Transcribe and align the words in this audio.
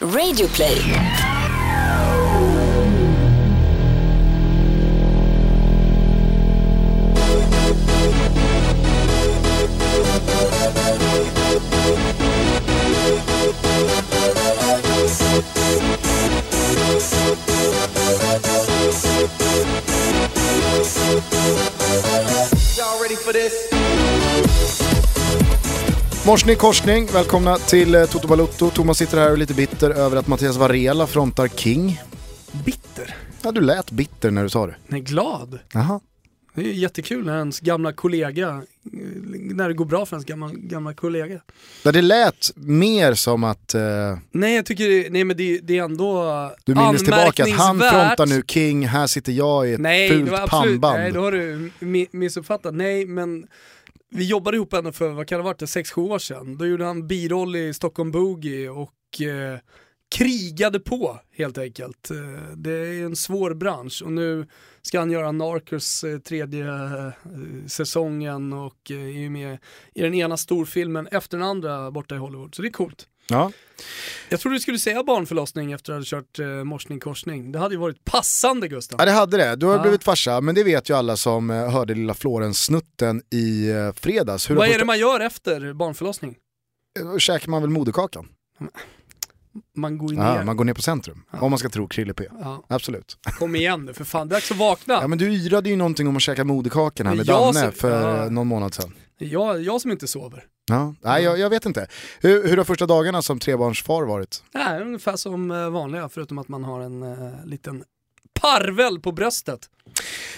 Radioplay. 0.00 1.17
Morsning 26.28 26.56
korsning, 26.56 27.06
välkomna 27.06 27.56
till 27.56 27.94
eh, 27.94 28.04
Toto 28.04 28.28
Balutto. 28.28 28.70
Thomas 28.70 28.98
sitter 28.98 29.18
här 29.18 29.26
och 29.26 29.32
är 29.32 29.36
lite 29.36 29.54
bitter 29.54 29.90
över 29.90 30.16
att 30.16 30.26
Mattias 30.26 30.56
Varela 30.56 31.06
frontar 31.06 31.48
King. 31.48 32.00
Bitter? 32.64 33.16
Ja, 33.42 33.52
du 33.52 33.60
lät 33.60 33.90
bitter 33.90 34.30
när 34.30 34.42
du 34.42 34.48
sa 34.48 34.66
det. 34.66 34.76
Nej, 34.86 35.00
glad. 35.00 35.58
Jaha. 35.72 36.00
Det 36.54 36.60
är 36.60 36.72
jättekul 36.72 37.26
när 37.26 37.38
ens 37.38 37.60
gamla 37.60 37.92
kollega, 37.92 38.48
eh, 38.48 38.62
när 39.32 39.68
det 39.68 39.74
går 39.74 39.84
bra 39.84 40.06
för 40.06 40.16
ens 40.16 40.24
gamla, 40.26 40.50
gamla 40.54 40.94
kollega. 40.94 41.40
Där 41.84 41.92
det 41.92 42.02
lät 42.02 42.50
mer 42.54 43.14
som 43.14 43.44
att 43.44 43.74
eh, 43.74 43.80
Nej 44.30 44.54
jag 44.56 44.66
tycker, 44.66 45.10
nej 45.10 45.24
men 45.24 45.36
det, 45.36 45.58
det 45.58 45.78
är 45.78 45.82
ändå 45.82 46.50
du 46.64 46.74
minns 46.74 47.02
tillbaka 47.02 47.42
att 47.44 47.50
han 47.50 47.78
frontar 47.78 48.26
nu 48.26 48.42
King, 48.46 48.86
här 48.86 49.06
sitter 49.06 49.32
jag 49.32 49.68
i 49.68 49.72
ett 49.72 49.80
Nej, 49.80 50.08
fult 50.08 50.46
pannband. 50.46 50.98
nej 50.98 51.12
då 51.12 51.20
har 51.20 51.32
du 51.32 51.70
mi- 51.80 52.08
missuppfattat. 52.10 52.74
Nej 52.74 53.06
men 53.06 53.46
vi 54.10 54.24
jobbade 54.24 54.56
ihop 54.56 54.72
ändå 54.72 54.92
för, 54.92 55.08
vad 55.08 55.26
kan 55.26 55.38
det 55.38 55.42
ha 55.42 55.50
varit, 55.50 55.62
6-7 55.62 56.00
år 56.00 56.18
sedan. 56.18 56.58
Då 56.58 56.66
gjorde 56.66 56.84
han 56.84 57.06
biroll 57.06 57.56
i 57.56 57.74
Stockholm 57.74 58.10
Boogie 58.10 58.68
och 58.68 59.20
eh, 59.20 59.58
krigade 60.10 60.80
på 60.80 61.20
helt 61.32 61.58
enkelt. 61.58 62.10
Eh, 62.10 62.52
det 62.56 62.70
är 62.70 63.04
en 63.04 63.16
svår 63.16 63.54
bransch 63.54 64.02
och 64.04 64.12
nu 64.12 64.46
ska 64.82 64.98
han 64.98 65.10
göra 65.10 65.32
Narcos 65.32 66.04
eh, 66.04 66.18
tredje 66.18 66.66
eh, 66.66 67.10
säsongen 67.66 68.52
och 68.52 68.90
eh, 68.90 69.24
är 69.24 69.30
med 69.30 69.58
i 69.94 70.02
den 70.02 70.14
ena 70.14 70.36
storfilmen 70.36 71.06
efter 71.06 71.38
den 71.38 71.46
andra 71.46 71.90
borta 71.90 72.14
i 72.14 72.18
Hollywood. 72.18 72.54
Så 72.54 72.62
det 72.62 72.68
är 72.68 72.72
coolt. 72.72 73.08
Ja. 73.28 73.52
Jag 74.28 74.40
trodde 74.40 74.56
du 74.56 74.60
skulle 74.60 74.78
säga 74.78 75.02
barnförlossning 75.02 75.72
efter 75.72 75.92
att 75.92 76.06
du 76.08 76.14
hade 76.16 76.26
kört 76.26 76.38
eh, 76.38 76.46
morsning 76.64 77.00
korsning. 77.00 77.52
Det 77.52 77.58
hade 77.58 77.74
ju 77.74 77.80
varit 77.80 78.04
passande 78.04 78.68
Gustav. 78.68 78.96
ja, 79.00 79.04
det 79.06 79.12
hade 79.12 79.36
det. 79.36 79.56
Du 79.56 79.66
har 79.66 79.74
Ja. 79.76 79.82
blivit 79.82 80.04
farsa, 80.04 80.40
men 80.40 80.54
det 80.54 80.64
vet 80.64 80.90
ju 80.90 80.96
alla 80.96 81.16
som 81.16 81.50
eh, 81.50 81.70
hörde 81.70 81.94
lilla 81.94 82.14
Florens-snutten 82.14 83.22
i 83.30 83.70
eh, 83.70 83.92
fredags. 83.92 84.50
Hur 84.50 84.54
Vad 84.54 84.68
är 84.68 84.78
det 84.78 84.84
man 84.84 84.98
gör 84.98 85.20
efter 85.20 85.72
barnförlossning? 85.72 86.36
Då 87.12 87.18
käkar 87.18 87.48
man 87.50 87.62
väl 87.62 87.70
moderkakan? 87.70 88.28
Man 89.76 89.98
går 89.98 90.08
ner. 90.08 90.22
Ja, 90.36 90.44
man 90.44 90.56
går 90.56 90.64
ner 90.64 90.74
på 90.74 90.82
centrum, 90.82 91.22
om 91.30 91.50
man 91.50 91.58
ska 91.58 91.68
tro 91.68 91.88
Krille 91.88 92.14
P. 92.14 92.24
Ja, 92.40 92.64
Absolut. 92.68 93.16
kom 93.38 93.56
igen 93.56 93.84
nu 93.84 93.94
för 93.94 94.04
fan, 94.04 94.28
det 94.28 94.32
är 94.32 94.36
dags 94.36 94.50
att 94.50 94.56
vakna. 94.56 94.94
Ja 94.94 95.08
men 95.08 95.18
du 95.18 95.32
yrade 95.32 95.68
ju 95.70 95.76
någonting 95.76 96.08
om 96.08 96.16
att 96.16 96.22
käka 96.22 96.44
moderkakan 96.44 97.06
här 97.06 97.14
med 97.14 97.26
Danne 97.26 97.70
för 97.72 98.22
ja. 98.24 98.30
någon 98.30 98.46
månad 98.46 98.74
sedan. 98.74 98.94
Jag, 99.18 99.62
jag 99.62 99.80
som 99.80 99.90
inte 99.90 100.08
sover. 100.08 100.44
Ja, 100.68 100.94
nej 101.00 101.22
jag, 101.22 101.38
jag 101.38 101.50
vet 101.50 101.66
inte. 101.66 101.86
Hur, 102.20 102.48
hur 102.48 102.56
har 102.56 102.64
första 102.64 102.86
dagarna 102.86 103.22
som 103.22 103.38
trebarnsfar 103.38 104.02
varit? 104.02 104.42
Nej, 104.54 104.82
ungefär 104.82 105.16
som 105.16 105.50
eh, 105.50 105.70
vanliga 105.70 106.08
förutom 106.08 106.38
att 106.38 106.48
man 106.48 106.64
har 106.64 106.80
en 106.80 107.02
uh, 107.02 107.46
liten 107.46 107.84
parvel 108.40 109.00
på 109.00 109.12
bröstet. 109.12 109.60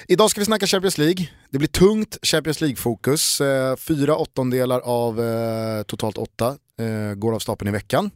Idag 0.09 0.31
ska 0.31 0.41
vi 0.41 0.45
snacka 0.45 0.67
Champions 0.67 0.99
League. 0.99 1.29
Det 1.51 1.59
blir 1.59 1.69
tungt 1.69 2.19
Champions 2.23 2.61
League-fokus. 2.61 3.41
Eh, 3.41 3.77
fyra 3.77 4.17
åttondelar 4.17 4.81
av 4.81 5.21
eh, 5.21 5.83
totalt 5.83 6.19
åtta 6.19 6.57
eh, 6.79 7.15
går 7.15 7.35
av 7.35 7.39
stapeln 7.39 7.69
i 7.69 7.73
veckan. 7.73 8.11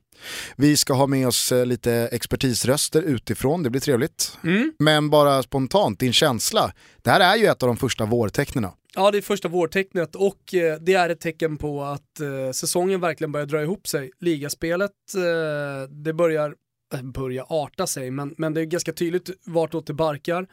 Vi 0.57 0.77
ska 0.77 0.93
ha 0.95 1.07
med 1.07 1.29
oss 1.29 1.53
eh, 1.53 1.67
lite 1.67 1.93
expertisröster 1.93 3.03
utifrån, 3.03 3.63
det 3.63 3.71
blir 3.71 3.81
trevligt. 3.81 4.39
Mm. 4.45 4.73
Men 4.79 5.11
bara 5.11 5.43
spontant, 5.43 5.99
din 5.99 6.13
känsla. 6.13 6.73
Det 7.03 7.11
här 7.11 7.21
är 7.21 7.37
ju 7.37 7.47
ett 7.47 7.63
av 7.63 7.67
de 7.67 7.77
första 7.77 8.05
vårtecknena. 8.05 8.73
Ja, 8.97 9.11
det 9.11 9.19
är 9.19 9.23
första 9.23 9.49
vårtecknet 9.49 10.15
och 10.15 10.55
eh, 10.55 10.79
det 10.81 10.95
är 10.95 11.11
ett 11.11 11.21
tecken 11.21 11.57
på 11.57 11.83
att 11.83 12.21
eh, 12.21 12.51
säsongen 12.53 13.01
verkligen 13.01 13.33
börjar 13.33 13.47
dra 13.47 13.63
ihop 13.63 13.89
sig. 13.89 14.11
Ligaspelet, 14.21 14.91
eh, 15.17 15.91
det 15.91 16.13
börjar, 16.13 16.55
börja 16.91 17.13
börjar 17.13 17.47
arta 17.49 17.87
sig, 17.87 18.11
men, 18.11 18.35
men 18.39 18.55
det 18.55 18.61
är 18.61 18.65
ganska 18.65 18.93
tydligt 18.93 19.31
vartåt 19.47 19.87
det 19.87 19.95
barkar. 19.95 20.47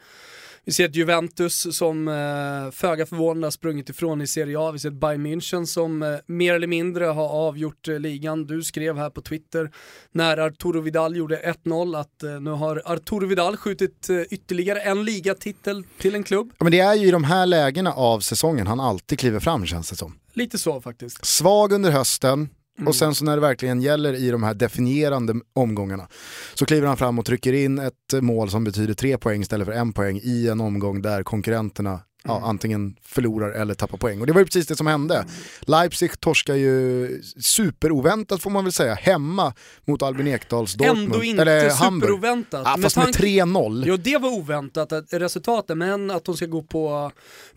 Vi 0.64 0.72
ser 0.72 0.84
ett 0.84 0.96
Juventus 0.96 1.76
som 1.76 2.08
eh, 2.08 2.70
föga 2.72 3.06
förvånande 3.06 3.46
har 3.46 3.50
sprungit 3.50 3.88
ifrån 3.88 4.22
i 4.22 4.26
Serie 4.26 4.58
A. 4.58 4.70
Vi 4.70 4.78
ser 4.78 4.88
ett 4.88 4.94
Bayern 4.94 5.26
München 5.26 5.64
som 5.66 6.02
eh, 6.02 6.08
mer 6.26 6.54
eller 6.54 6.66
mindre 6.66 7.04
har 7.04 7.28
avgjort 7.28 7.88
eh, 7.88 7.98
ligan. 7.98 8.46
Du 8.46 8.62
skrev 8.62 8.96
här 8.96 9.10
på 9.10 9.22
Twitter 9.22 9.70
när 10.12 10.36
Arturo 10.38 10.80
Vidal 10.80 11.16
gjorde 11.16 11.54
1-0 11.64 12.00
att 12.00 12.22
eh, 12.22 12.40
nu 12.40 12.50
har 12.50 12.82
Arturo 12.84 13.26
Vidal 13.26 13.56
skjutit 13.56 14.10
eh, 14.10 14.20
ytterligare 14.20 14.80
en 14.80 15.04
ligatitel 15.04 15.84
till 15.98 16.14
en 16.14 16.22
klubb. 16.24 16.52
Ja, 16.58 16.64
men 16.64 16.72
det 16.72 16.80
är 16.80 16.94
ju 16.94 17.08
i 17.08 17.10
de 17.10 17.24
här 17.24 17.46
lägena 17.46 17.92
av 17.92 18.20
säsongen 18.20 18.66
han 18.66 18.80
alltid 18.80 19.18
kliver 19.18 19.40
fram 19.40 19.66
känns 19.66 19.90
det 19.90 19.96
som. 19.96 20.18
Lite 20.32 20.58
så 20.58 20.80
faktiskt. 20.80 21.26
Svag 21.26 21.72
under 21.72 21.90
hösten, 21.90 22.48
Mm. 22.78 22.88
och 22.88 22.94
sen 22.96 23.14
så 23.14 23.24
när 23.24 23.36
det 23.36 23.40
verkligen 23.40 23.80
gäller 23.82 24.14
i 24.14 24.30
de 24.30 24.42
här 24.42 24.54
definierande 24.54 25.34
omgångarna 25.52 26.08
så 26.54 26.66
kliver 26.66 26.86
han 26.88 26.96
fram 26.96 27.18
och 27.18 27.24
trycker 27.26 27.52
in 27.52 27.78
ett 27.78 27.94
mål 28.22 28.50
som 28.50 28.64
betyder 28.64 28.94
tre 28.94 29.18
poäng 29.18 29.40
istället 29.42 29.66
för 29.66 29.72
en 29.74 29.92
poäng 29.92 30.20
i 30.22 30.48
en 30.48 30.60
omgång 30.60 31.02
där 31.02 31.22
konkurrenterna 31.22 32.00
ja, 32.24 32.36
Mm. 32.36 32.48
antingen 32.48 32.96
förlorar 33.02 33.50
eller 33.50 33.74
tappar 33.74 33.98
poäng. 33.98 34.20
Och 34.20 34.26
det 34.26 34.32
var 34.32 34.40
ju 34.40 34.44
precis 34.44 34.66
det 34.66 34.76
som 34.76 34.86
hände. 34.86 35.26
Leipzig 35.60 36.20
torskar 36.20 36.54
ju 36.54 37.08
superoväntat 37.40 38.42
får 38.42 38.50
man 38.50 38.64
väl 38.64 38.72
säga, 38.72 38.94
hemma 38.94 39.54
mot 39.84 40.02
Albin 40.02 40.26
Ekdals 40.26 40.74
Dortmund. 40.74 41.04
Ändå 41.04 41.24
inte 41.24 41.42
eller 41.42 41.70
Hamburg. 41.70 42.10
superoväntat. 42.10 42.62
Ja, 42.64 42.78
fast 42.82 42.96
med 42.96 43.04
tanke- 43.04 43.18
3-0. 43.18 43.84
Jo 43.86 43.96
det 43.96 44.18
var 44.18 44.28
oväntat 44.30 44.92
resultatet, 45.10 45.76
men 45.76 46.10
att 46.10 46.24
de 46.24 46.36
ska 46.36 46.46
gå 46.46 46.62
på 46.62 47.10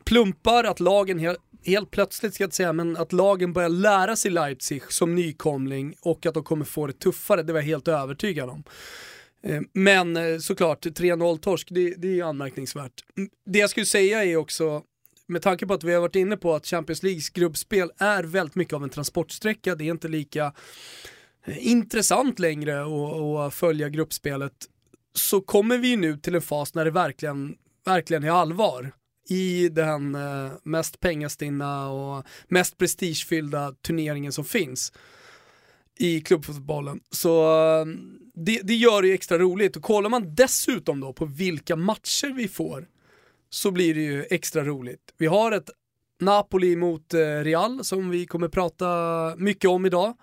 plumpar, 0.03 0.64
att 0.64 0.80
lagen 0.80 1.20
helt, 1.66 1.92
plötsligt 1.92 2.34
ska 2.34 2.44
jag 2.44 2.48
inte 2.48 2.56
säga, 2.56 2.74
men 2.74 2.98
att 2.98 3.14
lagen 3.14 3.53
börjar 3.53 3.70
lära 3.70 4.16
sig 4.16 4.31
Leipzig 4.31 4.84
som 4.90 5.16
nykomling 5.16 5.96
och 6.02 6.26
att 6.26 6.34
de 6.34 6.44
kommer 6.44 6.66
få 6.66 6.88
det 6.88 6.94
tuffare, 6.94 7.44
det 7.44 7.53
var 7.53 7.59
jag 7.59 7.66
helt 7.66 7.88
övertygad 7.88 8.50
om. 8.50 8.64
Eh, 9.44 9.62
men 9.74 10.18
eh, 10.18 10.38
såklart, 10.38 10.86
3-0 10.86 11.38
torsk, 11.38 11.68
det, 11.72 11.96
det 11.98 12.20
är 12.20 12.24
anmärkningsvärt. 12.24 13.03
Mm, 13.18 13.30
det 13.46 13.59
jag 13.59 13.70
skulle 13.70 13.86
säga 13.86 14.24
är 14.24 14.36
också, 14.36 14.84
med 15.28 15.42
tanke 15.42 15.68
på 15.68 15.74
att 15.74 15.84
vi 15.84 15.94
har 15.94 16.02
varit 16.02 16.16
inne 16.16 16.38
på 16.38 16.56
att 16.56 16.66
Champions 16.66 17.03
Leagues 17.03 17.30
gruppspel 17.30 17.92
är 17.97 18.24
väldigt 18.24 18.56
mycket 18.56 18.74
av 18.74 18.84
en 18.84 18.90
transportsträcka, 18.90 19.76
det 19.76 19.84
är 19.84 19.92
inte 19.92 20.08
lika 20.08 20.53
eh, 21.46 21.68
intressant 21.68 22.40
längre 22.40 22.82
att, 22.82 23.47
att 23.47 23.53
följa 23.53 23.90
gruppspelet 23.90 24.53
så 25.14 25.42
kommer 25.42 25.78
vi 25.78 25.96
nu 25.96 26.18
till 26.18 26.36
en 26.36 26.42
fas 26.42 26.74
när 26.74 26.86
det 26.86 26.92
verkligen, 26.92 27.56
verkligen 27.86 28.24
är 28.24 28.30
allvar 28.30 28.92
i 29.30 29.69
den 29.69 30.16
eh, 30.16 30.52
mest 30.63 31.00
pengastinna 31.00 31.90
och 31.90 32.25
mest 32.47 32.78
prestigefyllda 32.78 33.72
turneringen 33.72 34.31
som 34.31 34.46
finns 34.46 34.94
i 35.97 36.22
klubbfotbollen. 36.22 37.00
Så 37.12 37.44
eh, 37.80 37.85
det, 38.34 38.59
det 38.64 38.75
gör 38.75 39.02
det 39.02 39.08
ju 39.08 39.14
extra 39.14 39.38
roligt 39.38 39.75
och 39.75 39.84
kollar 39.84 40.09
man 40.09 40.35
dessutom 40.35 41.00
då 41.00 41.14
på 41.14 41.25
vilka 41.25 41.75
matcher 41.75 42.34
vi 42.34 42.47
får 42.47 42.88
så 43.50 43.72
blir 43.72 43.96
det 43.96 44.02
ju 44.02 44.25
extra 44.30 44.64
roligt. 44.64 45.14
Vi 45.18 45.25
har 45.25 45.52
ett 45.52 45.69
Napoli 46.19 46.75
mot 46.75 47.14
eh, 47.14 47.19
Real 47.19 47.84
som 47.84 48.09
vi 48.09 48.25
kommer 48.25 48.47
prata 48.47 48.85
mycket 49.38 49.69
om 49.69 49.85
idag. 49.85 50.14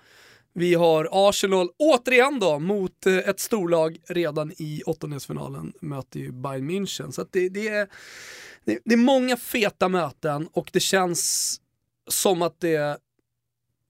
Vi 0.55 0.75
har 0.75 1.09
Arsenal 1.13 1.69
återigen 1.79 2.39
då 2.41 2.59
mot 2.59 3.07
ett 3.07 3.41
storlag 3.41 3.99
redan 4.09 4.53
i 4.53 4.83
åttondelsfinalen 4.87 5.73
möter 5.81 6.21
ju 6.21 6.33
Bayern 6.33 6.71
München. 6.71 7.11
Så 7.11 7.23
att 7.23 7.33
det, 7.33 7.49
det, 7.49 7.69
är, 7.69 7.89
det, 8.65 8.79
det 8.85 8.95
är 8.95 8.99
många 8.99 9.37
feta 9.37 9.89
möten 9.89 10.49
och 10.53 10.71
det 10.73 10.81
känns 10.81 11.57
som 12.09 12.43
att 12.43 12.61
det 12.61 12.99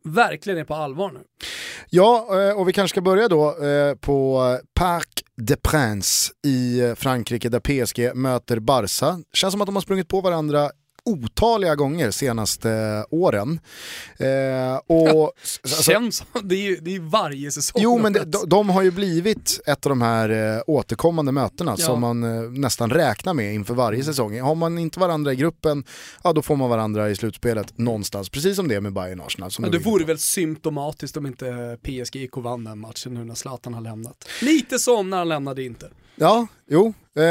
verkligen 0.05 0.59
är 0.59 0.65
på 0.65 0.75
allvar 0.75 1.11
nu. 1.11 1.21
Ja, 1.91 2.29
eh, 2.41 2.59
och 2.59 2.69
vi 2.69 2.73
kanske 2.73 2.95
ska 2.95 3.01
börja 3.01 3.29
då 3.29 3.65
eh, 3.65 3.95
på 3.95 4.59
Parc 4.75 5.07
des 5.37 5.59
Princes 5.63 6.33
i 6.47 6.81
eh, 6.81 6.95
Frankrike 6.95 7.49
där 7.49 7.61
PSG 7.61 8.17
möter 8.17 8.59
Barca. 8.59 9.19
Känns 9.33 9.53
som 9.53 9.61
att 9.61 9.67
de 9.67 9.77
har 9.77 9.83
sprungit 9.83 10.09
på 10.09 10.21
varandra 10.21 10.71
otaliga 11.05 11.75
gånger 11.75 12.11
senaste 12.11 13.05
åren. 13.11 13.61
Eh, 14.17 14.77
och, 14.87 15.33
alltså, 15.63 15.83
Känns 15.93 16.25
det 16.43 16.55
är 16.55 16.63
ju 16.63 16.77
det 16.77 16.95
är 16.95 17.01
varje 17.01 17.51
säsong. 17.51 17.83
Jo 17.85 17.99
men 17.99 18.13
de, 18.13 18.19
de, 18.25 18.49
de, 18.49 18.71
har 18.71 18.83
ju 18.83 18.91
blivit 18.91 19.61
ett 19.67 19.87
av 19.87 19.91
de 19.91 20.03
här 20.03 20.57
eh, 20.57 20.63
återkommande 20.67 21.33
mötena 21.33 21.75
Ja. 21.79 21.85
som 21.87 22.01
man 22.01 22.23
eh, 22.25 22.51
nästan 22.51 22.91
räknar 22.91 23.35
med 23.35 23.55
inför 23.55 23.75
varje 23.75 24.05
säsong. 24.05 24.41
Har 24.41 24.55
man 24.55 24.79
inte 24.79 25.01
varandra 25.01 25.33
i 25.33 25.37
gruppen, 25.37 25.85
ja 26.25 26.33
då 26.33 26.43
får 26.43 26.57
man 26.57 26.71
varandra 26.71 27.11
i 27.11 27.17
slutspelet 27.17 27.79
någonstans. 27.79 28.29
Precis 28.29 28.57
som 28.57 28.69
det 28.69 28.75
är 28.75 28.81
med 28.81 28.93
Bayern 28.93 29.21
Arsenal. 29.21 29.51
Som 29.51 29.63
Men 29.63 29.71
du 29.71 29.79
det 29.79 29.85
vore 29.85 30.05
väl 30.05 30.19
symptomatiskt 30.19 31.17
om 31.17 31.27
inte 31.27 31.79
PSG 31.83 32.17
gick 32.17 32.37
och 32.37 32.43
vann 32.43 32.65
den 32.65 32.79
matchen 32.79 33.15
nu 33.15 33.25
när 33.25 33.35
Zlatan 33.35 33.75
har 33.75 33.81
lämnat. 33.81 34.29
Lite 34.41 34.79
som 34.79 35.11
när 35.11 35.17
han 35.17 35.29
lämnade 35.29 35.63
inte. 35.65 35.89
Ja, 36.17 36.47
jo. 36.71 36.95
Eh, 37.17 37.23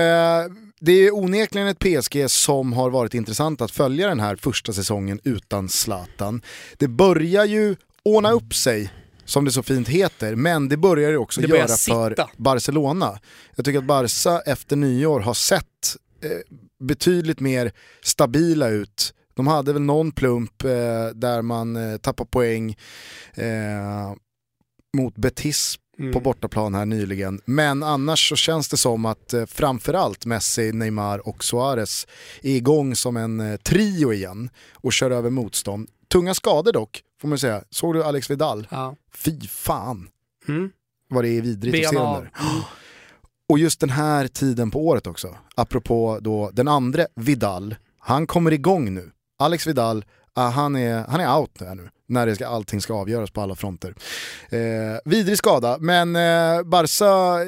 det 0.81 0.91
är 0.91 1.15
onekligen 1.15 1.67
ett 1.67 1.79
PSG 1.79 2.29
som 2.29 2.73
har 2.73 2.89
varit 2.89 3.13
intressant 3.13 3.61
att 3.61 3.71
följa 3.71 4.07
den 4.07 4.19
här 4.19 4.35
första 4.35 4.73
säsongen 4.73 5.19
utan 5.23 5.69
Zlatan. 5.69 6.41
Det 6.77 6.87
börjar 6.87 7.45
ju 7.45 7.75
ordna 8.03 8.31
upp 8.31 8.55
sig 8.55 8.93
som 9.25 9.45
det 9.45 9.51
så 9.51 9.63
fint 9.63 9.87
heter, 9.87 10.35
men 10.35 10.69
det 10.69 10.77
börjar 10.77 11.09
ju 11.09 11.17
också 11.17 11.41
Det 11.41 11.47
börjar 11.47 11.59
göra 11.59 11.67
för 11.67 12.09
sitta. 12.09 12.29
Barcelona. 12.37 13.19
Jag 13.55 13.65
tycker 13.65 13.79
att 13.79 13.85
Barca 13.85 14.41
efter 14.51 14.75
nyår 14.75 15.19
har 15.19 15.33
sett 15.33 15.95
eh, 16.23 16.29
betydligt 16.79 17.39
mer 17.39 17.71
stabila 18.01 18.69
ut. 18.69 19.13
De 19.33 19.47
hade 19.47 19.73
väl 19.73 19.81
någon 19.81 20.11
plump 20.11 20.63
eh, 20.63 20.69
där 21.13 21.41
man 21.41 21.75
eh, 21.75 21.97
tappar 21.97 22.25
poäng 22.25 22.75
eh, 23.33 24.13
mot 24.97 25.15
Betis 25.15 25.75
Mm. 26.01 26.13
på 26.13 26.19
bortaplan 26.19 26.73
här 26.75 26.85
nyligen. 26.85 27.41
Men 27.45 27.83
annars 27.83 28.29
så 28.29 28.35
känns 28.35 28.69
det 28.69 28.77
som 28.77 29.05
att 29.05 29.33
eh, 29.33 29.45
framförallt 29.45 30.25
Messi, 30.25 30.71
Neymar 30.71 31.27
och 31.27 31.43
Suarez 31.43 32.07
är 32.41 32.55
igång 32.55 32.95
som 32.95 33.17
en 33.17 33.39
eh, 33.39 33.57
trio 33.57 34.13
igen 34.13 34.49
och 34.73 34.93
kör 34.93 35.11
över 35.11 35.29
motstånd. 35.29 35.89
Tunga 36.11 36.33
skador 36.33 36.71
dock, 36.71 37.01
får 37.21 37.27
man 37.27 37.37
säga. 37.37 37.63
Såg 37.69 37.93
du 37.93 38.03
Alex 38.03 38.29
Vidal? 38.29 38.67
Ja. 38.71 38.95
Fy 39.13 39.39
fan 39.47 40.09
Mm. 40.47 40.69
vad 41.09 41.23
det 41.23 41.29
är 41.29 41.41
vidrigt 41.41 41.85
att 41.85 41.91
se 41.93 41.97
den 41.99 42.13
där. 42.13 42.31
Och 43.49 43.59
just 43.59 43.79
den 43.79 43.89
här 43.89 44.27
tiden 44.27 44.71
på 44.71 44.87
året 44.87 45.07
också, 45.07 45.37
apropå 45.55 46.19
då 46.21 46.49
den 46.53 46.67
andra 46.67 47.05
Vidal, 47.15 47.75
han 47.99 48.27
kommer 48.27 48.53
igång 48.53 48.93
nu. 48.93 49.11
Alex 49.39 49.67
Vidal, 49.67 50.05
ah, 50.33 50.49
han, 50.49 50.75
är, 50.75 51.05
han 51.07 51.19
är 51.19 51.37
out 51.39 51.59
nu, 51.59 51.89
när 52.11 52.25
det 52.25 52.35
ska, 52.35 52.47
allting 52.47 52.81
ska 52.81 52.93
avgöras 52.93 53.31
på 53.31 53.41
alla 53.41 53.55
fronter. 53.55 53.95
Eh, 54.49 54.59
vidrig 55.05 55.37
skada, 55.37 55.77
men 55.79 56.15
eh, 56.15 56.63
Barca 56.63 57.39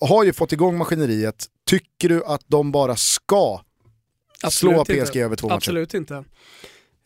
har 0.00 0.24
ju 0.24 0.32
fått 0.32 0.52
igång 0.52 0.78
maskineriet. 0.78 1.46
Tycker 1.66 2.08
du 2.08 2.24
att 2.24 2.42
de 2.46 2.72
bara 2.72 2.96
ska 2.96 3.60
slå 4.50 4.80
Absolut 4.80 4.86
PSG 4.86 5.08
inte. 5.08 5.20
över 5.20 5.36
två 5.36 5.48
matcher? 5.48 5.56
Absolut 5.56 5.94
inte. 5.94 6.24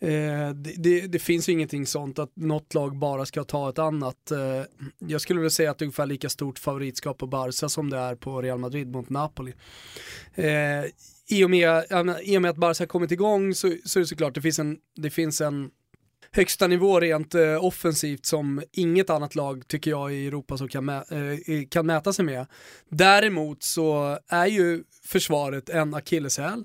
Eh, 0.03 0.51
det, 0.55 0.75
det, 0.77 1.01
det 1.07 1.19
finns 1.19 1.49
ju 1.49 1.53
ingenting 1.53 1.87
sånt 1.87 2.19
att 2.19 2.37
något 2.37 2.75
lag 2.75 2.97
bara 2.97 3.27
ska 3.27 3.45
ta 3.45 3.69
ett 3.69 3.79
annat. 3.79 4.31
Eh, 4.31 4.39
jag 4.99 5.21
skulle 5.21 5.41
vilja 5.41 5.51
säga 5.51 5.71
att 5.71 5.79
det 5.79 5.83
är 5.83 5.87
ungefär 5.87 6.07
lika 6.07 6.29
stort 6.29 6.59
favoritskap 6.59 7.19
på 7.19 7.27
Barca 7.27 7.69
som 7.69 7.91
det 7.91 7.99
är 7.99 8.15
på 8.15 8.43
Real 8.43 8.59
Madrid 8.59 8.91
mot 8.91 9.11
Napoli. 9.11 9.53
Eh, 10.35 10.85
i, 11.29 11.45
och 11.45 11.51
med, 11.51 11.85
I 12.23 12.37
och 12.39 12.43
med 12.43 12.51
att 12.51 12.57
Barca 12.57 12.83
har 12.83 12.87
kommit 12.87 13.11
igång 13.13 13.55
så, 13.55 13.75
så 13.85 13.99
är 13.99 14.01
det 14.01 14.07
såklart 14.07 14.35
det 14.35 14.43
finns 14.43 14.59
en, 14.59 14.79
det 14.97 15.11
finns 15.11 15.41
en 15.41 15.71
högsta 16.33 16.67
nivå 16.67 17.01
rent 17.01 17.35
eh, 17.35 17.65
offensivt 17.65 18.27
som 18.27 18.63
inget 18.73 19.11
annat 19.11 19.35
lag 19.35 19.69
tycker 19.69 19.91
jag 19.91 20.15
i 20.15 20.27
Europa 20.27 20.57
som 20.57 20.69
kan, 20.69 20.91
mä- 20.91 21.61
eh, 21.61 21.69
kan 21.69 21.87
mäta 21.87 22.13
sig 22.13 22.25
med. 22.25 22.47
Däremot 22.89 23.63
så 23.63 24.19
är 24.29 24.47
ju 24.47 24.85
försvaret 25.05 25.69
en 25.69 25.95
akilleshäl. 25.95 26.65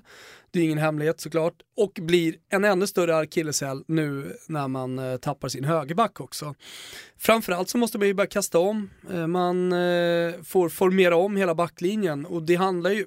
Det 0.50 0.60
är 0.60 0.64
ingen 0.64 0.78
hemlighet 0.78 1.20
såklart. 1.20 1.54
Och 1.76 1.92
blir 2.02 2.34
en 2.48 2.64
ännu 2.64 2.86
större 2.86 3.16
akilleshäl 3.16 3.84
nu 3.88 4.36
när 4.48 4.68
man 4.68 4.98
eh, 4.98 5.16
tappar 5.16 5.48
sin 5.48 5.64
högerback 5.64 6.20
också. 6.20 6.54
Framförallt 7.18 7.68
så 7.68 7.78
måste 7.78 7.98
man 7.98 8.06
ju 8.06 8.14
börja 8.14 8.28
kasta 8.28 8.58
om. 8.58 8.90
Eh, 9.12 9.26
man 9.26 9.72
eh, 9.72 10.34
får 10.44 10.68
formera 10.68 11.16
om 11.16 11.36
hela 11.36 11.54
backlinjen 11.54 12.26
och 12.26 12.42
det 12.42 12.54
handlar 12.54 12.90
ju, 12.90 13.06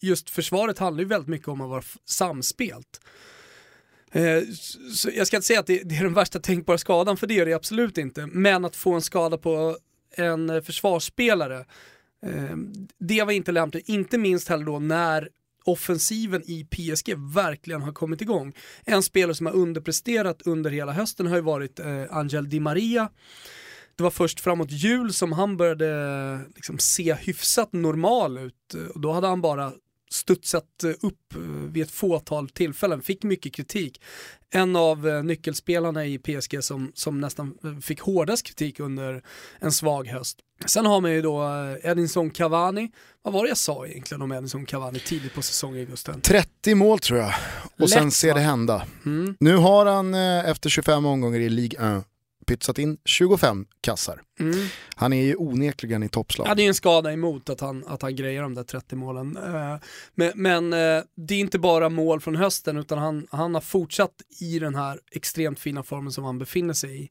just 0.00 0.30
försvaret 0.30 0.78
handlar 0.78 1.02
ju 1.02 1.08
väldigt 1.08 1.28
mycket 1.28 1.48
om 1.48 1.60
att 1.60 1.68
vara 1.70 1.82
samspelt. 2.04 3.00
Eh, 4.12 4.42
Så 4.92 5.10
jag 5.14 5.26
ska 5.26 5.36
inte 5.36 5.46
säga 5.46 5.60
att 5.60 5.66
det, 5.66 5.80
är 5.80 6.02
den 6.02 6.14
värsta 6.14 6.38
tänkbara 6.38 6.78
skadan, 6.78 7.16
för 7.16 7.26
det 7.26 7.38
är 7.38 7.46
det 7.46 7.52
absolut 7.52 7.98
inte. 7.98 8.26
Men 8.26 8.64
att 8.64 8.76
få 8.76 8.92
en 8.92 9.02
skada 9.02 9.38
på 9.38 9.76
en 10.16 10.62
försvarsspelare, 10.62 11.58
eh, 12.26 12.56
det 12.98 13.22
var 13.22 13.32
inte 13.32 13.52
lämpligt. 13.52 13.88
Inte 13.88 14.18
minst 14.18 14.48
heller 14.48 14.64
då 14.64 14.78
när 14.78 15.28
offensiven 15.64 16.42
i 16.46 16.64
PSG 16.64 17.14
verkligen 17.34 17.82
har 17.82 17.92
kommit 17.92 18.20
igång. 18.20 18.52
En 18.84 19.02
spelare 19.02 19.34
som 19.34 19.46
har 19.46 19.54
underpresterat 19.54 20.42
under 20.42 20.70
hela 20.70 20.92
hösten 20.92 21.26
har 21.26 21.36
ju 21.36 21.42
varit 21.42 21.80
eh, 21.80 22.04
Angel 22.10 22.48
Di 22.48 22.60
Maria. 22.60 23.08
Det 23.96 24.02
var 24.02 24.10
först 24.10 24.40
framåt 24.40 24.70
jul 24.70 25.12
som 25.12 25.32
han 25.32 25.56
började 25.56 26.40
liksom, 26.54 26.78
se 26.78 27.14
hyfsat 27.14 27.72
normal 27.72 28.38
ut 28.38 28.74
och 28.94 29.00
då 29.00 29.12
hade 29.12 29.26
han 29.26 29.40
bara 29.40 29.72
studsat 30.10 30.84
upp 31.00 31.34
vid 31.72 31.82
ett 31.82 31.90
fåtal 31.90 32.48
tillfällen, 32.48 33.02
fick 33.02 33.22
mycket 33.22 33.54
kritik. 33.54 34.00
En 34.50 34.76
av 34.76 35.08
eh, 35.08 35.22
nyckelspelarna 35.22 36.06
i 36.06 36.18
PSG 36.18 36.64
som, 36.64 36.92
som 36.94 37.20
nästan 37.20 37.54
eh, 37.64 37.78
fick 37.78 38.00
hårdast 38.00 38.46
kritik 38.46 38.80
under 38.80 39.22
en 39.58 39.72
svag 39.72 40.06
höst. 40.06 40.38
Sen 40.66 40.86
har 40.86 41.00
man 41.00 41.12
ju 41.12 41.22
då 41.22 41.42
eh, 41.42 41.90
Edinson 41.90 42.30
Cavani. 42.30 42.90
Vad 43.22 43.34
var 43.34 43.42
det 43.42 43.48
jag 43.48 43.58
sa 43.58 43.86
egentligen 43.86 44.22
om 44.22 44.32
Edinson 44.32 44.66
Cavani 44.66 44.98
tidigt 44.98 45.34
på 45.34 45.42
säsongen, 45.42 45.86
Gusten? 45.86 46.20
30 46.20 46.74
mål 46.74 46.98
tror 46.98 47.18
jag, 47.18 47.34
och 47.62 47.80
Lätt, 47.80 47.90
sen 47.90 48.10
ser 48.10 48.28
va? 48.28 48.34
det 48.34 48.40
hända. 48.40 48.86
Mm. 49.06 49.36
Nu 49.40 49.56
har 49.56 49.86
han 49.86 50.14
efter 50.14 50.70
25 50.70 51.06
omgångar 51.06 51.40
i 51.40 51.48
Ligue 51.48 51.96
1 51.98 52.04
pytsat 52.48 52.78
in 52.78 52.98
25 53.04 53.66
kassar. 53.80 54.22
Mm. 54.40 54.66
Han 54.94 55.12
är 55.12 55.22
ju 55.22 55.36
onekligen 55.36 56.02
i 56.02 56.08
toppslag. 56.08 56.48
Ja, 56.48 56.54
det 56.54 56.62
är 56.62 56.68
en 56.68 56.74
skada 56.74 57.12
emot 57.12 57.50
att 57.50 57.60
han, 57.60 57.84
att 57.86 58.02
han 58.02 58.16
grejer 58.16 58.42
de 58.42 58.54
där 58.54 58.64
30 58.64 58.96
målen. 58.96 59.36
Eh, 59.36 59.76
Men, 60.14 60.32
men 60.34 60.72
eh, 60.72 61.02
det 61.16 61.34
är 61.34 61.38
inte 61.38 61.58
bara 61.58 61.88
mål 61.88 62.20
från 62.20 62.36
hösten 62.36 62.76
utan 62.76 62.98
han, 62.98 63.26
han 63.30 63.54
har 63.54 63.60
fortsatt 63.60 64.14
i 64.40 64.58
den 64.58 64.74
här 64.74 65.00
extremt 65.12 65.60
fina 65.60 65.82
formen 65.82 66.12
som 66.12 66.24
han 66.24 66.38
befinner 66.38 66.74
sig 66.74 67.04
i. 67.04 67.10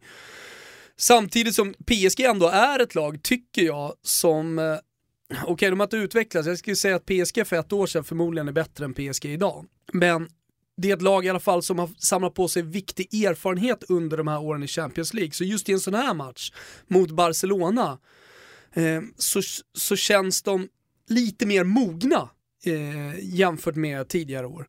Samtidigt 0.97 1.55
som 1.55 1.73
PSG 1.73 2.19
ändå 2.19 2.47
är 2.47 2.79
ett 2.79 2.95
lag, 2.95 3.23
tycker 3.23 3.61
jag, 3.61 3.93
som 4.03 4.59
eh, 4.59 4.75
Okej, 5.45 5.69
de 5.69 5.79
har 5.79 5.85
inte 5.85 5.97
utvecklats. 5.97 6.47
Jag 6.47 6.57
skulle 6.57 6.75
säga 6.75 6.95
att 6.95 7.05
PSG 7.05 7.47
för 7.47 7.55
ett 7.55 7.73
år 7.73 7.87
sedan 7.87 8.03
förmodligen 8.03 8.47
är 8.47 8.51
bättre 8.51 8.85
än 8.85 8.93
PSG 8.93 9.25
idag. 9.25 9.65
Men 9.93 10.29
det 10.77 10.89
är 10.89 10.95
ett 10.95 11.01
lag 11.01 11.25
i 11.25 11.29
alla 11.29 11.39
fall 11.39 11.63
som 11.63 11.79
har 11.79 11.89
samlat 11.97 12.33
på 12.33 12.47
sig 12.47 12.61
viktig 12.61 13.23
erfarenhet 13.23 13.83
under 13.89 14.17
de 14.17 14.27
här 14.27 14.41
åren 14.41 14.63
i 14.63 14.67
Champions 14.67 15.13
League. 15.13 15.31
Så 15.31 15.43
just 15.43 15.69
i 15.69 15.71
en 15.71 15.79
sån 15.79 15.93
här 15.93 16.13
match 16.13 16.51
mot 16.87 17.11
Barcelona 17.11 17.97
eh, 18.73 19.01
så, 19.17 19.41
så 19.73 19.95
känns 19.95 20.41
de 20.41 20.67
lite 21.09 21.45
mer 21.45 21.63
mogna 21.63 22.29
eh, 22.65 23.19
jämfört 23.35 23.75
med 23.75 24.07
tidigare 24.07 24.47
år. 24.47 24.67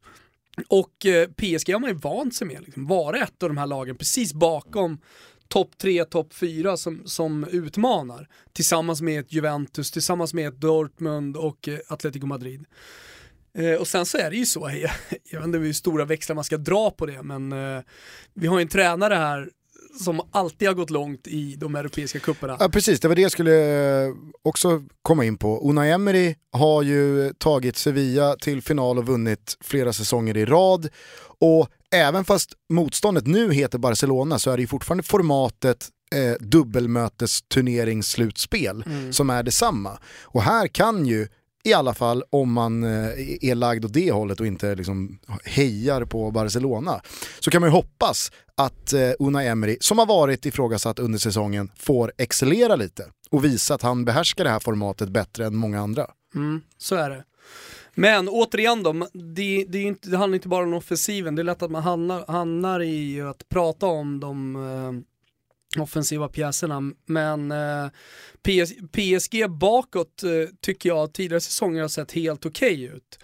Och 0.69 1.07
eh, 1.07 1.29
PSG 1.29 1.73
har 1.73 1.81
man 1.81 1.91
ju 1.91 1.97
vant 1.97 2.35
sig 2.35 2.47
med, 2.47 2.63
liksom, 2.65 2.87
vara 2.87 3.19
ett 3.19 3.43
av 3.43 3.49
de 3.49 3.59
här 3.59 3.67
lagen 3.67 3.97
precis 3.97 4.35
bakom 4.35 5.01
topp 5.49 5.79
3, 5.79 6.05
topp 6.05 6.35
4 6.35 6.77
som, 6.77 7.03
som 7.05 7.45
utmanar. 7.45 8.29
Tillsammans 8.53 9.01
med 9.01 9.21
ett 9.21 9.33
Juventus, 9.33 9.91
tillsammans 9.91 10.35
med 10.35 10.49
ett 10.49 10.61
Dortmund 10.61 11.37
och 11.37 11.69
eh, 11.69 11.79
Atletico 11.89 12.27
Madrid. 12.27 12.65
Eh, 13.59 13.75
och 13.75 13.89
sen 13.89 14.07
så 14.07 14.19
är 14.19 14.31
det 14.31 14.37
ju 14.37 14.47
så, 14.47 14.71
jag, 14.75 14.91
jag 15.31 15.39
vet 15.41 15.47
inte 15.47 15.59
hur 15.59 15.73
stora 15.73 16.05
växlar 16.05 16.35
man 16.35 16.45
ska 16.45 16.57
dra 16.57 16.91
på 16.91 17.07
det, 17.07 17.23
men 17.23 17.53
eh, 17.53 17.81
vi 18.35 18.47
har 18.47 18.59
ju 18.59 18.63
en 18.63 18.69
tränare 18.69 19.15
här 19.15 19.49
som 20.01 20.21
alltid 20.31 20.69
har 20.69 20.75
gått 20.75 20.91
långt 20.91 21.27
i 21.27 21.55
de 21.59 21.75
europeiska 21.75 22.19
cuperna. 22.19 22.57
Ja, 22.61 22.69
precis, 22.69 23.01
det 23.01 23.09
var 23.09 23.15
det 23.15 23.23
jag 23.23 23.33
skulle 23.33 23.55
eh, 24.05 24.11
också 24.43 24.83
komma 25.03 25.25
in 25.25 25.37
på. 25.37 25.69
Unai 25.71 25.91
Emery 25.91 26.35
har 26.53 26.83
ju 26.83 27.33
tagit 27.39 27.77
Sevilla 27.77 28.37
till 28.37 28.63
final 28.63 28.99
och 28.99 29.07
vunnit 29.07 29.57
flera 29.61 29.93
säsonger 29.93 30.37
i 30.37 30.45
rad. 30.45 30.89
Och 31.41 31.69
även 31.95 32.25
fast 32.25 32.53
motståndet 32.73 33.27
nu 33.27 33.53
heter 33.53 33.79
Barcelona 33.79 34.39
så 34.39 34.51
är 34.51 34.57
det 34.57 34.61
ju 34.61 34.67
fortfarande 34.67 35.03
formatet 35.05 35.89
eh, 36.15 36.33
dubbelmötesturneringsslutspel 36.41 38.83
Mm. 38.87 39.13
som 39.13 39.31
är 39.31 39.43
detsamma. 39.43 39.99
Och 40.23 40.43
här 40.43 40.67
kan 40.69 41.07
ju 41.07 41.29
i 41.69 41.75
alla 41.75 41.95
fall 41.95 42.25
om 42.31 42.53
man 42.53 42.85
eh, 42.85 43.11
är 43.41 43.55
lagd 43.55 43.85
åt 43.85 43.93
det 43.93 44.13
hållet 44.13 44.41
och 44.41 44.47
inte 44.47 44.75
liksom 44.75 45.19
hejar 45.45 46.05
på 46.05 46.31
Barcelona, 46.31 47.01
så 47.41 47.51
kan 47.51 47.61
man 47.61 47.71
ju 47.71 47.75
hoppas 47.75 48.33
att 48.55 48.93
eh, 48.93 49.11
Una 49.19 49.45
Emery, 49.45 49.77
som 49.81 49.99
har 49.99 50.07
varit 50.07 50.47
ifrågasatt 50.47 50.99
under 50.99 51.19
säsongen, 51.19 51.71
får 51.77 52.13
excellera 52.19 52.77
lite 52.77 53.05
och 53.31 53.45
visa 53.45 53.75
att 53.75 53.83
han 53.83 54.05
behärskar 54.05 54.45
det 54.45 54.51
här 54.51 54.61
formatet 54.61 55.09
bättre 55.09 55.47
än 55.47 55.57
många 55.57 55.81
andra. 55.81 56.07
Mm, 56.35 56.61
så 56.79 56.95
är 56.95 57.11
det. 57.11 57.25
Men 57.95 58.29
återigen 58.29 58.83
då, 58.83 58.93
det, 59.13 59.65
det, 59.69 59.79
är 59.79 59.87
inte, 59.87 60.09
det 60.09 60.17
handlar 60.17 60.35
inte 60.35 60.49
bara 60.49 60.65
om 60.65 60.75
offensiven, 60.75 61.35
det 61.35 61.43
är 61.43 61.45
lätt 61.45 61.63
att 61.63 61.71
man 61.71 61.83
hamnar, 61.83 62.25
hamnar 62.29 62.81
i 62.81 63.21
att 63.21 63.49
prata 63.49 63.87
om 63.87 64.21
de 64.21 64.57
eh, 64.57 65.18
offensiva 65.77 66.29
pjäserna, 66.29 66.93
men 67.07 67.53
eh, 67.53 67.89
PS, 68.43 68.73
PSG 68.93 69.51
bakåt 69.51 70.23
eh, 70.23 70.31
tycker 70.61 70.89
jag 70.89 71.13
tidigare 71.13 71.41
säsonger 71.41 71.81
har 71.81 71.89
sett 71.89 72.13
helt 72.13 72.47
okej 72.47 72.85
ut. 72.85 73.19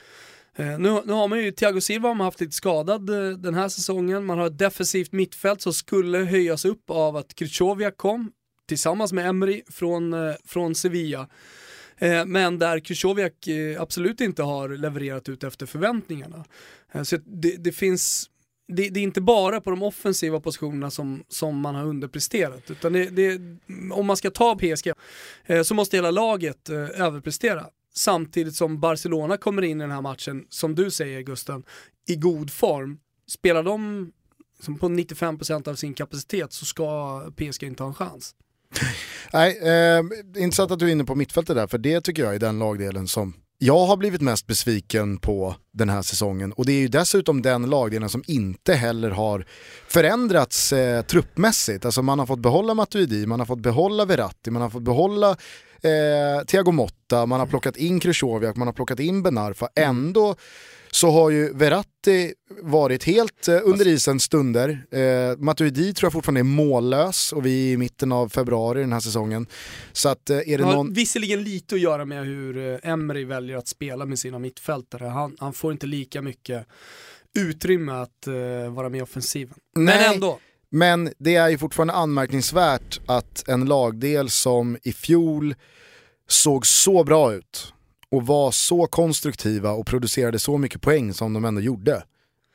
Eh, 0.57 0.79
nu, 0.79 1.03
nu 1.05 1.13
har 1.13 1.29
man 1.29 1.39
ju 1.39 1.53
Thiago 1.53 1.81
Silva 1.81 2.09
har 2.09 2.15
man 2.15 2.25
haft 2.25 2.41
lite 2.41 2.53
skadad 2.53 3.11
eh, 3.11 3.31
den 3.31 3.55
här 3.55 3.69
säsongen, 3.69 4.25
man 4.25 4.39
har 4.39 4.47
ett 4.47 4.59
defensivt 4.59 5.13
mittfält 5.13 5.61
som 5.61 5.73
skulle 5.73 6.19
höjas 6.19 6.65
upp 6.65 6.91
av 6.91 7.17
att 7.17 7.35
Krychowiak 7.35 7.97
kom 7.97 8.33
tillsammans 8.69 9.13
med 9.13 9.29
Emery 9.29 9.63
från, 9.71 10.13
eh, 10.13 10.35
från 10.45 10.75
Sevilla. 10.75 11.29
Eh, 11.99 12.27
men 12.27 12.59
där 12.59 12.81
Krychowiak 12.81 13.47
eh, 13.47 13.81
absolut 13.81 14.21
inte 14.21 14.43
har 14.43 14.69
levererat 14.69 15.29
ut 15.29 15.45
efter 15.45 15.67
förväntningarna. 15.67 16.45
Eh, 16.93 17.03
så 17.03 17.17
det, 17.25 17.57
det 17.65 17.73
finns 17.73 18.31
det, 18.69 18.89
det 18.89 19.01
är 19.01 19.05
inte 19.05 19.21
bara 19.21 19.61
på 19.61 19.71
de 19.71 19.83
offensiva 19.83 20.41
positionerna 20.41 20.91
som, 20.91 21.25
som 21.29 21.61
man 21.61 21.75
har 21.75 21.85
underpresterat, 21.85 22.71
utan 22.71 22.93
det, 22.93 23.05
det, 23.05 23.41
om 23.93 24.07
man 24.07 24.17
ska 24.17 24.31
ta 24.31 24.59
PSG 24.59 24.93
eh, 25.47 25.63
så 25.63 25.75
måste 25.75 25.97
hela 25.97 26.11
laget 26.11 26.69
eh, 26.69 26.77
överprestera. 26.77 27.67
Samtidigt 27.95 28.55
som 28.55 28.81
Barcelona 28.81 29.37
kommer 29.37 29.63
in 29.63 29.81
i 29.81 29.85
den 29.85 29.91
här 29.91 30.03
matchen, 30.03 30.47
som 30.49 30.75
du 30.75 30.91
säger 30.91 31.21
Gusten, 31.21 31.63
i 32.09 32.17
god 32.17 32.51
form. 32.51 32.99
Spelar 33.27 33.63
de 33.63 34.13
som 34.61 34.79
på 34.79 34.89
95% 34.89 35.69
av 35.69 35.75
sin 35.75 35.95
kapacitet 35.95 36.53
så 36.53 36.65
ska 36.65 37.21
PSG 37.37 37.63
inte 37.63 37.83
ha 37.83 37.89
en 37.89 37.95
chans. 37.95 38.35
Nej, 39.33 39.59
eh, 39.63 40.05
intressant 40.43 40.71
att 40.71 40.79
du 40.79 40.87
är 40.89 40.93
inne 40.93 41.05
på 41.05 41.15
mittfältet 41.15 41.57
där, 41.57 41.67
för 41.67 41.79
det 41.79 42.01
tycker 42.01 42.25
jag 42.25 42.35
är 42.35 42.39
den 42.39 42.59
lagdelen 42.59 43.09
som 43.09 43.35
jag 43.65 43.87
har 43.87 43.97
blivit 43.97 44.21
mest 44.21 44.47
besviken 44.47 45.19
på 45.19 45.57
den 45.73 45.89
här 45.89 46.03
säsongen 46.03 46.53
och 46.53 46.67
det 46.67 46.73
är 46.73 46.81
ju 46.81 46.89
dessutom 46.89 47.43
den 47.43 47.71
lagdelen 47.71 48.09
som 48.09 48.23
inte 48.27 48.75
heller 48.75 49.11
har 49.11 49.47
förändrats 49.89 50.73
eh, 50.73 51.03
truppmässigt. 51.03 51.85
Alltså 51.85 52.03
man 52.03 52.19
har 52.19 52.27
fått 52.27 52.39
behålla 52.39 52.75
Matuidi, 52.75 53.27
man 53.27 53.41
har 53.41 53.47
fått 53.47 53.61
behålla 53.61 54.05
Verratti, 54.05 54.51
man 54.51 54.63
har 54.63 54.71
fått 54.71 54.83
behålla 54.83 55.31
eh, 55.83 56.45
Thiago 56.47 56.73
Motta, 56.73 57.27
man 57.27 57.41
har 57.41 57.47
plockat 57.47 57.77
in 57.77 58.01
Krychowiak, 58.01 58.57
man 58.57 58.69
har 58.69 58.73
plockat 58.73 59.01
in 59.01 59.23
Benarfa. 59.23 59.69
Ändå 59.77 60.37
så 60.95 61.11
har 61.11 61.31
ju 61.31 61.53
Verratti 61.53 62.35
varit 62.63 63.05
helt 63.05 63.49
eh, 63.49 63.61
under 63.65 63.87
isen 63.87 64.21
stunder. 64.21 64.87
Eh, 64.91 65.39
Matuidi 65.39 65.95
tror 65.95 66.07
jag 66.07 66.13
fortfarande 66.13 66.41
är 66.41 66.45
mållös 66.45 67.33
och 67.33 67.47
vi 67.47 67.69
är 67.69 67.73
i 67.73 67.77
mitten 67.77 68.13
av 68.13 68.29
februari 68.29 68.81
den 68.81 68.93
här 68.93 69.01
säsongen. 69.01 69.47
Så 69.93 70.09
att 70.09 70.31
eh, 70.31 70.37
är 70.37 70.59
det 70.59 70.65
har 70.65 70.73
någon... 70.73 70.93
visserligen 70.93 71.43
lite 71.43 71.75
att 71.75 71.81
göra 71.81 72.05
med 72.05 72.25
hur 72.25 72.59
eh, 72.59 72.91
Emery 72.91 73.25
väljer 73.25 73.57
att 73.57 73.69
spela 73.69 74.07
med 74.07 74.19
sina 74.19 74.39
mittfältare. 74.39 75.05
Han, 75.05 75.37
han 75.41 75.53
får 75.53 75.73
inte 75.73 75.87
lika 75.87 76.23
mycket 76.23 76.67
utrymme 77.39 77.93
att 77.93 78.27
eh, 78.27 78.73
vara 78.73 78.89
med 78.89 78.99
i 78.99 79.03
offensiven. 79.03 79.55
Men 79.77 79.85
Nej. 79.85 80.15
ändå. 80.15 80.39
Men 80.71 81.13
det 81.19 81.37
är 81.37 81.49
ju 81.49 81.59
fortfarande 81.59 81.95
anmärkningsvärt 81.95 83.01
att 83.07 83.49
en 83.49 83.65
lagdel 83.65 84.31
som 84.31 84.79
i 84.83 84.93
fjol 84.93 85.55
såg 86.29 86.67
så 86.67 87.05
bra 87.05 87.35
ut 87.35 87.74
och 88.15 88.27
var 88.27 88.51
så 88.51 88.87
konstruktiva 88.87 89.71
och 89.71 89.87
producerade 89.87 90.39
så 90.39 90.59
mycket 90.59 90.81
poäng 90.81 91.15
som 91.15 91.33
de 91.33 91.45
ändå 91.45 91.61
gjorde. 91.61 92.03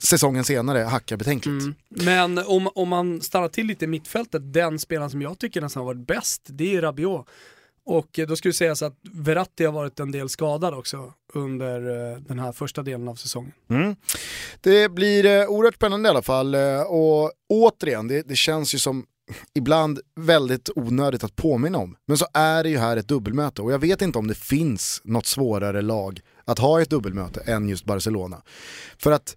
Säsongen 0.04 0.44
senare 0.44 0.80
hackar 0.80 1.18
betänkligt. 1.18 1.64
Mm. 1.64 1.76
Men 1.90 2.38
om, 2.38 2.70
om 2.76 2.90
man 2.90 3.22
stannar 3.22 3.48
till 3.48 3.68
lite 3.68 3.86
i 3.86 3.88
mittfältet, 3.88 4.54
den 4.54 4.80
spelaren 4.80 5.10
som 5.10 5.22
jag 5.22 5.40
tycker 5.40 5.62
nästan 5.62 5.82
har 5.82 5.94
varit 5.94 6.08
bäst, 6.08 6.42
det 6.46 6.76
är 6.76 6.82
Rabiot. 6.82 7.28
Och 7.86 8.20
då 8.28 8.36
skulle 8.36 8.54
sägas 8.54 8.82
att 8.82 8.98
Verratti 9.14 9.66
har 9.66 9.72
varit 9.72 10.00
en 10.00 10.12
del 10.12 10.30
skadad 10.30 10.74
också 10.74 11.14
under 11.34 12.12
eh, 12.12 12.18
den 12.18 12.40
här 12.40 12.52
första 12.52 12.84
delen 12.84 13.08
av 13.08 13.16
säsongen. 13.16 13.52
Mm. 13.70 13.96
Det 14.62 14.90
blir 14.90 15.26
eh, 15.26 15.48
oerhört 15.48 15.76
spännande 15.76 16.08
i 16.08 16.10
alla 16.10 16.22
fall 16.22 16.56
eh, 16.56 16.82
och 16.82 17.32
återigen, 17.50 18.08
det, 18.08 18.28
det 18.28 18.36
känns 18.36 18.76
ju 18.76 18.80
som 18.80 19.06
ibland 19.54 20.00
väldigt 20.16 20.70
onödigt 20.76 21.24
att 21.24 21.36
påminna 21.36 21.78
om. 21.78 21.96
Men 22.08 22.18
så 22.18 22.26
är 22.34 22.64
det 22.64 22.70
ju 22.70 22.78
här 22.78 22.98
ett 22.98 23.08
dubbelmöte 23.08 23.62
och 23.62 23.72
jag 23.72 23.80
vet 23.80 24.02
inte 24.02 24.20
om 24.20 24.28
det 24.28 24.38
finns 24.38 25.02
något 25.04 25.26
svårare 25.26 25.82
lag 25.82 26.22
att 26.46 26.60
ha 26.60 26.82
ett 26.82 26.90
dubbelmöte 26.90 27.40
än 27.40 27.70
just 27.70 27.86
Barcelona. 27.86 28.42
För 28.98 29.12
att 29.12 29.36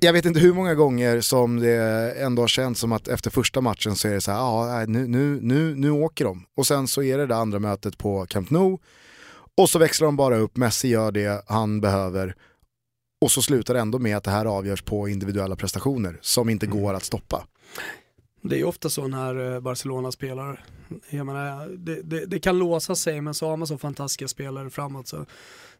jag 0.00 0.12
vet 0.12 0.24
inte 0.24 0.40
hur 0.40 0.52
många 0.52 0.74
gånger 0.74 1.20
som 1.20 1.60
det 1.60 2.12
ändå 2.18 2.42
har 2.42 2.48
känts 2.48 2.80
som 2.80 2.92
att 2.92 3.08
efter 3.08 3.30
första 3.30 3.60
matchen 3.60 3.96
så 3.96 4.08
är 4.08 4.12
det 4.12 4.20
så 4.20 4.30
här, 4.30 4.38
ja 4.38 4.84
nu, 4.86 5.06
nu, 5.06 5.38
nu, 5.42 5.74
nu 5.74 5.90
åker 5.90 6.24
de. 6.24 6.46
Och 6.56 6.66
sen 6.66 6.88
så 6.88 7.02
är 7.02 7.18
det 7.18 7.26
det 7.26 7.36
andra 7.36 7.58
mötet 7.58 7.98
på 7.98 8.26
Camp 8.26 8.50
Nou 8.50 8.78
och 9.56 9.70
så 9.70 9.78
växlar 9.78 10.06
de 10.06 10.16
bara 10.16 10.36
upp, 10.36 10.56
Messi 10.56 10.88
gör 10.88 11.12
det 11.12 11.44
han 11.46 11.80
behöver 11.80 12.34
och 13.20 13.30
så 13.30 13.42
slutar 13.42 13.74
det 13.74 13.80
ändå 13.80 13.98
med 13.98 14.16
att 14.16 14.24
det 14.24 14.30
här 14.30 14.44
avgörs 14.44 14.82
på 14.82 15.08
individuella 15.08 15.56
prestationer 15.56 16.18
som 16.22 16.48
inte 16.48 16.66
går 16.66 16.94
att 16.94 17.04
stoppa. 17.04 17.46
Det 18.48 18.56
är 18.56 18.58
ju 18.58 18.64
ofta 18.64 18.90
så 18.90 19.08
när 19.08 19.54
eh, 19.54 19.60
Barcelona 19.60 20.12
spelar. 20.12 20.64
Jag 21.10 21.26
menar, 21.26 21.68
det, 21.68 22.02
det, 22.02 22.26
det 22.26 22.38
kan 22.38 22.58
låsa 22.58 22.94
sig 22.94 23.20
men 23.20 23.34
så 23.34 23.48
har 23.48 23.56
man 23.56 23.66
så 23.66 23.78
fantastiska 23.78 24.28
spelare 24.28 24.70
framåt 24.70 25.08
så 25.08 25.26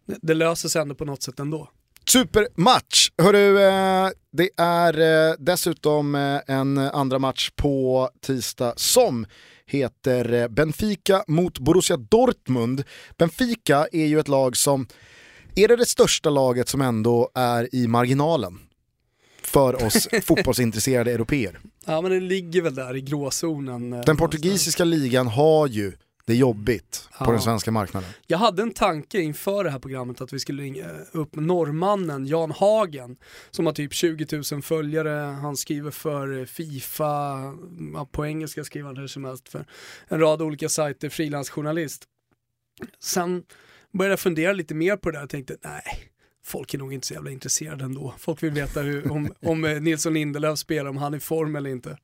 det, 0.06 0.18
det 0.22 0.34
löser 0.34 0.68
sig 0.68 0.82
ändå 0.82 0.94
på 0.94 1.04
något 1.04 1.22
sätt 1.22 1.40
ändå. 1.40 1.68
Supermatch! 2.08 3.10
Hörru, 3.22 3.58
eh, 3.58 4.10
det 4.32 4.50
är 4.56 5.00
eh, 5.00 5.34
dessutom 5.38 6.14
en 6.46 6.78
andra 6.78 7.18
match 7.18 7.50
på 7.56 8.10
tisdag 8.20 8.72
som 8.76 9.26
heter 9.66 10.48
Benfica 10.48 11.24
mot 11.26 11.58
Borussia 11.58 11.96
Dortmund. 11.96 12.84
Benfica 13.18 13.86
är 13.92 14.06
ju 14.06 14.20
ett 14.20 14.28
lag 14.28 14.56
som, 14.56 14.86
är 15.54 15.68
det 15.68 15.76
det 15.76 15.86
största 15.86 16.30
laget 16.30 16.68
som 16.68 16.80
ändå 16.80 17.30
är 17.34 17.74
i 17.74 17.86
marginalen? 17.86 18.65
För 19.46 19.84
oss 19.86 20.08
fotbollsintresserade 20.22 21.12
europeer. 21.12 21.58
Ja 21.86 22.00
men 22.00 22.10
det 22.10 22.20
ligger 22.20 22.62
väl 22.62 22.74
där 22.74 22.96
i 22.96 23.00
gråzonen. 23.00 23.92
eh, 23.92 24.00
Den 24.00 24.16
portugisiska 24.16 24.84
ligan 24.84 25.26
har 25.26 25.66
ju 25.66 25.92
det 26.26 26.34
jobbigt 26.34 27.08
på 27.18 27.24
Ja. 27.24 27.30
den 27.30 27.40
svenska 27.40 27.70
marknaden. 27.70 28.08
Jag 28.26 28.38
hade 28.38 28.62
en 28.62 28.72
tanke 28.74 29.20
inför 29.20 29.64
det 29.64 29.70
här 29.70 29.78
programmet 29.78 30.20
att 30.20 30.32
vi 30.32 30.38
skulle 30.38 30.62
ringa 30.62 30.86
upp 31.12 31.34
norrmannen 31.36 32.26
Jan 32.26 32.50
Hagen 32.50 33.16
som 33.50 33.66
har 33.66 33.72
typ 33.72 33.92
20 33.94 34.42
000 34.52 34.62
följare. 34.62 35.10
Han 35.10 35.56
skriver 35.56 35.90
för 35.90 36.44
Fifa, 36.46 37.52
på 38.12 38.26
engelska 38.26 38.64
skriver 38.64 38.86
han 38.86 38.96
hur 38.96 39.06
som 39.06 39.24
helst 39.24 39.48
för 39.48 39.66
en 40.08 40.20
rad 40.20 40.42
olika 40.42 40.68
sajter, 40.68 41.08
frilansjournalist. 41.08 42.04
Sen 43.02 43.42
började 43.92 44.12
jag 44.12 44.20
fundera 44.20 44.52
lite 44.52 44.74
mer 44.74 44.96
på 44.96 45.10
det 45.10 45.18
där 45.18 45.24
och 45.24 45.30
tänkte 45.30 45.56
nej, 45.64 45.82
folk 46.46 46.74
är 46.74 46.78
nog 46.78 46.92
inte 46.92 47.06
så 47.06 47.14
jävla 47.14 47.30
intresserade 47.30 47.84
ändå. 47.84 48.14
Folk 48.18 48.42
vill 48.42 48.50
veta 48.50 48.80
hur, 48.80 49.12
om, 49.12 49.32
om 49.42 49.64
eh, 49.64 49.80
Nilsson 49.80 50.14
Lindelöf 50.14 50.58
spelar, 50.58 50.90
om 50.90 50.96
han 50.96 51.14
är 51.14 51.18
i 51.18 51.20
form 51.20 51.56
eller 51.56 51.70
inte. 51.70 51.98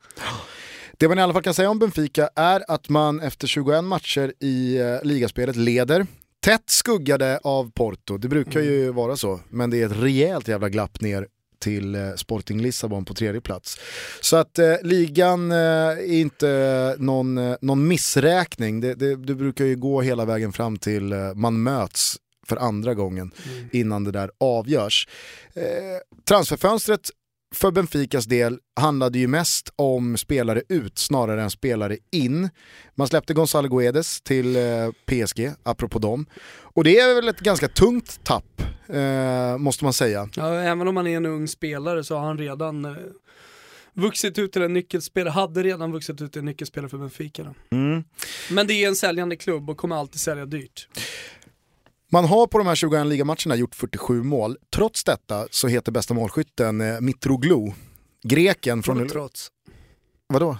Det 0.96 1.08
man 1.08 1.18
i 1.18 1.22
alla 1.22 1.32
fall 1.32 1.42
kan 1.42 1.54
säga 1.54 1.70
om 1.70 1.78
Benfica 1.78 2.30
är 2.36 2.64
att 2.68 2.88
man 2.88 3.20
efter 3.20 3.46
21 3.46 3.84
matcher 3.84 4.32
i 4.40 4.76
eh, 4.76 5.02
ligaspelet 5.02 5.56
leder. 5.56 6.06
Tätt 6.40 6.70
skuggade 6.70 7.40
av 7.44 7.70
Porto, 7.70 8.18
det 8.18 8.28
brukar 8.28 8.60
ju 8.60 8.92
vara 8.92 9.16
så, 9.16 9.40
men 9.48 9.70
det 9.70 9.82
är 9.82 9.86
ett 9.86 10.02
rejält 10.02 10.48
jävla 10.48 10.68
glapp 10.68 11.00
ner 11.00 11.26
till 11.58 11.94
eh, 11.94 12.14
Sporting 12.16 12.62
Lissabon 12.62 13.04
på 13.04 13.14
tredje 13.14 13.40
plats. 13.40 13.78
Så 14.20 14.36
att 14.36 14.58
eh, 14.58 14.74
ligan 14.82 15.52
eh, 15.52 15.58
är 15.58 16.12
inte 16.12 16.96
någon, 16.98 17.56
någon 17.60 17.88
missräkning, 17.88 18.80
det, 18.80 18.94
det, 18.94 19.16
det 19.16 19.34
brukar 19.34 19.64
ju 19.64 19.76
gå 19.76 20.00
hela 20.00 20.24
vägen 20.24 20.52
fram 20.52 20.76
till 20.76 21.12
eh, 21.12 21.34
man 21.34 21.62
möts 21.62 22.16
för 22.52 22.56
andra 22.56 22.94
gången 22.94 23.30
innan 23.72 24.04
det 24.04 24.10
där 24.10 24.30
avgörs. 24.40 25.08
Eh, 25.54 25.62
transferfönstret 26.28 27.10
för 27.54 27.70
Benficas 27.70 28.24
del 28.24 28.58
handlade 28.80 29.18
ju 29.18 29.26
mest 29.26 29.72
om 29.76 30.16
spelare 30.16 30.62
ut 30.68 30.98
snarare 30.98 31.42
än 31.42 31.50
spelare 31.50 31.96
in. 32.10 32.50
Man 32.94 33.08
släppte 33.08 33.34
Gonzalo 33.34 33.68
Guedes 33.68 34.20
till 34.20 34.56
eh, 34.56 34.62
PSG, 35.06 35.50
apropå 35.62 35.98
dem. 35.98 36.26
Och 36.74 36.84
det 36.84 36.98
är 36.98 37.14
väl 37.14 37.28
ett 37.28 37.40
ganska 37.40 37.68
tungt 37.68 38.20
tapp, 38.24 38.62
eh, 38.88 39.58
måste 39.58 39.84
man 39.84 39.92
säga. 39.92 40.28
Ja, 40.36 40.54
även 40.54 40.88
om 40.88 40.96
han 40.96 41.06
är 41.06 41.16
en 41.16 41.26
ung 41.26 41.48
spelare 41.48 42.04
så 42.04 42.16
har 42.16 42.26
han 42.26 42.38
redan 42.38 42.84
eh, 42.84 42.92
vuxit 43.94 44.38
ut 44.38 44.52
till 44.52 44.62
en 44.62 44.72
nyckelspelare, 44.72 45.32
hade 45.32 45.62
redan 45.62 45.92
vuxit 45.92 46.20
ut 46.20 46.32
till 46.32 46.38
en 46.38 46.46
nyckelspelare 46.46 46.88
för 46.88 46.98
Benfica. 46.98 47.44
Då. 47.44 47.54
Men 48.50 48.66
det 48.66 48.72
är 48.74 48.88
en 48.88 48.96
säljande 48.96 49.36
klubb 49.36 49.70
och 49.70 49.76
kommer 49.76 49.96
alltid 49.96 50.20
sälja 50.20 50.46
dyrt. 50.46 50.88
Man 52.12 52.24
har 52.24 52.46
på 52.46 52.58
de 52.58 52.66
här 52.66 52.74
21 52.74 53.06
ligamatcherna 53.06 53.56
gjort 53.56 53.74
47 53.74 54.22
mål. 54.22 54.56
Trots 54.74 55.04
detta 55.04 55.46
så 55.50 55.68
heter 55.68 55.92
bästa 55.92 56.14
målskytten 56.14 56.80
eh, 56.80 57.00
Mitroglou. 57.00 57.72
Greken 58.22 58.82
från... 58.82 59.08
Trots. 59.08 59.48
Vadå? 60.26 60.58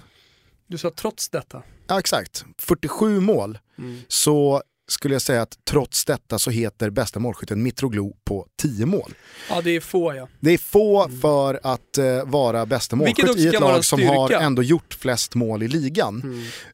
Du 0.67 0.77
sa 0.77 0.91
trots 0.91 1.29
detta. 1.29 1.63
Ja 1.87 1.99
exakt, 1.99 2.45
47 2.57 3.19
mål. 3.19 3.59
Så 4.07 4.61
skulle 4.87 5.15
jag 5.15 5.21
säga 5.21 5.41
att 5.41 5.57
trots 5.69 6.05
detta 6.05 6.39
så 6.39 6.49
heter 6.49 6.89
bästa 6.89 7.19
målskytten 7.19 7.63
Mitroglou 7.63 8.15
på 8.25 8.47
10 8.61 8.85
mål. 8.85 9.13
Ja 9.49 9.61
det 9.61 9.75
är 9.75 9.79
få 9.79 10.15
ja. 10.15 10.27
Det 10.39 10.51
är 10.51 10.57
få 10.57 11.09
för 11.21 11.59
att 11.63 11.97
eh, 11.97 12.23
vara 12.25 12.65
bästa 12.65 12.95
målskytt 12.95 13.37
i 13.37 13.47
ett 13.47 13.59
lag 13.59 13.85
som 13.85 14.03
har 14.07 14.31
ändå 14.31 14.63
gjort 14.63 14.93
flest 14.93 15.35
mål 15.35 15.63
i 15.63 15.67
ligan. 15.67 16.21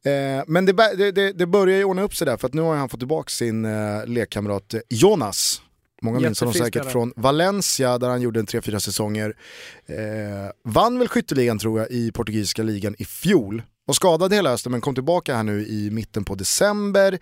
Mm. 0.03 0.39
Eh, 0.39 0.43
men 0.47 0.65
det, 0.65 1.11
det, 1.11 1.31
det, 1.31 1.47
börjar 1.47 1.77
ju 1.77 1.83
ordna 1.83 2.01
upp 2.01 2.15
sig 2.15 2.25
där 2.25 2.37
för 2.37 2.47
att 2.47 2.53
nu 2.53 2.61
har 2.61 2.75
han 2.75 2.89
fått 2.89 2.99
tillbaka 2.99 3.29
sin 3.29 3.65
eh, 3.65 4.05
lekkamrat 4.05 4.73
eh, 4.73 4.79
Jonas. 4.89 5.61
Många 6.01 6.19
minns 6.19 6.39
honom 6.39 6.53
säkert 6.53 6.69
spelare. 6.73 6.91
från 6.91 7.13
Valencia 7.15 7.97
där 7.97 8.09
han 8.09 8.21
gjorde 8.21 8.39
en 8.39 8.45
3-4 8.45 8.79
säsonger. 8.79 9.35
Eh, 9.85 9.95
vann 10.63 10.99
väl 10.99 11.07
skytteligan 11.07 11.59
tror 11.59 11.79
jag 11.79 11.91
i 11.91 12.11
portugisiska 12.11 12.63
ligan 12.63 12.95
i 12.99 13.05
fjol. 13.05 13.63
Var 13.85 13.93
skadad 13.93 14.33
hela 14.33 14.49
hösten 14.49 14.71
men 14.71 14.81
kom 14.81 14.95
tillbaka 14.95 15.35
här 15.35 15.43
nu 15.43 15.67
i 15.67 15.91
mitten 15.91 16.25
på 16.25 16.35
december. 16.35 17.19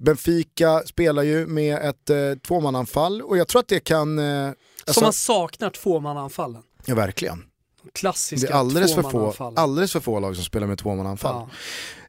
Benfica 0.00 0.82
spelar 0.86 1.22
ju 1.22 1.46
med 1.46 1.76
ett 1.88 2.10
eh, 2.10 2.16
tvåmananfall 2.46 3.22
och 3.22 3.36
jag 3.36 3.48
tror 3.48 3.60
att 3.60 3.68
det 3.68 3.80
kan... 3.80 4.18
Eh, 4.18 4.46
alltså, 4.48 4.92
Som 4.92 5.02
man 5.02 5.12
saknar 5.12 5.70
tvåmannaanfallen. 5.70 6.62
ja, 6.86 6.94
verkligen. 6.94 7.44
Klassiska 7.92 8.46
Det 8.46 8.52
är 8.52 8.56
alldeles 8.58 8.94
för, 8.94 9.02
få, 9.02 9.52
alldeles 9.56 9.92
för 9.92 10.00
få 10.00 10.20
lag 10.20 10.34
som 10.36 10.44
spelar 10.44 10.66
med 10.66 10.78
tvåmananfall. 10.78 11.48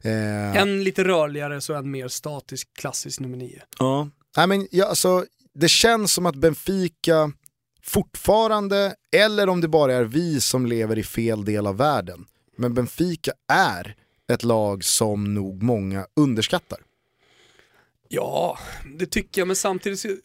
Ja. 0.02 0.10
Eh, 0.10 0.56
En 0.56 0.84
lite 0.84 1.04
rörligare 1.04 1.60
så 1.60 1.74
en 1.74 1.90
mer 1.90 2.08
statisk 2.08 2.68
klassisk 2.74 3.20
nummer 3.20 3.36
nio. 3.36 3.62
Ja. 3.78 4.08
Nej, 4.36 4.46
men, 4.46 4.68
ja, 4.70 4.86
alltså, 4.86 5.24
det 5.54 5.68
känns 5.68 6.12
som 6.12 6.26
att 6.26 6.34
Benfica 6.34 7.32
fortfarande, 7.82 8.94
eller 9.16 9.48
om 9.48 9.60
det 9.60 9.68
bara 9.68 9.94
är 9.94 10.04
vi 10.04 10.40
som 10.40 10.66
lever 10.66 10.98
i 10.98 11.02
fel 11.02 11.44
del 11.44 11.66
av 11.66 11.76
världen, 11.76 12.26
men 12.56 12.74
Benfica 12.74 13.32
är 13.52 13.94
ett 14.32 14.44
lag 14.44 14.84
som 14.84 15.34
nog 15.34 15.62
många 15.62 16.06
underskattar. 16.16 16.78
Ja, 18.10 18.58
det 18.98 19.06
tycker 19.06 19.40
jag, 19.40 19.46
men 19.46 19.56
samtidigt 19.56 20.00
så, 20.00 20.08
Jag 20.08 20.18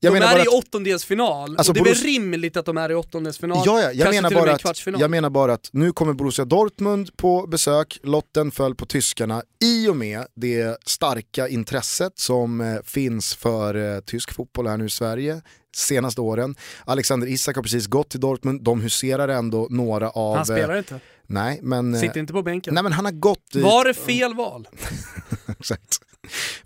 de 0.00 0.10
menar 0.10 0.26
är 0.26 0.32
bara 0.32 0.38
i 0.38 0.40
att- 0.42 0.48
åttondelsfinal, 0.54 1.56
Alltså, 1.56 1.70
och 1.70 1.74
det 1.74 1.80
är 1.80 1.84
väl 1.94 2.02
rimligt 2.02 2.56
att 2.56 2.66
de 2.66 2.76
är 2.78 2.90
i 2.90 2.94
åttondelsfinal, 2.94 3.62
Ja, 3.66 3.80
ja, 3.80 3.92
jag, 3.92 3.96
kanske 4.04 4.12
menar 4.12 4.28
till 4.28 4.36
och 4.38 4.42
med 4.42 4.48
bara 4.48 4.54
att, 4.54 4.60
kvartsfinal. 4.60 5.00
jag 5.00 5.10
menar 5.10 5.30
bara 5.30 5.52
att 5.52 5.68
nu 5.72 5.92
kommer 5.92 6.12
Borussia 6.12 6.44
Dortmund 6.44 7.16
på 7.16 7.46
besök, 7.46 7.98
lotten 8.02 8.50
föll 8.50 8.74
på 8.74 8.86
tyskarna 8.86 9.42
i 9.64 9.88
och 9.88 9.96
med 9.96 10.26
det 10.36 10.78
starka 10.86 11.48
intresset 11.48 12.18
som 12.18 12.60
eh, 12.60 12.76
finns 12.84 13.34
för 13.34 13.94
eh, 13.94 14.00
tysk 14.00 14.32
fotboll 14.34 14.66
här 14.66 14.76
nu 14.76 14.86
i 14.86 14.90
Sverige 14.90 15.40
senaste 15.76 16.20
åren. 16.20 16.54
Alexander 16.84 17.26
Isak 17.26 17.56
har 17.56 17.62
precis 17.62 17.86
gått 17.86 18.10
till 18.10 18.20
Dortmund, 18.20 18.62
de 18.64 18.80
huserar 18.80 19.28
ändå 19.28 19.66
några 19.70 20.10
av... 20.10 20.36
Han 20.36 20.46
spelar 20.46 20.74
eh, 20.74 20.78
inte, 20.78 21.00
nej, 21.26 21.60
men, 21.62 21.94
eh, 21.94 22.00
sitter 22.00 22.20
inte 22.20 22.32
på 22.32 22.42
bänken. 22.42 22.74
nej 22.74 22.82
men 22.82 22.92
han 22.92 23.04
har 23.04 23.12
gått 23.12 23.52
dit. 23.52 23.62
Var 23.64 23.84
det 23.84 23.94
fel 23.94 24.34
val? 24.34 24.68
Exakt. 25.58 25.98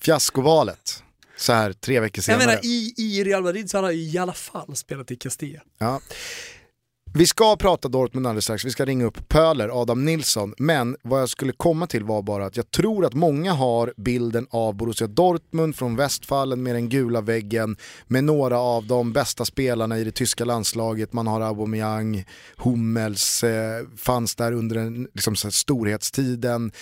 Fiaskovalet. 0.01 1.03
Så 1.37 1.53
här 1.53 1.73
tre 1.73 2.01
veckor 2.01 2.19
Jag 2.19 2.25
senare. 2.25 2.47
menar 2.47 2.61
i, 2.65 2.95
i 2.97 3.25
Real 3.25 3.43
Madrid 3.43 3.71
så 3.71 3.79
har 3.79 3.83
han 3.83 3.97
ju 3.97 4.01
i 4.03 4.19
alla 4.19 4.33
fall 4.33 4.77
spelat 4.77 5.11
i 5.11 5.17
Castilla. 5.17 5.61
Ja. 5.79 6.01
Vi 7.17 7.27
ska 7.27 7.57
prata 7.57 7.89
Dortmund 7.89 8.27
alldeles 8.27 8.45
strax, 8.45 8.65
vi 8.65 8.71
ska 8.71 8.85
ringa 8.85 9.05
upp 9.05 9.29
Pöler, 9.29 9.83
Adam 9.83 10.05
Nilsson, 10.05 10.55
men 10.59 10.97
vad 11.03 11.21
jag 11.21 11.29
skulle 11.29 11.53
komma 11.53 11.87
till 11.87 12.05
var 12.05 12.23
bara 12.23 12.47
att 12.47 12.57
jag 12.57 12.71
tror 12.71 13.05
att 13.05 13.15
många 13.15 13.53
har 13.53 13.95
bilden 13.97 14.47
av 14.51 14.75
Borussia 14.75 15.07
Dortmund 15.07 15.77
från 15.77 15.97
Westfallen 15.97 16.63
med 16.63 16.75
den 16.75 16.89
gula 16.89 17.21
väggen, 17.21 17.77
med 18.07 18.25
några 18.25 18.59
av 18.59 18.87
de 18.87 19.13
bästa 19.13 19.45
spelarna 19.45 19.99
i 19.99 20.05
det 20.05 20.11
tyska 20.11 20.45
landslaget, 20.45 21.13
man 21.13 21.27
har 21.27 21.41
Aubameyang, 21.41 22.25
Hummels, 22.57 23.45
eh, 23.45 23.87
fanns 23.97 24.37
där 24.37 24.53
under 24.53 24.77
den, 24.77 25.09
liksom, 25.15 25.37
så 25.37 25.47
här, 25.47 25.53
storhetstiden. 25.53 26.73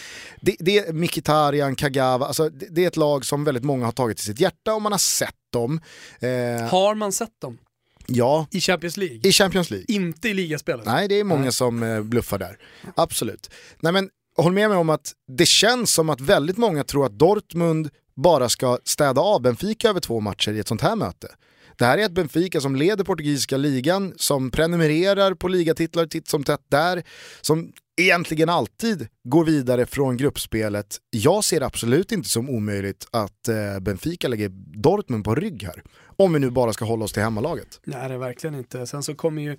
Det, 0.41 0.57
det 0.59 0.79
är 0.79 0.93
Mkhitaryan, 0.93 1.77
Kagawa, 1.77 2.27
alltså, 2.27 2.49
det, 2.49 2.67
det 2.71 2.85
är 2.85 2.89
ett 2.89 2.97
lag 2.97 3.25
som 3.25 3.45
väldigt 3.45 3.65
många 3.65 3.85
har 3.85 3.93
tagit 3.93 4.17
till 4.17 4.27
sitt 4.27 4.41
hjärta 4.41 4.75
och 4.75 4.83
man 4.83 4.93
har 4.93 4.99
sett 4.99 5.35
dem. 5.53 5.81
Eh, 6.21 6.69
Har 6.69 6.95
man 6.95 7.13
sett 7.13 7.41
dem? 7.41 7.59
Ja, 8.07 8.47
i 8.51 8.61
Champions 8.61 8.97
League? 8.97 9.21
i 9.23 9.33
Champions 9.33 9.71
League. 9.71 9.87
Inte 9.89 10.29
i 10.29 10.35
ligaspelet? 10.35 10.87
Nej, 10.87 11.09
det 11.09 11.21
är 11.21 11.25
många 11.25 11.43
Nej. 11.43 11.53
som 11.53 11.83
eh, 11.83 12.03
bluffar 12.03 12.39
där. 12.39 12.59
Absolut. 12.97 13.51
Nej, 13.81 13.93
men 13.93 14.11
håll 14.37 14.53
med 14.53 14.69
mig 14.69 14.79
om 14.79 14.91
att 14.91 15.13
det 15.29 15.47
känns 15.47 15.93
som 15.93 16.11
att 16.11 16.21
väldigt 16.21 16.59
många 16.59 16.85
tror 16.85 17.07
att 17.07 17.19
Dortmund 17.19 17.91
bara 18.15 18.49
ska 18.49 18.79
städa 18.85 19.21
av 19.21 19.43
Benfica 19.43 19.89
över 19.89 20.01
två 20.01 20.21
matcher 20.21 20.53
i 20.53 20.59
ett 20.59 20.69
sånt 20.69 20.83
här 20.83 20.97
möte. 20.97 21.29
Det 21.77 21.85
här 21.85 21.99
är 21.99 22.05
ett 22.05 22.13
Benfica 22.13 22.61
som 22.61 22.77
leder 22.77 23.05
portugisiska 23.05 23.57
ligan, 23.57 24.13
som 24.17 24.51
prenumererar 24.51 25.35
på 25.35 25.49
ligatitlar 25.49 26.07
titt 26.07 26.29
som 26.29 26.45
tätt 26.45 26.65
där, 26.71 27.03
som 27.41 27.73
egentligen 28.01 28.49
alltid 28.49 29.09
går 29.25 29.45
vidare 29.45 29.87
från 29.87 30.17
gruppspelet. 30.17 30.99
Jag 31.11 31.45
ser 31.45 31.61
det 31.61 31.67
absolut 31.67 32.13
inte 32.13 32.29
som 32.29 32.51
omöjligt 32.51 33.07
att 33.11 33.49
eh, 33.49 33.81
Benfica 33.81 34.29
lägger 34.29 34.49
Dortmund 34.83 35.25
på 35.25 35.35
rygg 35.35 35.63
här. 35.63 35.83
Om 36.17 36.33
vi 36.33 36.39
nu 36.39 36.51
bara 36.51 36.73
ska 36.73 36.85
hålla 36.85 37.05
oss 37.05 37.13
till 37.13 37.23
hemmalaget. 37.23 37.81
Nej, 37.85 38.09
det 38.09 38.15
är 38.15 38.19
verkligen 38.19 38.55
inte. 38.55 38.87
Sen 38.87 39.03
så 39.03 39.15
kommer 39.15 39.43
ju 39.43 39.59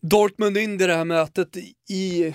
Dortmund 0.00 0.56
in 0.58 0.80
i 0.80 0.86
det 0.86 0.94
här 0.94 1.04
mötet 1.04 1.56
i 1.88 2.34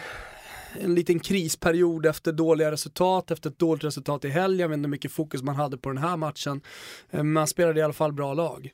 en 0.79 0.95
liten 0.95 1.19
krisperiod 1.19 2.05
efter 2.05 2.31
dåliga 2.31 2.71
resultat, 2.71 3.31
efter 3.31 3.49
ett 3.49 3.59
dåligt 3.59 3.83
resultat 3.83 4.25
i 4.25 4.29
helgen. 4.29 4.59
Jag 4.59 4.69
vet 4.69 4.77
inte 4.77 4.87
hur 4.87 4.91
mycket 4.91 5.11
fokus 5.11 5.41
man 5.41 5.55
hade 5.55 5.77
på 5.77 5.89
den 5.89 5.97
här 5.97 6.17
matchen. 6.17 6.61
Eh, 7.11 7.23
man 7.23 7.47
spelade 7.47 7.79
i 7.79 7.83
alla 7.83 7.93
fall 7.93 8.13
bra 8.13 8.33
lag. 8.33 8.71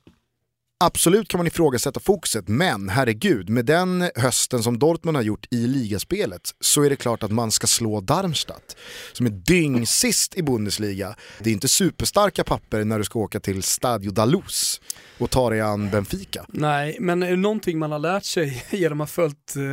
Absolut 0.80 1.28
kan 1.28 1.38
man 1.38 1.48
ifrågasätta 1.48 2.00
fokuset, 2.00 2.48
men 2.48 2.90
herregud, 2.90 3.50
med 3.50 3.66
den 3.66 4.10
hösten 4.16 4.64
som 4.64 4.80
Dortmund 4.80 5.18
har 5.18 5.24
gjort 5.24 5.48
i 5.52 5.68
ligaspelet 5.68 6.42
så 6.60 6.84
är 6.84 6.90
det 6.90 6.96
klart 6.96 7.24
att 7.24 7.32
man 7.32 7.52
ska 7.52 7.68
slå 7.68 8.02
Darmstadt, 8.02 8.78
som 9.14 9.26
är 9.26 9.30
dyngsist 9.30 10.38
i 10.38 10.44
Bundesliga. 10.44 11.16
Det 11.40 11.50
är 11.50 11.54
inte 11.54 11.68
superstarka 11.68 12.44
papper 12.44 12.84
när 12.84 12.98
du 12.98 13.04
ska 13.04 13.20
åka 13.20 13.40
till 13.40 13.64
Stadio 13.64 14.12
Dalus 14.12 14.82
och 15.18 15.30
ta 15.30 15.50
dig 15.50 15.62
an 15.62 15.90
Benfica. 15.90 16.46
Nej, 16.50 16.98
men 17.00 17.24
är 17.24 17.30
det 17.30 17.36
någonting 17.36 17.80
man 17.80 17.92
har 17.92 18.00
lärt 18.00 18.26
sig 18.26 18.64
genom 18.72 19.02
att 19.02 19.10
ha 19.10 19.14
följt 19.14 19.56
eh, 19.56 19.64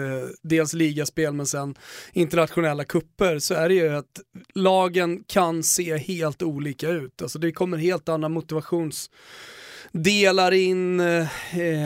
dels 0.43 0.73
ligaspel 0.73 1.33
men 1.33 1.47
sen 1.47 1.75
internationella 2.13 2.85
kupper 2.85 3.39
så 3.39 3.55
är 3.55 3.69
det 3.69 3.75
ju 3.75 3.97
att 3.97 4.21
lagen 4.55 5.25
kan 5.27 5.63
se 5.63 5.97
helt 5.97 6.43
olika 6.43 6.89
ut. 6.89 7.23
Alltså 7.23 7.39
det 7.39 7.53
kommer 7.53 7.79
helt 7.79 8.09
andra 8.09 8.29
motivationsdelar 9.95 10.53
in. 10.53 11.01
Eh, 11.01 11.27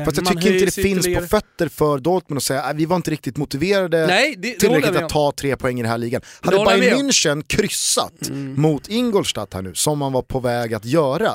Fast 0.05 0.17
jag 0.17 0.27
tycker 0.27 0.53
inte 0.53 0.65
det 0.65 0.71
finns 0.75 0.99
ytterligare. 0.99 1.23
på 1.23 1.29
fötter 1.29 1.69
för 1.69 1.99
Dortmund 1.99 2.37
att 2.37 2.43
säga 2.43 2.63
att 2.63 2.77
vi 2.77 2.85
var 2.87 2.97
inte 2.97 3.11
riktigt 3.11 3.37
motiverade 3.37 4.07
Nej, 4.07 4.35
det, 4.39 4.55
tillräckligt 4.59 4.97
att 4.97 5.09
ta 5.09 5.33
tre 5.37 5.57
poäng 5.57 5.79
i 5.79 5.83
den 5.83 5.91
här 5.91 5.99
ligan. 5.99 6.21
Hade 6.41 6.65
Bayern 6.65 7.07
München 7.11 7.43
kryssat 7.47 8.29
Mm. 8.29 8.61
mot 8.61 8.89
Ingolstadt 8.89 9.55
här 9.55 9.63
nu, 9.63 9.75
som 9.75 9.99
man 9.99 10.13
var 10.13 10.23
på 10.23 10.41
väg 10.41 10.75
att 10.75 10.85
göra, 10.85 11.33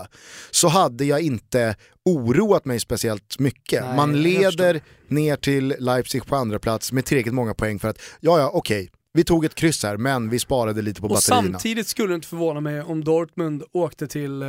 så 0.51 0.67
hade 0.67 1.05
jag 1.05 1.21
inte 1.21 1.75
oroat 2.05 2.65
mig 2.65 2.79
speciellt 2.79 3.39
mycket. 3.39 3.83
Nej, 3.83 3.95
man 3.95 4.21
leder 4.21 4.81
ner 5.07 5.35
till 5.35 5.75
Leipzig 5.79 6.25
på 6.25 6.35
andra 6.35 6.59
plats 6.59 6.91
med 6.91 7.05
tillräckligt 7.05 7.33
många 7.33 7.53
poäng 7.53 7.79
för 7.79 7.87
att, 7.87 7.97
ja 8.19 8.39
ja 8.39 8.49
okej, 8.53 8.89
vi 9.13 9.23
tog 9.23 9.45
ett 9.45 9.55
kryss 9.55 9.83
här 9.83 9.97
men 9.97 10.29
vi 10.29 10.39
sparade 10.39 10.81
lite 10.81 11.01
på 11.01 11.07
Och 11.07 11.13
batterierna. 11.13 11.51
samtidigt 11.51 11.87
skulle 11.87 12.07
det 12.09 12.15
inte 12.15 12.27
förvåna 12.27 12.59
mig 12.61 12.81
om 12.81 13.03
Dortmund 13.03 13.63
åkte 13.71 14.07
till 14.07 14.41
eh, 14.41 14.47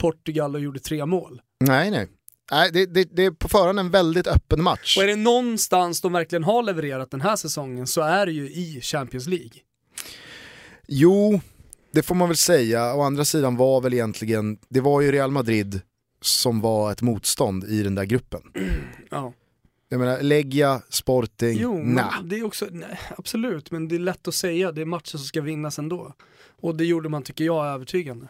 Portugal 0.00 0.54
och 0.54 0.60
gjorde 0.60 0.80
tre 0.80 1.06
mål. 1.06 1.40
Nej 1.64 1.90
nej. 1.90 2.08
Nej, 2.50 2.70
det, 2.72 2.86
det, 2.86 3.04
det 3.12 3.24
är 3.24 3.30
på 3.30 3.48
förhand 3.48 3.78
en 3.78 3.90
väldigt 3.90 4.26
öppen 4.26 4.62
match. 4.62 4.96
Och 4.96 5.02
är 5.02 5.06
det 5.06 5.16
någonstans 5.16 6.00
de 6.00 6.12
verkligen 6.12 6.44
har 6.44 6.62
levererat 6.62 7.10
den 7.10 7.20
här 7.20 7.36
säsongen 7.36 7.86
så 7.86 8.00
är 8.00 8.26
det 8.26 8.32
ju 8.32 8.50
i 8.50 8.80
Champions 8.82 9.26
League. 9.26 9.50
Jo, 10.88 11.40
det 11.92 12.02
får 12.02 12.14
man 12.14 12.28
väl 12.28 12.36
säga. 12.36 12.94
Å 12.94 13.02
andra 13.02 13.24
sidan 13.24 13.56
var 13.56 13.80
väl 13.80 13.94
egentligen, 13.94 14.58
det 14.68 14.80
var 14.80 15.00
ju 15.00 15.12
Real 15.12 15.30
Madrid 15.30 15.80
som 16.20 16.60
var 16.60 16.92
ett 16.92 17.02
motstånd 17.02 17.64
i 17.64 17.82
den 17.82 17.94
där 17.94 18.04
gruppen. 18.04 18.40
Ja. 19.10 19.32
Jag 19.88 20.00
menar, 20.00 20.22
Legia, 20.22 20.82
Sporting, 20.88 21.58
Jo, 21.60 21.78
nah. 21.84 22.22
det 22.24 22.36
är 22.38 22.44
också, 22.44 22.66
nej, 22.70 23.00
absolut, 23.16 23.70
men 23.70 23.88
det 23.88 23.94
är 23.94 23.98
lätt 23.98 24.28
att 24.28 24.34
säga, 24.34 24.72
det 24.72 24.80
är 24.80 24.84
matcher 24.86 25.10
som 25.10 25.18
ska 25.18 25.40
vinnas 25.40 25.78
ändå. 25.78 26.14
Och 26.60 26.76
det 26.76 26.84
gjorde 26.84 27.08
man, 27.08 27.22
tycker 27.22 27.44
jag, 27.44 27.66
övertygande. 27.66 28.28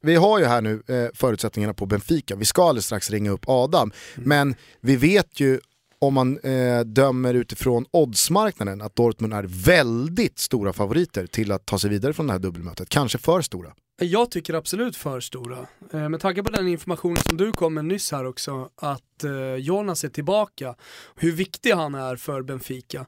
Vi 0.00 0.14
har 0.14 0.38
ju 0.38 0.44
här 0.44 0.60
nu 0.60 0.82
eh, 0.88 1.08
förutsättningarna 1.14 1.74
på 1.74 1.86
Benfica, 1.86 2.36
vi 2.36 2.44
ska 2.44 2.68
alldeles 2.68 2.86
strax 2.86 3.10
ringa 3.10 3.30
upp 3.30 3.44
Adam. 3.46 3.92
Men 4.14 4.54
vi 4.80 4.96
vet 4.96 5.40
ju 5.40 5.60
om 5.98 6.14
man 6.14 6.38
eh, 6.38 6.80
dömer 6.80 7.34
utifrån 7.34 7.86
oddsmarknaden 7.90 8.82
att 8.82 8.96
Dortmund 8.96 9.34
är 9.34 9.44
väldigt 9.64 10.38
stora 10.38 10.72
favoriter 10.72 11.26
till 11.26 11.52
att 11.52 11.66
ta 11.66 11.78
sig 11.78 11.90
vidare 11.90 12.12
från 12.12 12.26
det 12.26 12.32
här 12.32 12.40
dubbelmötet. 12.40 12.88
Kanske 12.88 13.18
för 13.18 13.40
stora. 13.42 13.72
Eh, 14.02 14.08
jag 14.08 14.30
tycker 14.30 14.54
absolut 14.54 14.96
för 14.96 15.20
stora. 15.20 15.66
Eh, 15.92 16.08
med 16.08 16.20
tanke 16.20 16.42
på 16.42 16.50
den 16.50 16.68
information 16.68 17.16
som 17.16 17.36
du 17.36 17.52
kom 17.52 17.74
med 17.74 17.84
nyss 17.84 18.12
här 18.12 18.24
också, 18.26 18.70
att 18.76 19.24
eh, 19.24 19.54
Jonas 19.56 20.04
är 20.04 20.08
tillbaka, 20.08 20.74
hur 21.16 21.32
viktig 21.32 21.70
han 21.72 21.94
är 21.94 22.16
för 22.16 22.42
Benfica. 22.42 23.06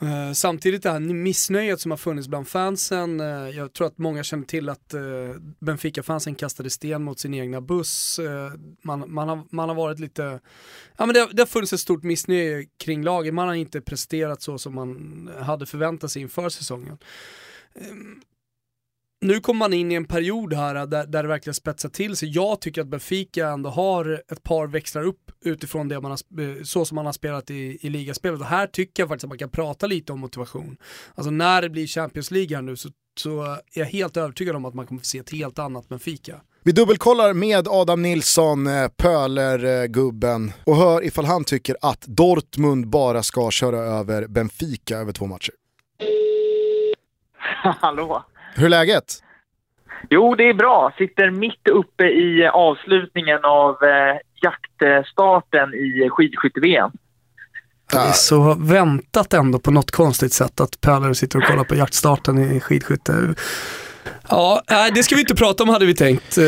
Eh, 0.00 0.32
samtidigt 0.32 0.82
det 0.82 0.90
här 0.90 1.00
missnöjet 1.00 1.80
som 1.80 1.90
har 1.90 1.98
funnits 1.98 2.28
bland 2.28 2.48
fansen, 2.48 3.20
eh, 3.20 3.26
jag 3.48 3.72
tror 3.72 3.86
att 3.86 3.98
många 3.98 4.22
känner 4.22 4.44
till 4.44 4.68
att 4.68 4.94
eh, 4.94 5.00
Benfica-fansen 5.60 6.34
kastade 6.34 6.70
sten 6.70 7.02
mot 7.02 7.18
sin 7.20 7.34
egna 7.34 7.60
buss. 7.60 8.18
Eh, 8.18 8.52
man, 8.82 9.12
man, 9.14 9.28
har, 9.28 9.42
man 9.50 9.68
har 9.68 9.76
varit 9.76 9.98
lite, 10.00 10.40
ja 10.96 11.06
men 11.06 11.14
det, 11.14 11.20
har- 11.20 11.30
det 11.32 11.42
har 11.42 11.46
funnits 11.46 11.72
ett 11.72 11.80
stort 11.80 12.02
missnöje 12.02 12.64
kring 12.84 13.02
laget, 13.02 13.34
man 13.34 13.48
har 13.48 13.54
inte 13.54 13.80
presterat 13.80 14.42
så 14.42 14.58
som 14.58 14.74
man 14.74 15.30
hade 15.40 15.66
förväntat 15.66 16.10
sig 16.10 16.22
inför 16.22 16.48
säsongen. 16.48 16.98
Ehm, 17.74 18.20
nu 19.24 19.40
kommer 19.40 19.58
man 19.58 19.72
in 19.72 19.92
i 19.92 19.94
en 19.94 20.04
period 20.04 20.52
här 20.52 20.74
där, 20.74 21.06
där 21.06 21.22
det 21.22 21.28
verkligen 21.28 21.54
spetsar 21.54 21.88
till 21.88 22.16
sig. 22.16 22.28
Jag 22.28 22.60
tycker 22.60 22.80
att 22.80 22.86
Benfica 22.86 23.48
ändå 23.48 23.70
har 23.70 24.22
ett 24.32 24.42
par 24.42 24.66
växlar 24.66 25.02
upp 25.02 25.30
utifrån 25.44 25.88
det 25.88 26.00
man 26.00 26.10
har, 26.10 26.40
eh, 26.40 26.62
så 26.62 26.84
som 26.84 26.94
man 26.94 27.06
har 27.06 27.12
spelat 27.12 27.50
i, 27.50 27.78
i 27.80 27.90
ligaspelet. 27.90 28.40
Och 28.40 28.46
här 28.46 28.66
tycker 28.66 29.02
jag 29.02 29.08
faktiskt 29.08 29.24
att 29.24 29.28
man 29.28 29.38
kan 29.38 29.48
prata 29.48 29.86
lite 29.86 30.12
om 30.12 30.20
motivation. 30.20 30.76
Alltså 31.14 31.30
när 31.30 31.62
det 31.62 31.70
blir 31.70 31.86
Champions 31.86 32.30
League 32.30 32.56
här 32.56 32.62
nu 32.62 32.76
så, 32.76 32.88
så 33.18 33.42
är 33.42 33.60
jag 33.74 33.86
helt 33.86 34.16
övertygad 34.16 34.56
om 34.56 34.64
att 34.64 34.74
man 34.74 34.86
kommer 34.86 35.00
få 35.00 35.04
se 35.04 35.18
ett 35.18 35.30
helt 35.30 35.58
annat 35.58 35.88
Benfica. 35.88 36.40
Vi 36.62 36.72
dubbelkollar 36.72 37.32
med 37.32 37.68
Adam 37.68 38.02
Nilsson, 38.02 38.66
eh, 38.66 38.88
Pöler-gubben, 38.88 40.52
och 40.64 40.76
hör 40.76 41.04
ifall 41.04 41.24
han 41.24 41.44
tycker 41.44 41.76
att 41.80 42.00
Dortmund 42.00 42.88
bara 42.88 43.22
ska 43.22 43.50
köra 43.50 43.78
över 43.78 44.26
Benfica 44.26 44.98
över 44.98 45.12
två 45.12 45.26
matcher. 45.26 45.54
Hallå? 47.80 48.24
Hur 48.54 48.64
är 48.64 48.68
läget? 48.68 49.04
Jo, 50.10 50.34
det 50.34 50.48
är 50.48 50.54
bra. 50.54 50.94
Sitter 50.98 51.30
mitt 51.30 51.68
uppe 51.70 52.04
i 52.04 52.46
avslutningen 52.52 53.38
av 53.44 53.70
eh, 53.70 54.16
jaktstarten 54.42 55.74
i 55.74 56.08
skidskytte-VM. 56.10 56.90
Det 57.92 57.98
är 57.98 58.12
så 58.12 58.54
väntat 58.54 59.34
ändå 59.34 59.58
på 59.58 59.70
något 59.70 59.90
konstigt 59.90 60.32
sätt 60.32 60.60
att 60.60 60.80
Pöler 60.80 61.12
sitter 61.12 61.38
och 61.38 61.44
kollar 61.44 61.64
på 61.64 61.74
jaktstarten 61.74 62.38
i 62.38 62.60
skidskytte. 62.60 63.34
Ja, 64.28 64.62
det 64.94 65.02
ska 65.02 65.14
vi 65.14 65.20
inte 65.20 65.34
prata 65.34 65.62
om 65.62 65.68
hade 65.68 65.86
vi 65.86 65.94
tänkt. 65.94 66.38
Eh, 66.38 66.44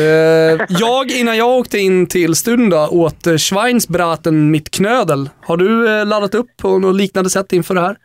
Jag, 0.69 1.11
innan 1.11 1.37
jag 1.37 1.49
åkte 1.49 1.79
in 1.79 2.07
till 2.07 2.35
studion 2.35 2.69
då, 2.69 2.87
åt 2.87 3.27
eh, 3.27 3.37
Schweinsbraten 3.37 4.51
mitt 4.51 4.69
knödel. 4.69 5.29
Har 5.45 5.57
du 5.57 5.99
eh, 5.99 6.05
laddat 6.05 6.35
upp 6.35 6.47
på 6.57 6.79
något 6.79 6.95
liknande 6.95 7.29
sätt 7.29 7.53
inför 7.53 7.75
det 7.75 7.81
här? 7.81 7.97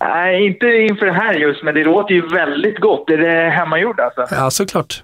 Nej, 0.00 0.46
inte 0.46 0.66
inför 0.66 1.06
det 1.06 1.12
här 1.12 1.34
just, 1.34 1.62
men 1.62 1.74
det 1.74 1.84
låter 1.84 2.14
ju 2.14 2.28
väldigt 2.28 2.78
gott. 2.78 3.10
Är 3.10 3.16
det 3.18 3.50
hemmagjord 3.50 4.00
alltså? 4.00 4.34
Ja, 4.34 4.50
såklart. 4.50 5.02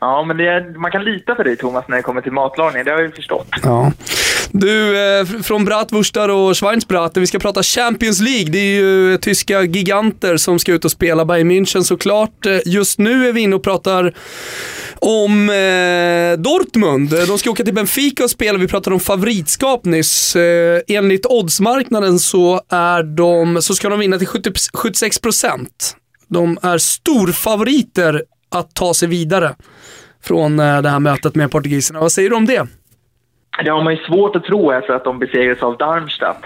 Ja, 0.00 0.24
men 0.24 0.40
är, 0.40 0.78
man 0.78 0.90
kan 0.90 1.04
lita 1.04 1.34
på 1.34 1.42
dig 1.42 1.56
Thomas 1.56 1.84
när 1.88 1.96
det 1.96 2.02
kommer 2.02 2.20
till 2.20 2.32
matlagning, 2.32 2.84
det 2.84 2.90
har 2.90 2.98
jag 2.98 3.06
ju 3.06 3.12
förstått. 3.12 3.48
Ja. 3.62 3.92
Du, 4.56 4.98
eh, 5.18 5.24
från 5.24 5.64
Bratwurstar 5.64 6.28
och 6.28 6.56
Schweinsbraten, 6.56 7.20
vi 7.20 7.26
ska 7.26 7.38
prata 7.38 7.62
Champions 7.62 8.20
League. 8.20 8.50
Det 8.50 8.58
är 8.58 8.80
ju 8.80 9.12
eh, 9.12 9.18
tyska 9.18 9.62
giganter 9.62 10.36
som 10.36 10.58
ska 10.58 10.72
ut 10.72 10.84
och 10.84 10.90
spela 10.90 11.24
Bayern 11.24 11.50
München 11.50 11.82
såklart. 11.82 12.46
Eh, 12.46 12.58
just 12.66 12.98
nu 12.98 13.28
är 13.28 13.32
vi 13.32 13.40
inne 13.40 13.56
och 13.56 13.62
pratar 13.62 14.14
om 14.98 15.50
eh, 15.50 16.38
Dortmund. 16.42 17.12
Eh, 17.12 17.20
de 17.20 17.38
ska 17.38 17.50
åka 17.50 17.64
till 17.64 17.74
Benfica 17.74 18.24
och 18.24 18.30
spela. 18.30 18.58
Vi 18.58 18.68
pratade 18.68 18.94
om 18.94 19.00
favoritskap 19.00 19.84
nyss. 19.84 20.36
Eh, 20.36 20.80
enligt 20.88 21.26
oddsmarknaden 21.26 22.18
så, 22.18 22.60
är 22.68 23.02
de, 23.02 23.62
så 23.62 23.74
ska 23.74 23.88
de 23.88 23.98
vinna 23.98 24.18
till 24.18 24.26
70, 24.26 24.50
76%. 24.50 25.66
De 26.28 26.58
är 26.62 26.78
storfavoriter 26.78 28.22
att 28.54 28.74
ta 28.74 28.94
sig 28.94 29.08
vidare 29.08 29.54
från 30.22 30.60
eh, 30.60 30.82
det 30.82 30.88
här 30.88 31.00
mötet 31.00 31.34
med 31.34 31.50
portugiserna. 31.50 32.00
Vad 32.00 32.12
säger 32.12 32.30
du 32.30 32.36
om 32.36 32.46
det? 32.46 32.66
Det 33.64 33.70
har 33.70 33.82
man 33.82 33.96
ju 33.96 34.04
svårt 34.04 34.36
att 34.36 34.44
tro 34.44 34.72
efter 34.72 34.94
att 34.94 35.04
de 35.04 35.18
besegrades 35.18 35.62
av 35.62 35.76
Darmstadt. 35.76 36.42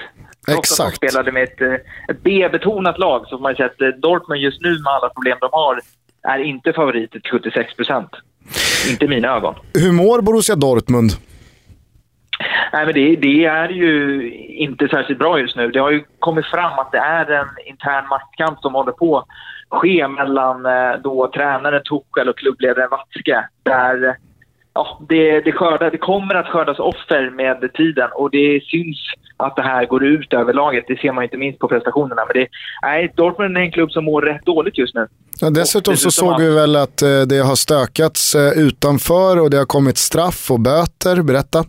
Trots 0.46 0.72
att 0.72 0.78
de 0.78 0.88
Exakt. 0.88 0.96
spelade 0.96 1.32
med 1.32 1.42
ett, 1.42 1.60
eh, 1.60 1.72
ett 2.08 2.22
B-betonat 2.22 2.98
lag 2.98 3.24
så 3.28 3.36
får 3.36 3.42
man 3.42 3.52
ju 3.52 3.56
säga 3.56 3.66
att 3.66 3.80
eh, 3.80 3.88
Dortmund 3.88 4.40
just 4.40 4.60
nu 4.60 4.70
med 4.70 4.92
alla 4.92 5.08
problem 5.08 5.38
de 5.40 5.48
har 5.52 5.80
är 6.22 6.38
inte 6.38 6.72
favoriter 6.72 7.20
till 7.20 7.30
76 7.30 7.76
procent. 7.76 8.10
Inte 8.90 9.04
i 9.04 9.08
mina 9.08 9.28
ögon. 9.36 9.54
Hur 9.74 9.92
mår 9.92 10.20
Borussia 10.20 10.56
Dortmund? 10.56 11.10
Nej, 12.72 12.86
men 12.86 12.94
det, 12.94 13.16
det 13.16 13.44
är 13.44 13.68
ju 13.68 14.22
inte 14.48 14.88
särskilt 14.88 15.18
bra 15.18 15.40
just 15.40 15.56
nu. 15.56 15.68
Det 15.68 15.78
har 15.78 15.90
ju 15.90 16.04
kommit 16.18 16.46
fram 16.46 16.78
att 16.78 16.92
det 16.92 16.98
är 16.98 17.30
en 17.30 17.48
intern 17.66 18.08
maktkamp 18.08 18.58
som 18.60 18.74
håller 18.74 18.92
på 18.92 19.24
ske 19.70 20.08
mellan 20.08 20.66
eh, 20.66 21.00
då 21.04 21.30
tränaren 21.34 21.82
Tuchel 21.82 22.28
och 22.28 22.38
klubbledaren 22.38 22.90
Watzke. 22.90 23.48
Där 23.62 24.16
ja, 24.74 25.00
det, 25.08 25.40
det, 25.40 25.52
skördar, 25.52 25.90
det 25.90 25.98
kommer 25.98 26.34
att 26.34 26.46
skördas 26.46 26.78
offer 26.78 27.30
med 27.30 27.72
tiden 27.74 28.08
och 28.14 28.30
det 28.30 28.60
syns 28.64 28.98
att 29.36 29.56
det 29.56 29.62
här 29.62 29.86
går 29.86 30.04
ut 30.04 30.32
över 30.32 30.52
laget. 30.52 30.84
Det 30.88 31.00
ser 31.00 31.12
man 31.12 31.24
inte 31.24 31.36
minst 31.36 31.58
på 31.58 31.68
prestationerna. 31.68 32.22
Men 32.26 32.42
det, 32.42 32.48
nej, 32.82 33.12
Dortmund 33.16 33.56
är 33.56 33.60
en 33.60 33.72
klubb 33.72 33.90
som 33.90 34.04
mår 34.04 34.22
rätt 34.22 34.46
dåligt 34.46 34.78
just 34.78 34.94
nu. 34.94 35.06
Ja, 35.40 35.50
dessutom 35.50 35.96
så 35.96 36.10
såg 36.10 36.40
vi 36.40 36.54
väl 36.54 36.76
att 36.76 37.02
eh, 37.02 37.20
det 37.28 37.38
har 37.38 37.54
stökats 37.54 38.34
eh, 38.34 38.52
utanför 38.52 39.40
och 39.40 39.50
det 39.50 39.56
har 39.56 39.64
kommit 39.64 39.98
straff 39.98 40.50
och 40.50 40.60
böter. 40.60 41.22
Berätta. 41.22 41.64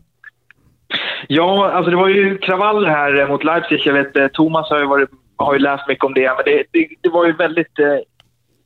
Ja, 1.27 1.71
alltså 1.71 1.91
det 1.91 1.97
var 1.97 2.07
ju 2.07 2.37
kravaller 2.37 2.89
här 2.89 3.27
mot 3.27 3.43
Leipzig. 3.43 3.81
Jag 3.85 3.93
vet, 3.93 4.33
Thomas 4.33 4.69
har 4.69 4.79
ju, 4.79 4.85
varit, 4.85 5.09
har 5.39 5.53
ju 5.53 5.59
läst 5.59 5.87
mycket 5.87 6.05
om 6.05 6.13
det, 6.13 6.33
men 6.35 6.45
det, 6.45 6.63
det, 6.71 6.87
det 7.01 7.09
var 7.09 7.25
ju 7.25 7.33
väldigt 7.33 7.79
eh, 7.79 7.99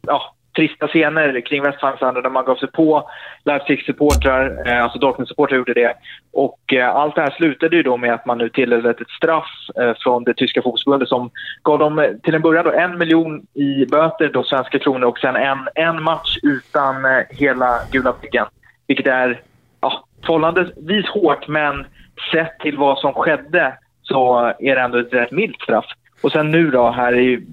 ja, 0.07 0.33
trista 0.55 0.87
scener 0.87 1.41
kring 1.41 1.63
Westfalenstranden 1.63 2.23
där 2.23 2.29
man 2.29 2.45
gav 2.45 2.55
sig 2.55 2.71
på 2.71 3.09
Leipzig-supportrar, 3.45 4.67
eh, 4.67 4.83
alltså 4.83 4.99
Dortmund-supportrar 4.99 5.55
gjorde 5.57 5.73
det. 5.73 5.93
Och 6.33 6.73
eh, 6.73 6.95
allt 6.95 7.15
det 7.15 7.21
här 7.21 7.29
slutade 7.29 7.75
ju 7.75 7.83
då 7.83 7.97
med 7.97 8.13
att 8.13 8.25
man 8.25 8.37
nu 8.37 8.49
tilldelade 8.49 8.89
ett 8.89 9.09
straff 9.17 9.49
eh, 9.81 9.93
från 9.99 10.23
det 10.23 10.33
tyska 10.33 10.61
fotbollsförbundet 10.61 11.09
som 11.09 11.31
gav 11.63 11.79
dem 11.79 11.99
eh, 11.99 12.11
till 12.23 12.35
en 12.35 12.41
början 12.41 12.65
då 12.65 12.71
en 12.71 12.97
miljon 12.97 13.45
i 13.53 13.85
böter, 13.85 14.29
då 14.33 14.43
svenska 14.43 14.79
kronor, 14.79 15.07
och 15.07 15.19
sen 15.19 15.35
en, 15.35 15.67
en 15.75 16.03
match 16.03 16.37
utan 16.43 17.05
eh, 17.05 17.21
hela 17.29 17.79
gula 17.91 18.11
pricken. 18.11 18.45
Vilket 18.87 19.07
är 19.07 19.41
ja, 19.81 20.05
förhållandevis 20.21 21.07
hårt, 21.07 21.47
men 21.47 21.85
sett 22.31 22.59
till 22.59 22.77
vad 22.77 22.99
som 22.99 23.13
skedde 23.13 23.77
så 24.03 24.53
är 24.59 24.75
det 24.75 24.81
ändå 24.81 24.97
ett 24.97 25.13
rätt 25.13 25.31
milt 25.31 25.61
straff. 25.61 25.85
Och 26.23 26.31
sen 26.31 26.51
nu 26.51 26.71
då, 26.71 26.91
här 26.91 27.19
i 27.19 27.45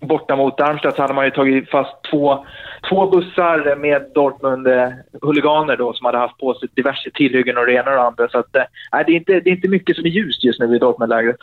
borta 0.00 0.36
mot 0.36 0.58
Darmstadt 0.58 0.96
så 0.96 1.02
hade 1.02 1.14
man 1.14 1.24
ju 1.24 1.30
tagit 1.30 1.70
fast 1.70 1.94
två, 2.10 2.46
två 2.88 3.10
bussar 3.10 3.76
med 3.76 4.02
Dortmund-huliganer 4.14 5.76
då 5.76 5.92
som 5.92 6.04
hade 6.06 6.18
haft 6.18 6.38
på 6.38 6.54
sig 6.54 6.68
diverse 6.74 7.10
tillhyggen 7.14 7.58
och 7.58 7.66
det 7.66 7.72
ena 7.72 7.90
och 7.90 7.96
det 7.96 8.02
andra. 8.02 8.28
Så 8.28 8.38
att, 8.38 8.56
eh, 8.56 8.62
nej, 8.92 9.04
det, 9.06 9.12
är 9.12 9.16
inte, 9.16 9.32
det 9.32 9.50
är 9.50 9.54
inte 9.54 9.68
mycket 9.68 9.96
som 9.96 10.04
är 10.06 10.10
ljust 10.10 10.44
just 10.44 10.60
nu 10.60 10.76
i 10.76 10.78
Dortmund-lägret. 10.78 11.36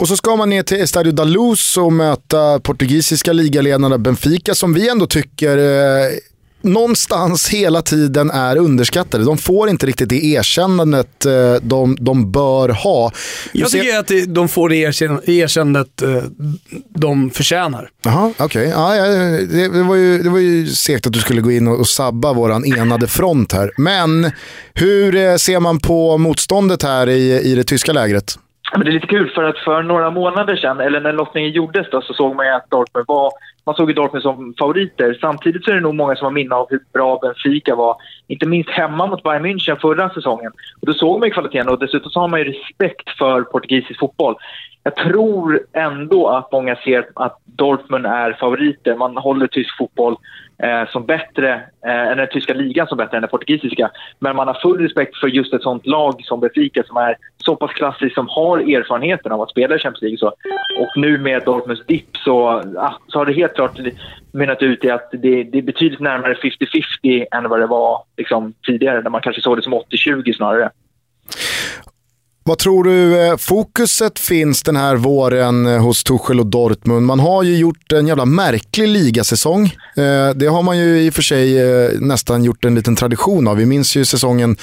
Och 0.00 0.08
så 0.08 0.16
ska 0.16 0.36
man 0.36 0.50
ner 0.50 0.62
till 0.62 0.82
Estadio 0.82 1.12
da 1.12 1.24
Luz 1.24 1.76
och 1.76 1.92
möta 1.92 2.60
portugisiska 2.60 3.32
ligaledarna 3.32 3.98
Benfica 3.98 4.54
som 4.54 4.74
vi 4.74 4.90
ändå 4.90 5.06
tycker 5.06 5.58
eh, 5.58 6.06
någonstans 6.64 7.48
hela 7.48 7.82
tiden 7.82 8.30
är 8.30 8.56
underskattade. 8.56 9.24
De 9.24 9.38
får 9.38 9.68
inte 9.68 9.86
riktigt 9.86 10.08
det 10.08 10.24
erkännandet 10.24 11.26
eh, 11.26 11.54
de, 11.62 11.96
de 12.00 12.32
bör 12.32 12.68
ha. 12.68 13.12
Jag 13.52 13.70
ser- 13.70 13.80
tycker 13.80 13.98
att 13.98 14.06
det- 14.06 14.26
de 14.26 14.48
får 14.48 14.68
det 14.68 14.76
erkänn- 14.76 15.30
erkännandet 15.30 16.02
eh, 16.02 16.22
de 16.94 17.30
förtjänar. 17.30 17.88
Jaha, 18.04 18.32
okej. 18.38 18.68
Ja, 18.68 18.96
ja, 18.96 19.04
det, 19.06 19.68
det, 19.68 19.82
var 19.82 19.94
ju, 19.94 20.22
det 20.22 20.30
var 20.30 20.38
ju 20.38 20.66
segt 20.66 21.06
att 21.06 21.12
du 21.12 21.18
skulle 21.20 21.40
gå 21.40 21.52
in 21.52 21.68
och, 21.68 21.80
och 21.80 21.88
sabba 21.88 22.32
våran 22.32 22.64
enade 22.64 23.06
front 23.06 23.52
här. 23.52 23.70
Men 23.76 24.30
hur 24.74 25.16
eh, 25.16 25.36
ser 25.36 25.60
man 25.60 25.78
på 25.80 26.18
motståndet 26.18 26.82
här 26.82 27.08
i, 27.08 27.40
i 27.40 27.54
det 27.54 27.64
tyska 27.64 27.92
lägret? 27.92 28.38
Men 28.76 28.84
det 28.84 28.90
är 28.90 28.92
lite 28.92 29.06
kul 29.06 29.30
för 29.30 29.44
att 29.44 29.58
för 29.58 29.82
några 29.82 30.10
månader 30.10 30.56
sedan, 30.56 30.80
eller 30.80 31.00
när 31.00 31.12
lottningen 31.12 31.50
gjordes 31.50 31.90
då, 31.90 32.00
så 32.00 32.14
såg 32.14 32.36
man 32.36 32.46
ju 32.46 32.52
att 32.52 32.70
Dortmund 32.70 33.06
var, 33.08 33.32
man 33.66 33.74
såg 33.74 33.90
ju 33.90 33.94
Dortmund 33.94 34.22
som 34.22 34.54
favoriter. 34.58 35.18
Samtidigt 35.20 35.64
så 35.64 35.70
är 35.70 35.74
det 35.74 35.80
nog 35.80 35.94
många 35.94 36.16
som 36.16 36.24
har 36.24 36.32
minne 36.32 36.54
av 36.54 36.66
hur 36.70 36.80
bra 36.92 37.18
Benfica 37.22 37.74
var, 37.74 37.96
inte 38.26 38.46
minst 38.46 38.70
hemma 38.70 39.06
mot 39.06 39.22
Bayern 39.22 39.46
München 39.46 39.80
förra 39.80 40.10
säsongen. 40.10 40.52
Och 40.80 40.86
då 40.86 40.92
såg 40.92 41.20
man 41.20 41.28
ju 41.28 41.32
kvaliteten 41.32 41.68
och 41.68 41.78
dessutom 41.78 42.10
så 42.10 42.20
har 42.20 42.28
man 42.28 42.40
ju 42.40 42.52
respekt 42.52 43.10
för 43.18 43.42
portugisisk 43.42 44.00
fotboll. 44.00 44.36
Jag 44.82 44.96
tror 44.96 45.60
ändå 45.72 46.28
att 46.28 46.52
många 46.52 46.76
ser 46.76 47.06
att 47.14 47.38
Dortmund 47.44 48.06
är 48.06 48.32
favoriter. 48.32 48.96
Man 48.96 49.16
håller 49.16 49.46
tysk 49.46 49.76
fotboll 49.78 50.16
eh, 50.64 50.88
som 50.88 51.06
bättre, 51.06 51.52
eh, 51.86 52.10
än 52.10 52.16
den 52.16 52.28
tyska 52.32 52.54
ligan 52.54 52.86
som 52.86 52.98
bättre 52.98 53.16
än 53.16 53.20
den 53.20 53.30
portugisiska. 53.30 53.90
Men 54.18 54.36
man 54.36 54.46
har 54.46 54.54
full 54.54 54.80
respekt 54.80 55.16
för 55.16 55.28
just 55.28 55.54
ett 55.54 55.62
sånt 55.62 55.86
lag 55.86 56.24
som 56.24 56.40
Benfica 56.40 56.82
som 56.82 56.96
är 56.96 57.16
så 57.44 57.56
pass 57.56 57.72
klassiskt, 57.72 58.14
som 58.14 58.28
har 58.28 58.58
erfarenheten 58.58 59.32
av 59.32 59.40
att 59.40 59.50
spela 59.50 59.76
i 59.76 59.78
Champions 59.78 60.02
League. 60.02 60.18
Så. 60.18 60.26
Och 60.80 60.96
nu 60.96 61.18
med 61.18 61.42
Dortmunds 61.44 61.86
dipp 61.86 62.16
så, 62.16 62.62
ah, 62.76 62.94
så 63.08 63.18
har 63.18 63.26
det 63.26 63.32
helt 63.32 63.54
klart 63.54 63.78
mynnat 64.32 64.62
ut 64.62 64.84
i 64.84 64.90
att 64.90 65.10
det, 65.10 65.44
det 65.44 65.58
är 65.58 65.62
betydligt 65.62 66.00
närmare 66.00 66.34
50-50 66.34 67.24
än 67.32 67.48
vad 67.48 67.60
det 67.60 67.66
var 67.66 68.02
liksom, 68.16 68.54
tidigare, 68.66 69.02
där 69.02 69.10
man 69.10 69.20
kanske 69.20 69.42
såg 69.42 69.56
det 69.56 69.62
som 69.62 69.74
80-20 69.74 70.36
snarare. 70.36 70.70
Vad 72.46 72.58
tror 72.58 72.84
du 72.84 73.26
eh, 73.26 73.36
fokuset 73.36 74.18
finns 74.18 74.62
den 74.62 74.76
här 74.76 74.96
våren 74.96 75.66
eh, 75.66 75.82
hos 75.82 76.04
Tuchel 76.04 76.40
och 76.40 76.46
Dortmund? 76.46 77.06
Man 77.06 77.20
har 77.20 77.42
ju 77.42 77.56
gjort 77.56 77.92
en 77.92 78.06
jävla 78.06 78.24
märklig 78.24 78.88
ligasäsong. 78.88 79.64
Eh, 79.96 80.30
det 80.34 80.46
har 80.46 80.62
man 80.62 80.78
ju 80.78 81.00
i 81.00 81.10
och 81.10 81.14
för 81.14 81.22
sig 81.22 81.54
nästan 82.00 82.44
gjort 82.44 82.64
en 82.64 82.74
liten 82.74 82.96
tradition 82.96 83.48
av. 83.48 83.56
Vi 83.56 83.66
minns 83.66 83.96
ju 83.96 84.04
säsongen 84.04 84.56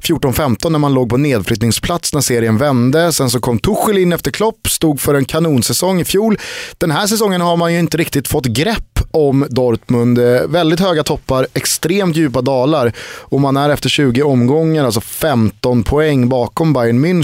14-15 0.00 0.70
när 0.70 0.78
man 0.78 0.94
låg 0.94 1.08
på 1.10 1.16
nedflyttningsplats 1.16 2.14
när 2.14 2.20
serien 2.20 2.58
vände. 2.58 3.12
Sen 3.12 3.30
så 3.30 3.40
kom 3.40 3.58
Tuchel 3.58 3.98
in 3.98 4.12
efter 4.12 4.30
Klopp, 4.30 4.68
stod 4.68 5.00
för 5.00 5.14
en 5.14 5.24
kanonsäsong 5.24 6.00
i 6.00 6.04
fjol. 6.04 6.38
Den 6.78 6.90
här 6.90 7.06
säsongen 7.06 7.40
har 7.40 7.56
man 7.56 7.72
ju 7.72 7.78
inte 7.78 7.96
riktigt 7.96 8.28
fått 8.28 8.46
grepp 8.46 8.98
om 9.10 9.46
Dortmund. 9.50 10.18
Väldigt 10.48 10.80
höga 10.80 11.02
toppar, 11.02 11.46
extremt 11.54 12.16
djupa 12.16 12.40
dalar 12.40 12.92
och 13.00 13.40
man 13.40 13.56
är 13.56 13.70
efter 13.70 13.88
20 13.88 14.22
omgångar, 14.22 14.84
alltså 14.84 15.00
15 15.00 15.82
poäng 15.82 16.28
bakom 16.28 16.72
Bayern 16.72 17.04
München. 17.04 17.21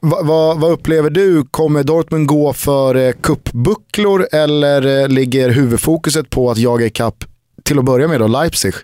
Va, 0.00 0.22
va, 0.22 0.54
vad 0.62 0.72
upplever 0.72 1.10
du? 1.10 1.44
Kommer 1.50 1.82
Dortmund 1.84 2.26
gå 2.26 2.52
för 2.52 2.94
eh, 2.94 3.12
kuppbucklor 3.22 4.26
eller 4.32 5.02
eh, 5.02 5.08
ligger 5.08 5.50
huvudfokuset 5.50 6.30
på 6.30 6.50
att 6.50 6.58
jaga 6.58 6.86
ikapp 6.86 7.24
till 7.64 7.78
att 7.78 7.84
börja 7.84 8.08
med 8.08 8.20
då 8.20 8.26
Leipzig? 8.26 8.74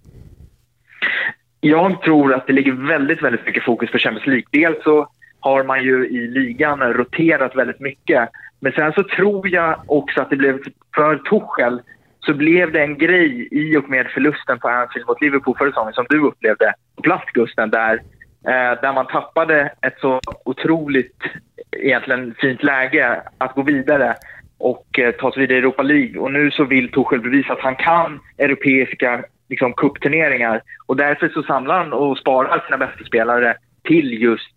Jag 1.60 2.02
tror 2.02 2.34
att 2.34 2.46
det 2.46 2.52
ligger 2.52 2.72
väldigt, 2.72 3.22
väldigt 3.22 3.46
mycket 3.46 3.64
fokus 3.64 3.90
på 3.90 3.98
Champions 3.98 4.26
League. 4.26 4.44
Dels 4.50 4.84
så 4.84 5.08
har 5.40 5.64
man 5.64 5.84
ju 5.84 6.08
i 6.08 6.26
ligan 6.26 6.80
roterat 6.80 7.56
väldigt 7.56 7.80
mycket. 7.80 8.28
Men 8.60 8.72
sen 8.72 8.92
så 8.92 9.02
tror 9.02 9.48
jag 9.48 9.80
också 9.86 10.20
att 10.20 10.30
det 10.30 10.36
blev 10.36 10.58
för 10.94 11.16
Tuchel 11.16 11.80
så 12.20 12.34
blev 12.34 12.72
det 12.72 12.82
en 12.82 12.98
grej 12.98 13.48
i 13.50 13.76
och 13.76 13.90
med 13.90 14.06
förlusten 14.14 14.58
på 14.58 14.68
Anfield 14.68 15.06
mot 15.06 15.20
Liverpool 15.20 15.56
förra 15.58 15.70
säsongen 15.70 15.92
som 15.92 16.06
du 16.08 16.20
upplevde 16.20 16.74
på 16.96 17.02
Plastgusten 17.02 17.70
där, 17.70 18.02
eh, 18.48 18.80
där 18.82 18.92
man 18.92 19.06
tappade 19.06 19.72
ett 19.82 20.00
så 20.00 20.20
otroligt 20.44 21.22
egentligen 21.76 22.34
fint 22.40 22.62
läge 22.62 23.22
att 23.38 23.54
gå 23.54 23.62
vidare 23.62 24.14
och 24.58 24.98
eh, 24.98 25.10
ta 25.10 25.32
sig 25.32 25.40
vidare 25.40 25.56
i 25.56 25.60
Europa 25.60 25.82
League. 25.82 26.20
Och 26.20 26.32
nu 26.32 26.50
så 26.50 26.64
vill 26.64 26.90
Torshäll 26.90 27.20
bevisa 27.20 27.52
att 27.52 27.60
han 27.60 27.76
kan 27.76 28.20
europeiska 28.38 29.24
liksom, 29.48 29.72
cupturneringar 29.72 30.62
och 30.86 30.96
därför 30.96 31.28
så 31.28 31.42
samlar 31.42 31.78
han 31.78 31.92
och 31.92 32.18
sparar 32.18 32.64
sina 32.66 32.78
bästa 32.78 33.04
spelare 33.04 33.56
till 33.84 34.22
just 34.22 34.56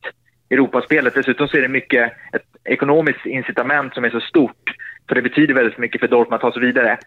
Europaspelet. 0.50 1.14
Dessutom 1.16 1.48
så 1.48 1.58
är 1.58 1.62
det 1.62 1.68
mycket 1.68 2.12
ett 2.34 2.46
ekonomiskt 2.64 3.26
incitament 3.26 3.94
som 3.94 4.04
är 4.04 4.10
så 4.10 4.20
stort 4.20 4.72
för 5.12 5.16
det 5.16 5.22
betyder 5.22 5.54
väldigt 5.54 5.78
mycket 5.78 6.02
för 6.02 6.08
Dortmund 6.08 6.34
att 6.34 6.42
ta 6.42 6.52
sig 6.52 6.62
vidare. 6.62 6.98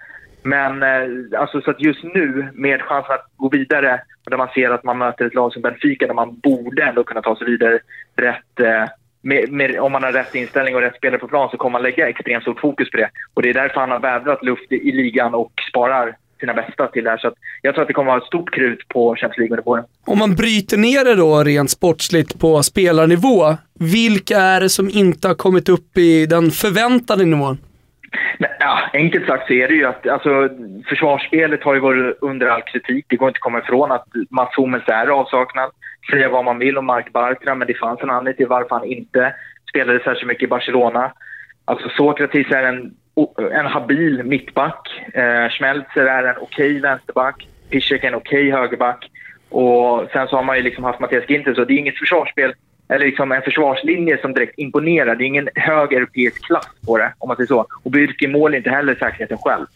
Men 0.44 0.82
eh, 0.82 1.40
alltså, 1.40 1.60
så 1.60 1.70
att 1.70 1.80
just 1.80 2.02
nu 2.02 2.48
med 2.54 2.82
chansen 2.82 3.14
att 3.14 3.26
gå 3.36 3.48
vidare 3.48 4.00
och 4.24 4.30
där 4.30 4.36
man 4.36 4.48
ser 4.54 4.70
att 4.70 4.84
man 4.84 4.98
möter 4.98 5.24
ett 5.24 5.34
lag 5.34 5.52
som 5.52 5.62
Benfica 5.62 6.06
där 6.06 6.14
man 6.14 6.38
borde 6.38 6.82
ändå 6.82 7.04
kunna 7.04 7.22
ta 7.22 7.36
sig 7.36 7.46
vidare 7.46 7.78
rätt, 8.16 8.60
eh, 8.60 8.84
med, 9.22 9.52
med, 9.52 9.80
om 9.80 9.92
man 9.92 10.02
har 10.02 10.12
rätt 10.12 10.34
inställning 10.34 10.74
och 10.74 10.80
rätt 10.80 10.96
spelare 10.96 11.20
på 11.20 11.28
plan 11.28 11.50
så 11.50 11.56
kommer 11.56 11.72
man 11.72 11.82
lägga 11.82 12.08
extremt 12.08 12.42
stort 12.42 12.60
fokus 12.60 12.90
på 12.90 12.96
det. 12.96 13.10
Och 13.34 13.42
det 13.42 13.48
är 13.48 13.54
därför 13.54 13.80
han 13.80 13.90
har 13.90 14.00
vädrat 14.00 14.44
luft 14.44 14.72
i, 14.72 14.74
i 14.74 14.92
ligan 14.92 15.34
och 15.34 15.52
sparar 15.70 16.16
sina 16.40 16.54
bästa 16.54 16.86
till 16.86 17.04
det 17.04 17.10
här. 17.10 17.18
Så 17.18 17.32
jag 17.62 17.74
tror 17.74 17.82
att 17.82 17.88
det 17.88 17.94
kommer 17.94 18.10
att 18.10 18.14
vara 18.14 18.22
ett 18.22 18.26
stort 18.26 18.54
krut 18.54 18.88
på 18.88 19.16
Champions 19.16 19.38
League 19.38 19.52
under 19.52 19.64
våren. 19.64 19.84
Om 20.06 20.18
man 20.18 20.34
bryter 20.34 20.76
ner 20.76 21.04
det 21.04 21.14
då 21.14 21.42
rent 21.42 21.70
sportsligt 21.70 22.40
på 22.40 22.62
spelarnivå, 22.62 23.56
vilka 23.80 24.38
är 24.38 24.60
det 24.60 24.68
som 24.68 24.90
inte 24.90 25.28
har 25.28 25.34
kommit 25.34 25.68
upp 25.68 25.98
i 25.98 26.26
den 26.26 26.50
förväntade 26.50 27.24
nivån? 27.24 27.58
Ja, 28.38 28.78
enkelt 28.92 29.26
sagt 29.26 29.46
så 29.46 29.52
är 29.52 29.68
det 29.68 29.74
ju 29.74 29.84
att 29.84 30.08
alltså, 30.08 30.48
försvarsspelet 30.88 31.62
har 31.64 31.74
ju 31.74 31.80
varit 31.80 32.18
under 32.20 32.46
all 32.46 32.62
kritik. 32.62 33.06
Det 33.08 33.16
går 33.16 33.28
inte 33.28 33.38
att 33.38 33.40
komma 33.40 33.58
ifrån 33.58 33.92
att 33.92 34.06
Mats 34.30 34.56
Hummels 34.56 34.88
är 34.88 35.06
avsaknad. 35.06 35.70
Säga 36.10 36.28
vad 36.28 36.44
man 36.44 36.58
vill 36.58 36.78
om 36.78 36.86
Mark 36.86 37.12
Bartra, 37.12 37.54
men 37.54 37.66
det 37.66 37.74
fanns 37.74 38.00
en 38.00 38.10
anledning 38.10 38.36
till 38.36 38.46
varför 38.46 38.74
han 38.74 38.84
inte 38.84 39.34
spelade 39.68 40.00
särskilt 40.04 40.28
mycket 40.28 40.44
i 40.44 40.46
Barcelona. 40.46 41.12
Alltså 41.64 41.88
Sokratis 41.88 42.50
är 42.50 42.62
en, 42.62 42.94
en 43.52 43.66
habil 43.66 44.22
mittback. 44.22 45.02
Eh, 45.14 45.48
Schmelzer 45.48 46.06
är 46.06 46.24
en 46.24 46.36
okej 46.36 46.70
okay 46.70 46.80
vänsterback. 46.80 47.48
Piszek 47.70 48.04
är 48.04 48.08
en 48.08 48.14
okej 48.14 48.48
okay 48.48 48.60
högerback. 48.60 49.10
Och 49.48 50.08
sen 50.12 50.28
så 50.28 50.36
har 50.36 50.42
man 50.42 50.56
ju 50.56 50.62
liksom 50.62 50.84
haft 50.84 51.00
Mattias 51.00 51.30
Ginter, 51.30 51.54
så 51.54 51.64
det 51.64 51.74
är 51.74 51.78
inget 51.78 51.98
försvarsspel 51.98 52.54
eller 52.88 53.06
liksom 53.06 53.32
en 53.32 53.42
försvarslinje 53.42 54.18
som 54.20 54.34
direkt 54.34 54.58
imponerar. 54.58 55.14
Det 55.16 55.24
är 55.24 55.26
ingen 55.26 55.48
hög 55.54 55.92
europeisk 55.92 56.46
klass 56.46 56.68
på 56.86 56.98
det, 56.98 57.12
om 57.18 57.28
man 57.28 57.36
säger 57.36 57.48
så. 57.48 57.66
Och 57.84 57.90
Bürki 57.90 58.28
mål 58.28 58.54
inte 58.54 58.70
heller 58.70 58.94
säkerheten 58.94 59.38
själv. 59.38 59.66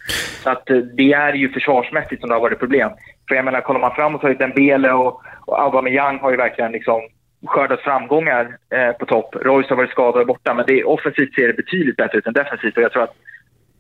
Så 0.43 0.51
att 0.51 0.71
eh, 0.71 0.77
det 0.77 1.13
är 1.13 1.33
ju 1.33 1.49
försvarsmässigt 1.49 2.21
som 2.21 2.29
det 2.29 2.35
har 2.35 2.43
varit 2.43 2.59
problem. 2.59 2.91
För 3.29 3.35
jag 3.35 3.45
menar, 3.45 3.61
kollar 3.61 3.81
man 3.81 3.95
framåt 3.95 4.21
så 4.21 4.27
har 4.27 4.33
ju 4.33 4.39
Dembele 4.39 4.93
och, 4.93 5.23
och 5.47 5.63
Aubameyang 5.63 6.19
har 6.19 6.31
ju 6.31 6.37
verkligen 6.37 6.73
liksom 6.73 7.01
skördat 7.47 7.81
framgångar 7.81 8.57
eh, 8.75 8.93
på 8.93 9.07
topp. 9.07 9.35
Royce 9.35 9.69
har 9.69 9.77
varit 9.77 9.91
skadad 9.91 10.21
och 10.21 10.27
borta, 10.27 10.55
men 10.55 10.65
det, 10.67 10.85
offensivt 10.85 11.35
ser 11.35 11.47
det 11.47 11.53
betydligt 11.53 11.97
bättre 11.97 12.19
ut 12.19 12.27
än 12.27 12.33
defensivt. 12.33 12.77
Och 12.77 12.83
jag 12.83 12.93
tror 12.93 13.03
att 13.03 13.17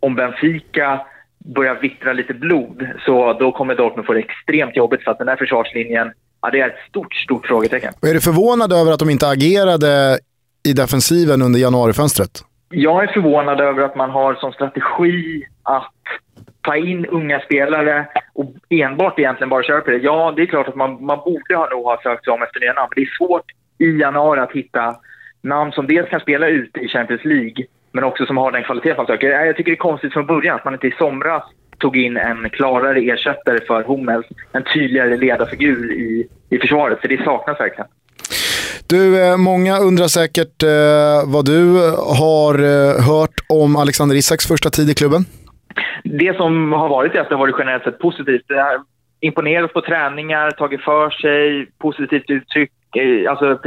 om 0.00 0.14
Benfica 0.14 1.00
börjar 1.38 1.74
vittra 1.74 2.12
lite 2.12 2.34
blod, 2.34 2.88
så 3.06 3.32
då 3.32 3.52
kommer 3.52 3.74
Dortmund 3.74 4.06
få 4.06 4.12
det 4.12 4.20
extremt 4.20 4.76
jobbigt 4.76 5.04
för 5.04 5.10
att 5.10 5.18
den 5.18 5.28
här 5.28 5.36
försvarslinjen 5.36 6.12
Ja, 6.42 6.50
det 6.50 6.60
är 6.60 6.68
ett 6.68 6.88
stort, 6.88 7.14
stort 7.14 7.46
frågetecken. 7.46 7.92
är 8.02 8.14
du 8.14 8.20
förvånad 8.20 8.72
över 8.72 8.92
att 8.92 8.98
de 8.98 9.10
inte 9.10 9.28
agerade 9.28 10.18
i 10.68 10.72
defensiven 10.72 11.42
under 11.42 11.60
januarifönstret? 11.60 12.30
Jag 12.70 13.02
är 13.02 13.06
förvånad 13.06 13.60
över 13.60 13.82
att 13.82 13.96
man 13.96 14.10
har 14.10 14.34
som 14.34 14.52
strategi 14.52 15.44
att 15.62 15.92
ta 16.60 16.76
in 16.76 17.06
unga 17.06 17.40
spelare 17.40 18.06
och 18.34 18.52
enbart 18.68 19.18
egentligen 19.18 19.48
bara 19.48 19.62
köra 19.62 19.80
på 19.80 19.90
det. 19.90 19.96
Ja, 19.96 20.32
det 20.36 20.42
är 20.42 20.46
klart 20.46 20.68
att 20.68 20.74
man, 20.74 21.04
man 21.04 21.18
borde 21.18 21.56
ha 21.56 21.68
nog 21.70 21.84
ha 21.84 22.00
sökt 22.02 22.24
sig 22.24 22.32
om 22.32 22.42
efter 22.42 22.60
nya 22.60 22.72
namn, 22.72 22.88
men 22.90 23.04
det 23.04 23.10
är 23.10 23.16
svårt 23.18 23.44
i 23.78 24.00
januari 24.00 24.40
att 24.40 24.52
hitta 24.52 24.96
namn 25.42 25.72
som 25.72 25.86
dels 25.86 26.08
kan 26.10 26.20
spela 26.20 26.48
ute 26.48 26.80
i 26.80 26.88
Champions 26.88 27.24
League, 27.24 27.64
men 27.92 28.04
också 28.04 28.26
som 28.26 28.36
har 28.36 28.52
den 28.52 28.64
kvalitet 28.64 28.94
man 28.96 29.06
söker. 29.06 29.28
Jag 29.28 29.56
tycker 29.56 29.70
det 29.70 29.74
är 29.74 29.90
konstigt 29.90 30.12
från 30.12 30.26
början 30.26 30.56
att 30.56 30.64
man 30.64 30.74
inte 30.74 30.86
i 30.86 30.94
somras 30.98 31.42
tog 31.78 31.96
in 31.96 32.16
en 32.16 32.50
klarare 32.50 32.98
ersättare 32.98 33.60
för 33.66 33.82
Hummels, 33.82 34.26
en 34.52 34.64
tydligare 34.74 35.16
ledarfigur 35.16 35.92
i, 35.92 36.28
i 36.50 36.58
försvaret, 36.58 37.00
för 37.00 37.08
det 37.08 37.24
saknas 37.24 37.60
verkligen. 37.60 37.88
Du, 38.88 39.22
eh, 39.22 39.36
många 39.36 39.78
undrar 39.78 40.06
säkert 40.06 40.62
eh, 40.62 41.32
vad 41.32 41.44
du 41.44 41.62
har 42.20 42.54
eh, 42.58 43.04
hört 43.08 43.36
om 43.48 43.76
Alexander 43.76 44.16
Isaks 44.16 44.46
första 44.46 44.70
tid 44.70 44.90
i 44.90 44.94
klubben? 44.94 45.24
Det 46.04 46.36
som 46.36 46.72
har 46.72 46.88
varit 46.88 47.14
är 47.14 47.20
att 47.20 47.28
det 47.28 47.34
har 47.34 47.40
varit 47.46 47.54
generellt 47.58 47.84
sett 47.84 47.98
positivt. 47.98 48.42
Det 48.48 48.60
har 48.60 48.80
imponerat 49.20 49.72
på 49.72 49.80
träningar, 49.80 50.50
tagit 50.50 50.84
för 50.84 51.10
sig, 51.10 51.68
positivt 51.78 52.30
uttryck, 52.30 52.72
eh, 52.96 53.30
alltså 53.30 53.58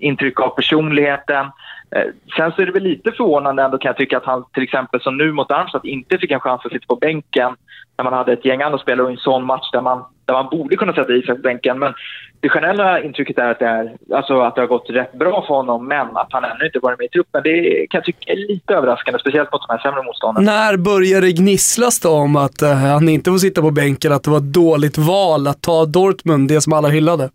intryck 0.00 0.40
av 0.40 0.48
personligheten. 0.48 1.46
Eh, 1.94 2.10
sen 2.36 2.52
så 2.52 2.62
är 2.62 2.66
det 2.66 2.72
väl 2.72 2.82
lite 2.82 3.12
förvånande 3.12 3.62
ändå 3.62 3.78
kan 3.78 3.88
jag 3.88 3.96
tycka 3.96 4.16
att 4.16 4.24
han 4.24 4.44
till 4.54 4.62
exempel 4.62 5.00
som 5.00 5.16
nu 5.16 5.32
mot 5.32 5.48
Darmstadt 5.48 5.84
inte 5.84 6.18
fick 6.18 6.30
en 6.30 6.40
chans 6.40 6.60
att 6.64 6.72
sitta 6.72 6.86
på 6.86 6.96
bänken 6.96 7.56
när 7.96 8.04
man 8.04 8.12
hade 8.12 8.32
ett 8.32 8.44
gäng 8.44 8.62
andra 8.62 8.78
spelare 8.78 9.04
och 9.06 9.10
en 9.10 9.16
sån 9.16 9.46
match 9.46 9.70
där 9.72 9.80
man, 9.80 10.04
där 10.24 10.34
man 10.34 10.48
borde 10.50 10.76
kunna 10.76 10.92
sätta 10.92 11.12
Isak 11.12 11.36
på 11.36 11.42
bänken. 11.42 11.78
Men 11.78 11.94
det 12.40 12.48
generella 12.48 13.02
intrycket 13.02 13.38
är 13.38 13.50
att 13.50 13.58
det, 13.58 13.66
är, 13.66 13.96
alltså 14.14 14.40
att 14.40 14.54
det 14.54 14.60
har 14.60 14.68
gått 14.68 14.90
rätt 14.90 15.12
bra 15.12 15.44
för 15.46 15.54
honom 15.54 15.88
men 15.88 16.16
att 16.16 16.26
han 16.30 16.44
ännu 16.44 16.66
inte 16.66 16.78
varit 16.78 16.98
med 16.98 17.06
i 17.06 17.08
truppen. 17.08 17.40
Det 17.44 17.86
kan 17.90 17.98
jag 17.98 18.04
tycka 18.04 18.32
är 18.32 18.36
lite 18.36 18.74
överraskande, 18.74 19.20
speciellt 19.20 19.52
mot 19.52 19.60
de 19.68 19.72
här 19.72 19.82
sämre 19.82 20.02
motståndarna. 20.02 20.52
När 20.52 20.76
började 20.76 21.26
det 21.26 21.32
gnisslas 21.32 22.00
då 22.00 22.10
om 22.10 22.36
att 22.36 22.62
eh, 22.62 22.74
han 22.74 23.08
inte 23.08 23.30
får 23.30 23.38
sitta 23.38 23.60
på 23.60 23.70
bänken, 23.70 24.12
att 24.12 24.22
det 24.22 24.30
var 24.30 24.38
ett 24.38 24.52
dåligt 24.52 24.98
val 24.98 25.46
att 25.46 25.62
ta 25.62 25.84
Dortmund, 25.84 26.48
det 26.48 26.60
som 26.60 26.72
alla 26.72 26.88
hyllade? 26.88 27.30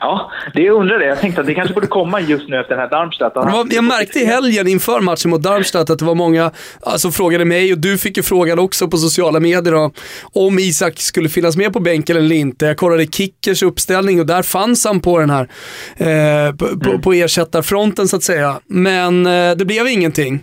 Ja, 0.00 0.30
det 0.54 0.70
undrar 0.70 0.98
det. 0.98 1.06
Jag 1.06 1.20
tänkte 1.20 1.40
att 1.40 1.46
det 1.46 1.54
kanske 1.54 1.74
borde 1.74 1.86
komma 1.86 2.20
just 2.20 2.48
nu 2.48 2.60
efter 2.60 2.74
den 2.74 2.78
här 2.78 2.90
Darmstadt. 2.90 3.32
Jag 3.72 3.84
märkte 3.84 4.18
i 4.18 4.24
helgen 4.24 4.68
inför 4.68 5.00
matchen 5.00 5.30
mot 5.30 5.42
Darmstadt 5.42 5.90
att 5.90 5.98
det 5.98 6.04
var 6.04 6.14
många 6.14 6.50
alltså, 6.82 7.10
frågade 7.10 7.44
mig 7.44 7.72
och 7.72 7.78
du 7.78 7.98
fick 7.98 8.16
ju 8.16 8.22
frågan 8.22 8.58
också 8.58 8.88
på 8.88 8.96
sociala 8.96 9.40
medier 9.40 9.90
om 10.32 10.58
Isak 10.58 11.00
skulle 11.00 11.28
finnas 11.28 11.56
med 11.56 11.72
på 11.72 11.80
bänken 11.80 12.16
eller 12.16 12.36
inte. 12.36 12.66
Jag 12.66 12.76
kollade 12.76 13.06
Kickers 13.06 13.62
uppställning 13.62 14.20
och 14.20 14.26
där 14.26 14.42
fanns 14.42 14.84
han 14.84 15.00
på 15.00 15.18
den 15.18 15.30
här, 15.30 15.48
eh, 15.96 16.54
på, 16.56 16.66
mm. 16.66 17.00
på 17.00 17.12
ersättarfronten 17.12 18.08
så 18.08 18.16
att 18.16 18.22
säga. 18.22 18.60
Men 18.66 19.26
eh, 19.26 19.56
det 19.56 19.64
blev 19.64 19.88
ingenting. 19.88 20.42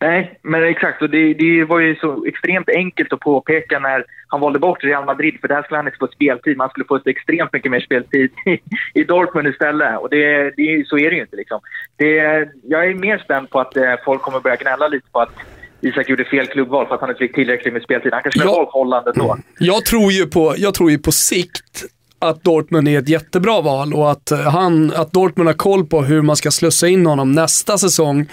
Nej, 0.00 0.38
men 0.42 0.64
exakt. 0.64 1.02
Och 1.02 1.10
det, 1.10 1.34
det 1.34 1.64
var 1.64 1.78
ju 1.78 1.96
så 1.96 2.26
extremt 2.26 2.68
enkelt 2.68 3.12
att 3.12 3.20
påpeka 3.20 3.78
när 3.78 4.04
han 4.28 4.40
valde 4.40 4.58
bort 4.58 4.84
Real 4.84 5.04
Madrid, 5.04 5.40
för 5.40 5.48
där 5.48 5.62
skulle 5.62 5.78
han 5.78 5.86
inte 5.86 5.98
få 5.98 6.06
speltid. 6.06 6.56
Man 6.56 6.68
skulle 6.68 6.86
få 6.86 7.00
extremt 7.04 7.52
mycket 7.52 7.70
mer 7.70 7.80
speltid 7.80 8.30
i, 8.46 8.60
i 9.00 9.04
Dortmund 9.04 9.48
istället. 9.48 9.98
Och 9.98 10.10
det, 10.10 10.50
det, 10.56 10.88
så 10.88 10.98
är 10.98 11.10
det 11.10 11.16
ju 11.16 11.22
inte. 11.22 11.36
Liksom. 11.36 11.60
Det, 11.96 12.14
jag 12.62 12.86
är 12.86 12.94
mer 12.94 13.18
spänd 13.18 13.50
på 13.50 13.60
att 13.60 13.76
eh, 13.76 13.94
folk 14.04 14.22
kommer 14.22 14.40
börja 14.40 14.56
gnälla 14.56 14.88
lite 14.88 15.10
på 15.12 15.20
att 15.20 15.32
Isak 15.80 16.08
gjorde 16.08 16.24
fel 16.24 16.46
klubbval 16.46 16.86
för 16.86 16.94
att 16.94 17.00
han 17.00 17.10
inte 17.10 17.18
fick 17.18 17.34
tillräckligt 17.34 17.72
med 17.72 17.82
speltid. 17.82 18.12
Han 18.12 18.22
kanske 18.22 18.38
skulle 18.38 18.50
ha 18.50 18.56
valt 18.56 18.70
Holland 18.70 19.08
ändå. 19.08 19.36
Jag 19.58 19.84
tror 19.84 20.12
ju 20.12 20.26
på, 20.26 20.54
jag 20.56 20.74
tror 20.74 20.90
ju 20.90 20.98
på 20.98 21.12
sikt 21.12 21.84
att 22.18 22.44
Dortmund 22.44 22.88
är 22.88 22.98
ett 22.98 23.08
jättebra 23.08 23.60
val 23.60 23.94
och 23.94 24.10
att, 24.10 24.30
eh, 24.30 24.38
han, 24.38 24.92
att 24.96 25.12
Dortmund 25.12 25.48
har 25.48 25.54
koll 25.54 25.86
på 25.86 26.02
hur 26.02 26.22
man 26.22 26.36
ska 26.36 26.50
slussa 26.50 26.88
in 26.88 27.06
honom 27.06 27.32
nästa 27.32 27.78
säsong. 27.78 28.26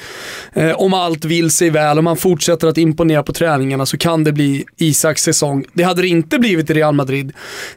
Eh, 0.54 0.72
om 0.72 0.94
allt 0.94 1.26
vill 1.26 1.52
sig 1.52 1.70
väl, 1.70 2.00
om 2.00 2.08
han 2.08 2.18
fortsätter 2.18 2.68
att 2.68 2.78
imponera 2.78 3.24
på 3.24 3.34
träningarna 3.34 3.86
så 3.86 3.98
kan 3.98 4.24
det 4.24 4.32
bli 4.32 4.66
Isaks 4.78 5.24
säsong. 5.24 5.66
Det 5.74 5.84
hade 5.84 6.02
det 6.02 6.08
inte 6.08 6.40
blivit 6.40 6.70
i 6.70 6.74
Real 6.74 6.96
Madrid. 6.96 7.34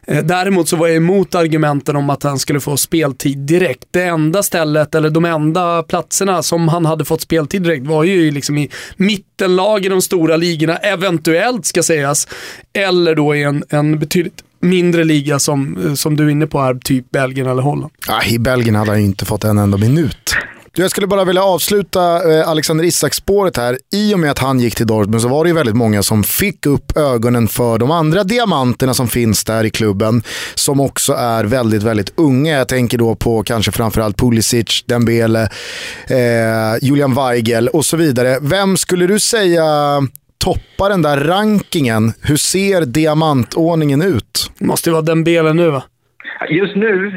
Eh, 0.07 0.23
däremot 0.23 0.69
så 0.69 0.75
var 0.75 0.87
jag 0.87 0.95
emot 0.95 1.35
argumenten 1.35 1.95
om 1.95 2.09
att 2.09 2.23
han 2.23 2.39
skulle 2.39 2.59
få 2.59 2.77
speltid 2.77 3.37
direkt. 3.37 3.85
Det 3.91 4.03
enda 4.03 4.43
stället, 4.43 4.95
eller 4.95 5.09
de 5.09 5.25
enda 5.25 5.83
platserna 5.83 6.43
som 6.43 6.67
han 6.67 6.85
hade 6.85 7.05
fått 7.05 7.21
speltid 7.21 7.61
direkt 7.61 7.87
var 7.87 8.03
ju 8.03 8.31
liksom 8.31 8.57
i 8.57 8.69
mittenlag 8.95 9.85
i 9.85 9.89
de 9.89 10.01
stora 10.01 10.37
ligorna, 10.37 10.77
eventuellt 10.77 11.65
ska 11.65 11.83
sägas. 11.83 12.27
Eller 12.73 13.15
då 13.15 13.35
i 13.35 13.43
en, 13.43 13.63
en 13.69 13.99
betydligt 13.99 14.43
mindre 14.61 15.03
liga 15.03 15.39
som, 15.39 15.77
eh, 15.85 15.93
som 15.93 16.15
du 16.15 16.25
är 16.25 16.29
inne 16.29 16.47
på 16.47 16.61
här, 16.61 16.73
typ 16.83 17.11
Belgien 17.11 17.47
eller 17.47 17.61
Holland. 17.61 17.91
Ah, 18.07 18.23
I 18.23 18.39
Belgien 18.39 18.75
hade 18.75 18.91
han 18.91 18.99
ju 18.99 19.05
inte 19.05 19.25
fått 19.25 19.43
en 19.43 19.57
enda 19.57 19.77
minut. 19.77 20.35
Du, 20.71 20.81
jag 20.81 20.91
skulle 20.91 21.07
bara 21.07 21.23
vilja 21.23 21.43
avsluta 21.43 22.33
eh, 22.33 22.49
Alexander 22.49 22.83
Isak-spåret 22.83 23.57
här. 23.57 23.77
I 23.93 24.13
och 24.13 24.19
med 24.19 24.31
att 24.31 24.39
han 24.39 24.59
gick 24.59 24.75
till 24.75 24.87
Dortmund 24.87 25.21
så 25.21 25.27
var 25.27 25.43
det 25.43 25.47
ju 25.47 25.55
väldigt 25.55 25.75
många 25.75 26.03
som 26.03 26.23
fick 26.23 26.65
upp 26.65 26.97
ögonen 26.97 27.47
för 27.47 27.77
de 27.77 27.91
andra 27.91 28.23
diamanterna 28.23 28.93
som 28.93 29.07
finns 29.07 29.43
där 29.43 29.63
i 29.63 29.69
klubben. 29.69 30.23
Som 30.55 30.79
också 30.79 31.13
är 31.13 31.43
väldigt, 31.43 31.83
väldigt 31.83 32.13
unga. 32.15 32.57
Jag 32.57 32.67
tänker 32.67 32.97
då 32.97 33.15
på 33.15 33.43
kanske 33.43 33.71
framförallt 33.71 34.17
Pulisic, 34.17 34.83
Dembele, 34.85 35.49
eh, 36.07 36.17
Julian 36.81 37.15
Weigel 37.15 37.67
och 37.67 37.85
så 37.85 37.97
vidare. 37.97 38.37
Vem 38.41 38.77
skulle 38.77 39.07
du 39.07 39.19
säga 39.19 39.65
toppa 40.45 40.89
den 40.89 41.01
där 41.01 41.17
rankingen. 41.17 42.03
Hur 42.27 42.35
ser 42.35 42.85
diamantordningen 42.85 44.01
ut? 44.01 44.51
Det 44.59 44.65
måste 44.65 44.89
ju 44.89 44.93
vara 44.93 45.01
Dembele 45.01 45.53
nu 45.53 45.69
va? 45.69 45.83
Just 46.49 46.75
nu 46.75 47.11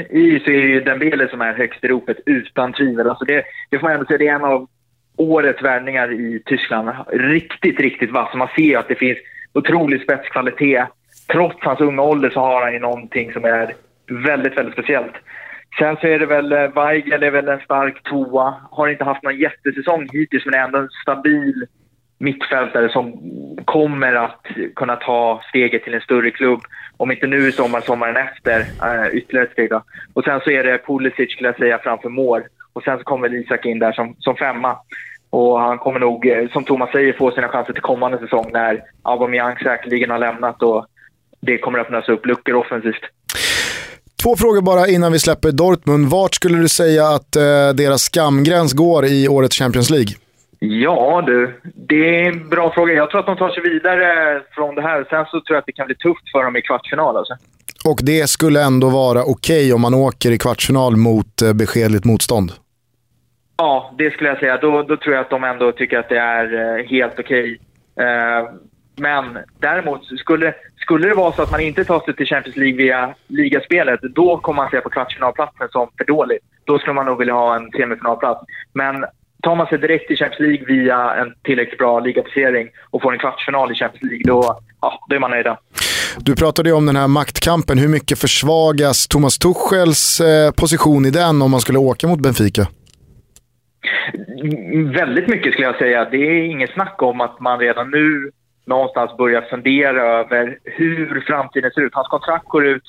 så 0.44 0.50
är 0.50 0.62
det 0.62 0.68
ju 0.68 0.80
Dembele 0.80 1.28
som 1.28 1.40
är 1.40 1.52
högst 1.54 1.84
i 1.84 1.88
ropet, 1.88 2.16
utan 2.26 2.72
tvivel. 2.72 3.08
Alltså 3.08 3.24
det, 3.24 3.44
det 3.70 3.78
får 3.78 3.86
man 3.86 3.92
ändå 3.92 4.06
säga, 4.06 4.18
det 4.18 4.28
är 4.28 4.34
en 4.34 4.44
av 4.44 4.68
årets 5.16 5.62
värvningar 5.62 6.12
i 6.12 6.42
Tyskland. 6.46 6.90
Riktigt, 7.12 7.80
riktigt 7.80 8.10
vass. 8.10 8.34
Man 8.34 8.48
ser 8.56 8.78
att 8.78 8.88
det 8.88 8.94
finns 8.94 9.18
otrolig 9.52 10.02
spetskvalitet. 10.02 10.88
Trots 11.32 11.56
hans 11.60 11.80
unga 11.80 12.02
ålder 12.02 12.30
så 12.30 12.40
har 12.40 12.62
han 12.62 12.72
ju 12.72 12.78
någonting 12.78 13.32
som 13.32 13.44
är 13.44 13.74
väldigt, 14.26 14.56
väldigt 14.56 14.74
speciellt. 14.74 15.12
Sen 15.78 15.96
så 15.96 16.06
är 16.06 16.18
det 16.18 16.26
väl, 16.26 16.52
eh, 16.52 16.74
Weigel 16.74 17.22
är 17.22 17.30
väl 17.30 17.48
en 17.48 17.60
stark 17.60 18.02
tvåa. 18.02 18.54
Har 18.70 18.88
inte 18.88 19.04
haft 19.04 19.22
någon 19.22 19.38
jättesäsong 19.38 20.08
hittills, 20.12 20.44
men 20.44 20.54
är 20.54 20.64
ändå 20.64 20.78
en 20.78 20.88
stabil 21.02 21.66
mittfältare 22.22 22.88
som 22.88 23.12
kommer 23.64 24.14
att 24.14 24.46
kunna 24.76 24.96
ta 24.96 25.42
steget 25.48 25.84
till 25.84 25.94
en 25.94 26.00
större 26.00 26.30
klubb. 26.30 26.60
Om 26.96 27.10
inte 27.10 27.26
nu 27.26 27.48
i 27.48 27.52
sommar, 27.52 27.80
sommaren 27.80 28.16
efter. 28.16 28.60
Äh, 28.60 29.16
ytterligare 29.16 29.46
ett 29.46 29.52
steg 29.52 29.70
då. 29.70 29.82
Och 30.14 30.24
sen 30.24 30.40
så 30.44 30.50
är 30.50 30.64
det 30.64 30.86
Pulisic 30.86 31.32
skulle 31.32 31.48
jag 31.48 31.56
säga 31.56 31.78
framför 31.78 32.08
mål. 32.08 32.42
Och 32.72 32.82
sen 32.82 32.98
så 32.98 33.04
kommer 33.04 33.34
Isak 33.34 33.66
in 33.66 33.78
där 33.78 33.92
som, 33.92 34.16
som 34.18 34.36
femma. 34.36 34.76
Och 35.30 35.60
han 35.60 35.78
kommer 35.78 36.00
nog, 36.00 36.26
eh, 36.26 36.48
som 36.52 36.64
Thomas 36.64 36.90
säger, 36.92 37.12
få 37.12 37.30
sina 37.30 37.48
chanser 37.48 37.72
till 37.72 37.82
kommande 37.82 38.18
säsong 38.18 38.50
när 38.52 38.82
Aubameyang 39.02 39.56
säkerligen 39.56 40.10
har 40.10 40.18
lämnat 40.18 40.62
och 40.62 40.86
det 41.40 41.58
kommer 41.58 41.78
att 41.78 41.86
öppnas 41.86 42.08
upp 42.08 42.26
luckor 42.26 42.54
offensivt. 42.54 43.02
Två 44.22 44.36
frågor 44.36 44.62
bara 44.62 44.88
innan 44.88 45.12
vi 45.12 45.18
släpper 45.18 45.52
Dortmund. 45.52 46.10
Vart 46.10 46.34
skulle 46.34 46.58
du 46.58 46.68
säga 46.68 47.06
att 47.08 47.36
eh, 47.36 47.68
deras 47.74 48.02
skamgräns 48.02 48.72
går 48.72 49.04
i 49.04 49.28
årets 49.28 49.58
Champions 49.58 49.90
League? 49.90 50.21
Ja 50.64 51.22
du, 51.26 51.60
det 51.74 52.20
är 52.20 52.28
en 52.28 52.48
bra 52.48 52.72
fråga. 52.74 52.92
Jag 52.94 53.10
tror 53.10 53.20
att 53.20 53.26
de 53.26 53.36
tar 53.36 53.50
sig 53.50 53.62
vidare 53.62 54.42
från 54.54 54.74
det 54.74 54.82
här. 54.82 55.06
Sen 55.10 55.24
så 55.24 55.30
tror 55.30 55.54
jag 55.54 55.58
att 55.58 55.66
det 55.66 55.72
kan 55.72 55.86
bli 55.86 55.94
tufft 55.94 56.30
för 56.32 56.44
dem 56.44 56.56
i 56.56 56.62
kvartsfinal. 56.62 57.16
Alltså. 57.16 57.34
Och 57.84 57.98
det 58.02 58.30
skulle 58.30 58.62
ändå 58.62 58.90
vara 58.90 59.22
okej 59.22 59.32
okay 59.32 59.72
om 59.72 59.80
man 59.80 59.94
åker 59.94 60.30
i 60.30 60.38
kvartsfinal 60.38 60.96
mot 60.96 61.42
eh, 61.42 61.52
beskedligt 61.52 62.04
motstånd? 62.04 62.52
Ja, 63.56 63.94
det 63.98 64.10
skulle 64.10 64.28
jag 64.28 64.38
säga. 64.38 64.56
Då, 64.56 64.82
då 64.82 64.96
tror 64.96 65.14
jag 65.14 65.20
att 65.20 65.30
de 65.30 65.44
ändå 65.44 65.72
tycker 65.72 65.98
att 65.98 66.08
det 66.08 66.18
är 66.18 66.78
eh, 66.78 66.86
helt 66.86 67.18
okej. 67.18 67.58
Okay. 67.96 68.06
Eh, 68.06 68.48
men 68.96 69.38
däremot, 69.60 70.04
skulle, 70.18 70.54
skulle 70.76 71.08
det 71.08 71.14
vara 71.14 71.32
så 71.32 71.42
att 71.42 71.50
man 71.50 71.60
inte 71.60 71.84
tar 71.84 72.00
sig 72.00 72.16
till 72.16 72.26
Champions 72.26 72.56
League 72.56 72.76
via 72.76 73.14
ligaspelet, 73.26 74.00
då 74.02 74.38
kommer 74.38 74.62
man 74.62 74.70
se 74.70 74.80
på 74.80 74.90
kvartsfinalplatsen 74.90 75.68
som 75.68 75.88
för 75.98 76.04
dåligt. 76.04 76.42
Då 76.64 76.78
skulle 76.78 76.94
man 76.94 77.06
nog 77.06 77.18
vilja 77.18 77.34
ha 77.34 77.56
en 77.56 77.70
semifinalplats. 77.70 78.40
Men 78.72 79.04
tar 79.42 79.56
man 79.56 79.66
sig 79.66 79.78
direkt 79.78 80.06
till 80.06 80.16
Champions 80.16 80.40
League 80.40 80.66
via 80.66 81.14
en 81.14 81.34
tillräckligt 81.42 81.78
bra 81.78 82.00
ligaplacering 82.00 82.68
och 82.90 83.02
får 83.02 83.12
en 83.12 83.18
kvartsfinal 83.18 83.72
i 83.72 83.74
Champions 83.74 84.02
League, 84.02 84.24
då, 84.26 84.58
ja, 84.80 85.00
då 85.08 85.16
är 85.16 85.20
man 85.20 85.30
nöjda. 85.30 85.58
Du 86.18 86.36
pratade 86.36 86.68
ju 86.68 86.74
om 86.74 86.86
den 86.86 86.96
här 86.96 87.08
maktkampen. 87.08 87.78
Hur 87.78 87.88
mycket 87.88 88.18
försvagas 88.18 89.08
Thomas 89.08 89.38
Tuchels 89.38 90.20
eh, 90.20 90.50
position 90.50 91.06
i 91.06 91.10
den 91.10 91.42
om 91.42 91.50
man 91.50 91.60
skulle 91.60 91.78
åka 91.78 92.06
mot 92.08 92.20
Benfica? 92.20 92.66
Väldigt 94.94 95.28
mycket 95.28 95.52
skulle 95.52 95.66
jag 95.66 95.78
säga. 95.78 96.04
Det 96.04 96.16
är 96.16 96.44
inget 96.44 96.72
snack 96.72 97.02
om 97.02 97.20
att 97.20 97.40
man 97.40 97.58
redan 97.58 97.90
nu 97.90 98.30
någonstans 98.66 99.16
börjar 99.16 99.42
fundera 99.42 100.02
över 100.02 100.58
hur 100.64 101.24
framtiden 101.26 101.70
ser 101.70 101.80
ut. 101.80 101.94
Hans 101.94 102.08
kontrakt 102.08 102.48
går 102.48 102.66
ut, 102.66 102.82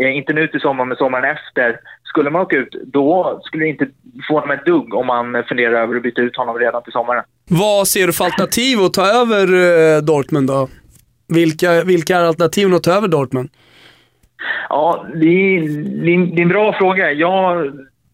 eh, 0.00 0.16
inte 0.16 0.32
nu 0.32 0.46
till 0.46 0.60
sommaren, 0.60 0.88
men 0.88 0.96
sommaren 0.96 1.36
efter. 1.36 1.80
Skulle 2.10 2.30
man 2.30 2.42
åka 2.42 2.56
ut, 2.56 2.74
då 2.86 3.40
skulle 3.44 3.64
det 3.64 3.68
inte 3.68 3.88
få 4.28 4.34
honom 4.34 4.50
ett 4.50 4.66
dugg 4.66 4.94
om 4.94 5.06
man 5.06 5.44
funderar 5.48 5.82
över 5.82 5.96
att 5.96 6.02
byta 6.02 6.22
ut 6.22 6.36
honom 6.36 6.58
redan 6.58 6.82
till 6.82 6.92
sommaren. 6.92 7.24
Vad 7.50 7.88
ser 7.88 8.06
du 8.06 8.12
för 8.12 8.24
alternativ 8.24 8.78
att 8.80 8.94
ta 8.94 9.06
över 9.06 9.44
eh, 9.96 10.02
Dortmund 10.02 10.48
då? 10.48 10.68
Vilka, 11.28 11.84
vilka 11.84 12.16
är 12.16 12.24
alternativen 12.24 12.74
att 12.74 12.82
ta 12.82 12.92
över 12.92 13.08
Dortmund? 13.08 13.48
Ja, 14.68 15.06
det 15.14 15.26
är, 15.26 15.60
det 16.04 16.40
är 16.40 16.42
en 16.42 16.48
bra 16.48 16.72
fråga. 16.72 17.12
Ja, 17.12 17.64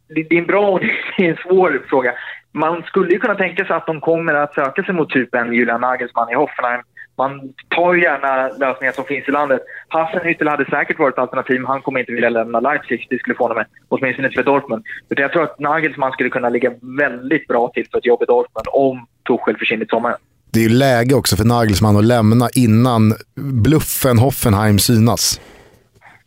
det 0.09 0.21
är 0.21 0.39
en 0.39 0.47
bra 0.47 0.69
och 0.69 0.81
det 1.17 1.27
är 1.27 1.31
en 1.31 1.37
svår 1.37 1.83
fråga. 1.89 2.13
Man 2.53 2.83
skulle 2.83 3.11
ju 3.11 3.19
kunna 3.19 3.35
tänka 3.35 3.65
sig 3.65 3.77
att 3.77 3.87
de 3.87 4.01
kommer 4.01 4.35
att 4.35 4.55
söka 4.55 4.83
sig 4.83 4.95
mot 4.95 5.11
typ 5.11 5.35
en 5.35 5.53
Julian 5.53 5.81
Nagelsmann 5.81 6.31
i 6.31 6.35
Hoffenheim. 6.35 6.83
Man 7.19 7.41
tar 7.69 7.95
ju 7.95 8.03
gärna 8.03 8.49
lösningar 8.49 8.93
som 8.93 9.05
finns 9.05 9.29
i 9.29 9.31
landet. 9.31 9.61
Hassenhüttel 9.89 10.49
hade 10.49 10.65
säkert 10.65 10.99
varit 10.99 11.15
ett 11.15 11.19
alternativ, 11.19 11.61
men 11.61 11.67
han 11.67 11.83
kommer 11.83 12.01
inte 12.01 12.13
vilja 12.13 12.29
lämna 12.29 12.61
Leipzig. 12.61 13.07
Det 13.11 13.19
skulle 13.19 13.37
få 13.37 13.45
honom 13.45 13.57
med, 13.57 13.67
åtminstone 13.89 14.29
inte 14.29 14.37
för 14.37 14.51
Dortmund. 14.53 14.85
Utan 15.09 15.23
jag 15.23 15.33
tror 15.33 15.43
att 15.43 15.59
Nagelsmann 15.59 16.13
skulle 16.13 16.31
kunna 16.31 16.49
ligga 16.49 16.73
väldigt 16.99 17.47
bra 17.49 17.71
till 17.75 17.87
för 17.91 17.99
ett 17.99 18.07
jobb 18.07 18.23
i 18.23 18.27
Dortmund 18.27 18.67
om 18.73 19.07
Tuchel 19.27 19.57
försvinner 19.59 19.85
i 19.85 19.89
sommar. 19.89 20.17
Det 20.51 20.59
är 20.61 20.63
ju 20.63 20.69
läge 20.69 21.15
också 21.15 21.37
för 21.37 21.45
Nagelsmann 21.45 21.97
att 21.97 22.05
lämna 22.05 22.49
innan 22.55 23.15
bluffen 23.35 24.19
Hoffenheim 24.19 24.79
synas. 24.79 25.41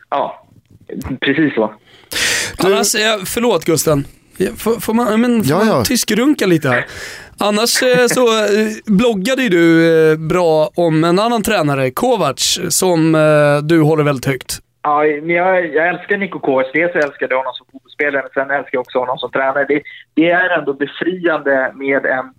Ja, 0.10 0.48
precis 1.22 1.54
så. 1.56 1.74
Du... 2.58 2.68
Annars, 2.68 2.92
förlåt 3.26 3.66
Gusten. 3.66 4.06
Får, 4.58 4.80
får 4.80 4.94
man, 4.94 5.22
men, 5.22 5.44
får 5.44 5.52
ja, 5.52 5.66
ja. 5.66 5.76
man 5.76 5.84
tyskrunka 5.84 6.46
lite 6.46 6.70
här? 6.70 6.86
Annars 7.42 7.84
eh, 7.84 8.06
så 8.08 8.22
eh, 8.22 8.96
bloggade 8.98 9.42
ju 9.44 9.50
du 9.50 9.68
eh, 10.12 10.18
bra 10.18 10.70
om 10.76 11.04
en 11.04 11.20
annan 11.20 11.44
tränare, 11.44 11.92
Kovacs, 11.92 12.60
som 12.70 13.14
du 13.64 13.82
håller 13.82 14.04
väldigt 14.04 14.26
högt. 14.26 14.60
Ja, 14.82 15.06
jag, 15.06 15.74
jag 15.74 15.88
älskar 15.88 16.18
Niko 16.18 16.40
Kovacs. 16.40 16.70
Dels 16.74 16.96
älskar 16.96 17.28
jag 17.30 17.38
honom 17.38 17.54
som 17.54 17.66
fotbollsspelare, 17.72 18.22
men 18.22 18.32
sen 18.34 18.52
älskar 18.58 18.70
jag 18.72 18.82
också 18.82 19.00
honom 19.00 19.18
som 19.18 19.32
tränare. 19.32 19.66
Det, 19.68 19.82
det 20.14 20.30
är 20.30 20.60
ändå 20.60 20.74
befriande 20.74 21.72
med 21.76 22.06
en 22.06 22.34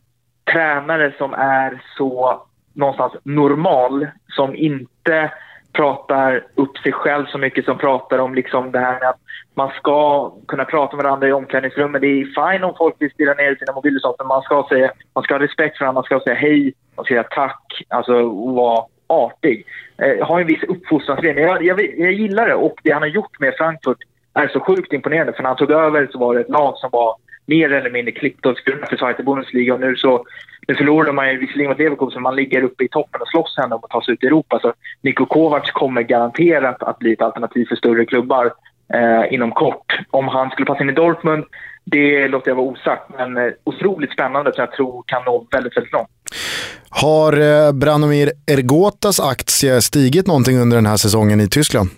tränare 0.53 1.15
som 1.19 1.35
är 1.35 1.83
så 1.97 2.43
någonstans 2.75 3.13
normal, 3.23 4.07
som 4.29 4.55
inte 4.55 5.33
pratar 5.73 6.47
upp 6.55 6.79
sig 6.79 6.93
själv 6.93 7.27
så 7.27 7.39
mycket, 7.39 7.65
som 7.65 7.79
pratar 7.79 8.19
om 8.19 8.35
liksom 8.35 8.73
det 8.73 8.79
här 8.79 9.01
med 9.01 9.09
att 9.09 9.21
man 9.55 9.71
ska 9.71 10.31
kunna 10.49 10.65
prata 10.65 10.97
med 10.97 11.05
varandra 11.05 11.29
i 11.29 11.33
omklädningsrummet. 11.33 12.01
Det 12.01 12.07
är 12.07 12.53
fine 12.53 12.65
om 12.65 12.75
folk 12.79 12.95
vill 12.99 13.11
stirra 13.11 13.35
ner 13.35 13.55
sina 13.55 13.73
mobiler 13.73 13.97
och 13.97 14.03
sånt, 14.03 14.17
men 14.19 14.27
man 14.27 14.43
ska, 14.43 14.67
säga, 14.69 14.91
man 15.15 15.25
ska 15.25 15.35
ha 15.35 15.41
respekt 15.41 15.79
för 15.79 15.85
varandra, 15.85 15.99
man 15.99 16.05
ska 16.05 16.21
säga 16.21 16.37
hej, 16.37 16.75
man 16.97 17.05
ska 17.05 17.15
säga 17.15 17.23
tack, 17.23 17.83
alltså 17.89 18.29
vara 18.29 18.85
artig. 19.07 19.67
Eh, 19.99 20.27
ha 20.27 20.41
en 20.41 20.47
viss 20.47 20.63
uppfostransgrej. 20.63 21.39
Jag, 21.39 21.63
jag, 21.63 21.81
jag 21.99 22.13
gillar 22.13 22.47
det 22.47 22.55
och 22.55 22.81
det 22.83 22.91
han 22.91 23.03
har 23.03 23.09
gjort 23.09 23.41
med 23.41 23.55
Frankfurt 23.55 23.99
är 24.35 24.49
så 24.49 24.61
sjukt 24.61 24.93
imponerande. 24.93 25.33
För 25.33 25.43
när 25.43 25.51
han 25.51 25.57
tog 25.57 25.71
över 25.71 26.09
så 26.13 26.19
var 26.19 26.35
det 26.35 26.41
ett 26.41 26.49
lag 26.49 26.77
som 26.77 26.91
var 26.93 27.17
mer 27.55 27.73
eller 27.73 27.91
mindre 27.91 28.13
klippt 28.13 28.47
och 28.47 28.57
skurna 28.57 28.87
för 28.87 28.97
Zweite 28.97 29.23
Bundesliga 29.23 29.75
och 29.75 29.81
nu 29.81 29.97
så 29.97 30.25
nu 30.69 30.75
förlorade 30.75 31.13
man 31.13 31.31
ju 31.31 31.39
visserligen 31.39 31.71
mot 31.71 31.79
Leverkusen, 31.79 32.23
man 32.23 32.37
ligger 32.37 32.63
uppe 32.63 32.85
i 32.85 32.89
toppen 32.89 33.21
och 33.21 33.29
slåss 33.29 33.59
ändå 33.63 33.77
om 33.77 33.85
att 33.85 33.91
ta 33.91 34.03
sig 34.03 34.15
ut 34.15 34.25
i 34.25 34.27
Europa. 34.27 34.59
Så 34.63 34.73
Niko 35.03 35.27
Kovacs 35.27 35.71
kommer 35.71 36.03
garanterat 36.03 36.83
att 36.83 36.99
bli 36.99 37.13
ett 37.13 37.23
alternativ 37.23 37.67
för 37.69 37.77
större 37.77 38.07
klubbar 38.07 38.53
eh, 38.95 39.35
inom 39.35 39.53
kort. 39.53 39.99
Om 40.11 40.29
han 40.29 40.51
skulle 40.51 40.67
passa 40.67 40.83
in 40.83 40.91
i 40.91 40.93
Dortmund, 40.93 41.45
det 41.85 42.29
låter 42.29 42.51
jag 42.51 42.57
vara 42.57 42.67
osagt. 42.67 43.11
Men 43.19 43.37
eh, 43.37 43.53
otroligt 43.65 44.13
spännande 44.13 44.53
som 44.53 44.61
jag 44.61 44.73
tror 44.73 45.05
kan 45.07 45.23
nå 45.27 45.47
väldigt, 45.51 45.77
väldigt 45.77 45.93
långt. 45.93 46.09
Har 46.91 47.33
eh, 47.33 47.73
Branomir 47.73 48.33
Ergotas 48.47 49.21
aktie 49.21 49.81
stigit 49.81 50.27
någonting 50.27 50.59
under 50.59 50.77
den 50.77 50.87
här 50.87 50.97
säsongen 50.97 51.41
i 51.41 51.49
Tyskland? 51.49 51.91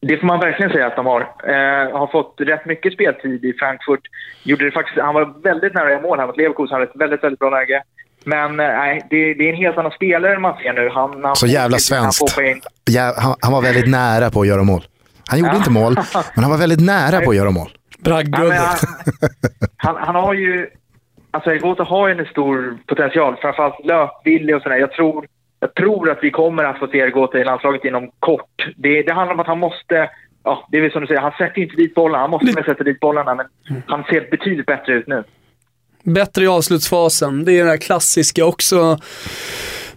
Det 0.00 0.16
får 0.16 0.26
man 0.26 0.40
verkligen 0.40 0.72
säga 0.72 0.86
att 0.86 0.96
de 0.96 1.06
har. 1.06 1.20
Eh, 1.20 1.98
har 1.98 2.06
fått 2.12 2.34
rätt 2.38 2.66
mycket 2.66 2.92
speltid 2.92 3.44
i 3.44 3.52
Frankfurt. 3.52 4.00
Gjorde 4.42 4.64
det 4.64 4.70
faktiskt, 4.70 4.98
han 4.98 5.14
var 5.14 5.42
väldigt 5.42 5.74
nära 5.74 5.92
i 5.98 6.00
mål 6.00 6.18
här 6.18 6.26
mot 6.26 6.36
Leverkusen. 6.36 6.72
Han 6.74 6.80
hade 6.80 6.90
ett 6.90 7.00
väldigt, 7.00 7.24
väldigt 7.24 7.38
bra 7.38 7.50
läge. 7.50 7.82
Men 8.24 8.60
eh, 8.60 8.66
nej, 8.66 9.06
det, 9.10 9.34
det, 9.34 9.44
är 9.48 9.50
en 9.50 9.56
helt 9.56 9.78
annan 9.78 9.92
spelare 9.92 10.38
man 10.38 10.56
ser 10.56 10.72
nu. 10.72 10.88
Han, 10.88 11.24
han 11.24 11.36
Så 11.36 11.46
jävla 11.46 11.78
svenskt. 11.78 12.36
Han, 12.36 13.14
han, 13.16 13.34
han, 13.40 13.52
var 13.52 13.62
väldigt 13.62 13.88
nära 13.88 14.30
på 14.30 14.40
att 14.40 14.46
göra 14.46 14.62
mål. 14.62 14.84
Han 15.28 15.38
gjorde 15.38 15.52
ja. 15.52 15.56
inte 15.56 15.70
mål, 15.70 15.94
men 16.34 16.44
han 16.44 16.50
var 16.50 16.58
väldigt 16.58 16.80
nära 16.80 17.20
på 17.20 17.30
att 17.30 17.36
göra 17.36 17.50
mål. 17.50 17.70
Bragdgubbe. 17.98 18.54
Ja, 18.54 18.74
han, 19.76 19.96
han, 19.96 20.14
har 20.14 20.34
ju... 20.34 20.68
Alltså 21.30 21.50
Egota 21.50 21.82
har 21.82 22.08
ju 22.08 22.14
en 22.18 22.26
stor 22.26 22.78
potential, 22.86 23.36
framförallt 23.40 23.84
löpvillig 23.84 24.56
och 24.56 24.62
sådär. 24.62 24.76
Jag 24.76 24.92
tror, 24.92 25.26
jag 25.62 25.74
tror 25.74 26.10
att 26.10 26.18
vi 26.22 26.30
kommer 26.30 26.64
att 26.64 26.78
få 26.78 26.86
se 26.86 26.98
Egota 26.98 27.38
i 27.38 27.44
landslaget 27.44 27.84
inom 27.84 28.10
kort. 28.18 28.72
Det, 28.76 29.02
det 29.02 29.12
handlar 29.12 29.34
om 29.34 29.40
att 29.40 29.46
han 29.46 29.58
måste... 29.58 30.10
Ja, 30.44 30.68
det 30.70 30.76
är 30.76 30.82
väl 30.82 30.92
som 30.92 31.00
du 31.00 31.06
säger, 31.06 31.20
han 31.20 31.32
sätter 31.32 31.62
inte 31.62 31.76
dit 31.76 31.94
bollarna. 31.94 32.18
Han 32.18 32.30
måste 32.30 32.50
mm. 32.50 32.64
sätta 32.64 32.84
dit 32.84 33.00
bollarna, 33.00 33.34
men 33.34 33.46
mm. 33.70 33.82
han 33.86 34.04
ser 34.04 34.30
betydligt 34.30 34.66
bättre 34.66 34.92
ut 34.92 35.06
nu. 35.06 35.24
Bättre 36.02 36.44
i 36.44 36.46
avslutsfasen. 36.46 37.44
Det 37.44 37.52
är 37.52 37.58
den 37.58 37.68
här 37.68 37.76
klassiska 37.76 38.44
också 38.44 38.98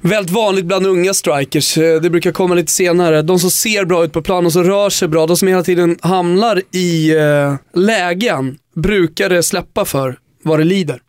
väldigt 0.01 0.31
vanligt 0.31 0.65
bland 0.65 0.87
unga 0.87 1.13
strikers. 1.13 1.77
Eh, 1.77 2.01
det 2.01 2.09
brukar 2.09 2.31
komma 2.31 2.55
lite 2.55 2.71
senare. 2.71 3.21
De 3.21 3.39
som 3.39 3.49
ser 3.49 3.85
bra 3.85 4.03
ut 4.03 4.13
på 4.13 4.21
plan 4.21 4.45
och 4.45 4.53
som 4.53 4.63
rör 4.63 4.89
sig 4.89 5.07
bra, 5.07 5.25
de 5.25 5.37
som 5.37 5.47
hela 5.47 5.63
tiden 5.63 5.97
hamnar 6.01 6.61
i 6.71 7.17
eh, 7.17 7.55
lägen, 7.73 8.57
brukar 8.75 9.29
det 9.29 9.43
släppa 9.43 9.85
för 9.85 10.17
vad 10.43 10.59
det 10.59 10.63
lider. 10.63 10.99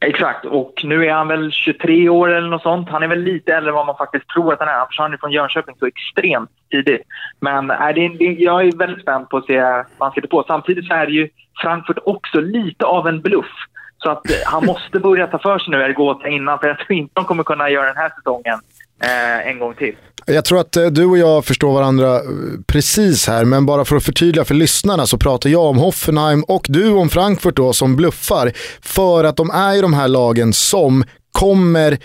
Exakt, 0.00 0.44
och 0.44 0.80
nu 0.84 1.06
är 1.06 1.12
han 1.12 1.28
väl 1.28 1.52
23 1.52 2.08
år 2.08 2.28
eller 2.28 2.48
något 2.48 2.62
sånt. 2.62 2.88
Han 2.88 3.02
är 3.02 3.08
väl 3.08 3.22
lite 3.22 3.54
äldre 3.54 3.70
än 3.70 3.74
vad 3.74 3.86
man 3.86 3.96
faktiskt 3.96 4.28
tror 4.28 4.52
att 4.52 4.58
han 4.58 4.68
är. 4.68 4.72
Han 4.72 4.86
försvann 4.86 5.18
från 5.20 5.32
Jönköping 5.32 5.74
så 5.78 5.86
extremt 5.86 6.50
tidigt. 6.70 7.02
Men 7.40 7.70
äh, 7.70 7.88
det, 7.94 8.08
det, 8.08 8.24
jag 8.24 8.66
är 8.66 8.76
väldigt 8.76 9.02
spänd 9.02 9.28
på 9.28 9.36
att 9.36 9.46
se 9.46 9.60
vad 9.60 9.84
han 9.98 10.12
sitter 10.12 10.28
på. 10.28 10.44
Samtidigt 10.46 10.86
så 10.86 10.94
är 10.94 11.06
det 11.06 11.12
ju 11.12 11.28
Frankfurt 11.62 11.98
också 12.04 12.40
lite 12.40 12.84
av 12.86 13.08
en 13.08 13.20
bluff. 13.20 13.52
Så 13.98 14.10
att 14.10 14.30
eh, 14.30 14.36
han 14.46 14.66
måste 14.72 15.00
börja 15.00 15.26
ta 15.26 15.38
för 15.38 15.58
sig 15.58 15.70
nu, 15.70 15.82
Ergota, 15.82 16.28
innan. 16.28 16.58
För 16.58 16.68
jag 16.68 16.78
tror 16.78 16.92
inte 16.92 17.12
de 17.14 17.24
kommer 17.24 17.42
kunna 17.42 17.70
göra 17.70 17.86
den 17.86 17.96
här 17.96 18.12
säsongen 18.16 18.58
eh, 19.02 19.48
en 19.48 19.58
gång 19.58 19.74
till. 19.74 19.96
Jag 20.30 20.44
tror 20.44 20.60
att 20.60 20.76
eh, 20.76 20.86
du 20.86 21.04
och 21.04 21.18
jag 21.18 21.44
förstår 21.44 21.72
varandra 21.72 22.16
eh, 22.16 22.22
precis 22.66 23.26
här, 23.26 23.44
men 23.44 23.66
bara 23.66 23.84
för 23.84 23.96
att 23.96 24.04
förtydliga 24.04 24.44
för 24.44 24.54
lyssnarna 24.54 25.06
så 25.06 25.18
pratar 25.18 25.50
jag 25.50 25.62
om 25.62 25.78
Hoffenheim 25.78 26.42
och 26.42 26.66
du 26.68 26.90
om 26.90 27.08
Frankfurt 27.08 27.56
då 27.56 27.72
som 27.72 27.96
bluffar. 27.96 28.52
För 28.82 29.24
att 29.24 29.36
de 29.36 29.50
är 29.50 29.74
ju 29.74 29.82
de 29.82 29.92
här 29.92 30.08
lagen 30.08 30.52
som 30.52 31.04
kommer 31.32 31.98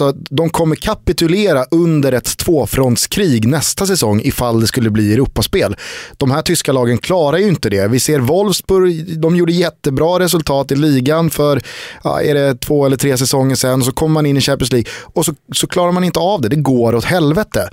alltså, 0.00 0.12
de 0.30 0.50
kommer 0.50 0.76
kapitulera 0.76 1.64
under 1.70 2.12
ett 2.12 2.36
tvåfrontskrig 2.36 3.46
nästa 3.46 3.86
säsong 3.86 4.20
ifall 4.24 4.60
det 4.60 4.66
skulle 4.66 4.90
bli 4.90 5.12
Europaspel. 5.12 5.76
De 6.16 6.30
här 6.30 6.42
tyska 6.42 6.72
lagen 6.72 6.98
klarar 6.98 7.38
ju 7.38 7.48
inte 7.48 7.70
det. 7.70 7.88
Vi 7.88 8.00
ser 8.00 8.18
Wolfsburg, 8.18 9.20
de 9.20 9.36
gjorde 9.36 9.52
jättebra 9.52 10.18
resultat 10.18 10.72
i 10.72 10.76
ligan 10.76 11.30
för 11.30 11.62
ja, 12.04 12.22
är 12.22 12.34
det 12.34 12.60
två 12.60 12.86
eller 12.86 12.96
tre 12.96 13.16
säsonger 13.16 13.56
sedan 13.56 13.82
så 13.82 13.92
kommer 13.92 14.12
man 14.12 14.26
in 14.26 14.36
i 14.36 14.40
Champions 14.40 14.72
League 14.72 14.90
och 15.02 15.24
så, 15.24 15.34
så 15.52 15.66
klarar 15.66 15.92
man 15.92 16.04
inte 16.04 16.20
av 16.20 16.40
det. 16.40 16.48
Det 16.48 16.56
går 16.56 16.94
åt 16.94 17.04
helvete. 17.04 17.68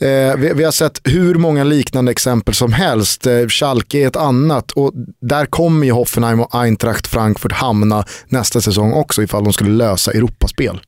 Eh, 0.00 0.36
vi, 0.36 0.52
vi, 0.54 0.64
har 0.64 0.72
sett 0.72 1.00
hur 1.04 1.34
många 1.34 1.64
liknande 1.64 2.12
exempel 2.12 2.54
som 2.54 2.72
helst. 2.72 3.26
Eh, 3.26 3.46
Schalke 3.48 3.98
är 3.98 4.06
ett 4.06 4.16
annat 4.16 4.72
och 4.72 4.92
där 5.20 5.46
kommer 5.46 5.86
ju 5.86 5.92
Hoffenheim 5.92 6.40
och 6.40 6.54
Eintracht 6.54 7.06
Frankfurt 7.06 7.52
hamna 7.52 8.04
nästa 8.28 8.60
säsong 8.60 8.92
också 8.92 9.22
ifall 9.22 9.44
de 9.44 9.52
skulle 9.52 9.70
lösa 9.70 10.12
Europaspel. 10.12 10.80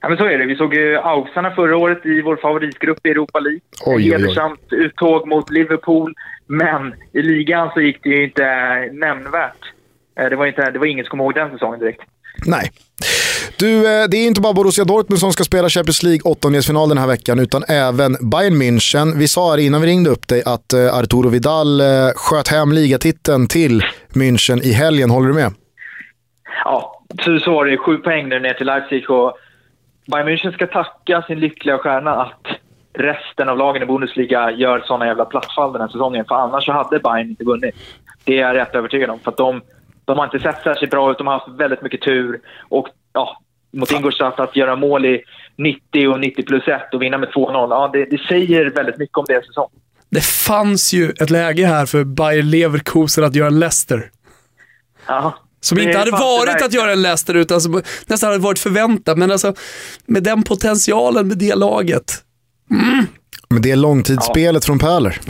Ja, 0.00 0.08
men 0.08 0.18
så 0.18 0.24
är 0.24 0.38
det. 0.38 0.46
Vi 0.46 0.56
såg 0.56 0.74
ju 0.74 0.96
Ausarna 0.96 1.50
förra 1.50 1.76
året 1.76 2.06
i 2.06 2.22
vår 2.22 2.36
favoritgrupp 2.36 3.06
i 3.06 3.10
Europa 3.10 3.38
League. 3.40 3.60
Hedersamt 4.18 4.60
uttåg 4.70 5.28
mot 5.28 5.50
Liverpool, 5.50 6.14
men 6.46 6.94
i 7.12 7.22
ligan 7.22 7.70
så 7.74 7.80
gick 7.80 8.02
det 8.02 8.08
ju 8.08 8.24
inte 8.24 8.44
nämnvärt. 8.92 9.62
Eh, 10.20 10.28
Det 10.30 10.36
var, 10.36 10.46
inte, 10.46 10.70
det 10.70 10.78
var 10.78 10.86
ingen 10.86 11.04
som 11.04 11.10
kom 11.10 11.20
ihåg 11.20 11.34
den 11.34 11.50
säsongen 11.50 11.80
direkt. 11.80 12.00
Nej. 12.46 12.70
Du, 13.58 13.76
eh, 13.76 14.08
det 14.10 14.16
är 14.16 14.26
inte 14.26 14.40
bara 14.40 14.52
Borussia 14.52 14.84
Dortmund 14.84 15.18
som 15.20 15.32
ska 15.32 15.44
spela 15.44 15.68
Champions 15.68 16.02
League 16.02 16.20
åttondelsfinal 16.24 16.88
den 16.88 16.98
här 16.98 17.06
veckan 17.06 17.38
utan 17.38 17.62
även 17.68 18.16
Bayern 18.30 18.62
München. 18.62 19.18
Vi 19.18 19.28
sa 19.28 19.50
här 19.50 19.58
innan 19.58 19.80
vi 19.80 19.86
ringde 19.86 20.10
upp 20.10 20.28
dig 20.28 20.42
att 20.46 20.72
eh, 20.72 20.98
Arturo 20.98 21.28
Vidal 21.28 21.80
eh, 21.80 21.86
sköt 22.16 22.48
hem 22.48 22.72
ligatiteln 22.72 23.46
till 23.48 23.82
München 24.14 24.62
i 24.62 24.72
helgen. 24.72 25.10
Håller 25.10 25.28
du 25.28 25.34
med? 25.34 25.52
Ja, 26.64 27.02
så 27.44 27.50
var 27.52 27.64
det. 27.66 27.76
Sju 27.76 27.96
poäng 27.96 28.28
nu 28.28 28.40
ner 28.40 28.54
till 28.54 28.66
Leipzig 28.66 29.10
och 29.10 29.36
Bayern 30.12 30.26
München 30.28 30.52
ska 30.52 30.66
tacka 30.66 31.22
sin 31.22 31.40
lyckliga 31.40 31.78
stjärna 31.78 32.10
att 32.10 32.46
resten 32.92 33.48
av 33.48 33.58
lagen 33.58 33.82
i 33.82 33.86
Bundesliga 33.86 34.50
gör 34.50 34.80
såna 34.80 35.06
jävla 35.06 35.24
plattfall 35.24 35.72
den 35.72 35.80
här 35.80 35.88
säsongen. 35.88 36.24
För 36.24 36.34
annars 36.34 36.64
så 36.64 36.72
hade 36.72 36.98
Bayern 36.98 37.30
inte 37.30 37.44
vunnit. 37.44 37.74
Det 38.24 38.38
är 38.38 38.40
jag 38.40 38.56
rätt 38.56 38.74
övertygad 38.74 39.10
om. 39.10 39.18
För 39.20 39.30
att 39.30 39.36
de, 39.36 39.60
de 40.04 40.18
har 40.18 40.24
inte 40.24 40.40
sett 40.40 40.62
särskilt 40.62 40.90
bra 40.90 41.10
ut. 41.10 41.18
De 41.18 41.26
har 41.26 41.34
haft 41.34 41.48
väldigt 41.48 41.82
mycket 41.82 42.02
tur. 42.02 42.40
Och 42.68 42.88
ja, 43.12 43.38
mot 43.72 43.92
Ingolstadt 43.92 44.40
att 44.40 44.56
göra 44.56 44.76
mål 44.76 45.04
i 45.06 45.22
90 45.56 46.08
och 46.08 46.20
90 46.20 46.42
plus 46.42 46.68
1 46.68 46.94
och 46.94 47.02
vinna 47.02 47.18
med 47.18 47.28
2-0. 47.28 47.68
Ja, 47.70 47.90
det, 47.92 48.04
det 48.04 48.18
säger 48.28 48.70
väldigt 48.70 48.98
mycket 48.98 49.18
om 49.18 49.24
deras 49.28 49.46
säsong. 49.46 49.70
Det 50.10 50.24
fanns 50.24 50.92
ju 50.92 51.10
ett 51.10 51.30
läge 51.30 51.66
här 51.66 51.86
för 51.86 52.04
Bayer 52.04 52.42
Leverkusen 52.42 53.24
att 53.24 53.34
göra 53.34 53.50
Leicester. 53.50 54.10
Ja, 55.06 55.34
Som 55.60 55.78
inte 55.78 55.98
hade 55.98 56.10
varit 56.10 56.62
att 56.62 56.72
göra 56.72 56.92
en 56.92 57.02
Leicester 57.02 57.34
utan 57.34 57.60
som 57.60 57.82
nästan 58.06 58.28
hade 58.28 58.42
varit 58.42 58.58
förväntat. 58.58 59.18
Men 59.18 59.30
alltså 59.30 59.54
med 60.06 60.22
den 60.22 60.42
potentialen 60.42 61.28
med 61.28 61.38
det 61.38 61.54
laget. 61.54 62.22
Men 63.50 63.62
det 63.62 63.70
är 63.70 63.76
långtidsspelet 63.76 64.64
från 64.64 64.78
Pärler. 64.78 65.20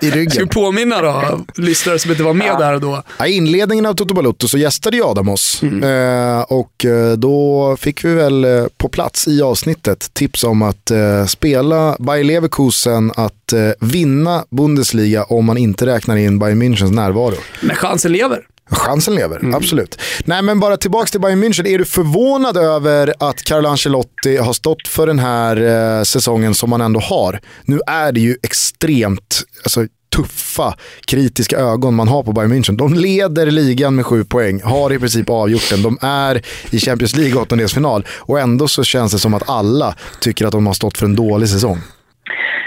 I 0.00 0.06
Ska 0.06 0.16
ryggen. 0.16 0.32
vi 0.38 0.46
påminna 0.46 1.02
då, 1.02 1.40
lyssnare 1.56 1.98
som 1.98 2.10
inte 2.10 2.22
var 2.22 2.34
med 2.34 2.58
där 2.58 2.74
och 2.74 2.80
då. 2.80 3.02
Ja, 3.18 3.26
I 3.26 3.32
inledningen 3.32 3.86
av 3.86 3.94
Toto 3.94 4.14
Balutto 4.14 4.48
så 4.48 4.58
gästade 4.58 4.96
ju 4.96 5.04
Adam 5.04 5.28
oss. 5.28 5.62
Eh, 5.62 6.40
och 6.40 6.84
eh, 6.84 7.12
då 7.12 7.76
fick 7.80 8.04
vi 8.04 8.14
väl 8.14 8.44
eh, 8.44 8.64
på 8.76 8.88
plats 8.88 9.28
i 9.28 9.42
avsnittet 9.42 10.10
tips 10.14 10.44
om 10.44 10.62
att 10.62 10.90
eh, 10.90 11.26
spela 11.26 11.96
Bayer 11.98 12.24
Leverkusen 12.24 13.12
att 13.16 13.52
eh, 13.52 13.60
vinna 13.80 14.44
Bundesliga 14.50 15.24
om 15.24 15.44
man 15.44 15.56
inte 15.58 15.86
räknar 15.86 16.16
in 16.16 16.38
Bayern 16.38 16.62
Münchens 16.62 16.90
närvaro. 16.92 17.34
Men 17.60 17.76
chansen 17.76 18.12
lever. 18.12 18.38
Chansen 18.70 19.14
lever, 19.14 19.54
absolut. 19.54 20.00
Nej 20.24 20.42
men 20.42 20.60
bara 20.60 20.76
tillbaka 20.76 21.06
till 21.06 21.20
Bayern 21.20 21.44
München. 21.44 21.66
Är 21.66 21.78
du 21.78 21.84
förvånad 21.84 22.56
över 22.56 23.14
att 23.18 23.42
Carlo 23.42 23.68
Ancelotti 23.68 24.36
har 24.36 24.52
stått 24.52 24.88
för 24.88 25.06
den 25.06 25.18
här 25.18 25.56
eh, 25.98 26.02
säsongen 26.02 26.54
som 26.54 26.70
man 26.70 26.80
ändå 26.80 27.00
har? 27.00 27.40
Nu 27.64 27.80
är 27.86 28.12
det 28.12 28.20
ju 28.20 28.36
extremt 28.42 29.42
alltså, 29.62 29.86
tuffa, 30.16 30.74
kritiska 31.06 31.56
ögon 31.56 31.94
man 31.94 32.08
har 32.08 32.22
på 32.22 32.32
Bayern 32.32 32.52
München. 32.52 32.76
De 32.76 32.94
leder 32.94 33.50
ligan 33.50 33.94
med 33.94 34.06
sju 34.06 34.24
poäng, 34.24 34.62
har 34.62 34.92
i 34.92 34.98
princip 34.98 35.30
avgjort 35.30 35.70
den. 35.70 35.82
De 35.82 35.98
är 36.00 36.42
i 36.70 36.78
Champions 36.78 37.16
League 37.16 37.40
åttondelsfinal 37.40 38.06
och 38.10 38.40
ändå 38.40 38.68
så 38.68 38.84
känns 38.84 39.12
det 39.12 39.18
som 39.18 39.34
att 39.34 39.48
alla 39.48 39.94
tycker 40.20 40.46
att 40.46 40.52
de 40.52 40.66
har 40.66 40.74
stått 40.74 40.98
för 40.98 41.06
en 41.06 41.16
dålig 41.16 41.48
säsong. 41.48 41.80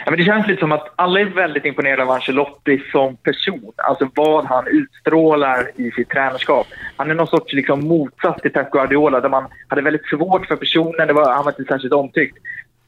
Ja, 0.05 0.11
men 0.11 0.19
det 0.19 0.25
känns 0.25 0.47
lite 0.47 0.59
som 0.59 0.71
att 0.71 0.93
alla 0.95 1.19
är 1.19 1.25
väldigt 1.25 1.65
imponerade 1.65 2.03
av 2.03 2.11
Ancelotti 2.11 2.83
som 2.91 3.15
person. 3.15 3.73
Alltså 3.77 4.09
vad 4.15 4.45
han 4.45 4.67
utstrålar 4.67 5.71
i 5.75 5.91
sitt 5.91 6.09
tränarskap. 6.09 6.67
Han 6.97 7.11
är 7.11 7.15
någon 7.15 7.27
sorts 7.27 7.53
liksom, 7.53 7.87
motsats 7.87 8.41
till 8.41 8.51
Pep 8.51 8.71
Guardiola 8.71 9.19
där 9.19 9.29
man 9.29 9.47
hade 9.67 9.81
väldigt 9.81 10.05
svårt 10.05 10.45
för 10.45 10.55
personen. 10.55 11.07
Det 11.07 11.13
var, 11.13 11.33
han 11.33 11.45
var 11.45 11.51
inte 11.59 11.73
särskilt 11.73 11.93
omtyckt. 11.93 12.37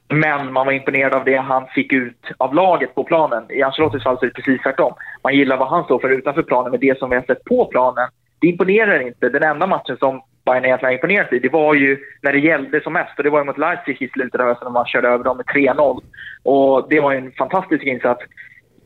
Men 0.07 0.53
man 0.53 0.65
var 0.65 0.73
imponerad 0.73 1.13
av 1.13 1.25
det 1.25 1.37
han 1.37 1.67
fick 1.67 1.93
ut 1.93 2.31
av 2.37 2.53
laget 2.53 2.95
på 2.95 3.03
planen. 3.03 3.43
I 3.49 3.61
Ancelottis 3.61 4.03
fall 4.03 4.17
så 4.17 4.25
är 4.25 4.27
det 4.27 4.33
precis 4.33 4.61
tvärtom. 4.61 4.93
Man 5.23 5.35
gillar 5.35 5.57
vad 5.57 5.69
han 5.69 5.83
står 5.83 5.99
för 5.99 6.09
utanför 6.09 6.43
planen, 6.43 6.71
men 6.71 6.79
det 6.79 6.99
som 6.99 7.09
vi 7.09 7.15
har 7.15 7.23
sett 7.23 7.43
på 7.43 7.65
planen, 7.65 8.07
det 8.39 8.47
imponerar 8.47 9.07
inte. 9.07 9.29
Den 9.29 9.43
enda 9.43 9.67
matchen 9.67 9.97
som 9.97 10.21
Bayern 10.45 10.65
egentligen 10.65 10.89
har 10.89 10.93
imponerat 10.93 11.33
i, 11.33 11.39
det 11.39 11.49
var 11.49 11.73
ju 11.73 11.97
när 12.21 12.33
det 12.33 12.39
gällde 12.39 12.81
som 12.81 12.93
mest. 12.93 13.17
Och 13.17 13.23
det 13.23 13.29
var 13.29 13.39
ju 13.39 13.45
mot 13.45 13.57
Leipzig 13.57 14.01
i 14.01 14.07
slutet 14.07 14.41
av 14.41 14.47
hösten 14.47 14.65
när 14.65 14.71
man 14.71 14.85
körde 14.85 15.07
över 15.07 15.23
dem 15.23 15.37
med 15.37 15.45
3-0. 15.45 16.01
Och 16.43 16.89
det 16.89 16.99
var 16.99 17.11
ju 17.11 17.17
en 17.17 17.31
fantastisk 17.31 17.83
insats. 17.83 18.23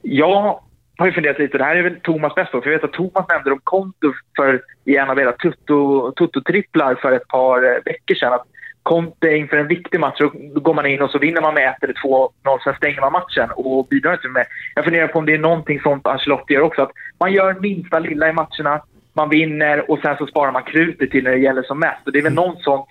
Jag 0.01 0.60
har 0.97 1.05
ju 1.05 1.12
funderat 1.12 1.39
lite, 1.39 1.53
och 1.53 1.60
det 1.60 1.66
här 1.66 1.76
är 1.76 1.84
väl 1.84 1.99
Thomas 2.01 2.36
bäst 2.36 2.51
på, 2.51 2.62
för 2.62 2.70
jag 2.70 2.78
vet 2.78 2.89
att 2.89 2.93
Thomas 2.93 3.30
nämnde 3.30 3.51
om 3.51 3.60
konto 3.64 4.14
för, 4.36 4.62
i 4.86 4.97
en 4.97 5.10
av 5.10 5.20
era 5.20 5.32
tutto-tripplar 5.32 6.95
för 6.95 7.12
ett 7.12 7.28
par 7.28 7.64
eh, 7.64 7.80
veckor 7.86 8.16
sedan. 8.16 8.34
Att 8.34 8.45
Conte 8.84 9.30
inför 9.30 9.57
en 9.57 9.68
viktig 9.68 9.99
match, 9.99 10.18
så 10.18 10.32
då 10.53 10.60
går 10.60 10.74
man 10.74 10.86
in 10.86 11.01
och 11.01 11.10
så 11.10 11.20
vinner 11.20 11.41
man 11.41 11.53
med 11.53 11.70
1 11.70 11.84
eller 11.84 11.93
2-0, 11.93 12.30
sen 12.64 12.76
stänger 12.76 13.01
man 13.01 13.12
matchen 13.12 13.49
och 13.55 13.88
bidrar 13.88 14.14
inte 14.14 14.28
med. 14.28 14.45
Jag 14.76 14.86
funderar 14.86 15.07
på 15.07 15.20
om 15.20 15.26
det 15.26 15.34
är 15.34 15.39
någonting 15.39 15.80
sånt 15.80 16.07
Ancelotti 16.07 16.53
gör 16.53 16.62
också. 16.62 16.82
Att 16.82 16.91
man 17.20 17.34
gör 17.34 17.60
minsta 17.60 17.99
lilla 17.99 18.30
i 18.30 18.34
matcherna, 18.34 18.82
man 19.20 19.30
vinner 19.30 19.92
och 19.92 20.00
sen 20.00 20.18
så 20.18 20.28
sparar 20.28 20.52
man 20.52 20.64
krutet 20.64 21.12
till 21.12 21.24
när 21.24 21.32
det 21.32 21.38
gäller 21.38 21.64
som 21.64 21.80
mest. 21.80 22.06
Och 22.06 22.12
det 22.12 22.20
är 22.20 22.24
väl 22.24 22.34
någon 22.34 22.58
sån, 22.58 22.86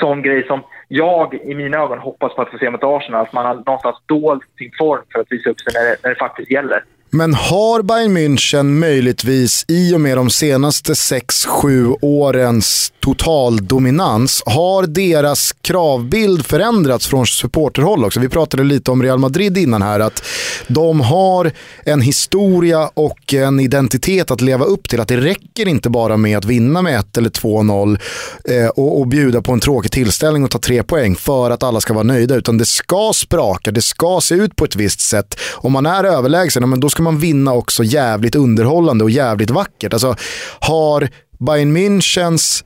sån 0.00 0.22
grej 0.22 0.46
som 0.46 0.60
jag 0.88 1.34
i 1.34 1.54
mina 1.54 1.78
ögon 1.78 1.98
hoppas 1.98 2.34
på 2.34 2.42
att 2.42 2.50
få 2.50 2.58
se 2.58 2.70
mot 2.70 2.84
Arsenal. 2.84 3.26
Att 3.26 3.32
man 3.32 3.46
har 3.46 3.54
någonstans 3.54 3.96
dolt 4.06 4.44
sin 4.58 4.70
form 4.78 5.02
för 5.12 5.20
att 5.20 5.32
visa 5.32 5.50
upp 5.50 5.60
sig 5.60 5.72
när 5.74 5.90
det, 5.90 5.96
när 6.02 6.10
det 6.10 6.16
faktiskt 6.16 6.50
gäller. 6.50 6.84
Men 7.12 7.34
har 7.34 7.82
Bayern 7.82 8.16
München 8.16 8.78
möjligtvis 8.78 9.64
i 9.68 9.94
och 9.94 10.00
med 10.00 10.16
de 10.16 10.30
senaste 10.30 10.92
6-7 10.92 11.96
årens 12.00 12.92
totaldominans, 13.00 14.42
har 14.46 14.86
deras 14.86 15.52
kravbild 15.62 16.46
förändrats 16.46 17.06
från 17.06 17.26
supporterhåll 17.26 18.04
också? 18.04 18.20
Vi 18.20 18.28
pratade 18.28 18.64
lite 18.64 18.90
om 18.90 19.02
Real 19.02 19.18
Madrid 19.18 19.58
innan 19.58 19.82
här, 19.82 20.00
att 20.00 20.24
de 20.68 21.00
har 21.00 21.52
en 21.84 22.00
historia 22.00 22.90
och 22.94 23.34
en 23.34 23.60
identitet 23.60 24.30
att 24.30 24.40
leva 24.40 24.64
upp 24.64 24.88
till. 24.88 25.00
Att 25.00 25.08
det 25.08 25.16
räcker 25.16 25.68
inte 25.68 25.90
bara 25.90 26.16
med 26.16 26.38
att 26.38 26.44
vinna 26.44 26.82
med 26.82 27.00
1 27.00 27.16
eller 27.16 27.30
2-0 27.30 27.98
eh, 28.44 28.68
och, 28.68 29.00
och 29.00 29.06
bjuda 29.06 29.42
på 29.42 29.52
en 29.52 29.60
tråkig 29.60 29.92
tillställning 29.92 30.44
och 30.44 30.50
ta 30.50 30.58
tre 30.58 30.82
poäng 30.82 31.16
för 31.16 31.50
att 31.50 31.62
alla 31.62 31.80
ska 31.80 31.94
vara 31.94 32.04
nöjda, 32.04 32.34
utan 32.34 32.58
det 32.58 32.66
ska 32.66 33.12
spraka, 33.14 33.70
det 33.70 33.82
ska 33.82 34.20
se 34.22 34.34
ut 34.34 34.56
på 34.56 34.64
ett 34.64 34.76
visst 34.76 35.00
sätt. 35.00 35.34
Om 35.52 35.72
man 35.72 35.86
är 35.86 36.04
överlägsen, 36.04 36.70
men 36.70 36.80
då 36.80 36.88
ska 36.88 36.99
man 37.02 37.18
vinna 37.18 37.52
också 37.52 37.84
jävligt 37.84 38.34
underhållande 38.34 39.04
och 39.04 39.10
jävligt 39.10 39.50
vackert. 39.50 39.92
Alltså, 39.92 40.14
har 40.60 41.08
Bayern 41.38 41.76
Münchens 41.76 42.64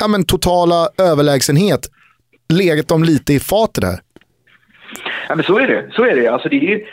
ja, 0.00 0.08
men, 0.08 0.24
totala 0.24 0.88
överlägsenhet 0.98 1.90
legat 2.48 2.88
dem 2.88 3.04
lite 3.04 3.34
i 3.34 3.40
fatet 3.40 3.82
där? 3.82 4.00
Ja, 5.28 5.34
men 5.34 5.44
så 5.44 5.58
är 5.58 5.66
det. 5.66 5.90
Så 5.92 6.04
är 6.04 6.16
det. 6.16 6.28
Alltså, 6.28 6.48
det 6.48 6.56
är 6.56 6.60
ju 6.60 6.84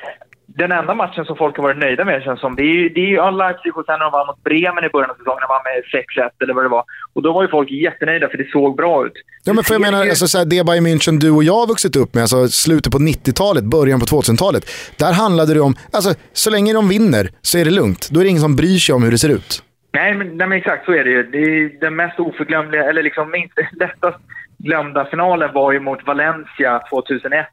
den 0.58 0.72
enda 0.72 0.94
matchen 0.96 1.26
som 1.26 1.36
folk 1.38 1.58
har 1.58 1.64
varit 1.64 1.78
nöjda 1.78 2.06
med 2.06 2.24
känns 2.24 2.40
som. 2.40 2.56
Det 2.56 2.62
är 2.62 2.76
ju, 2.80 2.90
det 2.90 3.02
är 3.02 3.06
ju 3.06 3.16
ja, 3.16 3.30
Leipzig 3.32 3.78
och 3.78 3.86
sen 3.86 4.00
när 4.00 4.06
de 4.06 4.12
vann 4.12 4.28
mot 4.28 4.44
Bremen 4.44 4.84
i 4.84 4.90
början 4.90 5.10
av 5.10 5.16
säsongen, 5.16 5.42
de 5.42 5.50
vann 5.56 5.62
med 5.70 5.84
6-1 6.28 6.44
eller 6.44 6.54
vad 6.54 6.66
det 6.66 6.70
var. 6.70 6.84
Och 7.14 7.22
då 7.22 7.34
var 7.34 7.42
ju 7.42 7.48
folk 7.48 7.72
jättenöjda 7.72 8.30
för 8.30 8.38
det 8.38 8.50
såg 8.52 8.76
bra 8.76 9.06
ut. 9.06 9.14
Ja, 9.44 9.54
men 9.54 9.64
för 9.64 9.74
jag 9.74 9.82
menar, 9.82 10.02
alltså, 10.02 10.28
så 10.28 10.38
här, 10.38 10.46
det 10.46 10.66
Bayern 10.66 10.88
München 10.88 11.20
du 11.20 11.32
och 11.32 11.44
jag 11.44 11.54
har 11.54 11.68
vuxit 11.68 11.96
upp 11.96 12.14
med, 12.14 12.22
alltså 12.22 12.48
slutet 12.48 12.92
på 12.92 13.00
90-talet, 13.00 13.64
början 13.64 14.00
på 14.00 14.06
2000-talet. 14.06 14.64
Där 15.00 15.14
handlade 15.14 15.54
det 15.54 15.62
om, 15.62 15.76
alltså 15.94 16.14
så 16.34 16.50
länge 16.50 16.74
de 16.74 16.90
vinner 16.90 17.30
så 17.42 17.58
är 17.58 17.66
det 17.66 17.72
lugnt. 17.72 18.10
Då 18.12 18.20
är 18.20 18.24
det 18.24 18.30
ingen 18.30 18.42
som 18.42 18.56
bryr 18.56 18.78
sig 18.78 18.96
om 18.96 19.04
hur 19.04 19.12
det 19.12 19.18
ser 19.18 19.30
ut. 19.30 19.64
Nej 19.94 20.14
men, 20.14 20.38
nej, 20.38 20.48
men 20.48 20.58
exakt 20.58 20.86
så 20.86 20.92
är 20.92 21.04
det 21.04 21.10
ju. 21.10 21.24
Det 21.24 21.38
är 21.38 21.80
den 21.82 21.96
mest 21.96 22.20
oförglömliga, 22.20 22.84
eller 22.90 23.04
liksom 23.04 23.32
minst 23.32 23.54
lättast 23.80 24.20
glömda 24.58 25.06
finalen 25.06 25.54
var 25.54 25.72
ju 25.72 25.80
mot 25.80 26.08
Valencia 26.08 26.82
2001. 26.90 27.48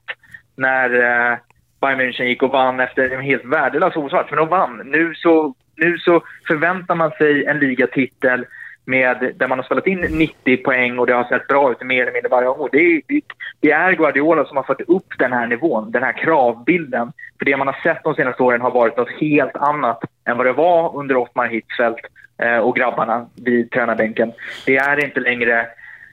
När 0.56 0.88
eh, 0.94 1.38
Bayern 1.84 2.00
München 2.00 2.24
gick 2.24 2.42
och 2.42 2.50
vann 2.50 2.80
efter 2.80 3.10
en 3.10 3.20
helt 3.20 3.44
värdelös 3.44 3.96
osvart. 3.96 4.30
Men 4.30 4.38
de 4.38 4.48
vann. 4.48 4.82
Nu 4.84 5.14
så, 5.14 5.54
nu 5.76 5.98
så 5.98 6.22
förväntar 6.46 6.94
man 6.94 7.10
sig 7.10 7.44
en 7.44 7.58
ligatitel 7.58 8.46
med, 8.84 9.32
där 9.36 9.48
man 9.48 9.58
har 9.58 9.64
spelat 9.64 9.86
in 9.86 10.00
90 10.00 10.56
poäng 10.56 10.98
och 10.98 11.06
det 11.06 11.12
har 11.12 11.24
sett 11.24 11.46
bra 11.46 11.72
ut 11.72 11.82
mer 11.82 12.02
eller 12.02 12.12
mindre 12.12 12.28
varje 12.28 12.48
gång. 12.48 12.68
Det 12.72 12.78
är, 12.78 13.00
det, 13.08 13.20
det 13.60 13.70
är 13.70 13.92
Guardiola 13.92 14.44
som 14.44 14.56
har 14.56 14.64
fört 14.64 14.80
upp 14.80 15.18
den 15.18 15.32
här 15.32 15.46
nivån, 15.46 15.90
den 15.90 16.02
här 16.02 16.12
kravbilden. 16.12 17.12
För 17.38 17.44
det 17.44 17.56
man 17.56 17.66
har 17.66 17.76
sett 17.82 18.04
de 18.04 18.14
senaste 18.14 18.42
åren 18.42 18.60
har 18.60 18.70
varit 18.70 18.96
något 18.96 19.20
helt 19.20 19.56
annat 19.56 20.00
än 20.28 20.36
vad 20.36 20.46
det 20.46 20.52
var 20.52 20.96
under 20.96 21.16
Ottmar 21.16 21.46
Hitzfeldt 21.46 22.00
eh, 22.38 22.58
och 22.58 22.76
grabbarna 22.76 23.26
vid 23.44 23.70
tränarbänken. 23.70 24.32
Det 24.66 24.76
är 24.76 25.04
inte 25.04 25.20
längre... 25.20 25.66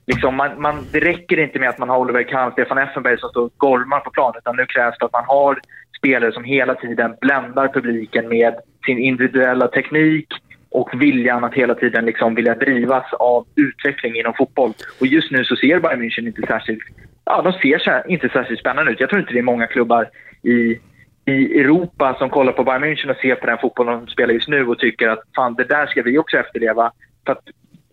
Liksom, 0.07 0.35
man, 0.35 0.61
man, 0.61 0.85
det 0.91 0.99
räcker 0.99 1.39
inte 1.39 1.59
med 1.59 1.69
att 1.69 1.77
man 1.77 1.89
har 1.89 1.97
Oliver 1.97 2.23
Kahn, 2.23 2.51
Stefan 2.51 2.77
Effenberg 2.77 3.19
som 3.19 3.29
står 3.29 3.45
och 3.45 3.53
gormar 3.57 3.99
på 3.99 4.11
planen 4.11 4.35
utan 4.37 4.55
nu 4.55 4.65
krävs 4.65 4.97
det 4.99 5.05
att 5.05 5.13
man 5.13 5.25
har 5.27 5.59
spelare 5.97 6.31
som 6.31 6.43
hela 6.43 6.75
tiden 6.75 7.15
bländar 7.21 7.67
publiken 7.67 8.29
med 8.29 8.55
sin 8.85 8.97
individuella 8.97 9.67
teknik 9.67 10.27
och 10.71 11.01
viljan 11.01 11.43
att 11.43 11.53
hela 11.53 11.75
tiden 11.75 12.05
liksom 12.05 12.35
vilja 12.35 12.55
drivas 12.55 13.13
av 13.13 13.45
utveckling 13.55 14.15
inom 14.15 14.33
fotboll. 14.33 14.73
Och 14.99 15.07
just 15.07 15.31
nu 15.31 15.43
så 15.43 15.55
ser 15.55 15.79
Bayern 15.79 16.01
München 16.01 16.27
inte 16.27 16.41
särskilt, 16.47 16.81
ja, 17.25 17.41
de 17.41 17.53
ser 17.53 18.11
inte 18.11 18.29
särskilt 18.29 18.59
spännande 18.59 18.91
ut. 18.91 18.99
Jag 18.99 19.09
tror 19.09 19.21
inte 19.21 19.33
det 19.33 19.39
är 19.39 19.43
många 19.43 19.67
klubbar 19.67 20.09
i, 20.43 20.79
i 21.25 21.59
Europa 21.59 22.15
som 22.19 22.29
kollar 22.29 22.53
på 22.53 22.63
Bayern 22.63 22.83
München 22.83 23.09
och 23.09 23.17
ser 23.17 23.35
på 23.35 23.45
den 23.45 23.57
fotboll 23.57 23.85
de 23.85 24.07
spelar 24.07 24.33
just 24.33 24.47
nu 24.47 24.67
och 24.67 24.79
tycker 24.79 25.07
att 25.07 25.23
fan, 25.35 25.53
det 25.53 25.63
där 25.63 25.87
ska 25.87 26.01
vi 26.01 26.17
också 26.17 26.37
efterleva. 26.37 26.91
För 27.25 27.31
att 27.31 27.43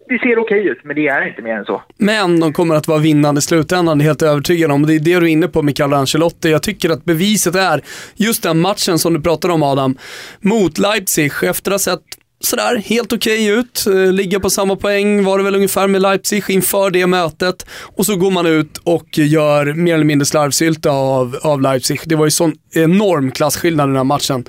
det 0.08 0.18
ser 0.18 0.38
okej 0.38 0.68
ut, 0.68 0.78
men 0.84 0.96
det 0.96 1.08
är 1.08 1.28
inte 1.28 1.42
mer 1.42 1.54
än 1.54 1.64
så. 1.64 1.82
Men 1.98 2.40
de 2.40 2.52
kommer 2.52 2.74
att 2.74 2.88
vara 2.88 2.98
vinnande 2.98 3.38
i 3.38 3.42
slutändan, 3.42 3.98
det 3.98 4.04
är 4.04 4.06
helt 4.06 4.22
övertygad 4.22 4.70
om. 4.70 4.86
Det 4.86 4.94
är 4.94 5.00
det 5.00 5.20
du 5.20 5.26
är 5.26 5.30
inne 5.30 5.48
på 5.48 5.62
med 5.62 5.76
Carlo 5.76 5.96
Ancelotti. 5.96 6.50
Jag 6.50 6.62
tycker 6.62 6.90
att 6.90 7.04
beviset 7.04 7.54
är 7.54 7.82
just 8.14 8.42
den 8.42 8.60
matchen 8.60 8.98
som 8.98 9.14
du 9.14 9.20
pratade 9.20 9.54
om 9.54 9.62
Adam, 9.62 9.98
mot 10.40 10.78
Leipzig. 10.78 11.32
Efter 11.42 11.70
att 11.70 11.74
ha 11.74 11.78
sett 11.78 12.02
sådär 12.40 12.76
helt 12.76 13.12
okej 13.12 13.46
ut, 13.46 13.86
eh, 13.86 14.12
ligga 14.12 14.40
på 14.40 14.50
samma 14.50 14.76
poäng 14.76 15.24
var 15.24 15.38
det 15.38 15.44
väl 15.44 15.54
ungefär 15.54 15.86
med 15.86 16.02
Leipzig 16.02 16.50
inför 16.50 16.90
det 16.90 17.06
mötet. 17.06 17.66
Och 17.96 18.06
så 18.06 18.16
går 18.16 18.30
man 18.30 18.46
ut 18.46 18.78
och 18.84 19.18
gör 19.18 19.72
mer 19.74 19.94
eller 19.94 20.04
mindre 20.04 20.26
slarvsylta 20.26 20.90
av, 20.90 21.38
av 21.42 21.60
Leipzig. 21.60 22.00
Det 22.04 22.16
var 22.16 22.24
ju 22.24 22.30
sån 22.30 22.52
enorm 22.74 23.30
klasskillnad 23.30 23.86
i 23.86 23.88
den 23.88 23.96
här 23.96 24.04
matchen. 24.04 24.44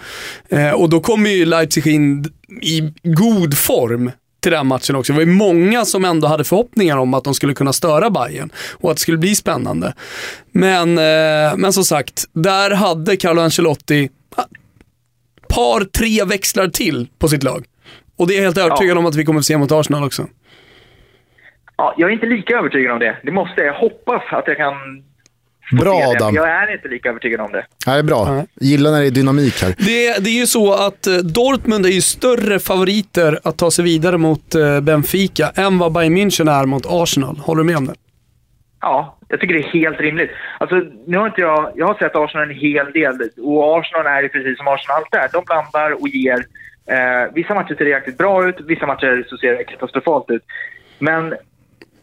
Eh, 0.49 0.71
och 0.71 0.89
då 0.89 0.99
kommer 0.99 1.29
ju 1.29 1.45
Leipzig 1.45 1.87
in 1.87 2.25
i 2.61 2.93
god 3.03 3.57
form 3.57 4.11
till 4.39 4.51
den 4.51 4.67
matchen 4.67 4.95
också. 4.95 5.13
Det 5.13 5.17
var 5.17 5.25
ju 5.25 5.31
många 5.31 5.85
som 5.85 6.05
ändå 6.05 6.27
hade 6.27 6.43
förhoppningar 6.43 6.97
om 6.97 7.13
att 7.13 7.23
de 7.23 7.33
skulle 7.33 7.53
kunna 7.53 7.73
störa 7.73 8.09
Bayern 8.09 8.49
och 8.71 8.91
att 8.91 8.97
det 8.97 9.01
skulle 9.01 9.17
bli 9.17 9.35
spännande. 9.35 9.93
Men, 10.51 10.97
eh, 10.97 11.57
men 11.57 11.73
som 11.73 11.83
sagt, 11.83 12.25
där 12.33 12.71
hade 12.71 13.17
Carlo 13.17 13.41
Ancelotti 13.41 14.09
par, 15.49 15.83
tre 15.83 16.25
växlar 16.25 16.67
till 16.67 17.07
på 17.19 17.27
sitt 17.27 17.43
lag. 17.43 17.65
Och 18.17 18.27
det 18.27 18.33
är 18.33 18.37
jag 18.37 18.43
helt 18.43 18.57
övertygad 18.57 18.95
ja. 18.95 18.99
om 18.99 19.05
att 19.05 19.15
vi 19.15 19.25
kommer 19.25 19.39
att 19.39 19.45
se 19.45 19.57
mot 19.57 19.71
Arsenal 19.71 20.03
också. 20.03 20.27
Ja, 21.77 21.93
jag 21.97 22.09
är 22.09 22.13
inte 22.13 22.25
lika 22.25 22.57
övertygad 22.57 22.91
om 22.91 22.99
det. 22.99 23.17
Det 23.23 23.31
måste 23.31 23.61
jag. 23.61 23.73
hoppas 23.73 24.23
att 24.31 24.47
jag 24.47 24.57
kan 24.57 25.03
Bra 25.71 26.03
Adam. 26.03 26.35
Jag 26.35 26.49
är 26.49 26.73
inte 26.73 26.87
lika 26.87 27.09
övertygad 27.09 27.41
om 27.41 27.51
det. 27.51 27.65
Ja, 27.85 27.93
det 27.93 27.99
är 27.99 28.03
bra. 28.03 28.25
Ja. 28.27 28.45
Gillar 28.61 28.91
när 28.91 29.01
det 29.01 29.07
är 29.07 29.11
dynamik 29.11 29.61
här. 29.61 29.75
Det, 29.77 30.23
det 30.23 30.29
är 30.29 30.39
ju 30.39 30.47
så 30.47 30.73
att 30.73 31.07
eh, 31.07 31.13
Dortmund 31.13 31.85
är 31.85 31.89
ju 31.89 32.01
större 32.01 32.59
favoriter 32.59 33.39
att 33.43 33.57
ta 33.57 33.71
sig 33.71 33.85
vidare 33.85 34.17
mot 34.17 34.55
eh, 34.55 34.81
Benfica 34.81 35.51
än 35.55 35.77
vad 35.77 35.91
Bayern 35.93 36.17
München 36.17 36.61
är 36.61 36.65
mot 36.65 36.85
Arsenal. 36.89 37.37
Håller 37.37 37.63
du 37.63 37.67
med 37.67 37.77
om 37.77 37.85
det? 37.85 37.93
Ja, 38.81 39.17
jag 39.27 39.39
tycker 39.39 39.53
det 39.53 39.59
är 39.59 39.81
helt 39.81 39.99
rimligt. 39.99 40.29
Alltså, 40.59 40.75
nu 41.07 41.17
har 41.17 41.27
inte 41.27 41.41
jag, 41.41 41.71
jag 41.75 41.87
har 41.87 41.93
sett 41.93 42.15
Arsenal 42.15 42.49
en 42.49 42.55
hel 42.55 42.91
del 42.91 43.29
och 43.37 43.79
Arsenal 43.79 44.05
är 44.05 44.21
ju 44.21 44.29
precis 44.29 44.57
som 44.57 44.67
Arsenal 44.67 44.97
alltid 44.97 45.19
är. 45.19 45.29
De 45.33 45.43
blandar 45.45 46.01
och 46.01 46.07
ger. 46.07 46.45
Eh, 46.85 47.33
vissa 47.33 47.53
matcher 47.53 47.75
ser 47.75 47.85
jäkligt 47.85 48.17
bra 48.17 48.49
ut, 48.49 48.55
vissa 48.67 48.85
matcher 48.87 49.25
så 49.29 49.37
ser 49.37 49.51
det 49.51 49.63
katastrofalt 49.63 50.29
ut. 50.29 50.43
Men 50.99 51.33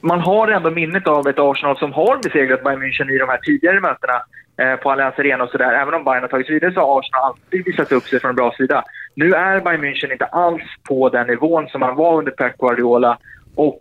man 0.07 0.21
har 0.21 0.49
ändå 0.49 0.71
minnet 0.71 1.09
av 1.09 1.29
ett 1.29 1.39
Arsenal 1.39 1.79
som 1.79 1.93
har 1.93 2.17
besegrat 2.23 2.65
Bayern 2.65 2.83
München 2.83 3.11
i 3.11 3.19
de 3.19 3.29
här 3.29 3.39
tidigare 3.39 3.81
mötena 3.81 4.23
eh, 4.57 4.77
på 4.77 4.91
Allianz 4.91 5.19
Arena 5.19 5.45
och 5.45 5.51
sådär. 5.51 5.73
Även 5.73 5.95
om 5.95 6.05
Bayern 6.05 6.23
har 6.23 6.29
tagit 6.29 6.47
sig 6.47 6.55
vidare 6.55 6.73
så 6.73 6.81
har 6.81 6.99
Arsenal 6.99 7.23
alltid 7.25 7.65
visat 7.65 7.93
upp 7.93 8.03
sig 8.03 8.21
från 8.21 8.29
en 8.29 8.37
bra 8.37 8.53
sida. 8.53 8.85
Nu 9.15 9.35
är 9.35 9.61
Bayern 9.61 9.85
München 9.85 10.13
inte 10.13 10.25
alls 10.25 10.63
på 10.89 11.09
den 11.09 11.27
nivån 11.27 11.69
som 11.69 11.81
man 11.81 11.97
var 11.97 12.19
under 12.19 12.33
Pep 12.33 12.59
Guardiola 12.59 13.19
och 13.55 13.81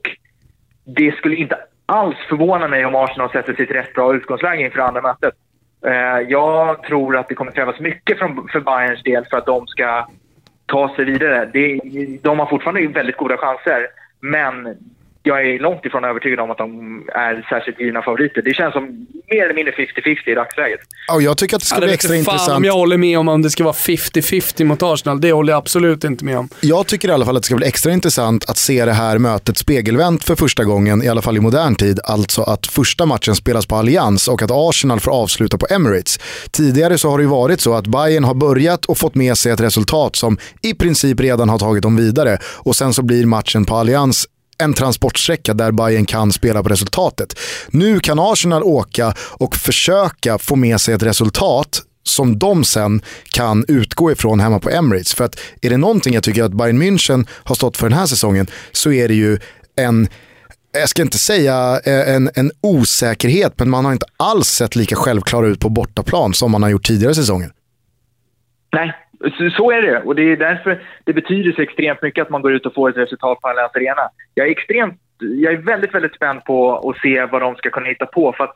det 0.85 1.15
skulle 1.15 1.35
inte 1.35 1.57
alls 1.85 2.17
förvåna 2.29 2.67
mig 2.67 2.85
om 2.85 2.95
Arsenal 2.95 3.31
sätter 3.31 3.53
sitt 3.53 3.71
rätt 3.71 3.93
bra 3.93 4.15
utgångsläge 4.15 4.63
inför 4.63 4.79
andra 4.79 5.01
mötet. 5.01 5.33
Eh, 5.85 6.19
jag 6.29 6.83
tror 6.83 7.17
att 7.17 7.27
det 7.27 7.35
kommer 7.35 7.51
krävas 7.51 7.79
mycket 7.79 8.19
för 8.51 8.59
Bayerns 8.59 9.03
del 9.03 9.25
för 9.25 9.37
att 9.37 9.45
de 9.45 9.67
ska 9.67 10.07
ta 10.65 10.95
sig 10.95 11.05
vidare. 11.05 11.45
de 12.21 12.39
har 12.39 12.45
fortfarande 12.45 12.87
väldigt 12.87 13.17
goda 13.17 13.37
chanser, 13.37 13.87
men 14.19 14.77
jag 15.25 15.47
är 15.49 15.59
långt 15.59 15.85
ifrån 15.85 16.03
övertygad 16.03 16.39
om 16.39 16.51
att 16.51 16.57
de 16.57 16.69
är 17.13 17.45
särskilt 17.49 17.79
givna 17.79 18.01
favoriter. 18.01 18.41
Det 18.41 18.53
känns 18.53 18.73
som 18.73 18.83
mer 19.31 19.43
eller 19.43 19.53
mindre 19.53 19.73
50-50 19.73 20.29
i 20.29 20.35
dagsläget. 20.35 20.79
Ja, 21.07 21.21
jag 21.21 21.37
tycker 21.37 21.55
att 21.55 21.61
det 21.61 21.65
ska 21.67 21.75
ja, 21.75 21.81
bli 21.81 21.93
extra 21.93 22.15
intressant. 22.15 22.45
Fan 22.45 22.57
om 22.57 22.63
jag 22.63 22.73
håller 22.73 22.97
med 22.97 23.19
om 23.19 23.27
om 23.27 23.41
det 23.41 23.49
ska 23.49 23.63
vara 23.63 23.73
50-50 23.73 24.63
mot 24.63 24.83
Arsenal. 24.83 25.21
Det 25.21 25.31
håller 25.31 25.53
jag 25.53 25.57
absolut 25.57 26.03
inte 26.03 26.25
med 26.25 26.37
om. 26.37 26.49
Jag 26.61 26.87
tycker 26.87 27.09
i 27.09 27.11
alla 27.11 27.25
fall 27.25 27.37
att 27.37 27.43
det 27.43 27.45
ska 27.45 27.55
bli 27.55 27.67
extra 27.67 27.91
intressant 27.91 28.49
att 28.49 28.57
se 28.57 28.85
det 28.85 28.93
här 28.93 29.17
mötet 29.17 29.57
spegelvänt 29.57 30.23
för 30.23 30.35
första 30.35 30.63
gången, 30.63 31.03
i 31.03 31.07
alla 31.07 31.21
fall 31.21 31.37
i 31.37 31.39
modern 31.39 31.75
tid. 31.75 31.99
Alltså 32.03 32.41
att 32.41 32.67
första 32.67 33.05
matchen 33.05 33.35
spelas 33.35 33.65
på 33.65 33.75
Allians 33.75 34.27
och 34.27 34.41
att 34.41 34.51
Arsenal 34.53 34.99
får 34.99 35.11
avsluta 35.11 35.57
på 35.57 35.67
Emirates. 35.69 36.19
Tidigare 36.51 36.97
så 36.97 37.09
har 37.09 37.17
det 37.17 37.23
ju 37.23 37.29
varit 37.29 37.61
så 37.61 37.73
att 37.73 37.87
Bayern 37.87 38.23
har 38.23 38.33
börjat 38.33 38.85
och 38.85 38.97
fått 38.97 39.15
med 39.15 39.37
sig 39.37 39.51
ett 39.51 39.61
resultat 39.61 40.15
som 40.15 40.37
i 40.61 40.73
princip 40.73 41.19
redan 41.19 41.49
har 41.49 41.59
tagit 41.59 41.83
dem 41.83 41.97
vidare 41.97 42.37
och 42.43 42.75
sen 42.75 42.93
så 42.93 43.01
blir 43.01 43.25
matchen 43.25 43.65
på 43.65 43.75
Allians 43.75 44.27
en 44.57 44.73
transportsträcka 44.73 45.53
där 45.53 45.71
Bayern 45.71 46.05
kan 46.05 46.31
spela 46.31 46.63
på 46.63 46.69
resultatet. 46.69 47.39
Nu 47.67 47.99
kan 47.99 48.19
Arsenal 48.19 48.63
åka 48.63 49.13
och 49.19 49.55
försöka 49.55 50.37
få 50.37 50.55
med 50.55 50.81
sig 50.81 50.93
ett 50.93 51.03
resultat 51.03 51.81
som 52.03 52.39
de 52.39 52.63
sen 52.63 53.01
kan 53.29 53.65
utgå 53.67 54.11
ifrån 54.11 54.39
hemma 54.39 54.59
på 54.59 54.69
Emirates. 54.69 55.13
För 55.13 55.23
att 55.23 55.39
är 55.61 55.69
det 55.69 55.77
någonting 55.77 56.13
jag 56.13 56.23
tycker 56.23 56.43
att 56.43 56.53
Bayern 56.53 56.81
München 56.81 57.27
har 57.29 57.55
stått 57.55 57.77
för 57.77 57.89
den 57.89 57.97
här 57.97 58.05
säsongen 58.05 58.47
så 58.71 58.91
är 58.91 59.07
det 59.07 59.13
ju 59.13 59.39
en 59.75 60.07
jag 60.79 60.89
ska 60.89 61.01
inte 61.01 61.17
säga 61.17 61.79
eh, 61.85 62.15
en, 62.15 62.29
en 62.35 62.51
osäkerhet, 62.61 63.59
men 63.59 63.69
man 63.69 63.85
har 63.85 63.91
inte 63.91 64.05
alls 64.17 64.47
sett 64.47 64.75
lika 64.75 64.95
självklar 64.95 65.43
ut 65.43 65.59
på 65.59 65.69
bortaplan 65.69 66.33
som 66.33 66.51
man 66.51 66.63
har 66.63 66.69
gjort 66.69 66.85
tidigare 66.87 67.15
säsonger. 67.15 67.51
Nej, 68.73 68.93
så 69.57 69.71
är 69.71 69.81
det 69.81 69.99
och 69.99 70.15
det 70.15 70.31
är 70.31 70.37
därför 70.37 70.81
det 71.03 71.13
betyder 71.13 71.51
så 71.51 71.61
extremt 71.61 72.01
mycket 72.01 72.21
att 72.21 72.29
man 72.29 72.41
går 72.41 72.53
ut 72.53 72.65
och 72.65 72.73
får 72.73 72.89
ett 72.89 72.97
resultat 72.97 73.41
på 73.41 73.47
Allianz 73.47 73.75
Arena. 73.75 74.09
Jag 74.33 74.47
är, 74.47 74.51
extremt, 74.51 75.01
jag 75.19 75.53
är 75.53 75.57
väldigt, 75.57 75.93
väldigt 75.93 76.15
spänd 76.15 76.43
på 76.43 76.89
att 76.89 76.97
se 76.97 77.25
vad 77.25 77.41
de 77.41 77.55
ska 77.55 77.69
kunna 77.69 77.87
hitta 77.87 78.05
på. 78.05 78.33
För 78.37 78.43
att 78.43 78.55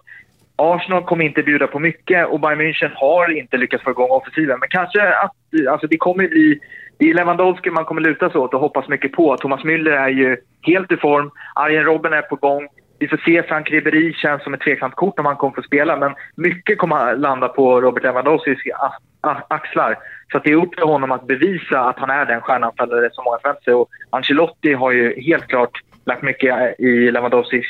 Arsenal 0.56 1.04
kommer 1.04 1.26
inte 1.26 1.44
bjuda 1.44 1.68
på 1.68 1.80
mycket 1.80 2.28
och 2.28 2.40
Bayern 2.40 2.62
München 2.62 2.92
har 2.96 3.38
inte 3.38 3.58
lyckats 3.58 3.84
få 3.84 3.92
igång 3.92 4.10
offensiven. 4.10 4.60
Men 4.60 4.70
kanske 4.70 5.14
att 5.14 5.32
alltså 5.70 5.88
det 5.88 5.98
kommer 5.98 6.28
bli... 6.28 6.60
Det 6.98 7.10
är 7.10 7.14
Lewandowski 7.14 7.70
man 7.70 7.86
kommer 7.86 8.02
luta 8.02 8.30
sig 8.30 8.42
åt 8.42 8.54
och 8.54 8.60
hoppas 8.60 8.88
mycket 8.88 9.12
på. 9.12 9.38
Thomas 9.38 9.64
Müller 9.64 9.92
är 9.92 10.10
ju 10.10 10.38
helt 10.62 10.92
i 10.92 10.98
form. 10.98 11.32
Arjen 11.56 11.84
Robben 11.84 12.14
är 12.14 12.22
på 12.22 12.36
gång. 12.36 12.68
Vi 13.00 13.08
får 13.08 13.18
se. 13.26 13.44
Frank 13.44 13.70
Ribéry 13.72 14.14
känns 14.14 14.44
som 14.44 14.54
ett 14.54 14.62
tveksamt 14.62 14.96
kort 14.96 15.20
om 15.20 15.26
han 15.26 15.36
kommer 15.36 15.56
få 15.56 15.62
spela. 15.62 15.98
Men 15.98 16.16
mycket 16.36 16.78
kommer 16.78 16.96
att 16.96 17.20
landa 17.20 17.48
på 17.48 17.82
Robert 17.82 18.04
Lewandowskis 18.04 18.60
axlar. 19.48 19.98
Så 20.32 20.40
det 20.40 20.52
är 20.52 20.56
upp 20.56 20.76
till 20.76 20.84
honom 20.84 21.12
att 21.12 21.28
bevisa 21.28 21.80
att 21.80 22.00
han 22.00 22.10
är 22.10 22.26
den 22.26 22.42
stjärnanfallare 22.42 23.10
som 23.14 23.24
många 23.24 23.38
förväntar 23.42 23.64
sig. 23.64 23.74
Och 23.74 23.90
Ancelotti 24.10 24.74
har 24.74 24.92
ju 24.92 25.22
helt 25.22 25.48
klart 25.48 25.72
lagt 26.06 26.22
mycket 26.22 26.80
i 26.80 27.12
Lewandowskis 27.12 27.66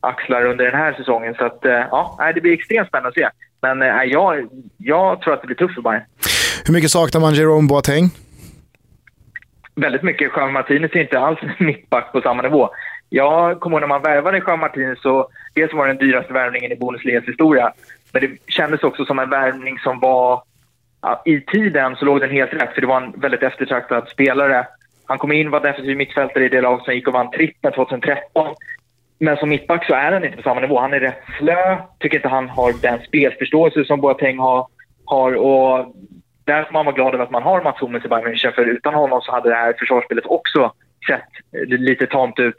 axlar 0.00 0.44
under 0.44 0.64
den 0.64 0.74
här 0.74 0.92
säsongen. 0.92 1.34
Så 1.34 1.44
att, 1.44 1.64
eh, 1.64 1.72
ja, 1.72 2.32
det 2.34 2.40
blir 2.40 2.52
extremt 2.52 2.88
spännande 2.88 3.08
att 3.08 3.14
se. 3.14 3.28
Men 3.62 3.82
äh, 3.82 4.04
jag, 4.04 4.48
jag 4.78 5.20
tror 5.20 5.34
att 5.34 5.40
det 5.40 5.46
blir 5.46 5.56
tufft 5.56 5.74
för 5.74 5.82
Bayern. 5.82 6.02
Hur 6.66 6.74
mycket 6.74 6.90
saknar 6.90 7.20
man 7.20 7.34
Jerome 7.34 7.68
Boateng? 7.68 8.10
Väldigt 9.76 10.02
mycket. 10.02 10.32
Jean 10.36 10.52
Martinez 10.52 10.90
är 10.94 11.00
inte 11.00 11.18
alls 11.18 11.38
mittback 11.58 12.12
på 12.12 12.20
samma 12.20 12.42
nivå. 12.42 12.70
Jag 13.08 13.60
kommer 13.60 13.76
ihåg 13.76 13.80
när 13.80 13.88
man 13.88 14.02
värvade 14.02 14.42
Jean 14.46 14.60
Martinez 14.60 15.02
så 15.02 15.28
dels 15.54 15.72
var 15.72 15.86
det 15.86 15.92
den 15.92 16.06
dyraste 16.06 16.32
värvningen 16.32 16.72
i 16.72 16.76
Bundesligas 16.76 17.24
historia. 17.24 17.72
Men 18.12 18.22
det 18.22 18.52
kändes 18.52 18.82
också 18.82 19.04
som 19.04 19.18
en 19.18 19.30
värvning 19.30 19.78
som 19.78 20.00
var 20.00 20.42
i 21.24 21.40
tiden 21.40 21.96
så 21.96 22.04
låg 22.04 22.20
den 22.20 22.30
helt 22.30 22.52
rätt, 22.52 22.74
för 22.74 22.80
det 22.80 22.86
var 22.86 23.00
en 23.00 23.20
väldigt 23.20 23.42
eftertraktad 23.42 24.08
spelare. 24.08 24.66
Han 25.06 25.18
kom 25.18 25.32
in, 25.32 25.50
var 25.50 25.60
defensiv 25.60 25.96
mittfältare 25.96 26.44
i 26.44 26.48
det 26.48 26.60
lag 26.60 26.82
som 26.84 26.94
gick 26.94 27.06
och 27.08 27.14
vann 27.14 27.30
trippen 27.30 27.72
2013. 27.72 28.54
Men 29.18 29.36
som 29.36 29.48
mittback 29.48 29.86
så 29.86 29.94
är 29.94 30.12
han 30.12 30.24
inte 30.24 30.36
på 30.36 30.42
samma 30.42 30.60
nivå. 30.60 30.80
Han 30.80 30.92
är 30.92 31.00
rätt 31.00 31.22
slö. 31.38 31.76
Tycker 31.98 32.16
inte 32.16 32.28
han 32.28 32.48
har 32.48 32.72
den 32.72 32.98
spelförståelse 32.98 33.84
som 33.84 34.00
Boateng 34.00 34.38
har. 34.38 34.66
har 35.04 35.34
och 35.34 35.94
där 36.44 36.64
får 36.64 36.72
man 36.72 36.84
vara 36.84 36.94
glad 36.94 37.14
över 37.14 37.24
att 37.24 37.30
man 37.30 37.42
har 37.42 37.62
Mats 37.62 37.80
Hummels 37.80 38.04
i 38.04 38.08
Bayern 38.08 38.26
München, 38.26 38.54
för 38.54 38.64
utan 38.64 38.94
honom 38.94 39.20
så 39.20 39.32
hade 39.32 39.48
det 39.48 39.54
här 39.54 39.74
försvarsspelet 39.78 40.26
också 40.26 40.72
sett 41.08 41.68
lite 41.68 42.06
tamt 42.06 42.38
ut. 42.38 42.56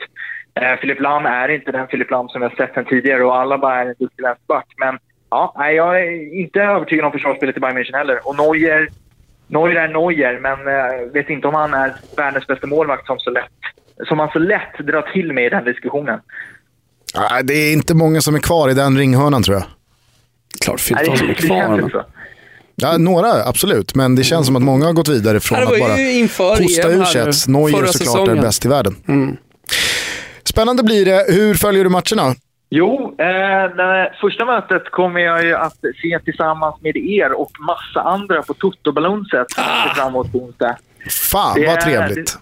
Eh, 0.59 0.75
Filip 0.79 0.99
Lam 0.99 1.25
är 1.25 1.49
inte 1.49 1.71
den 1.71 1.87
Filip 1.87 2.11
Lam 2.11 2.29
som 2.29 2.41
vi 2.41 2.47
har 2.47 2.55
sett 2.55 2.73
sen 2.73 2.85
tidigare 2.85 3.25
och 3.25 3.35
alla 3.35 3.57
bara 3.57 3.81
är 3.81 3.85
en 3.85 3.95
duktig 3.99 4.23
vänsterback. 4.23 4.65
Men 4.77 4.99
Ja, 5.35 5.71
jag 5.71 6.01
är 6.01 6.39
inte 6.41 6.59
övertygad 6.59 7.05
om 7.05 7.11
försvarsspelet 7.11 7.57
i 7.57 7.59
Bayern 7.59 7.77
München 7.77 7.97
heller. 7.97 8.27
Och 8.27 8.35
Neuer, 8.35 8.89
Neuer 9.47 9.75
är 9.75 9.87
Neuer, 9.87 10.39
men 10.39 10.57
äh, 10.67 11.13
vet 11.13 11.29
inte 11.29 11.47
om 11.47 11.53
han 11.53 11.73
är 11.73 11.95
världens 12.17 12.47
bästa 12.47 12.67
målvakt 12.67 13.07
som 13.07 13.19
så 13.19 13.29
lätt, 13.29 13.59
som 14.07 14.17
man 14.17 14.29
så 14.33 14.39
lätt 14.39 14.77
drar 14.79 15.01
till 15.13 15.33
med 15.33 15.45
i 15.45 15.49
den 15.49 15.65
diskussionen. 15.65 16.19
Ja, 17.13 17.41
det 17.43 17.53
är 17.53 17.73
inte 17.73 17.93
många 17.95 18.21
som 18.21 18.35
är 18.35 18.39
kvar 18.39 18.69
i 18.69 18.73
den 18.73 18.97
ringhörnan 18.97 19.43
tror 19.43 19.57
jag. 19.57 19.65
Klart 20.65 20.79
Filippa 20.79 21.17
som 21.17 21.29
är 21.29 21.33
kvar. 21.33 22.05
Ja, 22.75 22.97
några 22.97 23.43
absolut, 23.43 23.95
men 23.95 24.15
det 24.15 24.23
känns 24.23 24.47
som 24.47 24.55
att 24.55 24.61
många 24.61 24.85
har 24.85 24.93
gått 24.93 25.09
vidare 25.09 25.39
från 25.39 25.63
att 25.63 25.79
bara 25.79 25.93
hosta 26.55 26.89
ur 26.89 27.03
sig 27.03 27.21
att 27.21 27.47
Neuer 27.47 27.71
såklart 27.71 27.93
säsongen. 27.93 28.37
är 28.37 28.41
bäst 28.41 28.65
i 28.65 28.67
världen. 28.67 28.95
Mm. 29.07 29.37
Spännande 30.43 30.83
blir 30.83 31.05
det. 31.05 31.25
Hur 31.29 31.53
följer 31.53 31.83
du 31.83 31.89
matcherna? 31.89 32.35
Jo, 32.77 33.15
eh, 33.17 34.11
första 34.21 34.45
mötet 34.45 34.91
kommer 34.91 35.19
jag 35.19 35.43
ju 35.43 35.55
att 35.55 35.77
se 36.01 36.19
tillsammans 36.25 36.75
med 36.81 36.97
er 36.97 37.31
och 37.31 37.51
massa 37.59 38.01
andra 38.01 38.41
på 38.41 38.53
Toto-balonset 38.53 39.47
ah. 39.57 39.93
fram 39.95 40.07
emot 40.07 40.35
onsdag. 40.35 40.77
Fan 41.31 41.59
det, 41.59 41.67
vad 41.67 41.81
trevligt. 41.81 42.39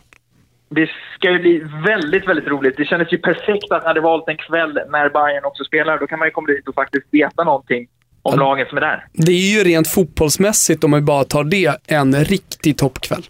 Det, 0.69 0.81
det, 0.81 0.89
ska 1.15 1.31
ju 1.31 1.39
bli 1.39 1.63
väldigt, 1.86 2.27
väldigt 2.27 2.47
roligt. 2.47 2.77
Det 2.77 2.86
kändes 2.86 3.13
ju 3.13 3.17
perfekt 3.17 3.71
att 3.71 3.81
jag 3.84 3.88
hade 3.88 4.01
valt 4.01 4.27
en 4.27 4.38
kväll 4.38 4.79
när 4.89 5.09
Bayern 5.09 5.45
också 5.45 5.63
spelar. 5.63 5.99
Då 5.99 6.07
kan 6.07 6.19
man 6.19 6.27
ju 6.27 6.31
komma 6.31 6.47
dit 6.47 6.67
och 6.67 6.75
faktiskt 6.75 7.05
veta 7.11 7.43
någonting 7.43 7.88
om 8.21 8.34
ja. 8.34 8.39
lagen 8.39 8.65
som 8.69 8.77
är 8.77 8.81
där. 8.81 9.05
Det 9.13 9.31
är 9.31 9.57
ju 9.57 9.63
rent 9.63 9.88
fotbollsmässigt, 9.88 10.84
om 10.84 10.91
man 10.91 11.05
bara 11.05 11.23
tar 11.23 11.43
det, 11.43 11.77
en 11.88 12.23
riktig 12.23 12.77
toppkväll. 12.77 13.23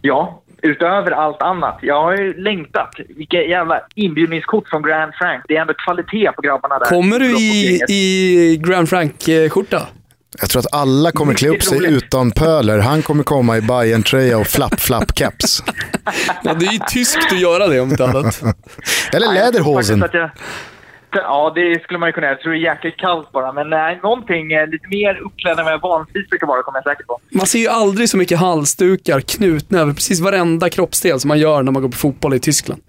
Ja, 0.00 0.42
utöver 0.62 1.10
allt 1.10 1.42
annat. 1.42 1.78
Jag 1.82 2.02
har 2.02 2.16
ju 2.16 2.42
längtat. 2.42 2.94
Vilka 3.08 3.42
jävla 3.42 3.80
inbjudningskort 3.94 4.68
från 4.68 4.82
Grand 4.82 5.12
Frank. 5.14 5.44
Det 5.48 5.56
är 5.56 5.60
ändå 5.60 5.74
kvalitet 5.74 6.32
på 6.36 6.42
grabbarna 6.42 6.78
där. 6.78 6.86
Kommer 6.86 7.18
du 7.18 7.38
i, 7.40 7.80
i 7.88 8.56
Grand 8.56 8.88
Frank-skjorta? 8.88 9.86
Jag 10.40 10.50
tror 10.50 10.60
att 10.60 10.74
alla 10.74 11.12
kommer 11.12 11.34
klä 11.34 11.48
upp 11.48 11.62
sig 11.62 11.92
utan 11.92 12.30
pöler. 12.30 12.78
Han 12.78 13.02
kommer 13.02 13.24
komma 13.24 13.56
i 13.56 13.60
bayern 13.60 14.02
tröja 14.02 14.38
och 14.38 14.46
flapp-flapp-keps. 14.46 15.62
ja, 16.42 16.54
det 16.54 16.66
är 16.66 16.72
ju 16.72 16.78
tyskt 16.78 17.32
att 17.32 17.40
göra 17.40 17.66
det 17.66 17.80
om 17.80 17.90
inte 17.90 18.04
annat. 18.04 18.42
Eller 19.12 19.34
läderhosen. 19.34 20.04
Ja, 21.12 21.52
det 21.54 21.82
skulle 21.82 21.98
man 21.98 22.08
ju 22.08 22.12
kunna 22.12 22.26
göra. 22.26 22.34
Jag 22.34 22.40
tror 22.40 22.52
det 22.52 22.58
är 22.58 22.60
jäkligt 22.60 22.96
kallt 22.96 23.32
bara. 23.32 23.52
Men 23.52 23.70
nej, 23.70 24.00
någonting 24.02 24.52
eh, 24.52 24.66
lite 24.66 24.88
mer 24.88 25.20
uppklädd 25.20 25.58
än 25.58 25.64
vad 25.64 25.74
jag 25.74 25.80
vanligtvis 25.80 26.28
brukar 26.28 26.46
vara, 26.46 26.62
kommer 26.62 26.78
jag 26.84 26.92
säkert 26.92 27.06
på. 27.06 27.18
Man 27.30 27.46
ser 27.46 27.58
ju 27.58 27.68
aldrig 27.68 28.08
så 28.08 28.16
mycket 28.16 28.38
halsdukar 28.38 29.20
knutna 29.20 29.78
över 29.78 29.92
precis 29.92 30.20
varenda 30.20 30.70
kroppsdel 30.70 31.20
som 31.20 31.28
man 31.28 31.38
gör 31.38 31.62
när 31.62 31.72
man 31.72 31.82
går 31.82 31.88
på 31.88 31.96
fotboll 31.96 32.34
i 32.34 32.40
Tyskland. 32.40 32.82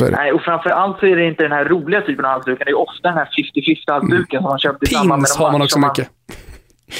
Nej, 0.00 0.32
och 0.32 0.42
framförallt 0.42 0.98
så 0.98 1.06
är 1.06 1.16
det 1.16 1.26
inte 1.26 1.42
den 1.42 1.52
här 1.52 1.64
roliga 1.64 2.00
typen 2.00 2.24
av 2.24 2.30
halsdukar. 2.30 2.64
Det 2.64 2.70
är 2.70 2.78
ofta 2.78 3.08
den 3.08 3.18
här 3.18 3.28
50-50-halsduken 3.54 4.36
som 4.36 4.42
man 4.42 4.58
köpte 4.58 4.86
i 4.86 4.88
samband 4.88 5.22
med 5.22 5.28
Pins 5.28 5.36
har 5.36 5.52
man 5.52 5.62
också 5.62 5.78
man... 5.78 5.90
mycket. 5.90 6.10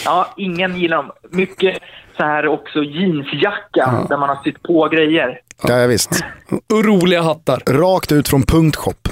Ja, 0.05 0.35
ingen 0.37 0.81
gillar 0.81 0.97
dem. 0.97 1.11
Mycket 1.31 1.79
så 2.16 2.22
här 2.22 2.47
också 2.47 2.83
jeansjacka 2.83 3.61
ja. 3.75 4.07
där 4.09 4.16
man 4.16 4.29
har 4.29 4.39
sytt 4.45 4.62
på 4.62 4.89
grejer. 4.89 5.41
Ja, 5.62 5.79
ja 5.79 5.87
visst. 5.87 6.25
Och 6.72 6.85
roliga 6.85 7.22
hattar. 7.22 7.62
Rakt 7.66 8.12
ut 8.12 8.29
från 8.29 8.43
punktshop. 8.43 9.09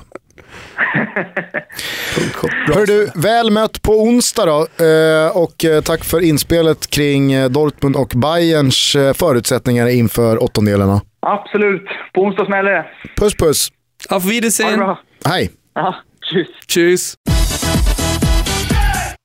Hör 2.74 2.86
du, 2.86 3.10
väl 3.14 3.50
mött 3.50 3.82
på 3.82 3.92
onsdag 3.92 4.46
då. 4.46 4.84
Eh, 4.84 5.36
och 5.36 5.64
eh, 5.64 5.80
tack 5.80 6.04
för 6.04 6.20
inspelet 6.20 6.90
kring 6.90 7.32
eh, 7.32 7.50
Dortmund 7.50 7.96
och 7.96 8.12
Bayerns 8.16 8.96
förutsättningar 9.14 9.86
inför 9.86 10.42
åttondelarna. 10.42 11.00
Absolut, 11.26 11.82
på 12.14 12.22
onsdag 12.22 12.46
smäller 12.46 12.70
det. 12.70 12.84
Puss 13.16 13.34
puss. 13.36 13.68
Auf 14.08 14.24
Wiedersehen. 14.24 14.96
Hej. 15.24 15.50
Ja, 15.74 15.94
tschüss. 16.26 16.48
Tschüss. 16.66 17.14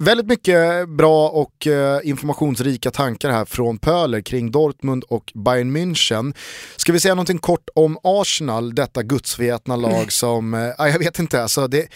Väldigt 0.07 0.27
mycket 0.27 0.89
bra 0.89 1.29
och 1.29 1.67
eh, 1.67 1.99
informationsrika 2.03 2.91
tankar 2.91 3.31
här 3.31 3.45
från 3.45 3.77
Pöler 3.77 4.21
kring 4.21 4.51
Dortmund 4.51 5.03
och 5.03 5.31
Bayern 5.35 5.77
München. 5.77 6.33
Ska 6.75 6.91
vi 6.91 6.99
säga 6.99 7.15
någonting 7.15 7.39
kort 7.39 7.69
om 7.75 7.97
Arsenal, 8.03 8.75
detta 8.75 9.03
gudsvetna 9.03 9.75
lag 9.75 9.93
mm. 9.93 10.09
som, 10.09 10.53
eh, 10.53 10.59
jag 10.77 10.99
vet 10.99 11.19
inte, 11.19 11.41
alltså 11.41 11.67
det 11.67 11.87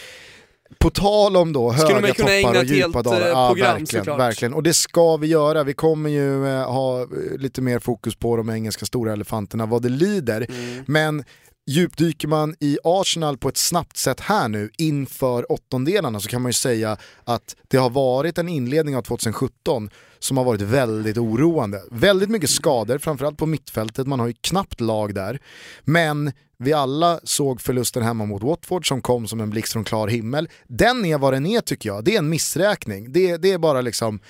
på 0.78 0.90
tal 0.90 1.36
om 1.36 1.52
då 1.52 1.72
höga 1.72 2.14
toppar 2.14 2.58
och 2.58 2.64
djupa 2.64 3.02
dalar. 3.02 3.20
Eh, 3.20 3.28
ja, 3.28 3.54
verkligen, 3.54 4.04
verkligen. 4.04 4.54
Och 4.54 4.62
det 4.62 4.74
ska 4.74 5.16
vi 5.16 5.26
göra. 5.26 5.64
Vi 5.64 5.74
kommer 5.74 6.10
ju 6.10 6.46
eh, 6.46 6.72
ha 6.72 7.06
lite 7.38 7.60
mer 7.62 7.78
fokus 7.78 8.14
på 8.14 8.36
de 8.36 8.50
engelska 8.50 8.86
stora 8.86 9.12
elefanterna 9.12 9.66
vad 9.66 9.82
det 9.82 9.88
lider. 9.88 10.46
Mm. 10.48 10.84
Men 10.86 11.24
Djupdyker 11.66 12.28
man 12.28 12.54
i 12.60 12.78
Arsenal 12.84 13.38
på 13.38 13.48
ett 13.48 13.56
snabbt 13.56 13.96
sätt 13.96 14.20
här 14.20 14.48
nu 14.48 14.70
inför 14.78 15.52
åttondelarna 15.52 16.20
så 16.20 16.28
kan 16.28 16.42
man 16.42 16.48
ju 16.48 16.52
säga 16.52 16.96
att 17.24 17.56
det 17.68 17.76
har 17.76 17.90
varit 17.90 18.38
en 18.38 18.48
inledning 18.48 18.96
av 18.96 19.02
2017 19.02 19.90
som 20.18 20.36
har 20.36 20.44
varit 20.44 20.60
väldigt 20.60 21.18
oroande. 21.18 21.82
Väldigt 21.90 22.28
mycket 22.28 22.50
skador, 22.50 22.98
framförallt 22.98 23.38
på 23.38 23.46
mittfältet, 23.46 24.06
man 24.06 24.20
har 24.20 24.26
ju 24.26 24.34
knappt 24.40 24.80
lag 24.80 25.14
där. 25.14 25.40
Men 25.84 26.32
vi 26.58 26.72
alla 26.72 27.20
såg 27.24 27.60
förlusten 27.60 28.02
hemma 28.02 28.26
mot 28.26 28.42
Watford 28.42 28.88
som 28.88 29.02
kom 29.02 29.26
som 29.26 29.40
en 29.40 29.50
blixt 29.50 29.72
från 29.72 29.84
klar 29.84 30.08
himmel. 30.08 30.48
Den 30.68 31.04
är 31.04 31.18
vad 31.18 31.32
den 31.32 31.46
är 31.46 31.60
tycker 31.60 31.88
jag, 31.88 32.04
det 32.04 32.14
är 32.14 32.18
en 32.18 32.28
missräkning. 32.28 33.12
Det, 33.12 33.36
det 33.36 33.52
är 33.52 33.58
bara 33.58 33.80
liksom, 33.80 34.20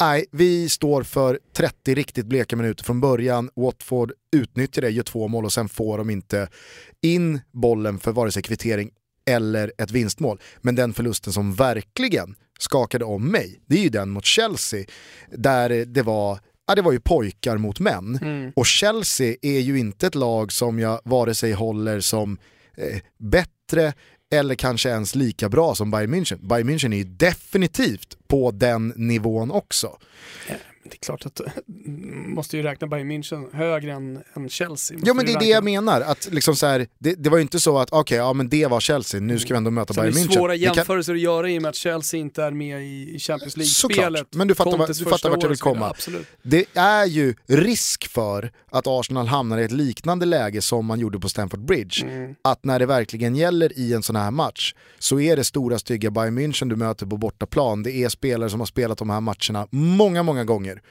Nej, 0.00 0.26
vi 0.32 0.68
står 0.68 1.02
för 1.02 1.38
30 1.52 1.94
riktigt 1.94 2.26
bleka 2.26 2.56
minuter 2.56 2.84
från 2.84 3.00
början. 3.00 3.50
Watford 3.56 4.12
utnyttjar 4.36 4.82
det, 4.82 4.90
gör 4.90 5.02
två 5.02 5.28
mål 5.28 5.44
och 5.44 5.52
sen 5.52 5.68
får 5.68 5.98
de 5.98 6.10
inte 6.10 6.48
in 7.02 7.40
bollen 7.52 7.98
för 7.98 8.12
vare 8.12 8.32
sig 8.32 8.42
kvittering 8.42 8.90
eller 9.30 9.72
ett 9.78 9.90
vinstmål. 9.90 10.40
Men 10.60 10.74
den 10.74 10.94
förlusten 10.94 11.32
som 11.32 11.54
verkligen 11.54 12.34
skakade 12.58 13.04
om 13.04 13.30
mig, 13.30 13.60
det 13.66 13.76
är 13.76 13.82
ju 13.82 13.88
den 13.88 14.10
mot 14.10 14.24
Chelsea. 14.24 14.84
Där 15.30 15.84
det 15.84 16.02
var 16.02 16.38
Ja, 16.68 16.74
det 16.74 16.82
var 16.82 16.92
ju 16.92 17.00
pojkar 17.00 17.58
mot 17.58 17.80
män. 17.80 18.18
Mm. 18.22 18.52
Och 18.56 18.66
Chelsea 18.66 19.36
är 19.42 19.60
ju 19.60 19.78
inte 19.78 20.06
ett 20.06 20.14
lag 20.14 20.52
som 20.52 20.78
jag 20.78 21.00
vare 21.04 21.34
sig 21.34 21.52
håller 21.52 22.00
som 22.00 22.38
eh, 22.76 23.00
bättre 23.18 23.92
eller 24.32 24.54
kanske 24.54 24.88
ens 24.88 25.14
lika 25.14 25.48
bra 25.48 25.74
som 25.74 25.90
Bayern 25.90 26.14
München. 26.14 26.48
Bayern 26.48 26.70
München 26.70 26.92
är 26.92 26.96
ju 26.96 27.04
definitivt 27.04 28.18
på 28.28 28.50
den 28.50 28.92
nivån 28.96 29.50
också. 29.50 29.98
Det 30.90 30.96
är 30.96 30.98
klart 30.98 31.26
att 31.26 31.40
måste 32.26 32.56
ju 32.56 32.62
räkna 32.62 32.86
Bayern 32.86 33.12
München 33.12 33.54
högre 33.56 33.92
än, 33.92 34.22
än 34.34 34.48
Chelsea. 34.48 34.98
Ja 35.04 35.14
men 35.14 35.26
det 35.26 35.32
är 35.32 35.38
det 35.38 35.46
jag 35.46 35.64
menar, 35.64 36.00
att 36.00 36.28
liksom 36.32 36.56
så 36.56 36.66
här, 36.66 36.86
det, 36.98 37.14
det, 37.14 37.30
var 37.30 37.38
ju 37.38 37.42
inte 37.42 37.60
så 37.60 37.78
att 37.78 37.88
okej, 37.88 38.00
okay, 38.00 38.18
ja 38.18 38.32
men 38.32 38.48
det 38.48 38.66
var 38.66 38.80
Chelsea, 38.80 39.20
nu 39.20 39.38
ska 39.38 39.54
vi 39.54 39.58
ändå 39.58 39.70
möta 39.70 39.94
Bayern 39.94 40.12
München. 40.12 40.26
Det 40.26 40.32
är 40.32 40.36
svåra 40.36 40.54
jämförelser 40.54 41.12
kan... 41.12 41.16
att 41.16 41.22
göra 41.22 41.50
i 41.50 41.58
och 41.58 41.62
med 41.62 41.68
att 41.68 41.74
Chelsea 41.74 42.20
inte 42.20 42.42
är 42.42 42.50
med 42.50 42.82
i 42.82 43.18
Champions 43.18 43.56
League-spelet. 43.56 44.26
men 44.34 44.48
du 44.48 44.54
fattar, 44.54 45.04
du 45.04 45.10
fattar 45.10 45.30
vart 45.30 45.42
jag 45.42 45.48
vill 45.48 45.58
komma. 45.58 45.90
Absolut. 45.90 46.26
Det 46.42 46.64
är 46.74 47.04
ju 47.04 47.34
risk 47.46 48.08
för 48.08 48.52
att 48.70 48.86
Arsenal 48.86 49.26
hamnar 49.26 49.58
i 49.58 49.64
ett 49.64 49.72
liknande 49.72 50.26
läge 50.26 50.62
som 50.62 50.86
man 50.86 51.00
gjorde 51.00 51.20
på 51.20 51.28
Stamford 51.28 51.60
Bridge. 51.60 52.06
Mm. 52.06 52.34
Att 52.42 52.64
när 52.64 52.78
det 52.78 52.86
verkligen 52.86 53.36
gäller 53.36 53.78
i 53.78 53.92
en 53.92 54.02
sån 54.02 54.16
här 54.16 54.30
match 54.30 54.74
så 54.98 55.20
är 55.20 55.36
det 55.36 55.44
stora 55.44 55.78
stygga 55.78 56.10
Bayern 56.10 56.38
München 56.38 56.68
du 56.68 56.76
möter 56.76 57.06
på 57.06 57.16
bortaplan. 57.16 57.82
Det 57.82 57.96
är 57.96 58.08
spelare 58.08 58.50
som 58.50 58.60
har 58.60 58.66
spelat 58.66 58.98
de 58.98 59.10
här 59.10 59.20
matcherna 59.20 59.68
många, 59.70 60.22
många 60.22 60.44
gånger 60.44 60.75
gånger. 60.76 60.82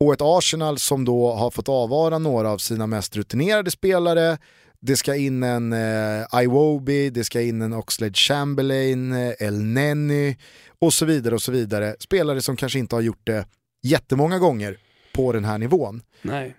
Och 0.00 0.12
ett 0.12 0.20
Arsenal 0.22 0.78
som 0.78 1.04
då 1.04 1.32
har 1.32 1.50
fått 1.50 1.68
avvara 1.68 2.18
några 2.18 2.50
av 2.50 2.58
sina 2.58 2.86
mest 2.86 3.16
rutinerade 3.16 3.70
spelare, 3.70 4.38
det 4.80 4.96
ska 4.96 5.14
in 5.14 5.42
en 5.42 5.72
eh, 5.72 6.42
Iwobi, 6.42 7.10
det 7.10 7.24
ska 7.24 7.40
in 7.40 7.62
en 7.62 7.72
Oxlade 7.72 8.14
Chamberlain, 8.14 9.12
eh, 9.12 9.32
El 9.38 9.62
Nenny 9.62 10.36
och 10.80 10.92
så 10.92 11.04
vidare 11.04 11.34
och 11.34 11.42
så 11.42 11.52
vidare. 11.52 11.96
Spelare 11.98 12.40
som 12.40 12.56
kanske 12.56 12.78
inte 12.78 12.96
har 12.96 13.02
gjort 13.02 13.26
det 13.26 13.46
jättemånga 13.82 14.38
gånger 14.38 14.76
på 15.12 15.32
den 15.32 15.44
här 15.44 15.58
nivån. 15.58 16.02
Nej. 16.22 16.56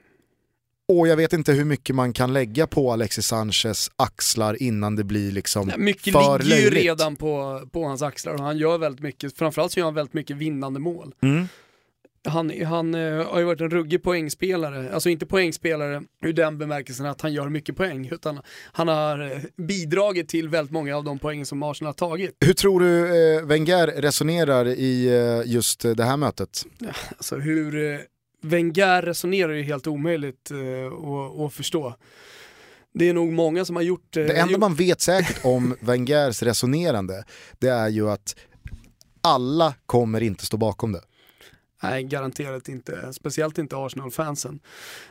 Och 0.87 1.07
jag 1.07 1.17
vet 1.17 1.33
inte 1.33 1.51
hur 1.53 1.65
mycket 1.65 1.95
man 1.95 2.13
kan 2.13 2.33
lägga 2.33 2.67
på 2.67 2.91
Alexis 2.91 3.27
Sanchez 3.27 3.91
axlar 3.95 4.61
innan 4.61 4.95
det 4.95 5.03
blir 5.03 5.31
liksom 5.31 5.67
Nej, 5.67 5.77
mycket 5.77 6.13
för 6.13 6.39
ligger 6.39 6.61
ju 6.61 6.69
redan 6.69 7.15
på, 7.15 7.61
på 7.71 7.83
hans 7.85 8.01
axlar 8.01 8.33
och 8.33 8.39
han 8.39 8.57
gör 8.57 8.77
väldigt 8.77 9.01
mycket, 9.01 9.37
framförallt 9.37 9.71
så 9.71 9.79
gör 9.79 9.85
han 9.85 9.93
väldigt 9.93 10.13
mycket 10.13 10.37
vinnande 10.37 10.79
mål. 10.79 11.15
Mm 11.21 11.47
han, 12.25 12.65
han 12.65 12.95
uh, 12.95 13.25
har 13.25 13.39
ju 13.39 13.45
varit 13.45 13.61
en 13.61 13.69
ruggig 13.69 14.03
poängspelare, 14.03 14.93
alltså 14.93 15.09
inte 15.09 15.25
poängspelare 15.25 16.03
ur 16.21 16.33
den 16.33 16.57
bemärkelsen 16.57 17.05
att 17.05 17.21
han 17.21 17.33
gör 17.33 17.49
mycket 17.49 17.75
poäng, 17.75 18.09
utan 18.11 18.41
han 18.71 18.87
har 18.87 19.31
uh, 19.31 19.37
bidragit 19.55 20.29
till 20.29 20.49
väldigt 20.49 20.71
många 20.71 20.97
av 20.97 21.03
de 21.03 21.19
poäng 21.19 21.45
som 21.45 21.63
Arsenal 21.63 21.89
har 21.89 22.09
tagit. 22.09 22.37
Hur 22.39 22.53
tror 22.53 22.79
du 22.79 22.85
uh, 22.85 23.45
Wenger 23.45 23.87
resonerar 23.87 24.67
i 24.67 25.09
just 25.45 25.81
det 25.81 26.03
här 26.03 26.17
mötet? 26.17 26.65
Alltså 27.09 27.35
hur 27.35 27.99
Wenger 28.41 29.01
resonerar 29.01 29.53
är 29.53 29.61
helt 29.61 29.87
omöjligt 29.87 30.51
att, 30.51 31.39
att 31.39 31.53
förstå. 31.53 31.95
Det 32.93 33.09
är 33.09 33.13
nog 33.13 33.31
många 33.31 33.65
som 33.65 33.75
har 33.75 33.83
gjort... 33.83 34.13
Det 34.13 34.39
enda 34.39 34.57
man 34.57 34.75
vet 34.75 35.01
säkert 35.01 35.45
om 35.45 35.75
Wengers 35.81 36.43
resonerande, 36.43 37.23
det 37.59 37.67
är 37.67 37.89
ju 37.89 38.09
att 38.09 38.35
alla 39.21 39.73
kommer 39.85 40.23
inte 40.23 40.45
stå 40.45 40.57
bakom 40.57 40.91
det. 40.91 41.01
Nej, 41.83 42.03
garanterat 42.03 42.69
inte. 42.69 43.13
Speciellt 43.13 43.57
inte 43.57 43.77
Arsenal-fansen. 43.77 44.59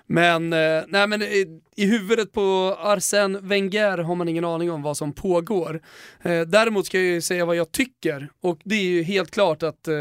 Men, 0.06 0.52
eh, 0.52 0.82
nej, 0.88 1.06
men 1.06 1.22
i, 1.22 1.60
i 1.76 1.86
huvudet 1.86 2.32
på 2.32 2.76
Arsène 2.80 3.40
Wenger 3.40 3.98
har 3.98 4.14
man 4.14 4.28
ingen 4.28 4.44
aning 4.44 4.70
om 4.70 4.82
vad 4.82 4.96
som 4.96 5.12
pågår. 5.12 5.82
Eh, 6.22 6.40
däremot 6.40 6.86
ska 6.86 6.98
jag 6.98 7.06
ju 7.06 7.20
säga 7.20 7.44
vad 7.44 7.56
jag 7.56 7.72
tycker 7.72 8.28
och 8.42 8.60
det 8.64 8.74
är 8.74 8.82
ju 8.82 9.02
helt 9.02 9.30
klart 9.30 9.62
att 9.62 9.88
eh, 9.88 9.94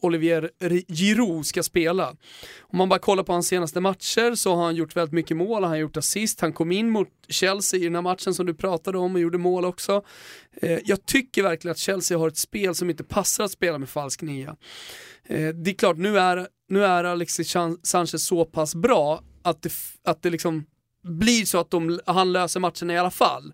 Olivier 0.00 0.50
Giroud 0.88 1.46
ska 1.46 1.62
spela. 1.62 2.16
Om 2.60 2.78
man 2.78 2.88
bara 2.88 2.98
kollar 2.98 3.22
på 3.22 3.32
hans 3.32 3.48
senaste 3.48 3.80
matcher 3.80 4.34
så 4.34 4.54
har 4.54 4.64
han 4.64 4.76
gjort 4.76 4.96
väldigt 4.96 5.12
mycket 5.12 5.36
mål, 5.36 5.62
han 5.62 5.70
har 5.72 5.78
gjort 5.78 5.96
assist, 5.96 6.40
han 6.40 6.52
kom 6.52 6.72
in 6.72 6.90
mot 6.90 7.08
Chelsea 7.28 7.80
i 7.80 7.84
den 7.84 7.94
här 7.94 8.02
matchen 8.02 8.34
som 8.34 8.46
du 8.46 8.54
pratade 8.54 8.98
om 8.98 9.14
och 9.14 9.20
gjorde 9.20 9.38
mål 9.38 9.64
också. 9.64 10.02
Eh, 10.62 10.78
jag 10.84 11.06
tycker 11.06 11.42
verkligen 11.42 11.72
att 11.72 11.78
Chelsea 11.78 12.18
har 12.18 12.28
ett 12.28 12.36
spel 12.36 12.74
som 12.74 12.90
inte 12.90 13.04
passar 13.04 13.44
att 13.44 13.50
spela 13.50 13.78
med 13.78 13.88
falsk 13.88 14.22
nia. 14.22 14.56
Eh, 15.24 15.48
det 15.48 15.70
är 15.70 15.74
klart, 15.74 15.96
nu 15.96 16.18
är, 16.18 16.48
nu 16.68 16.84
är 16.84 17.04
Alexis 17.04 17.56
Sanchez 17.82 18.26
så 18.26 18.44
pass 18.44 18.74
bra 18.74 19.22
att 19.42 19.62
det, 19.62 19.72
att 20.04 20.22
det 20.22 20.30
liksom 20.30 20.64
blir 21.02 21.44
så 21.44 21.58
att 21.58 21.70
de, 21.70 22.00
han 22.06 22.32
löser 22.32 22.60
matchen 22.60 22.90
i 22.90 22.98
alla 22.98 23.10
fall. 23.10 23.52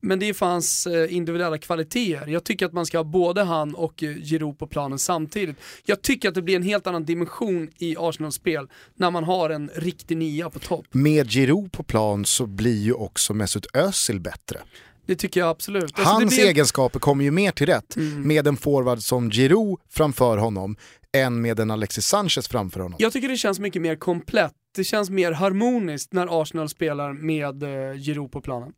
Men 0.00 0.18
det 0.18 0.28
är 0.28 0.34
för 0.34 0.46
hans 0.46 0.86
eh, 0.86 1.14
individuella 1.14 1.58
kvaliteter. 1.58 2.26
Jag 2.26 2.44
tycker 2.44 2.66
att 2.66 2.72
man 2.72 2.86
ska 2.86 2.98
ha 2.98 3.04
både 3.04 3.42
han 3.42 3.74
och 3.74 4.02
eh, 4.02 4.14
Giroud 4.14 4.58
på 4.58 4.66
planen 4.66 4.98
samtidigt. 4.98 5.56
Jag 5.84 6.02
tycker 6.02 6.28
att 6.28 6.34
det 6.34 6.42
blir 6.42 6.56
en 6.56 6.62
helt 6.62 6.86
annan 6.86 7.04
dimension 7.04 7.70
i 7.78 7.96
Arsenals 7.98 8.34
spel 8.34 8.68
när 8.94 9.10
man 9.10 9.24
har 9.24 9.50
en 9.50 9.70
riktig 9.74 10.16
nia 10.16 10.50
på 10.50 10.58
topp. 10.58 10.86
Med 10.90 11.30
Giroud 11.30 11.72
på 11.72 11.82
plan 11.82 12.24
så 12.24 12.46
blir 12.46 12.82
ju 12.82 12.92
också 12.92 13.34
Mesut 13.34 13.66
Özil 13.76 14.20
bättre. 14.20 14.58
Det 15.06 15.16
tycker 15.16 15.40
jag 15.40 15.48
absolut. 15.48 15.82
Alltså 15.84 16.02
Hans 16.02 16.36
blir... 16.36 16.46
egenskaper 16.46 16.98
kommer 16.98 17.24
ju 17.24 17.30
mer 17.30 17.52
till 17.52 17.66
rätt 17.66 17.96
mm. 17.96 18.28
med 18.28 18.46
en 18.46 18.56
forward 18.56 18.98
som 18.98 19.30
Giroud 19.30 19.78
framför 19.90 20.36
honom 20.36 20.76
än 21.12 21.40
med 21.40 21.60
en 21.60 21.70
Alexis 21.70 22.06
Sanchez 22.06 22.48
framför 22.48 22.80
honom. 22.80 22.96
Jag 22.98 23.12
tycker 23.12 23.28
det 23.28 23.36
känns 23.36 23.58
mycket 23.58 23.82
mer 23.82 23.96
komplett 23.96 24.52
det 24.78 24.84
känns 24.84 25.10
mer 25.10 25.32
harmoniskt 25.32 26.12
när 26.12 26.42
Arsenal 26.42 26.68
spelar 26.68 27.12
med 27.12 27.62
eh, 27.62 27.96
Giroud 27.96 28.32
på 28.32 28.40
planen. 28.40 28.72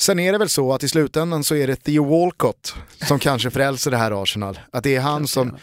Sen 0.00 0.18
är 0.18 0.32
det 0.32 0.38
väl 0.38 0.48
så 0.48 0.72
att 0.72 0.82
i 0.82 0.88
slutändan 0.88 1.44
så 1.44 1.54
är 1.54 1.66
det 1.66 1.76
Theo 1.76 2.04
Walcott 2.04 2.74
som 3.08 3.18
kanske 3.18 3.50
frälser 3.50 3.90
det 3.90 3.96
här 3.96 4.22
Arsenal. 4.22 4.58
Att 4.72 4.84
det 4.84 4.96
är 4.96 5.00
han 5.00 5.26
som 5.26 5.56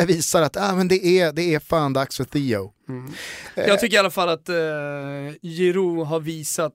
äh, 0.00 0.06
visar 0.06 0.42
att 0.42 0.56
äh, 0.56 0.76
men 0.76 0.88
det, 0.88 1.06
är, 1.06 1.32
det 1.32 1.54
är 1.54 1.60
fan 1.60 1.92
dags 1.92 2.16
för 2.16 2.24
Theo. 2.24 2.72
Mm. 2.88 3.12
Jag 3.54 3.80
tycker 3.80 3.96
i 3.96 3.98
alla 3.98 4.10
fall 4.10 4.28
att 4.28 4.48
eh, 4.48 4.54
Giroud 5.42 6.06
har 6.06 6.20
visat 6.20 6.72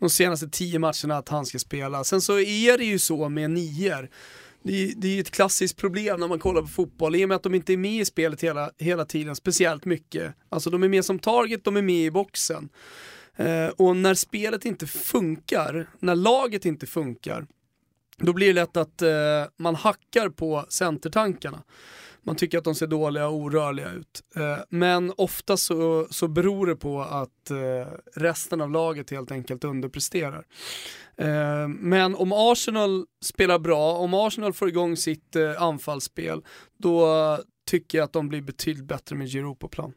de 0.00 0.10
senaste 0.10 0.48
tio 0.48 0.78
matcherna 0.78 1.16
att 1.16 1.28
han 1.28 1.46
ska 1.46 1.58
spela. 1.58 2.04
Sen 2.04 2.20
så 2.20 2.38
är 2.38 2.78
det 2.78 2.84
ju 2.84 2.98
så 2.98 3.28
med 3.28 3.50
nior 3.50 4.08
det, 4.66 4.92
det 4.96 5.16
är 5.16 5.20
ett 5.20 5.30
klassiskt 5.30 5.76
problem 5.76 6.20
när 6.20 6.28
man 6.28 6.38
kollar 6.38 6.62
på 6.62 6.68
fotboll, 6.68 7.16
i 7.16 7.24
och 7.24 7.28
med 7.28 7.36
att 7.36 7.42
de 7.42 7.54
inte 7.54 7.72
är 7.72 7.76
med 7.76 8.00
i 8.00 8.04
spelet 8.04 8.42
hela, 8.42 8.70
hela 8.78 9.04
tiden, 9.04 9.36
speciellt 9.36 9.84
mycket. 9.84 10.34
Alltså 10.48 10.70
de 10.70 10.82
är 10.82 10.88
med 10.88 11.04
som 11.04 11.18
target, 11.18 11.64
de 11.64 11.76
är 11.76 11.82
med 11.82 12.04
i 12.04 12.10
boxen. 12.10 12.68
Eh, 13.36 13.68
och 13.68 13.96
när 13.96 14.14
spelet 14.14 14.64
inte 14.64 14.86
funkar, 14.86 15.90
när 15.98 16.14
laget 16.14 16.64
inte 16.64 16.86
funkar, 16.86 17.46
då 18.18 18.32
blir 18.32 18.46
det 18.46 18.52
lätt 18.52 18.76
att 18.76 19.02
eh, 19.02 19.10
man 19.56 19.74
hackar 19.74 20.28
på 20.28 20.66
centertankarna. 20.68 21.62
Man 22.26 22.36
tycker 22.36 22.58
att 22.58 22.64
de 22.64 22.74
ser 22.74 22.86
dåliga 22.86 23.28
och 23.28 23.34
orörliga 23.34 23.90
ut. 23.90 24.22
Eh, 24.36 24.58
men 24.68 25.12
ofta 25.16 25.56
så, 25.56 26.06
så 26.10 26.28
beror 26.28 26.66
det 26.66 26.76
på 26.76 27.02
att 27.02 27.50
eh, 27.50 27.92
resten 28.14 28.60
av 28.60 28.70
laget 28.70 29.10
helt 29.10 29.30
enkelt 29.30 29.64
underpresterar. 29.64 30.44
Eh, 31.16 31.68
men 31.68 32.14
om 32.14 32.32
Arsenal 32.32 33.06
spelar 33.24 33.58
bra, 33.58 33.92
om 33.92 34.14
Arsenal 34.14 34.52
får 34.52 34.68
igång 34.68 34.96
sitt 34.96 35.36
anfallsspel, 35.58 36.42
då 36.78 37.38
tycker 37.66 37.98
jag 37.98 38.04
att 38.04 38.12
de 38.12 38.28
blir 38.28 38.40
betydligt 38.42 38.86
bättre 38.86 39.16
med 39.16 39.28
Giroud 39.28 39.58
på 39.58 39.68
plan. 39.68 39.92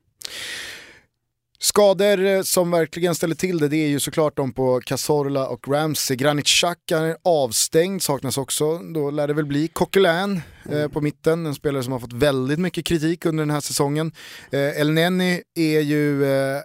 Skador 1.62 2.26
eh, 2.26 2.42
som 2.42 2.72
verkligen 2.72 3.16
ställer 3.16 3.36
till 3.36 3.58
det, 3.58 3.68
det 3.68 3.78
är 3.78 3.88
ju 3.88 4.00
såklart 4.00 4.36
de 4.38 4.54
på 4.54 4.82
Cazorla 4.86 5.48
och 5.48 5.68
Ramsey. 5.68 6.18
Granit 6.18 6.46
Xhaka 6.46 6.98
är 6.98 7.18
avstängd, 7.24 8.04
saknas 8.04 8.38
också. 8.38 8.78
Då 8.78 9.12
lär 9.12 9.28
det 9.28 9.34
väl 9.34 9.46
bli 9.46 9.68
Coquelin 9.68 10.42
eh, 10.72 10.88
på 10.88 11.02
mitten, 11.02 11.46
en 11.46 11.56
spelare 11.56 11.84
som 11.84 11.94
har 11.94 12.00
fått 12.00 12.14
väldigt 12.14 12.60
mycket 12.60 12.86
kritik 12.86 13.26
under 13.26 13.42
den 13.42 13.52
här 13.52 13.62
säsongen. 13.62 14.12
Eh, 14.52 14.80
El 14.80 14.92
Neni 14.92 15.42
är 15.56 15.82
ju, 15.82 16.26
eh, 16.26 16.62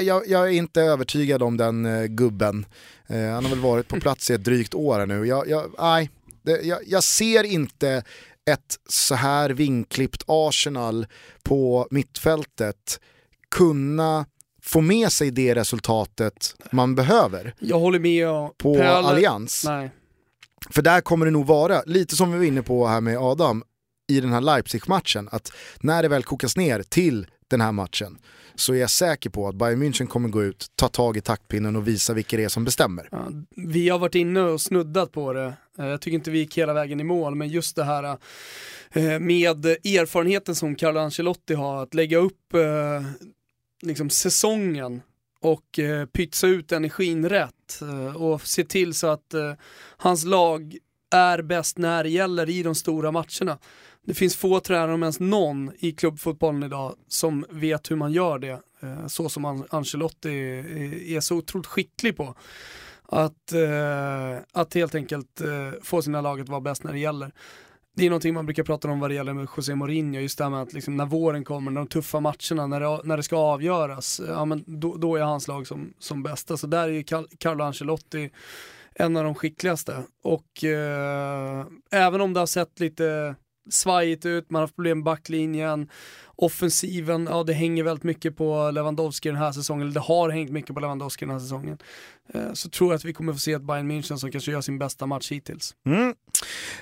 jag, 0.00 0.28
jag, 0.28 0.48
är 0.48 0.52
inte 0.52 0.82
övertygad 0.82 1.42
om 1.42 1.56
den 1.56 1.86
eh, 1.86 2.04
gubben. 2.04 2.66
Eh, 3.06 3.28
han 3.28 3.44
har 3.44 3.50
väl 3.50 3.60
varit 3.60 3.88
på 3.88 4.00
plats 4.00 4.30
i 4.30 4.34
ett 4.34 4.44
drygt 4.44 4.74
år 4.74 5.06
nu. 5.06 5.26
Jag, 5.26 5.48
jag, 5.48 5.70
nej, 5.78 6.10
det, 6.42 6.60
jag, 6.62 6.78
jag 6.86 7.04
ser 7.04 7.44
inte 7.44 8.02
ett 8.50 8.76
så 8.88 9.14
här 9.14 9.50
vinklippt 9.50 10.22
Arsenal 10.26 11.06
på 11.42 11.88
mittfältet 11.90 13.00
kunna 13.50 14.26
få 14.68 14.80
med 14.80 15.12
sig 15.12 15.30
det 15.30 15.54
resultatet 15.54 16.54
man 16.70 16.94
behöver. 16.94 17.54
Jag 17.58 17.78
håller 17.78 17.98
med. 17.98 18.28
Och 18.28 18.58
på 18.58 18.74
Pelle... 18.74 18.90
Allians. 18.90 19.64
Nej. 19.64 19.90
För 20.70 20.82
där 20.82 21.00
kommer 21.00 21.26
det 21.26 21.32
nog 21.32 21.46
vara, 21.46 21.82
lite 21.86 22.16
som 22.16 22.32
vi 22.32 22.38
var 22.38 22.44
inne 22.44 22.62
på 22.62 22.86
här 22.86 23.00
med 23.00 23.18
Adam, 23.18 23.62
i 24.08 24.20
den 24.20 24.32
här 24.32 24.40
Leipzig-matchen, 24.40 25.28
att 25.32 25.52
när 25.80 26.02
det 26.02 26.08
väl 26.08 26.22
kokas 26.22 26.56
ner 26.56 26.82
till 26.82 27.26
den 27.48 27.60
här 27.60 27.72
matchen 27.72 28.18
så 28.54 28.74
är 28.74 28.78
jag 28.78 28.90
säker 28.90 29.30
på 29.30 29.48
att 29.48 29.54
Bayern 29.54 29.82
München 29.82 30.06
kommer 30.06 30.28
gå 30.28 30.42
ut, 30.42 30.66
ta 30.74 30.88
tag 30.88 31.16
i 31.16 31.20
taktpinnen 31.20 31.76
och 31.76 31.88
visa 31.88 32.14
vilka 32.14 32.36
det 32.36 32.44
är 32.44 32.48
som 32.48 32.64
bestämmer. 32.64 33.08
Ja, 33.12 33.28
vi 33.56 33.88
har 33.88 33.98
varit 33.98 34.14
inne 34.14 34.40
och 34.40 34.60
snuddat 34.60 35.12
på 35.12 35.32
det. 35.32 35.52
Eh, 35.78 35.86
jag 35.86 36.00
tycker 36.00 36.14
inte 36.14 36.30
vi 36.30 36.38
gick 36.38 36.58
hela 36.58 36.72
vägen 36.72 37.00
i 37.00 37.04
mål, 37.04 37.34
men 37.34 37.48
just 37.48 37.76
det 37.76 37.84
här 37.84 38.04
eh, 38.92 39.18
med 39.20 39.66
erfarenheten 39.66 40.54
som 40.54 40.74
Carlo 40.74 41.00
Ancelotti 41.00 41.54
har, 41.54 41.82
att 41.82 41.94
lägga 41.94 42.18
upp 42.18 42.54
eh, 42.54 42.60
liksom 43.82 44.10
säsongen 44.10 45.02
och 45.40 45.78
eh, 45.78 46.06
pytsa 46.06 46.46
ut 46.46 46.72
energin 46.72 47.28
rätt 47.28 47.80
eh, 47.82 48.16
och 48.16 48.42
se 48.42 48.64
till 48.64 48.94
så 48.94 49.06
att 49.06 49.34
eh, 49.34 49.52
hans 49.96 50.24
lag 50.24 50.76
är 51.10 51.42
bäst 51.42 51.78
när 51.78 52.04
det 52.04 52.10
gäller 52.10 52.50
i 52.50 52.62
de 52.62 52.74
stora 52.74 53.12
matcherna. 53.12 53.58
Det 54.04 54.14
finns 54.14 54.36
få 54.36 54.60
tränare, 54.60 54.94
om 54.94 55.02
ens 55.02 55.20
någon, 55.20 55.72
i 55.78 55.92
klubbfotbollen 55.92 56.62
idag 56.62 56.94
som 57.08 57.46
vet 57.50 57.90
hur 57.90 57.96
man 57.96 58.12
gör 58.12 58.38
det. 58.38 58.60
Eh, 58.80 59.06
så 59.06 59.28
som 59.28 59.66
Ancelotti 59.70 60.28
är 61.16 61.20
så 61.20 61.36
otroligt 61.36 61.66
skicklig 61.66 62.16
på. 62.16 62.34
Att, 63.10 63.52
eh, 63.52 64.42
att 64.52 64.74
helt 64.74 64.94
enkelt 64.94 65.40
eh, 65.40 65.80
få 65.82 66.02
sina 66.02 66.20
lag 66.20 66.40
att 66.40 66.48
vara 66.48 66.60
bäst 66.60 66.84
när 66.84 66.92
det 66.92 66.98
gäller 66.98 67.32
det 67.98 68.06
är 68.06 68.10
någonting 68.10 68.34
man 68.34 68.46
brukar 68.46 68.62
prata 68.62 68.88
om 68.88 69.00
vad 69.00 69.10
det 69.10 69.14
gäller 69.14 69.32
med 69.32 69.48
José 69.56 69.74
Mourinho, 69.74 70.20
just 70.20 70.38
det 70.38 70.44
här 70.44 70.50
med 70.50 70.62
att 70.62 70.72
liksom 70.72 70.96
när 70.96 71.06
våren 71.06 71.44
kommer, 71.44 71.70
när 71.70 71.80
de 71.80 71.86
tuffa 71.86 72.20
matcherna, 72.20 72.66
när 72.66 72.80
det, 72.80 73.00
när 73.04 73.16
det 73.16 73.22
ska 73.22 73.36
avgöras, 73.36 74.20
ja, 74.28 74.44
men 74.44 74.64
då, 74.66 74.96
då 74.96 75.16
är 75.16 75.22
hans 75.22 75.48
lag 75.48 75.66
som, 75.66 75.92
som 75.98 76.22
bästa. 76.22 76.46
Så 76.46 76.52
alltså, 76.52 76.66
där 76.66 76.88
är 76.88 76.92
ju 76.92 77.02
Carlo 77.38 77.64
Ancelotti 77.64 78.30
en 78.94 79.16
av 79.16 79.24
de 79.24 79.34
skickligaste. 79.34 80.02
Och 80.22 80.64
eh, 80.64 81.66
även 81.90 82.20
om 82.20 82.34
det 82.34 82.40
har 82.40 82.46
sett 82.46 82.80
lite 82.80 83.34
svajigt 83.70 84.26
ut, 84.26 84.50
man 84.50 84.58
har 84.58 84.62
haft 84.62 84.74
problem 84.74 84.98
med 84.98 85.04
backlinjen, 85.04 85.90
offensiven, 86.36 87.28
ja 87.30 87.42
det 87.42 87.52
hänger 87.52 87.84
väldigt 87.84 88.04
mycket 88.04 88.36
på 88.36 88.70
Lewandowski 88.70 89.28
den 89.28 89.38
här 89.38 89.52
säsongen, 89.52 89.82
eller 89.82 89.94
det 89.94 90.00
har 90.00 90.30
hängt 90.30 90.50
mycket 90.50 90.74
på 90.74 90.80
Lewandowski 90.80 91.24
den 91.24 91.32
här 91.32 91.40
säsongen. 91.40 91.78
Eh, 92.34 92.52
så 92.52 92.68
tror 92.68 92.90
jag 92.90 92.96
att 92.96 93.04
vi 93.04 93.12
kommer 93.12 93.32
få 93.32 93.38
se 93.38 93.52
ett 93.52 93.62
Bayern 93.62 93.90
München 93.90 94.16
som 94.16 94.30
kanske 94.30 94.50
gör 94.50 94.60
sin 94.60 94.78
bästa 94.78 95.06
match 95.06 95.32
hittills. 95.32 95.74
Mm. 95.86 96.14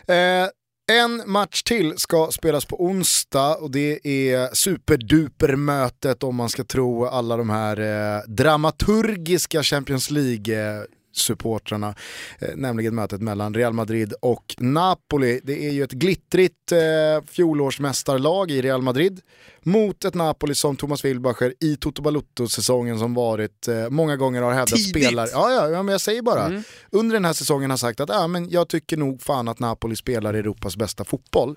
Eh, 0.07 0.49
en 0.93 1.23
match 1.27 1.63
till 1.63 1.99
ska 1.99 2.31
spelas 2.31 2.65
på 2.65 2.85
onsdag 2.85 3.55
och 3.55 3.71
det 3.71 4.07
är 4.07 4.55
superdupermötet 4.55 6.23
om 6.23 6.37
man 6.37 6.49
ska 6.49 6.65
tro 6.65 7.07
alla 7.07 7.37
de 7.37 7.51
här 7.51 7.81
eh, 7.81 8.23
dramaturgiska 8.29 9.63
Champions 9.63 10.11
League 10.11 10.77
eh, 10.77 10.83
supportrarna, 11.19 11.95
eh, 12.39 12.49
nämligen 12.57 12.95
mötet 12.95 13.21
mellan 13.21 13.55
Real 13.55 13.73
Madrid 13.73 14.15
och 14.21 14.55
Napoli. 14.59 15.41
Det 15.45 15.67
är 15.67 15.73
ju 15.73 15.83
ett 15.83 15.93
glittrigt 15.93 16.73
eh, 16.73 16.79
fjolårsmästarlag 17.27 18.51
i 18.51 18.63
Real 18.63 18.83
Madrid 18.83 19.21
mot 19.63 20.05
ett 20.05 20.15
Napoli 20.15 20.55
som 20.55 20.77
Thomas 20.77 21.05
Wilbacher 21.05 21.55
i 21.61 21.77
Toto 21.77 22.03
Balutto-säsongen 22.03 22.99
som 22.99 23.15
varit 23.15 23.69
eh, 23.69 23.91
många 23.91 24.17
gånger 24.17 24.43
har 24.43 24.53
hävdat 24.53 24.81
spelar. 24.81 25.29
Ja, 25.33 25.53
ja, 25.53 25.69
ja, 25.69 25.83
men 25.83 25.93
jag 25.93 26.01
säger 26.01 26.23
bara. 26.23 26.45
Mm. 26.45 26.63
Under 26.91 27.15
den 27.15 27.25
här 27.25 27.33
säsongen 27.33 27.71
har 27.71 27.77
sagt 27.77 28.01
att 28.01 28.09
ja, 28.09 28.27
men 28.27 28.51
jag 28.51 28.69
tycker 28.69 28.97
nog 28.97 29.23
fan 29.23 29.49
att 29.49 29.59
Napoli 29.59 29.97
spelar 29.97 30.35
Europas 30.35 30.77
bästa 30.77 31.05
fotboll. 31.05 31.57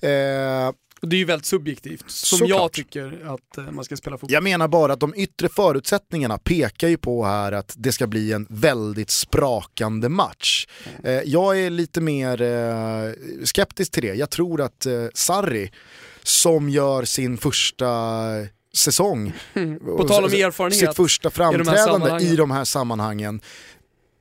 Eh, 0.00 0.10
det 1.04 1.16
är 1.16 1.18
ju 1.18 1.24
väldigt 1.24 1.46
subjektivt, 1.46 2.10
som 2.10 2.38
Såklart. 2.38 2.60
jag 2.60 2.72
tycker 2.72 3.34
att 3.34 3.58
eh, 3.58 3.70
man 3.70 3.84
ska 3.84 3.96
spela 3.96 4.18
fotboll. 4.18 4.32
Jag 4.32 4.42
menar 4.42 4.68
bara 4.68 4.92
att 4.92 5.00
de 5.00 5.14
yttre 5.16 5.48
förutsättningarna 5.48 6.38
pekar 6.38 6.88
ju 6.88 6.96
på 6.96 7.24
här 7.24 7.52
att 7.52 7.74
det 7.76 7.92
ska 7.92 8.06
bli 8.06 8.32
en 8.32 8.46
väldigt 8.50 9.10
sprakande 9.10 10.08
match. 10.08 10.66
Mm. 11.04 11.22
Jag 11.26 11.60
är 11.60 11.70
lite 11.70 12.00
mer 12.00 12.42
eh, 12.42 13.12
skeptisk 13.44 13.92
till 13.92 14.02
det. 14.02 14.14
Jag 14.14 14.30
tror 14.30 14.60
att 14.60 14.86
Sarri, 15.14 15.70
som 16.22 16.68
gör 16.68 17.04
sin 17.04 17.38
första 17.38 17.86
säsong, 18.76 19.32
på 19.96 20.08
tal 20.08 20.24
om 20.24 20.30
erfarenhet, 20.30 20.78
sitt 20.78 20.96
första 20.96 21.30
framträdande 21.30 22.06
i 22.06 22.10
de, 22.10 22.32
i 22.32 22.36
de 22.36 22.50
här 22.50 22.64
sammanhangen, 22.64 23.40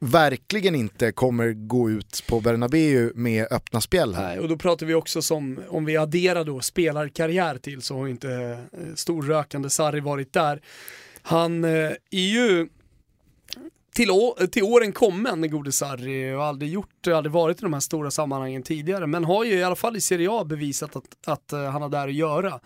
verkligen 0.03 0.75
inte 0.75 1.11
kommer 1.11 1.53
gå 1.53 1.89
ut 1.89 2.23
på 2.27 2.39
Bernabéu 2.41 3.11
med 3.15 3.47
öppna 3.51 3.81
spjäll 3.81 4.15
här. 4.15 4.27
Nej, 4.27 4.39
och 4.39 4.49
då 4.49 4.57
pratar 4.57 4.85
vi 4.85 4.93
också 4.93 5.21
som, 5.21 5.59
om 5.69 5.85
vi 5.85 5.97
adderar 5.97 6.43
då 6.43 6.59
spelarkarriär 6.59 7.57
till 7.57 7.81
så 7.81 7.97
har 7.97 8.07
inte 8.07 8.31
eh, 8.73 8.95
storrökande 8.95 9.69
Sarri 9.69 9.99
varit 9.99 10.33
där. 10.33 10.61
Han 11.21 11.63
eh, 11.63 11.91
är 12.11 12.29
ju 12.33 12.67
till, 13.93 14.09
till 14.51 14.63
åren 14.63 14.91
kommen, 14.91 15.49
gode 15.49 15.71
Sarri, 15.71 16.33
och 16.33 16.43
aldrig 16.43 16.71
gjort, 16.71 17.07
aldrig 17.07 17.31
varit 17.31 17.59
i 17.59 17.61
de 17.61 17.73
här 17.73 17.79
stora 17.79 18.11
sammanhangen 18.11 18.63
tidigare, 18.63 19.07
men 19.07 19.23
har 19.23 19.43
ju 19.43 19.53
i 19.53 19.63
alla 19.63 19.75
fall 19.75 19.97
i 19.97 20.01
Serie 20.01 20.31
A 20.31 20.43
bevisat 20.43 20.95
att, 20.95 21.05
att 21.27 21.53
uh, 21.53 21.59
han 21.59 21.81
har 21.81 21.89
där 21.89 22.07
att 22.07 22.13
göra. 22.13 22.59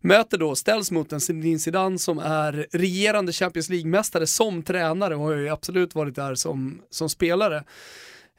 Möter 0.00 0.38
då, 0.38 0.54
ställs 0.54 0.90
mot 0.90 1.12
en 1.12 1.20
Zinedine 1.20 1.58
Zidane 1.58 1.98
som 1.98 2.18
är 2.18 2.66
regerande 2.72 3.32
Champions 3.32 3.68
League-mästare 3.68 4.26
som 4.26 4.62
tränare 4.62 5.16
och 5.16 5.22
har 5.22 5.32
ju 5.32 5.48
absolut 5.48 5.94
varit 5.94 6.14
där 6.14 6.34
som, 6.34 6.82
som 6.90 7.08
spelare. 7.08 7.64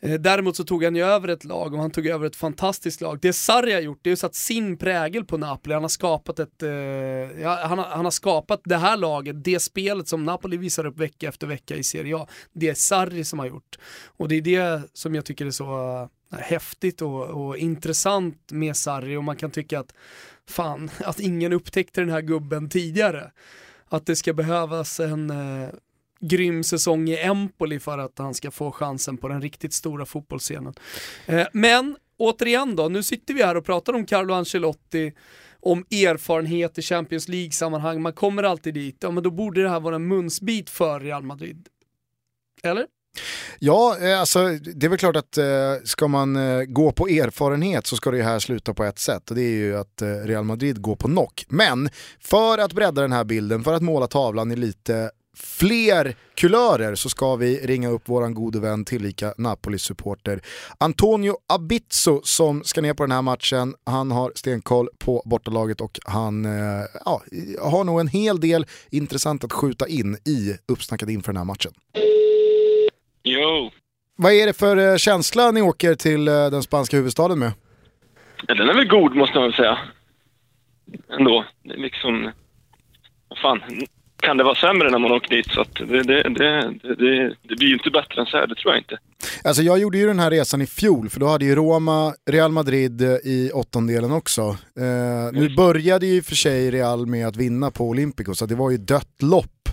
Eh, 0.04 0.14
däremot 0.14 0.56
så 0.56 0.64
tog 0.64 0.84
han 0.84 0.96
ju 0.96 1.04
över 1.04 1.28
ett 1.28 1.44
lag 1.44 1.74
och 1.74 1.80
han 1.80 1.92
tog 1.92 2.08
över 2.08 2.26
ett 2.26 2.36
fantastiskt 2.36 3.02
lag. 3.02 3.20
Det 3.22 3.34
Sarri 3.34 3.74
har 3.74 3.82
gjort, 3.82 4.00
det 4.02 4.08
är 4.08 4.12
ju 4.12 4.16
satt 4.16 4.36
sin 4.36 4.78
prägel 4.78 5.26
på 5.26 5.38
Napoli. 5.38 5.74
Han 5.74 5.84
har 5.84 5.90
skapat 5.90 6.40
ett, 6.40 6.64
eh, 6.64 7.50
han, 7.68 7.78
har, 7.78 7.86
han 7.86 8.06
har 8.06 8.12
skapat 8.12 8.62
det 8.64 8.78
här 8.78 8.98
laget, 8.98 9.44
det 9.44 9.60
spelet 9.60 10.08
som 10.08 10.26
Napoli 10.26 10.58
visar 10.58 10.86
upp 10.86 11.00
vecka 11.00 11.28
efter 11.28 11.48
vecka 11.48 11.76
i 11.76 11.84
Serie 11.84 12.18
A. 12.18 12.28
Det 12.54 12.70
är 12.70 12.74
Sarri 12.74 13.24
som 13.24 13.40
har 13.40 13.46
gjort. 13.46 13.80
Och 14.06 14.28
det 14.28 14.36
är 14.36 14.42
det 14.42 14.82
som 14.94 15.16
jag 15.16 15.26
tycker 15.26 15.46
är 15.46 15.52
så 15.52 16.10
eh, 16.34 16.40
häftigt 16.40 17.02
och, 17.02 17.24
och 17.24 17.58
intressant 17.58 18.52
med 18.52 18.78
Sarri 18.78 19.18
och 19.18 19.24
man 19.24 19.36
kan 19.36 19.52
tycka 19.52 19.80
att 19.80 19.94
fan, 20.50 20.90
att 21.04 21.20
ingen 21.20 21.54
upptäckte 21.54 22.02
den 22.02 22.10
här 22.10 22.22
gubben 22.22 22.70
tidigare. 22.70 23.32
Att 23.90 24.06
det 24.06 24.16
ska 24.16 24.34
behövas 24.34 25.00
en 25.00 25.30
eh, 25.30 25.70
grym 26.22 26.64
säsong 26.64 27.10
i 27.10 27.18
Empoli 27.18 27.80
för 27.80 27.98
att 27.98 28.18
han 28.18 28.34
ska 28.34 28.52
få 28.52 28.72
chansen 28.72 29.18
på 29.18 29.28
den 29.28 29.42
riktigt 29.42 29.74
stora 29.74 30.06
fotbollsscenen. 30.06 30.74
Eh, 31.26 31.48
men 31.54 31.98
återigen 32.18 32.76
då, 32.76 32.90
nu 32.90 33.04
sitter 33.04 33.34
vi 33.34 33.44
här 33.44 33.58
och 33.58 33.66
pratar 33.66 33.94
om 33.94 34.06
Carlo 34.06 34.34
Ancelotti, 34.34 35.14
om 35.60 35.86
erfarenhet 35.92 36.78
i 36.78 36.82
Champions 36.82 37.28
League-sammanhang, 37.28 38.02
man 38.02 38.14
kommer 38.14 38.44
alltid 38.44 38.74
dit, 38.74 38.98
ja 39.00 39.12
men 39.12 39.24
då 39.24 39.32
borde 39.32 39.64
det 39.64 39.70
här 39.70 39.80
vara 39.80 39.96
en 39.96 40.08
munsbit 40.08 40.70
för 40.70 41.00
Real 41.00 41.24
Madrid. 41.24 41.68
Eller? 42.64 42.86
Ja, 43.60 43.98
eh, 44.02 44.20
alltså 44.20 44.50
det 44.50 44.86
är 44.86 44.90
väl 44.90 44.98
klart 44.98 45.16
att 45.16 45.38
eh, 45.38 45.46
ska 45.84 46.08
man 46.08 46.36
eh, 46.36 46.64
gå 46.64 46.92
på 46.92 47.08
erfarenhet 47.08 47.88
så 47.88 47.96
ska 47.96 48.12
det 48.12 48.24
här 48.24 48.40
sluta 48.40 48.74
på 48.74 48.84
ett 48.84 49.00
sätt 49.00 49.30
och 49.30 49.36
det 49.36 49.42
är 49.42 49.56
ju 49.56 49.78
att 49.78 50.02
eh, 50.02 50.08
Real 50.08 50.44
Madrid 50.44 50.82
går 50.82 50.96
på 50.96 51.08
knock. 51.08 51.46
Men 51.50 51.90
för 52.20 52.58
att 52.58 52.74
bredda 52.74 53.02
den 53.02 53.12
här 53.12 53.24
bilden, 53.24 53.64
för 53.64 53.74
att 53.74 53.82
måla 53.82 54.08
tavlan 54.08 54.52
i 54.52 54.56
lite 54.56 55.12
fler 55.38 56.16
kulörer 56.36 56.96
så 56.96 57.10
ska 57.10 57.36
vi 57.36 57.58
ringa 57.58 57.90
upp 57.90 58.10
våran 58.10 58.34
gode 58.34 58.60
vän 58.60 58.86
tillika 58.86 59.34
Napoli-supporter 59.38 60.42
Antonio 60.78 61.38
Abizzo 61.54 62.22
som 62.24 62.64
ska 62.64 62.82
ner 62.82 62.94
på 62.94 63.04
den 63.04 63.12
här 63.12 63.22
matchen. 63.22 63.76
Han 63.86 64.12
har 64.12 64.32
stenkoll 64.36 64.90
på 65.00 65.24
bortalaget 65.26 65.82
och 65.82 66.00
han 66.06 66.46
ja, 67.06 67.22
har 67.62 67.84
nog 67.84 68.00
en 68.00 68.08
hel 68.08 68.40
del 68.40 68.66
intressant 68.92 69.44
att 69.44 69.54
skjuta 69.54 69.88
in 69.88 70.16
i 70.16 70.58
uppsnacket 70.68 71.10
inför 71.10 71.32
den 71.32 71.38
här 71.38 71.46
matchen. 71.46 71.72
Jo. 73.24 73.72
Vad 74.16 74.34
är 74.34 74.48
det 74.48 74.54
för 74.54 74.78
eh, 74.78 74.98
känsla 74.98 75.52
ni 75.52 75.62
åker 75.62 75.96
till 75.96 76.28
eh, 76.28 76.34
den 76.34 76.64
spanska 76.64 76.98
huvudstaden 76.98 77.40
med? 77.40 77.52
Ja, 78.48 78.56
den 78.56 78.70
är 78.70 78.74
väl 78.74 78.88
god 78.88 79.16
måste 79.16 79.36
man 79.38 79.44
väl 79.44 79.54
säga. 79.54 79.78
Ändå. 81.10 81.46
Det 81.64 81.74
är 81.74 81.78
liksom... 81.78 82.32
Vad 83.28 83.40
fan, 83.40 83.62
kan 84.22 84.38
det 84.38 84.44
vara 84.44 84.56
sämre 84.56 84.90
när 84.90 85.00
man 85.00 85.12
åker 85.12 85.36
dit? 85.36 85.48
Så 85.52 85.66
det, 85.74 86.04
det, 86.04 86.24
det, 86.24 86.76
det, 87.48 87.56
blir 87.56 87.68
ju 87.68 87.74
inte 87.74 87.90
bättre 87.90 88.22
än 88.22 88.26
så 88.26 88.38
här, 88.38 88.48
det 88.48 88.56
tror 88.56 88.74
jag 88.74 88.82
inte. 88.82 88.98
Alltså 89.44 89.64
jag 89.64 89.80
gjorde 89.80 89.98
ju 89.98 90.08
den 90.08 90.20
här 90.20 90.32
resan 90.32 90.62
i 90.62 90.68
fjol, 90.68 91.10
för 91.10 91.20
då 91.20 91.28
hade 91.28 91.46
ju 91.46 91.56
Roma, 91.56 92.14
Real 92.30 92.52
Madrid 92.52 93.02
eh, 93.02 93.08
i 93.08 93.52
åttondelen 93.54 94.12
också. 94.12 94.42
Eh, 94.80 95.32
nu 95.34 95.56
började 95.56 96.06
ju 96.06 96.22
för 96.22 96.36
sig 96.36 96.72
Real 96.72 97.06
med 97.06 97.28
att 97.28 97.36
vinna 97.36 97.72
på 97.72 97.90
Olympico, 97.90 98.36
så 98.36 98.46
det 98.46 98.56
var 98.56 98.70
ju 98.70 98.78
dött 98.78 99.22
lopp 99.22 99.70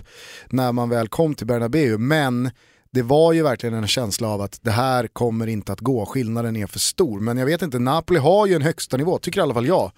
när 0.49 0.71
man 0.71 0.89
väl 0.89 1.07
kom 1.07 1.35
till 1.35 1.47
Bernabéu. 1.47 1.97
Men 1.97 2.51
det 2.91 3.01
var 3.01 3.33
ju 3.33 3.43
verkligen 3.43 3.75
en 3.75 3.87
känsla 3.87 4.27
av 4.27 4.41
att 4.41 4.59
det 4.61 4.71
här 4.71 5.07
kommer 5.07 5.47
inte 5.47 5.73
att 5.73 5.79
gå, 5.79 6.05
skillnaden 6.05 6.55
är 6.55 6.67
för 6.67 6.79
stor. 6.79 7.19
Men 7.19 7.37
jag 7.37 7.45
vet 7.45 7.61
inte, 7.61 7.79
Napoli 7.79 8.19
har 8.19 8.47
ju 8.47 8.53
en 8.53 8.61
högsta 8.61 8.97
nivå, 8.97 9.17
tycker 9.17 9.39
i 9.39 9.43
alla 9.43 9.53
fall 9.53 9.67
jag, 9.67 9.91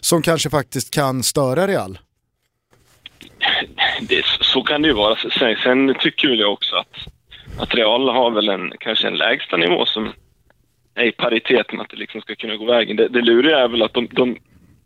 som 0.00 0.22
kanske 0.22 0.50
faktiskt 0.50 0.90
kan 0.90 1.22
störa 1.22 1.66
Real. 1.66 1.98
Det, 4.08 4.24
så 4.40 4.62
kan 4.62 4.82
det 4.82 4.88
ju 4.88 4.94
vara. 4.94 5.16
Sen, 5.16 5.56
sen 5.62 5.94
tycker 6.00 6.28
jag 6.28 6.52
också 6.52 6.76
att, 6.76 6.96
att 7.58 7.74
Real 7.74 8.08
har 8.08 8.30
väl 8.30 8.48
en, 8.48 8.72
kanske 8.80 9.08
en 9.08 9.16
lägsta 9.16 9.56
nivå 9.56 9.86
som 9.86 10.12
är 10.94 11.04
i 11.04 11.12
paritet 11.12 11.72
med 11.72 11.80
att 11.80 11.90
det 11.90 11.96
liksom 11.96 12.20
ska 12.20 12.34
kunna 12.34 12.56
gå 12.56 12.64
vägen. 12.64 12.96
Det, 12.96 13.08
det 13.08 13.20
luriga 13.20 13.58
är 13.58 13.68
väl 13.68 13.82
att 13.82 13.94
de, 13.94 14.08
de 14.10 14.36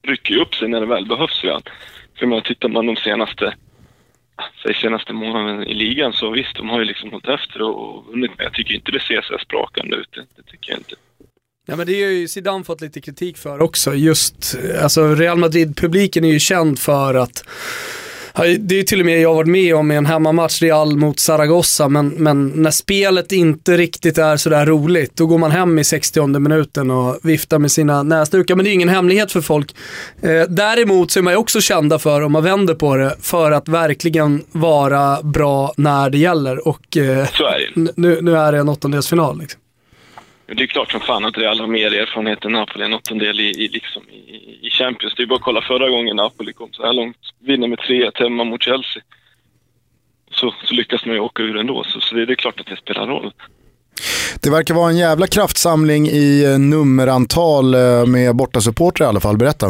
rycker 0.03 0.37
upp 0.37 0.55
sig 0.55 0.69
när 0.69 0.81
det 0.81 0.87
väl 0.87 1.07
behövs 1.07 1.45
Real. 1.45 1.63
För 2.19 2.27
man 2.27 2.43
tittar 2.43 2.69
man 2.69 2.87
de 2.87 2.97
senaste 2.97 3.55
säg 4.63 4.75
senaste 4.75 5.13
månaden 5.13 5.63
i 5.63 5.75
ligan 5.75 6.13
så 6.13 6.31
visst, 6.31 6.57
de 6.57 6.69
har 6.69 6.79
ju 6.79 6.85
liksom 6.85 7.11
hållit 7.11 7.29
efter 7.29 7.63
och 7.63 8.05
vunnit. 8.07 8.31
Men 8.37 8.45
jag 8.45 8.55
tycker 8.55 8.75
inte 8.75 8.93
det 8.93 9.01
ser 9.01 9.23
så 9.23 9.39
sprakande 9.39 9.97
ut. 9.97 10.09
Det, 10.15 10.21
det 10.37 10.51
tycker 10.51 10.71
jag 10.71 10.81
inte. 10.81 10.95
Ja 11.67 11.77
men 11.77 11.87
det 11.87 12.03
har 12.03 12.11
ju 12.11 12.29
Zidane 12.29 12.65
fått 12.65 12.81
lite 12.81 13.01
kritik 13.01 13.39
för 13.39 13.63
också. 13.63 13.95
Just, 13.95 14.57
alltså 14.83 15.15
Real 15.15 15.39
Madrid-publiken 15.39 16.25
är 16.25 16.33
ju 16.33 16.41
känd 16.41 16.79
för 16.79 17.15
att 17.15 17.49
det 18.59 18.79
är 18.79 18.83
till 18.83 19.01
och 19.01 19.07
med 19.07 19.21
jag 19.21 19.35
varit 19.35 19.49
med 19.49 19.75
om 19.75 19.93
i 19.93 19.97
en 19.97 20.07
hemmamatch 20.07 20.63
Real 20.63 20.97
mot 20.97 21.21
Zaragoza, 21.21 21.89
men, 21.89 22.09
men 22.09 22.49
när 22.49 22.71
spelet 22.71 23.33
inte 23.33 23.77
riktigt 23.77 24.19
är 24.19 24.37
sådär 24.37 24.67
roligt, 24.67 25.17
då 25.17 25.27
går 25.27 25.39
man 25.39 25.51
hem 25.51 25.79
i 25.79 25.85
60 25.85 26.27
minuten 26.39 26.91
och 26.91 27.19
viftar 27.23 27.59
med 27.59 27.73
sina 27.73 28.03
näsdukar. 28.03 28.55
Men 28.55 28.65
det 28.65 28.71
är 28.71 28.73
ingen 28.73 28.89
hemlighet 28.89 29.33
för 29.33 29.41
folk. 29.41 29.75
Eh, 30.23 30.43
däremot 30.49 31.11
så 31.11 31.19
är 31.19 31.23
man 31.23 31.33
ju 31.33 31.37
också 31.37 31.61
kända 31.61 31.99
för, 31.99 32.23
om 32.23 32.33
man 32.33 32.45
vänder 32.45 32.75
på 32.75 32.97
det, 32.97 33.17
för 33.21 33.53
att 33.53 33.69
verkligen 33.69 34.43
vara 34.53 35.23
bra 35.23 35.73
när 35.77 36.11
det 36.11 36.19
gäller. 36.19 36.69
Och 36.69 36.97
eh, 36.97 37.27
nu, 37.75 38.19
nu 38.23 38.37
är 38.37 38.53
det 38.53 38.59
en 38.59 38.69
åttondelsfinal. 38.69 39.39
Liksom. 39.39 39.61
Det 40.47 40.63
är 40.63 40.67
klart 40.67 40.91
som 40.93 41.01
fan 41.01 41.25
att 41.25 41.39
Real 41.39 41.61
har 41.61 41.67
mer 41.67 41.95
erfarenhet 41.95 42.45
än 42.45 42.53
Napoli, 42.53 42.85
en 42.85 42.95
åttondel 42.95 43.41
i, 43.41 43.65
i, 43.65 43.69
liksom, 43.69 44.03
i, 44.09 44.67
i 44.67 44.71
Champions. 44.71 45.15
Det 45.17 45.23
är 45.23 45.27
bara 45.27 45.37
att 45.37 45.43
kolla 45.43 45.63
förra 45.63 45.91
gången 45.91 46.17
Napoli 46.17 46.53
kom 46.53 46.73
så 46.73 46.87
här 46.87 46.93
långt. 46.93 47.17
Vinner 47.41 47.69
med 47.69 47.79
3-1 47.79 48.11
hemma 48.15 48.45
mot 48.45 48.63
Chelsea. 48.63 49.03
Så, 50.31 50.55
så 50.65 50.75
lyckas 50.75 51.05
man 51.05 51.15
ju 51.15 51.21
åka 51.21 51.43
ur 51.43 51.57
ändå, 51.57 51.85
så, 51.85 52.01
så 52.01 52.15
det, 52.15 52.27
det 52.27 52.33
är 52.33 52.37
klart 52.37 52.61
att 52.61 52.67
det 52.67 52.77
spelar 52.77 53.07
roll. 53.07 53.33
Det 54.43 54.51
verkar 54.51 54.75
vara 54.75 54.91
en 54.91 54.97
jävla 54.97 55.27
kraftsamling 55.27 56.07
i 56.07 56.45
eh, 56.45 56.59
nummerantal 56.59 57.75
eh, 57.75 58.07
med 58.07 58.37
bortasupportrar 58.37 59.07
i 59.07 59.09
alla 59.09 59.21
fall. 59.21 59.37
Berätta. 59.37 59.67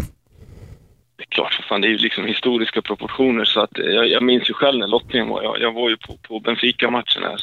Det 1.17 1.23
är 1.23 1.35
klart, 1.35 1.55
för 1.55 1.63
fan, 1.63 1.81
det 1.81 1.87
är 1.87 1.91
ju 1.91 1.99
liksom 1.99 2.25
historiska 2.25 2.83
proportioner. 2.83 3.45
Så 3.45 3.61
att 3.61 3.71
jag, 3.75 4.09
jag 4.09 4.23
minns 4.23 4.51
ju 4.51 4.55
själv 4.55 4.79
när 4.79 4.87
lottningen 4.87 5.29
var. 5.29 5.43
Jag, 5.43 5.61
jag 5.61 5.73
var 5.73 5.91
ju 5.91 5.97
på, 5.97 6.17
på 6.29 6.41
Benfica-matchen 6.41 7.23
här 7.23 7.41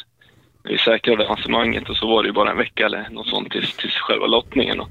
vi 0.64 0.78
säkrade 0.78 1.24
avancemanget 1.24 1.88
och 1.88 1.96
så 1.96 2.06
var 2.06 2.22
det 2.22 2.26
ju 2.26 2.32
bara 2.32 2.50
en 2.50 2.56
vecka 2.56 2.86
eller 2.86 3.08
något 3.10 3.28
sånt 3.28 3.50
tills, 3.50 3.76
tills 3.76 3.94
själva 3.94 4.26
lottningen. 4.26 4.80
Och 4.80 4.88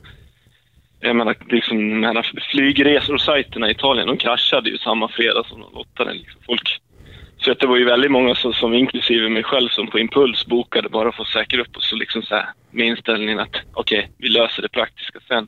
jag 1.00 1.16
menar, 1.16 1.36
liksom, 1.50 2.02
de 2.02 2.04
här 2.04 2.32
flygresor 2.52 3.14
och 3.14 3.22
sajterna 3.22 3.68
i 3.68 3.72
Italien, 3.72 4.08
de 4.08 4.18
kraschade 4.18 4.70
ju 4.70 4.78
samma 4.78 5.08
fredag 5.08 5.44
som 5.48 5.62
de 5.62 5.74
lottade. 5.74 6.14
Liksom. 6.14 6.42
Folk, 6.46 6.80
så 7.38 7.52
att 7.52 7.60
det 7.60 7.68
var 7.68 7.78
ju 7.78 7.86
väldigt 7.86 8.12
många 8.12 8.36
som, 8.36 8.54
som, 8.54 8.74
inklusive 8.74 9.30
mig 9.30 9.44
själv, 9.44 9.70
som 9.70 9.88
på 9.88 10.00
impuls 10.00 10.46
bokade 10.46 10.90
bara 10.90 11.12
för 11.12 11.24
att 11.24 11.30
säkra 11.30 11.62
upp 11.62 11.78
oss 11.78 11.94
liksom 11.94 12.22
så 12.24 12.36
här, 12.36 12.50
med 12.72 12.88
inställningen 12.88 13.40
att 13.40 13.56
okej, 13.74 14.00
okay, 14.00 14.12
vi 14.18 14.30
löser 14.30 14.62
det 14.62 14.70
praktiska 14.70 15.20
sen. 15.28 15.48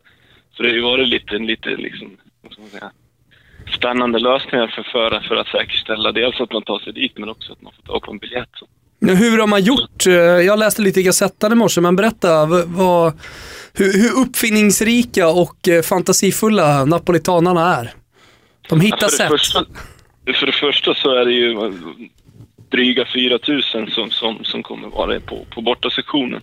Så 0.51 0.63
det 0.63 0.69
har 0.69 0.76
ju 0.76 0.82
varit 0.82 1.07
lite, 1.07 1.38
lite 1.38 1.69
liksom, 1.69 2.17
vad 2.41 2.51
ska 2.51 2.61
man 2.61 2.69
säga, 2.69 2.91
spännande 3.71 4.19
lösningar 4.19 4.67
för, 4.67 4.84
för, 4.84 5.19
för 5.19 5.36
att 5.36 5.47
säkerställa 5.47 6.11
dels 6.11 6.41
att 6.41 6.53
man 6.53 6.61
tar 6.61 6.80
sig 6.80 6.93
dit 6.93 7.17
men 7.17 7.30
också 7.30 7.53
att 7.53 7.61
man 7.61 7.73
får 7.73 7.84
tag 7.84 8.01
på 8.01 8.11
en 8.11 8.17
biljett. 8.17 8.49
Så. 8.53 8.67
Hur 9.02 9.38
har 9.39 9.48
man 9.48 9.64
gjort? 9.64 10.08
Eh, 10.08 10.14
jag 10.14 10.60
läste 10.60 10.82
lite 10.82 11.00
i 11.00 11.04
Gazettan 11.04 11.52
i 11.52 11.56
morse, 11.56 11.82
men 11.82 11.96
berätta 11.96 12.46
vad, 12.66 13.20
hur, 13.74 13.93
hur 13.93 14.22
uppfinningsrika 14.22 15.28
och 15.28 15.68
eh, 15.68 15.82
fantasifulla 15.82 16.86
napolitanarna 16.86 17.76
är. 17.76 17.93
De 18.70 18.82
hittar 18.82 18.98
ja, 19.02 19.08
för 19.08 19.18
sätt. 19.18 19.30
Första, 19.30 19.66
för 20.34 20.46
det 20.46 20.52
första 20.52 20.93
så 20.93 21.16
är 21.16 21.26
det 21.26 21.34
ju 21.34 21.74
dryga 22.72 23.06
4 23.14 23.39
000 23.48 23.64
som, 23.64 24.12
som, 24.12 24.43
som 24.43 24.64
kommer 24.64 24.88
vara 24.88 25.20
på, 25.20 25.46
på 25.50 25.62
bortasektionen. 25.62 26.41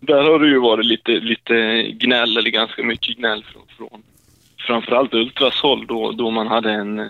Där 0.00 0.22
har 0.22 0.38
det 0.38 0.48
ju 0.48 0.60
varit 0.60 0.86
lite, 0.86 1.10
lite 1.12 1.82
gnäll, 1.82 2.36
eller 2.36 2.50
ganska 2.50 2.82
mycket 2.82 3.16
gnäll 3.16 3.44
från, 3.52 3.62
från 3.76 4.02
framförallt 4.68 5.14
Ultras 5.14 5.60
håll 5.60 5.86
då, 5.86 6.12
då 6.12 6.30
man 6.30 6.46
hade 6.46 6.70
en, 6.72 6.98
eh, 6.98 7.06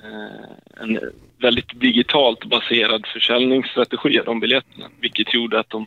en 0.80 1.00
väldigt 1.40 1.80
digitalt 1.80 2.44
baserad 2.44 3.06
försäljningsstrategi 3.06 4.18
av 4.18 4.24
de 4.24 4.40
biljetterna. 4.40 4.86
Vilket 5.00 5.34
gjorde 5.34 5.61
att 5.61 5.70
de, 5.70 5.86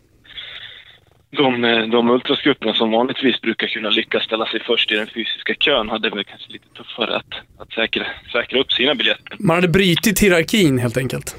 de, 1.30 1.64
eh, 1.64 1.88
de 1.88 2.10
ultrasgrupperna 2.10 2.74
som 2.74 2.92
vanligtvis 2.92 3.42
brukar 3.42 3.68
kunna 3.68 3.90
lyckas 3.90 4.24
ställa 4.24 4.46
sig 4.46 4.60
först 4.60 4.92
i 4.92 4.96
den 4.96 5.08
fysiska 5.08 5.54
kön 5.54 5.90
hade 5.90 6.10
väl 6.10 6.24
kanske 6.24 6.52
lite 6.52 6.68
tuffare 6.78 7.16
att, 7.16 7.34
att 7.58 7.74
säkra, 7.74 8.06
säkra 8.32 8.60
upp 8.60 8.72
sina 8.72 8.96
biljetter. 8.96 9.36
Man 9.40 9.56
hade 9.56 9.68
brutit 9.68 10.20
hierarkin 10.20 10.80
helt 10.80 10.98
enkelt? 10.98 11.36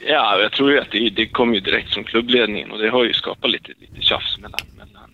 Ja, 0.00 0.40
jag 0.40 0.52
tror 0.52 0.72
ju 0.72 0.80
att 0.80 0.90
det, 0.90 1.10
det 1.10 1.26
kom 1.26 1.54
ju 1.54 1.60
direkt 1.60 1.94
från 1.94 2.04
klubbledningen 2.04 2.70
och 2.70 2.78
det 2.78 2.90
har 2.90 3.04
ju 3.04 3.12
skapat 3.12 3.50
lite, 3.50 3.72
lite 3.80 4.00
tjafs 4.00 4.38
mellan, 4.38 4.60
mellan, 4.78 5.10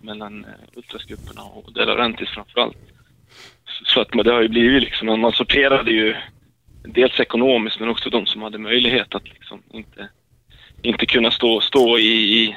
mellan 0.00 0.44
eh, 0.44 0.78
ultrasgrupperna 0.78 1.42
och 1.42 1.72
De 1.72 2.26
framförallt. 2.26 2.95
Så 3.84 4.00
att 4.00 4.08
det 4.24 4.32
har 4.32 4.42
ju 4.42 4.48
blivit 4.48 4.82
liksom, 4.82 5.20
man 5.20 5.32
sorterade 5.32 5.90
ju 5.90 6.16
dels 6.84 7.20
ekonomiskt 7.20 7.80
men 7.80 7.88
också 7.88 8.10
de 8.10 8.26
som 8.26 8.42
hade 8.42 8.58
möjlighet 8.58 9.14
att 9.14 9.28
liksom 9.28 9.62
inte, 9.72 10.08
inte 10.82 11.06
kunna 11.06 11.30
stå, 11.30 11.60
stå 11.60 11.98
i, 11.98 12.42
i, 12.42 12.56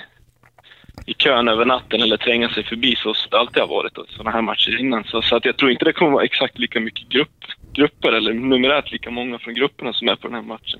i 1.05 1.13
kön 1.13 1.47
över 1.47 1.65
natten 1.65 2.01
eller 2.01 2.17
tränga 2.17 2.49
sig 2.49 2.63
förbi 2.63 2.95
så 2.95 3.13
som 3.13 3.30
det 3.30 3.39
alltid 3.39 3.61
har 3.61 3.67
varit 3.67 3.93
sådana 4.09 4.32
här 4.32 4.41
matcher 4.41 4.80
innan. 4.80 5.03
Så, 5.03 5.22
så, 5.22 5.36
att 5.36 5.45
jag 5.45 5.57
tror 5.57 5.72
inte 5.72 5.86
det 5.86 5.93
kommer 5.93 6.11
vara 6.11 6.24
exakt 6.24 6.59
lika 6.59 6.80
mycket 6.80 7.09
grupp, 7.09 7.45
grupper 7.74 8.11
eller 8.11 8.34
numerärt 8.34 8.91
lika 8.91 9.11
många 9.11 9.39
från 9.39 9.53
grupperna 9.53 9.93
som 9.93 10.07
är 10.07 10.15
på 10.15 10.28
den 10.28 10.36
här 10.36 10.41
matchen. 10.41 10.80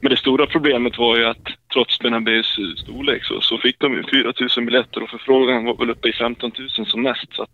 Men 0.00 0.10
det 0.10 0.16
stora 0.16 0.46
problemet 0.46 0.98
var 0.98 1.16
ju 1.16 1.24
att 1.24 1.48
trots 1.72 1.98
Benabés 1.98 2.46
storlek 2.76 3.24
så, 3.24 3.40
så 3.40 3.58
fick 3.58 3.78
de 3.78 3.92
ju 3.92 4.02
4 4.02 4.32
000 4.56 4.66
biljetter 4.66 5.02
och 5.02 5.10
förfrågan 5.10 5.64
var 5.64 5.76
väl 5.76 5.90
uppe 5.90 6.08
i 6.08 6.12
15 6.12 6.52
000 6.78 6.86
som 6.86 7.02
mest. 7.02 7.34
Så, 7.34 7.42
att, 7.42 7.50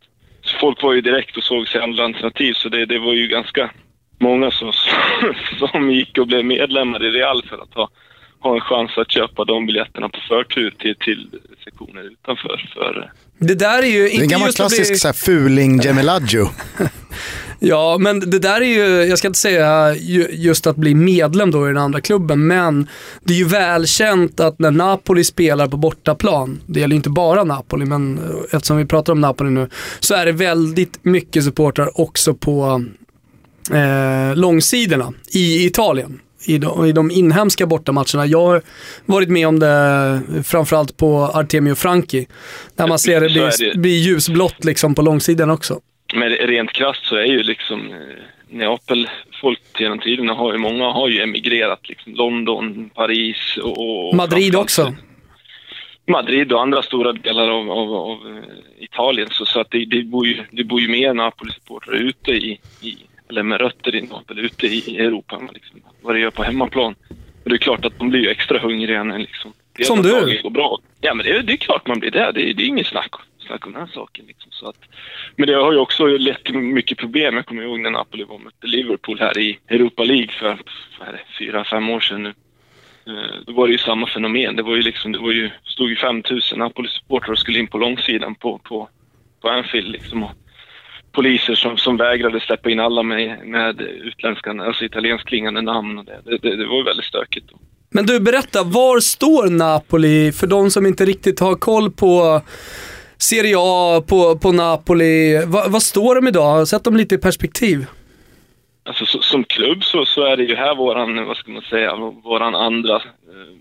folk 0.61 0.83
var 0.83 0.93
ju 0.93 1.01
direkt 1.01 1.37
och 1.37 1.45
såg 1.45 1.69
sig 1.69 1.81
andra 1.81 2.05
alternativ 2.05 2.55
så 2.55 2.69
det, 2.69 2.87
det 2.87 2.99
var 2.99 3.13
ju 3.13 3.27
ganska 3.27 3.71
många 4.19 4.51
som, 4.51 4.73
som 5.59 5.91
gick 5.91 6.19
och 6.19 6.27
blev 6.27 6.45
medlemmar 6.45 7.05
i 7.05 7.11
Real 7.11 7.43
för 7.43 7.59
att 7.59 7.75
ha, 7.75 7.89
ha 8.41 8.55
en 8.55 8.61
chans 8.61 8.91
att 8.99 9.11
köpa 9.13 9.45
de 9.45 9.67
biljetterna 9.67 10.09
på 10.09 10.19
förtur 10.29 10.75
till, 10.79 10.95
till 11.05 11.29
sektioner 11.65 12.03
utanför. 12.13 12.71
För, 12.75 13.13
Det 13.39 13.55
där 13.55 13.83
är 13.83 13.87
ju 13.87 14.03
Det 14.03 14.09
är 14.09 14.13
inte 14.13 14.25
en 14.25 14.29
gammal 14.29 14.49
just 14.49 14.61
att 14.61 14.69
bli... 14.69 14.77
klassisk 14.77 15.03
så 15.03 15.09
här, 15.09 15.13
fuling 15.13 15.81
Gemiladjo. 15.81 16.47
Ja, 17.63 17.97
men 18.01 18.21
det 18.31 18.39
där 18.39 18.61
är 18.61 18.65
ju, 18.65 19.05
jag 19.09 19.19
ska 19.19 19.29
inte 19.29 19.39
säga 19.39 19.95
ju- 19.95 20.29
just 20.31 20.67
att 20.67 20.77
bli 20.77 20.95
medlem 20.95 21.51
då 21.51 21.65
i 21.65 21.69
den 21.69 21.77
andra 21.83 22.01
klubben, 22.01 22.47
men 22.47 22.89
det 23.25 23.33
är 23.33 23.37
ju 23.39 23.45
välkänt 23.45 24.41
att 24.41 24.59
när 24.59 24.71
Napoli 24.71 25.25
spelar 25.25 25.67
på 25.69 25.77
bortaplan, 25.77 26.61
det 26.67 26.81
gäller 26.81 26.97
inte 26.97 27.11
bara 27.11 27.45
Napoli, 27.45 27.85
men 27.87 28.19
eh, 28.19 28.25
eftersom 28.57 28.77
vi 28.77 28.85
pratar 28.85 29.13
om 29.13 29.21
Napoli 29.21 29.51
nu, 29.51 29.69
så 30.01 30.15
är 30.15 30.27
det 30.27 30.33
väldigt 30.33 31.05
mycket 31.05 31.45
supportrar 31.45 32.01
också 32.01 32.35
på 32.35 32.85
eh, 33.73 34.37
långsidorna 34.37 35.13
i 35.33 35.65
Italien. 35.67 36.21
I 36.47 36.59
de, 36.59 36.87
I 36.87 36.93
de 36.93 37.11
inhemska 37.11 37.67
bortamatcherna. 37.67 38.27
Jag 38.27 38.47
har 38.47 38.63
varit 39.07 39.29
med 39.29 39.49
om 39.49 39.59
det 39.59 40.23
framförallt 40.45 40.97
på 40.97 41.19
Artemio 41.35 41.75
Franchi. 41.75 42.27
Där 42.77 42.87
man 42.89 42.99
ser 42.99 43.21
det 43.21 43.29
det. 43.29 43.79
blir 43.79 43.99
ljusblått 43.99 44.65
liksom 44.65 44.95
på 44.95 45.03
långsidan 45.03 45.51
också. 45.51 45.81
men 46.15 46.29
rent 46.31 46.73
krasst 46.73 47.05
så 47.05 47.17
är 47.17 47.25
ju 47.25 47.43
liksom 47.43 47.81
eh, 47.81 47.97
Neapel, 48.53 49.09
folk 49.41 49.61
genom 49.79 49.99
tiderna 49.99 50.35
har 50.35 50.53
ju, 50.53 50.59
många 50.59 50.85
har 50.85 51.09
ju 51.09 51.23
emigrerat 51.23 51.89
liksom. 51.89 52.15
London, 52.15 52.91
Paris 52.95 53.57
och... 53.63 54.09
och 54.09 54.15
Madrid 54.15 54.57
också. 54.57 54.95
Madrid 56.07 56.53
och 56.53 56.63
andra 56.63 56.83
stora 56.83 57.13
delar 57.13 57.49
av, 57.49 57.71
av, 57.71 57.95
av 57.95 58.37
eh, 58.37 58.85
Italien. 58.85 59.29
Så, 59.31 59.45
så 59.45 59.61
att 59.61 59.71
det, 59.71 59.85
det, 59.85 60.03
bor 60.03 60.27
ju, 60.27 60.45
det 60.51 60.65
bor 60.65 60.81
ju 60.81 60.89
mer 60.89 61.15
Napoli-supportrar 61.15 61.95
ute 61.95 62.31
i, 62.31 62.61
i, 62.81 62.97
eller 63.29 63.43
med 63.43 63.61
rötter 63.61 63.95
i 63.95 64.03
Napoli, 64.03 64.43
ute 64.43 64.67
i 64.67 64.99
Europa 64.99 65.37
än 65.37 65.49
liksom, 65.55 65.80
vad 66.03 66.15
det 66.15 66.21
gör 66.21 66.31
på 66.31 66.43
hemmaplan. 66.43 66.95
Och 67.45 67.51
det 67.51 67.57
är 67.57 67.59
klart 67.59 67.85
att 67.85 67.99
de 67.99 68.11
blir 68.11 68.21
ju 68.21 68.29
extra 68.31 68.59
hungriga 68.59 69.05
när 69.05 69.19
liksom... 69.19 69.53
dels 69.77 69.89
Som 69.89 70.03
du. 70.03 70.41
går 70.43 70.51
bra. 70.51 70.79
Ja, 71.01 71.15
men 71.15 71.27
det, 71.27 71.33
är- 71.33 71.43
det 71.43 71.53
är 71.53 71.57
klart 71.57 71.87
man 71.87 71.99
blir 72.01 72.11
det. 72.11 72.33
Det, 72.35 72.51
är- 72.51 72.55
det 72.55 72.63
är 72.63 72.67
inget 72.67 72.87
snack, 72.87 73.11
snack 73.47 73.67
om 73.67 73.73
den 73.73 73.89
saken. 73.89 74.25
Liksom. 74.27 74.51
Så 74.53 74.69
att, 74.69 74.77
men 75.37 75.47
det 75.47 75.55
har 75.55 75.73
ju 75.73 75.79
också 75.79 76.07
lett 76.07 76.45
till 76.45 76.57
mycket 76.59 76.99
problem. 76.99 77.35
Jag 77.37 77.47
kommer 77.47 77.63
ihåg 77.63 77.81
när 77.81 77.91
Napoli 77.91 78.25
var 78.25 78.39
mötte 78.39 78.67
Liverpool 78.67 79.19
här 79.21 79.39
i 79.39 79.59
Europa 79.69 80.05
League 80.05 80.29
för, 80.39 80.59
det, 80.99 81.21
fyra, 81.39 81.65
fem 81.65 81.91
år 81.91 82.01
sedan 82.01 82.23
nu. 82.23 82.35
Eh, 83.07 83.37
Då 83.47 83.53
var 83.53 83.67
det 83.67 83.73
ju 83.73 83.79
samma 83.79 84.07
fenomen. 84.07 84.57
Det 84.57 84.63
var 84.63 84.77
ju 84.77 84.83
liksom, 84.83 85.13
det 85.13 85.19
var 85.19 85.33
ju, 85.33 85.51
stod 85.65 85.89
ju 85.91 85.97
5000 85.97 86.59
Napoli-supportrar 86.59 87.33
och 87.33 87.39
skulle 87.39 87.59
in 87.59 87.67
på 87.67 87.79
långsidan 87.79 88.35
på, 88.35 88.59
på, 88.59 88.89
på 89.41 89.49
Anfield 89.49 89.89
liksom. 89.89 90.23
Och 90.25 90.31
poliser 91.13 91.55
som, 91.55 91.77
som 91.77 91.97
vägrade 91.97 92.41
släppa 92.41 92.71
in 92.71 92.81
alla 92.81 93.03
med, 93.03 93.47
med 93.47 93.81
utländska, 93.81 94.51
alltså 94.51 94.85
italienskklingande 94.85 95.63
namn 95.63 95.99
och 95.99 96.05
det. 96.05 96.21
Det, 96.25 96.57
det, 96.57 96.67
var 96.67 96.85
väldigt 96.85 97.07
stökigt. 97.07 97.49
Då. 97.51 97.59
Men 97.91 98.07
du, 98.07 98.21
berätta, 98.21 98.63
var 98.63 99.01
står 99.01 99.51
Napoli 99.51 100.33
för 100.33 100.47
de 100.47 100.71
som 100.71 100.87
inte 100.87 101.05
riktigt 101.05 101.41
har 101.41 101.55
koll 101.55 101.91
på 101.91 102.41
Serie 103.19 103.55
A, 103.59 104.03
på, 104.09 104.39
på 104.39 104.53
Napoli? 104.53 105.45
Va, 105.47 105.65
vad 105.69 105.83
står 105.83 106.15
de 106.15 106.29
idag? 106.29 106.69
Sätt 106.69 106.85
dem 106.85 106.97
lite 106.97 107.15
i 107.15 107.19
perspektiv. 107.19 107.87
Alltså 108.85 109.07
så, 109.07 109.23
som 109.23 109.45
klubb 109.45 109.85
så, 109.85 110.05
så 110.05 110.25
är 110.25 110.37
det 110.37 110.45
ju 110.45 110.55
här 110.55 110.75
våran, 110.75 111.27
vad 111.27 111.37
ska 111.37 111.51
man 111.51 111.63
säga, 111.63 111.97
våran 112.25 112.55
andra 112.55 112.97
eh, 112.97 113.01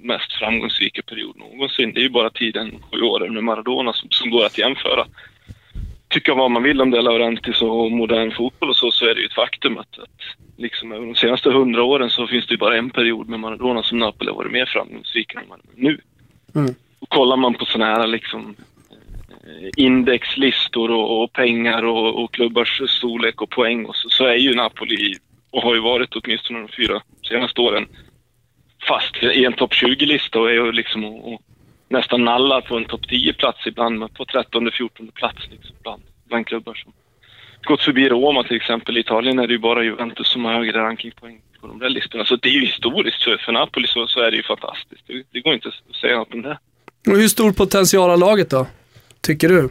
mest 0.02 0.34
framgångsrika 0.34 1.02
period 1.02 1.38
någonsin. 1.38 1.92
Det 1.94 2.00
är 2.00 2.04
ju 2.04 2.10
bara 2.10 2.30
tiden, 2.30 2.84
sju 2.92 3.02
åren 3.02 3.34
med 3.34 3.44
Maradona 3.44 3.94
som, 3.94 4.10
som 4.12 4.30
går 4.30 4.46
att 4.46 4.58
jämföra. 4.58 5.06
Tycka 6.10 6.34
vad 6.34 6.52
man 6.52 6.64
vill 6.64 6.82
om 6.82 6.92
De 6.92 7.02
Laurentiis 7.02 7.62
och 7.62 7.92
modern 7.92 8.32
fotboll 8.32 8.70
och 8.70 8.76
så, 8.76 8.92
så 8.92 9.06
är 9.06 9.16
det 9.16 9.22
ju 9.22 9.26
ett 9.26 9.34
faktum 9.34 9.78
att, 9.78 10.00
att 10.00 10.10
liksom 10.58 10.92
över 10.92 11.06
de 11.06 11.16
senaste 11.16 11.50
hundra 11.52 11.84
åren 11.84 12.10
så 12.10 12.28
finns 12.28 12.48
det 12.48 12.54
ju 12.54 12.58
bara 12.58 12.78
en 12.78 12.90
period 12.90 13.30
med 13.30 13.40
Maradona 13.40 13.84
som 13.84 14.00
Napoli 14.00 14.30
har 14.30 14.38
varit 14.38 14.52
mer 14.52 14.66
framgångsrik 14.66 15.36
än 15.36 15.42
man 15.50 15.60
är 15.60 15.84
nu. 15.84 16.02
Mm. 16.56 16.76
Och 17.00 17.10
kollar 17.10 17.38
man 17.38 17.54
på 17.54 17.66
sådana 17.66 17.94
här 17.94 18.08
liksom 18.08 18.56
eh, 19.30 19.70
indexlistor 19.78 20.92
och, 20.92 21.24
och 21.24 21.34
pengar 21.34 21.86
och, 21.86 22.24
och 22.24 22.34
klubbars 22.34 22.82
storlek 22.88 23.42
och 23.42 23.50
poäng 23.50 23.86
och 23.86 23.96
så, 23.96 24.10
så 24.10 24.26
är 24.26 24.36
ju 24.36 24.56
Napoli, 24.56 25.16
och 25.52 25.62
har 25.62 25.76
ju 25.76 25.82
varit 25.82 26.16
åtminstone 26.16 26.60
de 26.60 26.68
fyra 26.68 27.02
senaste 27.30 27.62
åren, 27.62 27.88
fast 28.88 29.24
i 29.24 29.46
en 29.46 29.54
topp 29.54 29.74
20-lista 29.74 30.40
och 30.40 30.50
är 30.50 30.54
ju 30.54 30.72
liksom 30.72 31.06
och, 31.06 31.34
och 31.34 31.42
nästan 31.90 32.26
nallar 32.26 32.62
på 32.62 32.78
en 32.78 32.86
topp 32.86 33.06
10-plats 33.06 33.68
ibland, 33.68 34.00
men 34.00 34.10
på 34.10 34.26
13-14 34.26 35.12
plats 35.12 35.40
liksom 35.52 35.76
bland, 35.84 36.04
bland 36.28 36.48
klubbar 36.48 36.74
som 36.74 36.94
gått 37.64 37.82
förbi 37.82 38.10
Roma 38.10 38.44
till 38.44 38.56
exempel. 38.56 38.98
I 38.98 39.00
Italien 39.00 39.40
är 39.40 39.48
det 39.48 39.54
ju 39.54 39.60
bara 39.60 39.84
Juventus 39.84 40.28
som 40.28 40.46
har 40.46 40.54
högre 40.54 40.84
rankingpoäng 40.84 41.42
på 41.62 41.68
de 41.68 41.80
där 41.80 41.90
listorna. 41.90 42.26
Så 42.26 42.36
det 42.36 42.50
är 42.50 42.54
ju 42.54 42.66
historiskt. 42.66 43.24
För, 43.24 43.38
för 43.38 43.52
Napoli 43.52 43.88
så, 43.88 44.08
så 44.08 44.20
är 44.20 44.32
det 44.32 44.38
ju 44.38 44.44
fantastiskt. 44.44 45.04
Det, 45.08 45.24
det 45.32 45.42
går 45.42 45.54
inte 45.54 45.68
att 45.68 45.96
säga 45.96 46.18
något 46.18 46.34
om 46.34 46.42
det. 46.42 46.60
Och 47.08 47.18
hur 47.18 47.28
stor 47.28 47.52
potential 47.52 48.10
har 48.10 48.18
laget 48.18 48.50
då? 48.50 48.68
Tycker 49.22 49.50
du? 49.50 49.70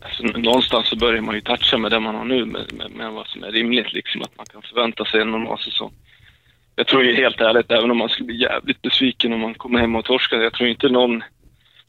Alltså, 0.00 0.38
någonstans 0.38 0.88
så 0.88 0.96
börjar 0.96 1.20
man 1.20 1.34
ju 1.34 1.40
toucha 1.40 1.78
med 1.78 1.90
det 1.90 2.00
man 2.00 2.14
har 2.14 2.24
nu, 2.24 2.44
med, 2.44 2.72
med, 2.72 2.90
med 2.90 3.12
vad 3.12 3.26
som 3.26 3.44
är 3.44 3.52
rimligt, 3.52 3.92
liksom 3.92 4.22
att 4.22 4.36
man 4.36 4.46
kan 4.46 4.62
förvänta 4.62 5.04
sig 5.04 5.20
en 5.20 5.30
normal 5.30 5.58
säsong. 5.58 5.92
Jag 6.76 6.86
tror 6.86 7.04
ju 7.04 7.14
helt 7.14 7.40
ärligt, 7.40 7.70
även 7.70 7.90
om 7.90 7.96
man 7.96 8.08
skulle 8.08 8.26
bli 8.26 8.40
jävligt 8.42 8.82
besviken 8.82 9.32
om 9.32 9.40
man 9.40 9.54
kommer 9.54 9.80
hem 9.80 9.96
och 9.96 10.04
torskar, 10.04 10.36
jag 10.36 10.52
tror 10.52 10.68
inte 10.68 10.88
någon 10.88 11.22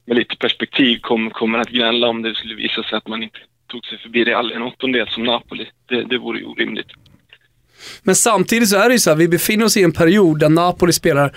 med 0.06 0.18
lite 0.18 0.36
perspektiv 0.36 1.00
kommer, 1.00 1.30
kommer 1.30 1.60
att 1.60 1.70
gnälla 1.70 2.08
om 2.08 2.22
det 2.22 2.36
skulle 2.36 2.56
visa 2.56 2.84
sig 2.84 2.98
att 2.98 3.08
man 3.08 3.24
inte 3.24 3.40
tog 3.68 3.86
sig 3.86 3.98
förbi 3.98 4.24
Real 4.24 4.52
en 4.52 4.62
åttondel 4.62 5.08
som 5.08 5.24
Napoli. 5.24 5.68
Det, 5.90 6.04
det 6.04 6.18
vore 6.18 6.40
ju 6.40 6.46
orimligt. 6.46 6.88
Men 8.04 8.16
samtidigt 8.16 8.70
så 8.70 8.78
är 8.78 8.88
det 8.88 8.94
ju 8.94 9.00
så 9.00 9.10
här, 9.10 9.18
vi 9.18 9.28
befinner 9.28 9.66
oss 9.66 9.78
i 9.78 9.84
en 9.84 9.92
period 9.92 10.40
där 10.40 10.50
Napoli 10.50 10.94
spelar 10.94 11.36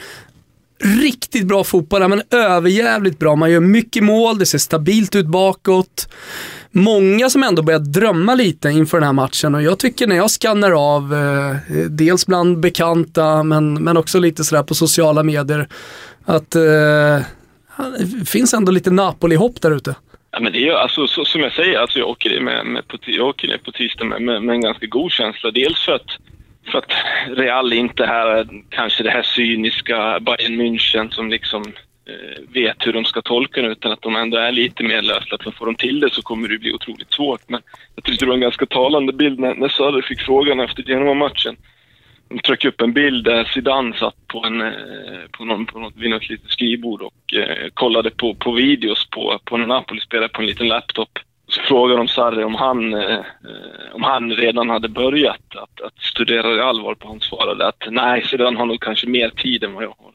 riktigt 1.02 1.46
bra 1.46 1.64
fotboll, 1.64 2.08
men 2.08 2.22
överjävligt 2.30 3.18
bra. 3.18 3.36
Man 3.36 3.50
gör 3.50 3.60
mycket 3.60 4.02
mål, 4.02 4.38
det 4.38 4.46
ser 4.46 4.58
stabilt 4.58 5.16
ut 5.16 5.26
bakåt. 5.26 6.08
Många 6.70 7.30
som 7.30 7.42
ändå 7.42 7.62
börjar 7.62 7.80
drömma 7.80 8.34
lite 8.34 8.68
inför 8.68 8.96
den 8.96 9.06
här 9.06 9.12
matchen 9.12 9.54
och 9.54 9.62
jag 9.62 9.78
tycker 9.78 10.06
när 10.06 10.16
jag 10.16 10.30
skannar 10.30 10.94
av, 10.94 11.14
eh, 11.14 11.86
dels 11.90 12.26
bland 12.26 12.60
bekanta 12.60 13.42
men, 13.42 13.74
men 13.74 13.96
också 13.96 14.18
lite 14.18 14.44
sådär 14.44 14.62
på 14.62 14.74
sociala 14.74 15.22
medier, 15.22 15.68
att 16.24 16.54
eh, 16.54 16.62
det 17.98 18.28
finns 18.28 18.54
ändå 18.54 18.72
lite 18.72 18.90
Napoli-hopp 18.90 19.60
där 19.60 19.70
ute. 19.70 19.94
Ja, 20.30 20.40
men 20.40 20.52
det 20.52 20.68
är 20.68 20.72
alltså, 20.72 21.06
så, 21.06 21.24
som 21.24 21.40
jag 21.40 21.52
säger, 21.52 21.78
alltså, 21.78 21.98
jag, 21.98 22.08
åker 22.08 22.40
med, 22.40 22.66
med 22.66 22.88
på, 22.88 22.98
jag 23.06 23.26
åker 23.26 23.48
ner 23.48 23.58
på 23.58 23.72
tisdag 23.72 24.04
med, 24.04 24.22
med, 24.22 24.42
med 24.42 24.54
en 24.54 24.60
ganska 24.60 24.86
god 24.86 25.12
känsla. 25.12 25.50
Dels 25.50 25.84
för 25.84 25.92
att, 25.92 26.10
för 26.70 26.78
att 26.78 26.92
Real 27.26 27.72
inte 27.72 28.04
är 28.04 28.48
kanske 28.68 29.02
det 29.02 29.10
här 29.10 29.22
cyniska 29.22 30.20
Bayern 30.20 30.60
München 30.60 31.10
som 31.10 31.30
liksom 31.30 31.62
eh, 32.06 32.42
vet 32.48 32.86
hur 32.86 32.92
de 32.92 33.04
ska 33.04 33.22
tolka 33.22 33.62
det, 33.62 33.68
utan 33.68 33.92
att 33.92 34.02
de 34.02 34.16
ändå 34.16 34.36
är 34.36 34.52
lite 34.52 34.82
mer 34.82 35.02
löslösa. 35.02 35.52
Får 35.52 35.66
de 35.66 35.74
till 35.74 36.00
det 36.00 36.10
så 36.12 36.22
kommer 36.22 36.48
det 36.48 36.58
bli 36.58 36.72
otroligt 36.72 37.12
svårt. 37.12 37.48
Men 37.48 37.62
jag 37.94 38.04
tyckte 38.04 38.24
det 38.24 38.28
var 38.28 38.34
en 38.34 38.40
ganska 38.40 38.66
talande 38.66 39.12
bild 39.12 39.38
när, 39.38 39.54
när 39.54 39.68
Söder 39.68 40.02
fick 40.02 40.20
frågan 40.20 40.60
efter 40.60 40.82
Genoa-matchen. 40.82 41.56
De 42.28 42.38
tryckte 42.38 42.68
upp 42.68 42.80
en 42.80 42.92
bild 42.92 43.24
där 43.24 43.44
Zidane 43.44 43.96
satt 43.96 44.26
på, 44.26 44.44
en, 44.46 44.60
eh, 44.60 44.72
på, 45.30 45.44
någon, 45.44 45.66
på 45.66 45.78
något, 45.78 45.96
vid 45.96 46.10
något 46.10 46.28
litet 46.28 46.50
skrivbord 46.50 47.02
och 47.02 47.34
eh, 47.34 47.68
kollade 47.74 48.10
på, 48.10 48.34
på 48.34 48.52
videos 48.52 49.06
på, 49.10 49.38
på 49.44 49.56
när 49.56 49.66
Napoli 49.66 50.00
spelade 50.00 50.28
på 50.28 50.40
en 50.40 50.46
liten 50.46 50.68
laptop. 50.68 51.18
Så 51.48 51.60
frågade 51.60 52.00
de 52.00 52.08
Sarri 52.08 52.44
om 52.44 52.54
han, 52.54 52.94
eh, 52.94 53.20
om 53.92 54.02
han 54.02 54.30
redan 54.30 54.70
hade 54.70 54.88
börjat 54.88 55.56
att, 55.56 55.80
att 55.80 55.98
studera 56.00 56.48
det 56.48 56.64
allvar 56.64 56.94
på 56.94 57.08
han 57.08 57.20
svarade 57.20 57.66
att 57.68 57.84
nej, 57.90 58.22
Zidane 58.26 58.58
har 58.58 58.66
nog 58.66 58.80
kanske 58.80 59.06
mer 59.06 59.30
tid 59.30 59.64
än 59.64 59.74
vad 59.74 59.84
jag 59.84 59.94
har. 59.98 60.12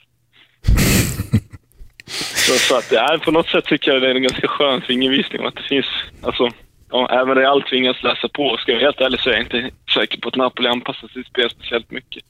så, 2.46 2.54
så 2.54 2.78
att 2.78 2.92
ja, 2.92 3.20
på 3.26 3.32
något 3.32 3.48
sätt 3.48 3.66
tycker 3.66 3.92
jag 3.92 4.02
det 4.02 4.10
är 4.10 4.16
en 4.16 4.24
ganska 4.24 4.48
skön 4.48 4.82
fingervisning 4.82 5.46
att 5.46 5.56
det 5.56 5.64
finns, 5.64 5.86
alltså 6.24 6.50
Ja, 6.94 7.08
även 7.22 7.36
Real 7.36 7.62
tvingas 7.62 8.04
läsa 8.04 8.30
på. 8.30 8.58
Ska 8.58 8.72
jag 8.72 8.80
vara 8.80 8.86
helt 8.86 9.02
ärlig 9.02 9.20
så 9.20 9.30
är 9.30 9.34
jag 9.34 9.42
inte 9.42 9.72
säker 9.94 10.20
på 10.20 10.28
att 10.28 10.36
Napoli 10.36 10.68
anpassar 10.70 11.08
sitt 11.08 11.28
spel 11.28 11.50
speciellt 11.50 11.92
mycket. 11.92 12.24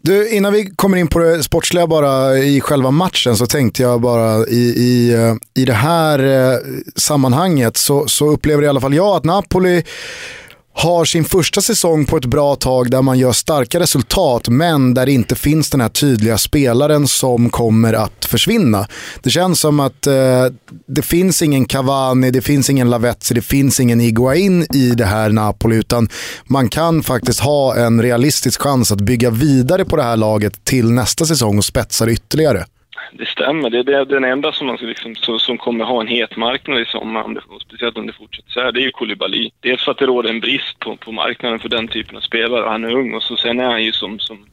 Du, 0.00 0.28
innan 0.28 0.52
vi 0.52 0.70
kommer 0.76 0.96
in 0.96 1.08
på 1.08 1.18
det 1.18 1.42
sportsliga 1.42 1.86
bara 1.86 2.38
i 2.38 2.60
själva 2.60 2.90
matchen 2.90 3.36
så 3.36 3.46
tänkte 3.46 3.82
jag 3.82 4.00
bara 4.00 4.46
i, 4.46 4.74
i, 4.76 5.14
eh, 5.14 5.34
i 5.54 5.64
det 5.64 5.72
här 5.72 6.18
eh, 6.18 6.58
sammanhanget 6.96 7.76
så, 7.76 8.08
så 8.08 8.26
upplever 8.26 8.62
i 8.62 8.68
alla 8.68 8.80
fall 8.80 8.94
jag 8.94 9.16
att 9.16 9.24
Napoli 9.24 9.84
har 10.74 11.04
sin 11.04 11.24
första 11.24 11.60
säsong 11.60 12.06
på 12.06 12.16
ett 12.16 12.24
bra 12.24 12.56
tag 12.56 12.90
där 12.90 13.02
man 13.02 13.18
gör 13.18 13.32
starka 13.32 13.80
resultat 13.80 14.48
men 14.48 14.94
där 14.94 15.06
det 15.06 15.12
inte 15.12 15.34
finns 15.34 15.70
den 15.70 15.80
här 15.80 15.88
tydliga 15.88 16.38
spelaren 16.38 17.08
som 17.08 17.50
kommer 17.50 17.92
att 17.92 18.24
försvinna. 18.24 18.86
Det 19.22 19.30
känns 19.30 19.60
som 19.60 19.80
att 19.80 20.06
eh, 20.06 20.46
det 20.86 21.02
finns 21.02 21.42
ingen 21.42 21.64
Cavani, 21.64 22.30
det 22.30 22.42
finns 22.42 22.70
ingen 22.70 22.90
Lavezzi, 22.90 23.34
det 23.34 23.42
finns 23.42 23.80
ingen 23.80 24.00
Iguain 24.00 24.66
i 24.74 24.90
det 24.90 25.04
här 25.04 25.30
Napoli 25.30 25.76
utan 25.76 26.08
man 26.44 26.68
kan 26.68 27.02
faktiskt 27.02 27.40
ha 27.40 27.76
en 27.76 28.02
realistisk 28.02 28.60
chans 28.60 28.92
att 28.92 29.00
bygga 29.00 29.30
vidare 29.30 29.84
på 29.84 29.96
det 29.96 30.02
här 30.02 30.16
laget 30.16 30.64
till 30.64 30.90
nästa 30.90 31.26
säsong 31.26 31.58
och 31.58 31.64
spetsa 31.64 32.06
det 32.06 32.12
ytterligare. 32.12 32.64
Det 33.12 33.26
stämmer. 33.26 33.70
Det 33.70 33.78
är 33.78 33.84
det, 33.84 34.04
den 34.04 34.24
enda 34.24 34.52
som, 34.52 34.66
man 34.66 34.76
ska 34.76 34.86
liksom, 34.86 35.14
som, 35.14 35.38
som 35.38 35.58
kommer 35.58 35.84
ha 35.84 36.00
en 36.00 36.06
het 36.06 36.36
marknad 36.36 36.80
i 36.80 36.84
sommar, 36.84 37.22
om 37.22 37.34
det, 37.34 37.40
speciellt 37.66 37.98
om 37.98 38.06
det 38.06 38.12
fortsätter 38.12 38.50
så 38.50 38.60
här, 38.60 38.72
det 38.72 38.80
är 38.80 38.82
ju 38.82 38.90
Koulibaly. 38.90 39.50
Dels 39.60 39.84
för 39.84 39.92
att 39.92 39.98
det 39.98 40.06
råder 40.06 40.30
en 40.30 40.40
brist 40.40 40.78
på, 40.78 40.96
på 40.96 41.12
marknaden 41.12 41.58
för 41.58 41.68
den 41.68 41.88
typen 41.88 42.16
av 42.16 42.20
spelare. 42.20 42.68
Han 42.68 42.84
är 42.84 42.92
ung 42.92 43.14
och 43.14 43.22
så 43.22 43.36
sen 43.36 43.60
är 43.60 43.64
han 43.70 43.84
ju 43.84 43.92
som, 43.92 44.18
som 44.18 44.46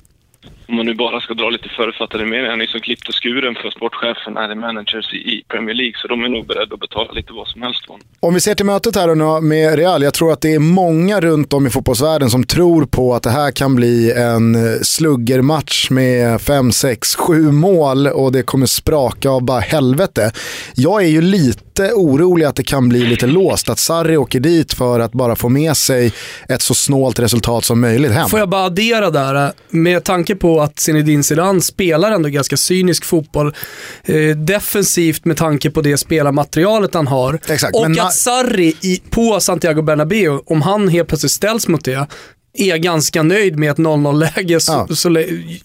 om 0.70 0.76
man 0.76 0.86
nu 0.86 0.94
bara 0.94 1.22
ska 1.22 1.34
dra 1.34 1.50
lite 1.50 1.70
förutfattade 1.70 2.26
meningar, 2.26 2.50
han 2.50 2.62
är 2.62 2.66
som 2.68 2.80
klippt 2.80 3.08
och 3.10 3.16
skuren 3.24 3.56
för 3.56 3.70
sportchefen 3.72 4.34
när 4.34 4.50
är 4.50 4.56
managers 4.56 5.14
i, 5.14 5.44
Premier 5.48 5.76
League, 5.76 5.94
så 5.96 6.08
de 6.08 6.24
är 6.24 6.30
nog 6.30 6.48
beredda 6.48 6.74
att 6.74 6.80
betala 6.80 7.12
lite 7.12 7.34
vad 7.34 7.48
som 7.48 7.62
helst 7.62 7.86
för 7.86 7.92
honom. 7.94 8.08
Om 8.20 8.34
vi 8.34 8.42
ser 8.42 8.56
till 8.56 8.66
mötet 8.66 8.96
här 8.96 9.16
nu 9.16 9.48
med 9.48 9.76
Real, 9.76 10.04
jag 10.04 10.14
tror 10.14 10.34
att 10.34 10.42
det 10.42 10.54
är 10.54 10.60
många 10.60 11.22
runt 11.22 11.54
om 11.54 11.68
i 11.68 11.70
fotbollsvärlden 11.70 12.30
som 12.30 12.44
tror 12.44 12.86
på 12.86 13.16
att 13.16 13.24
det 13.24 13.30
här 13.30 13.52
kan 13.52 13.76
bli 13.76 14.12
en 14.12 14.56
eh, 14.56 14.80
sluggermatch 14.82 15.90
med 15.90 16.42
5, 16.42 16.72
6, 16.72 17.16
7 17.16 17.52
mål 17.52 18.08
och 18.08 18.32
det 18.32 18.44
kommer 18.44 18.66
spraka 18.66 19.30
av 19.30 19.44
bara 19.44 19.60
helvete. 19.60 20.32
Jag 20.76 21.04
är 21.04 21.08
ju 21.08 21.22
lite 21.22 21.69
orolig 21.84 22.46
att 22.46 22.56
det 22.56 22.64
kan 22.64 22.90
bli 22.90 23.00
lite 23.06 23.28
låst, 23.28 23.70
att 23.70 23.80
Sarri 23.80 24.18
åker 24.18 24.40
dit 24.40 24.74
för 24.74 25.00
att 25.00 25.12
bara 25.12 25.36
få 25.36 25.50
med 25.50 25.78
sig 25.78 26.14
ett 26.50 26.62
så 26.62 26.74
snålt 26.74 27.20
resultat 27.20 27.66
som 27.66 27.82
möjligt 27.82 28.12
hem. 28.12 28.30
Får 28.30 28.40
jag 28.40 28.50
bara 28.50 28.66
addera 28.66 29.10
där, 29.10 29.52
med 29.70 30.04
tanke 30.04 30.36
på 30.36 30.62
att 30.62 30.80
Zinedine 30.80 31.24
Zidane 31.24 31.62
spelar 31.62 32.12
ändå 32.12 32.30
ganska 32.30 32.58
cynisk 32.58 33.06
fotboll, 33.06 33.56
eh, 34.04 34.38
defensivt 34.38 35.26
med 35.26 35.38
tanke 35.38 35.70
på 35.70 35.82
det 35.82 35.98
spelarmaterialet 35.98 36.94
han 36.94 37.08
har. 37.08 37.40
Exakt, 37.48 37.76
och 37.76 37.86
att 37.86 38.14
Sarri 38.14 38.76
i, 38.82 39.02
på 39.10 39.40
Santiago 39.40 39.82
Bernabéu, 39.82 40.40
om 40.46 40.62
han 40.62 40.88
helt 40.88 41.08
plötsligt 41.08 41.32
ställs 41.32 41.68
mot 41.68 41.86
det, 41.86 42.08
är 42.54 42.78
ganska 42.78 43.24
nöjd 43.24 43.60
med 43.60 43.72
ett 43.72 43.78
0-0-läge 43.78 44.60
så, 44.60 44.72
Ja. 44.90 44.96
så, 44.96 45.10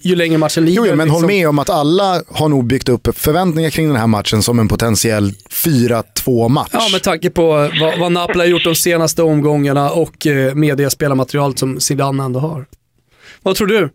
ju 0.00 0.16
längre 0.16 0.38
matchen 0.38 0.64
lider. 0.64 0.76
Jo, 0.76 0.86
jo, 0.90 0.96
men 0.96 1.10
håll 1.10 1.22
liksom. 1.22 1.36
med 1.36 1.48
om 1.48 1.58
att 1.58 1.70
alla 1.70 2.22
har 2.28 2.48
nog 2.48 2.64
byggt 2.66 2.88
upp 2.88 3.18
förväntningar 3.18 3.70
kring 3.70 3.86
den 3.88 3.96
här 3.96 4.06
matchen 4.06 4.42
som 4.42 4.58
en 4.58 4.68
potentiell 4.68 5.30
4-2 5.50 6.48
match. 6.48 6.70
Ja, 6.72 6.88
med 6.92 7.02
tanke 7.02 7.30
på 7.30 7.46
vad, 7.80 7.98
vad 7.98 8.12
Napoli 8.12 8.38
har 8.38 8.46
gjort 8.46 8.64
de 8.64 8.74
senaste 8.74 9.22
omgångarna 9.22 9.90
och 9.90 10.26
eh, 10.26 10.54
med 10.54 10.76
det 10.76 10.90
spelarmaterialet 10.90 11.58
som 11.58 11.80
Zidane 11.80 12.24
ändå 12.24 12.40
har. 12.40 12.66
Vad 13.42 13.56
tror 13.56 13.66
du? 13.66 13.90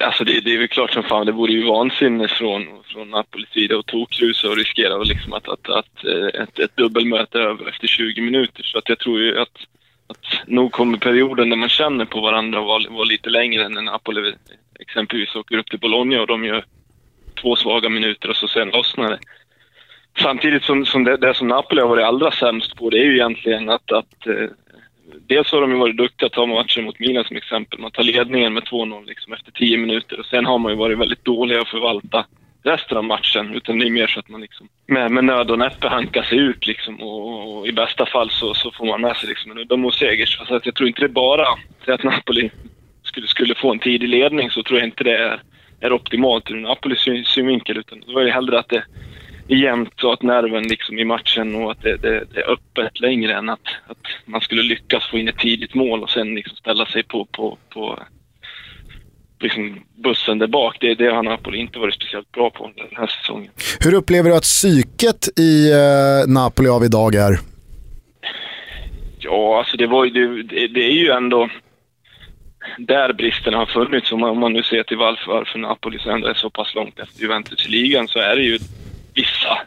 Alltså 0.00 0.24
det, 0.24 0.40
det 0.40 0.54
är 0.54 0.58
väl 0.58 0.68
klart 0.68 0.90
som 0.90 1.02
fan, 1.02 1.26
det 1.26 1.32
vore 1.32 1.52
ju 1.52 1.66
vansinne 1.66 2.28
från, 2.28 2.62
från 2.92 3.10
Napolis 3.10 3.48
sida 3.48 3.78
att 3.78 3.86
tokrusa 3.86 4.48
och 4.48 4.56
riskera 4.56 4.96
liksom 4.98 5.32
att, 5.32 5.48
att, 5.48 5.68
att 5.70 6.04
eh, 6.04 6.42
ett, 6.42 6.58
ett 6.58 6.76
dubbelmöte 6.76 7.38
över 7.38 7.68
efter 7.68 7.86
20 7.86 8.20
minuter. 8.20 8.62
Så 8.62 8.78
att 8.78 8.88
jag 8.88 8.98
tror 8.98 9.20
ju 9.20 9.38
att, 9.38 9.56
att 10.06 10.48
nog 10.48 10.72
kommer 10.72 10.98
perioden 10.98 11.48
när 11.48 11.56
man 11.56 11.68
känner 11.68 12.04
på 12.04 12.20
varandra 12.20 12.60
och 12.60 12.66
vara 12.66 12.90
var 12.90 13.06
lite 13.06 13.30
längre 13.30 13.64
än 13.64 13.72
när 13.72 13.82
Napoli 13.82 14.34
exempelvis 14.80 15.36
åker 15.36 15.58
upp 15.58 15.70
till 15.70 15.80
Bologna 15.80 16.20
och 16.20 16.26
de 16.26 16.44
gör 16.44 16.64
två 17.42 17.56
svaga 17.56 17.88
minuter 17.88 18.30
och 18.30 18.36
så 18.36 18.48
sen 18.48 18.68
lossnar 18.68 19.10
det. 19.10 19.18
Samtidigt 20.18 20.64
som, 20.64 20.86
som 20.86 21.04
det, 21.04 21.16
det 21.16 21.34
som 21.34 21.48
Napoli 21.48 21.80
har 21.80 21.88
varit 21.88 22.04
allra 22.04 22.30
sämst 22.30 22.76
på 22.76 22.90
det 22.90 22.98
är 22.98 23.04
ju 23.04 23.14
egentligen 23.14 23.68
att, 23.68 23.92
att 23.92 24.26
eh, 24.26 24.48
dels 25.26 25.52
har 25.52 25.60
de 25.60 25.70
ju 25.70 25.76
varit 25.76 25.96
duktiga 25.96 26.26
att 26.26 26.32
ta 26.32 26.46
matcher 26.46 26.82
mot 26.82 26.98
Milan 26.98 27.24
som 27.24 27.36
exempel. 27.36 27.78
Man 27.78 27.90
tar 27.90 28.02
ledningen 28.02 28.54
med 28.54 28.62
2-0 28.62 29.06
liksom 29.06 29.32
efter 29.32 29.52
10 29.52 29.78
minuter 29.78 30.20
och 30.20 30.26
sen 30.26 30.46
har 30.46 30.58
man 30.58 30.72
ju 30.72 30.78
varit 30.78 30.98
väldigt 30.98 31.24
dåliga 31.24 31.60
att 31.60 31.68
förvalta 31.68 32.26
resten 32.64 32.96
av 32.96 33.04
matchen. 33.04 33.54
Utan 33.54 33.78
det 33.78 33.86
är 33.86 33.90
mer 33.90 34.06
så 34.06 34.20
att 34.20 34.28
man 34.28 34.40
liksom 34.40 34.68
med, 34.86 35.10
med 35.10 35.24
nöd 35.24 35.50
och 35.50 35.58
näppe 35.58 35.88
hankar 35.88 36.22
sig 36.22 36.38
ut 36.38 36.66
liksom 36.66 37.02
och, 37.02 37.58
och 37.58 37.66
i 37.68 37.72
bästa 37.72 38.06
fall 38.06 38.30
så, 38.30 38.54
så 38.54 38.70
får 38.70 38.86
man 38.86 39.00
med 39.00 39.16
sig 39.16 39.28
liksom 39.28 39.50
en 39.50 39.58
uddamålsseger. 39.58 40.26
Så 40.26 40.54
att 40.54 40.66
jag 40.66 40.74
tror 40.74 40.88
inte 40.88 41.00
det 41.00 41.06
är 41.06 41.08
bara 41.08 41.46
så 41.84 41.92
att 41.92 42.02
Napoli 42.02 42.50
skulle, 43.02 43.26
skulle 43.26 43.54
få 43.54 43.72
en 43.72 43.78
tidig 43.78 44.08
ledning 44.08 44.50
så 44.50 44.62
tror 44.62 44.78
jag 44.78 44.88
inte 44.88 45.04
det 45.04 45.16
är, 45.16 45.42
är 45.80 45.92
optimalt 45.92 46.50
ur 46.50 46.60
Napolis 46.60 47.08
synvinkel. 47.26 47.78
Utan 47.78 48.02
då 48.06 48.18
är 48.18 48.24
det 48.24 48.32
hellre 48.32 48.58
att 48.58 48.68
det 48.68 48.84
är 49.48 49.56
jämnt 49.56 50.04
och 50.04 50.12
att 50.12 50.22
nerven 50.22 50.62
liksom 50.62 50.98
i 50.98 51.04
matchen 51.04 51.54
och 51.54 51.70
att 51.70 51.82
det, 51.82 51.96
det, 51.96 52.24
det 52.34 52.40
är 52.40 52.50
öppet 52.50 53.00
längre 53.00 53.34
än 53.34 53.48
att, 53.48 53.66
att 53.86 54.06
man 54.24 54.40
skulle 54.40 54.62
lyckas 54.62 55.06
få 55.06 55.18
in 55.18 55.28
ett 55.28 55.38
tidigt 55.38 55.74
mål 55.74 56.02
och 56.02 56.10
sen 56.10 56.34
liksom 56.34 56.56
ställa 56.56 56.86
sig 56.86 57.02
på, 57.02 57.24
på, 57.24 57.58
på 57.68 57.98
liksom 59.44 59.80
bussen 59.94 60.38
där 60.38 60.46
bak. 60.46 60.76
Det, 60.80 60.94
det 60.94 61.06
har 61.06 61.22
Napoli 61.22 61.58
inte 61.58 61.78
varit 61.78 61.94
speciellt 61.94 62.32
bra 62.32 62.50
på 62.50 62.70
den 62.76 62.96
här 62.96 63.06
säsongen. 63.06 63.50
Hur 63.80 63.94
upplever 63.94 64.30
du 64.30 64.36
att 64.36 64.42
psyket 64.42 65.38
i 65.38 65.72
eh, 65.72 66.32
Napoli 66.32 66.68
av 66.68 66.84
idag 66.84 67.14
är? 67.14 67.38
Ja, 69.18 69.58
alltså 69.58 69.76
det, 69.76 69.86
var 69.86 70.04
ju, 70.04 70.42
det, 70.42 70.68
det, 70.68 70.84
är 70.84 70.92
ju 70.92 71.10
ändå 71.10 71.48
där 72.78 73.12
bristen 73.12 73.54
har 73.54 73.66
funnits. 73.66 74.12
Om 74.12 74.20
man, 74.20 74.30
om 74.30 74.38
man 74.38 74.52
nu 74.52 74.62
ser 74.62 74.82
till 74.82 74.96
varför, 74.96 75.32
varför 75.32 75.58
Napoli 75.58 75.98
ändå 76.06 76.28
är 76.28 76.34
så 76.34 76.50
pass 76.50 76.74
långt 76.74 76.98
efter 76.98 77.22
Juventus 77.22 77.66
i 77.66 77.70
ligan 77.70 78.08
så 78.08 78.18
är 78.18 78.36
det 78.36 78.42
ju 78.42 78.58
vissa 79.14 79.58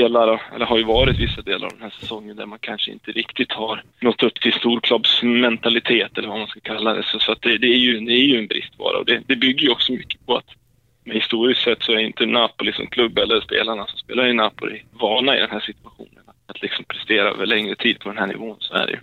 delar, 0.00 0.42
eller 0.54 0.66
har 0.66 0.78
ju 0.78 0.84
varit 0.84 1.18
vissa 1.18 1.42
delar 1.42 1.66
av 1.66 1.72
den 1.72 1.82
här 1.82 1.94
säsongen 2.00 2.36
där 2.36 2.46
man 2.46 2.58
kanske 2.58 2.90
inte 2.90 3.10
riktigt 3.12 3.52
har 3.52 3.82
nått 4.00 4.22
upp 4.22 4.40
till 4.40 4.52
storklubbsmentalitet 4.52 6.18
eller 6.18 6.28
vad 6.28 6.38
man 6.38 6.48
ska 6.48 6.60
kalla 6.60 6.94
det. 6.94 7.02
Så, 7.02 7.18
så 7.18 7.32
att 7.32 7.42
det, 7.42 7.58
det, 7.58 7.66
är 7.66 7.78
ju, 7.78 8.00
det 8.00 8.12
är 8.12 8.26
ju 8.26 8.38
en 8.38 8.46
bristvara 8.46 8.98
och 8.98 9.04
det, 9.04 9.22
det 9.26 9.36
bygger 9.36 9.62
ju 9.62 9.70
också 9.70 9.92
mycket 9.92 10.26
på 10.26 10.36
att 10.36 10.50
men 11.04 11.14
historiskt 11.14 11.62
sett 11.62 11.82
så 11.82 11.92
är 11.92 11.98
inte 11.98 12.26
Napoli 12.26 12.72
som 12.72 12.86
klubb 12.86 13.18
eller 13.18 13.40
spelarna 13.40 13.86
som 13.86 13.98
spelar 13.98 14.26
i 14.26 14.32
Napoli 14.32 14.82
vana 14.92 15.36
i 15.36 15.40
den 15.40 15.50
här 15.50 15.60
situationen. 15.60 16.24
Att 16.46 16.62
liksom 16.62 16.84
prestera 16.84 17.28
över 17.28 17.46
längre 17.46 17.74
tid 17.74 17.98
på 17.98 18.08
den 18.08 18.18
här 18.18 18.26
nivån, 18.26 18.56
så 18.60 18.74
är 18.74 18.86
det 18.86 18.92
ju. 18.92 18.98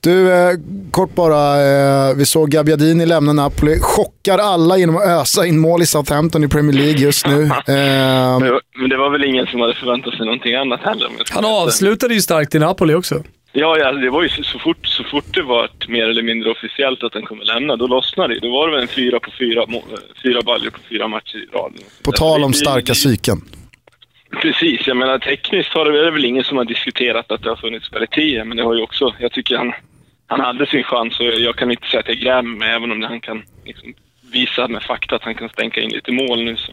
Du, 0.00 0.32
eh, 0.32 0.50
kort 0.90 1.14
bara. 1.14 1.60
Eh, 2.08 2.14
vi 2.16 2.26
såg 2.26 2.50
Gabbiadini 2.50 3.06
lämna 3.06 3.32
Napoli. 3.32 3.78
Chockar 3.80 4.38
alla 4.38 4.78
genom 4.78 4.96
att 4.96 5.06
ösa 5.06 5.46
in 5.46 5.58
mål 5.58 5.82
i 5.82 5.86
Southampton 5.86 6.44
i 6.44 6.48
Premier 6.48 6.72
League 6.76 7.00
just 7.00 7.26
nu. 7.26 7.42
Eh, 7.66 8.38
Men 8.78 8.88
det 8.90 8.96
var- 8.96 9.10
väl 9.10 9.24
ingen 9.24 9.46
som 9.46 9.60
hade 9.60 9.74
förväntat 9.74 10.14
sig 10.14 10.24
någonting 10.26 10.54
annat 10.54 10.80
heller. 10.80 11.08
Han 11.30 11.44
avslutade 11.44 12.14
ju 12.14 12.20
starkt 12.20 12.54
i 12.54 12.58
Napoli 12.58 12.94
också. 12.94 13.22
Ja, 13.52 13.78
ja, 13.78 13.92
det 13.92 14.10
var 14.10 14.22
ju 14.22 14.28
så, 14.28 14.58
fort, 14.58 14.86
så 14.86 15.04
fort 15.04 15.24
det 15.34 15.42
var 15.42 15.68
mer 15.88 16.04
eller 16.10 16.22
mindre 16.22 16.50
officiellt 16.50 17.02
att 17.02 17.14
han 17.14 17.22
kommer 17.22 17.44
lämna, 17.44 17.76
då 17.76 17.86
lossnade 17.86 18.34
det. 18.34 18.40
Då 18.40 18.50
var 18.52 18.68
det 18.68 18.74
väl 18.74 18.82
en 18.82 18.88
fyra 18.88 19.20
på 19.20 19.30
fyra, 19.38 19.64
må- 19.68 19.84
fyra 20.22 20.42
baljor 20.42 20.70
på 20.70 20.78
fyra 20.90 21.08
matcher 21.08 21.36
i 21.36 21.46
rad. 21.56 21.72
på 22.02 22.12
tal 22.12 22.44
om 22.44 22.52
starka 22.52 22.92
psyken. 22.94 23.40
Precis, 24.40 24.86
jag 24.86 24.96
menar 24.96 25.18
tekniskt 25.18 25.72
har 25.74 25.84
det 25.84 25.90
väl- 25.90 26.00
är 26.00 26.04
det 26.04 26.10
väl 26.10 26.24
ingen 26.24 26.44
som 26.44 26.56
har 26.56 26.64
diskuterat 26.64 27.32
att 27.32 27.42
det 27.42 27.48
har 27.48 27.56
funnits 27.56 27.88
kvalitet, 27.88 28.44
men 28.44 28.56
det 28.56 28.62
har 28.62 28.74
ju 28.74 28.82
också, 28.82 29.14
jag 29.18 29.32
tycker 29.32 29.56
han, 29.56 29.72
han 30.26 30.40
hade 30.40 30.66
sin 30.66 30.82
chans 30.84 31.20
och 31.20 31.26
jag 31.26 31.56
kan 31.56 31.70
inte 31.70 31.86
säga 31.88 32.00
att 32.00 32.08
jag 32.08 32.16
grämer 32.18 32.56
mig, 32.58 32.70
även 32.70 32.92
om 32.92 33.02
han 33.02 33.20
kan 33.20 33.42
liksom 33.64 33.94
visa 34.32 34.68
med 34.68 34.82
fakta 34.82 35.16
att 35.16 35.22
han 35.22 35.34
kan 35.34 35.48
stänka 35.48 35.80
in 35.80 35.90
lite 35.90 36.12
mål 36.12 36.44
nu. 36.44 36.56
Så. 36.56 36.72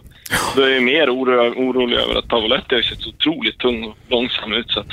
Då 0.55 0.61
är 0.61 0.69
jag 0.69 0.83
mer 0.83 1.09
oro, 1.09 1.53
orolig 1.55 1.97
över 1.97 2.15
att 2.15 2.27
Pavoletti 2.27 2.75
har 2.75 2.81
sett 2.81 3.01
så 3.01 3.09
otroligt 3.09 3.57
tung 3.57 3.83
och 3.83 3.97
långsam 4.07 4.53
ut. 4.53 4.71
Så 4.71 4.79
att, 4.79 4.91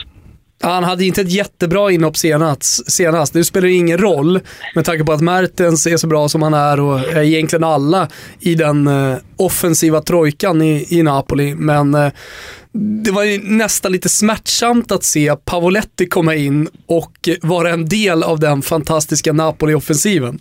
han 0.60 0.84
hade 0.84 1.04
inte 1.04 1.20
ett 1.20 1.32
jättebra 1.32 1.90
inhopp 1.90 2.16
senast. 2.16 2.92
senast. 2.92 3.32
Det 3.32 3.44
spelar 3.44 3.68
det 3.68 3.74
ingen 3.74 3.98
roll 3.98 4.40
med 4.74 4.84
tanke 4.84 5.04
på 5.04 5.12
att 5.12 5.20
Mertens 5.20 5.86
är 5.86 5.96
så 5.96 6.06
bra 6.06 6.28
som 6.28 6.42
han 6.42 6.54
är 6.54 6.80
och 6.80 6.98
är 6.98 7.22
egentligen 7.22 7.64
alla 7.64 8.08
i 8.40 8.54
den 8.54 8.86
eh, 8.86 9.16
offensiva 9.36 10.00
trojkan 10.00 10.62
i, 10.62 10.86
i 10.90 11.02
Napoli. 11.02 11.54
Men 11.54 11.94
eh, 11.94 12.12
det 12.78 13.10
var 13.10 13.24
ju 13.24 13.40
nästan 13.42 13.92
lite 13.92 14.08
smärtsamt 14.08 14.92
att 14.92 15.04
se 15.04 15.36
Pavoletti 15.44 16.06
komma 16.06 16.34
in 16.34 16.68
och 16.86 17.28
vara 17.42 17.70
en 17.70 17.88
del 17.88 18.22
av 18.22 18.40
den 18.40 18.62
fantastiska 18.62 19.32
Napoli-offensiven. 19.32 20.38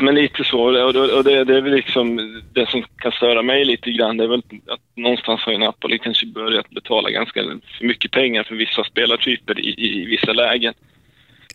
Men 0.00 0.14
lite 0.14 0.44
så. 0.44 0.60
Och, 0.60 0.96
och, 0.96 1.10
och 1.18 1.24
det, 1.24 1.44
det 1.44 1.56
är 1.56 1.60
väl 1.60 1.72
liksom 1.72 2.16
det 2.52 2.68
som 2.68 2.84
kan 2.96 3.12
störa 3.12 3.42
mig 3.42 3.64
lite 3.64 3.90
grann. 3.90 4.16
Det 4.16 4.24
är 4.24 4.28
väl 4.28 4.42
att 4.68 4.80
någonstans 4.96 5.40
har 5.40 5.52
ju 5.52 5.58
Napoli 5.58 5.98
kanske 5.98 6.26
börjat 6.26 6.70
betala 6.70 7.10
ganska 7.10 7.42
för 7.78 7.84
mycket 7.84 8.10
pengar 8.10 8.42
för 8.42 8.54
vissa 8.54 8.84
spelartyper 8.84 9.60
i, 9.60 10.00
i 10.00 10.04
vissa 10.04 10.32
lägen. 10.32 10.74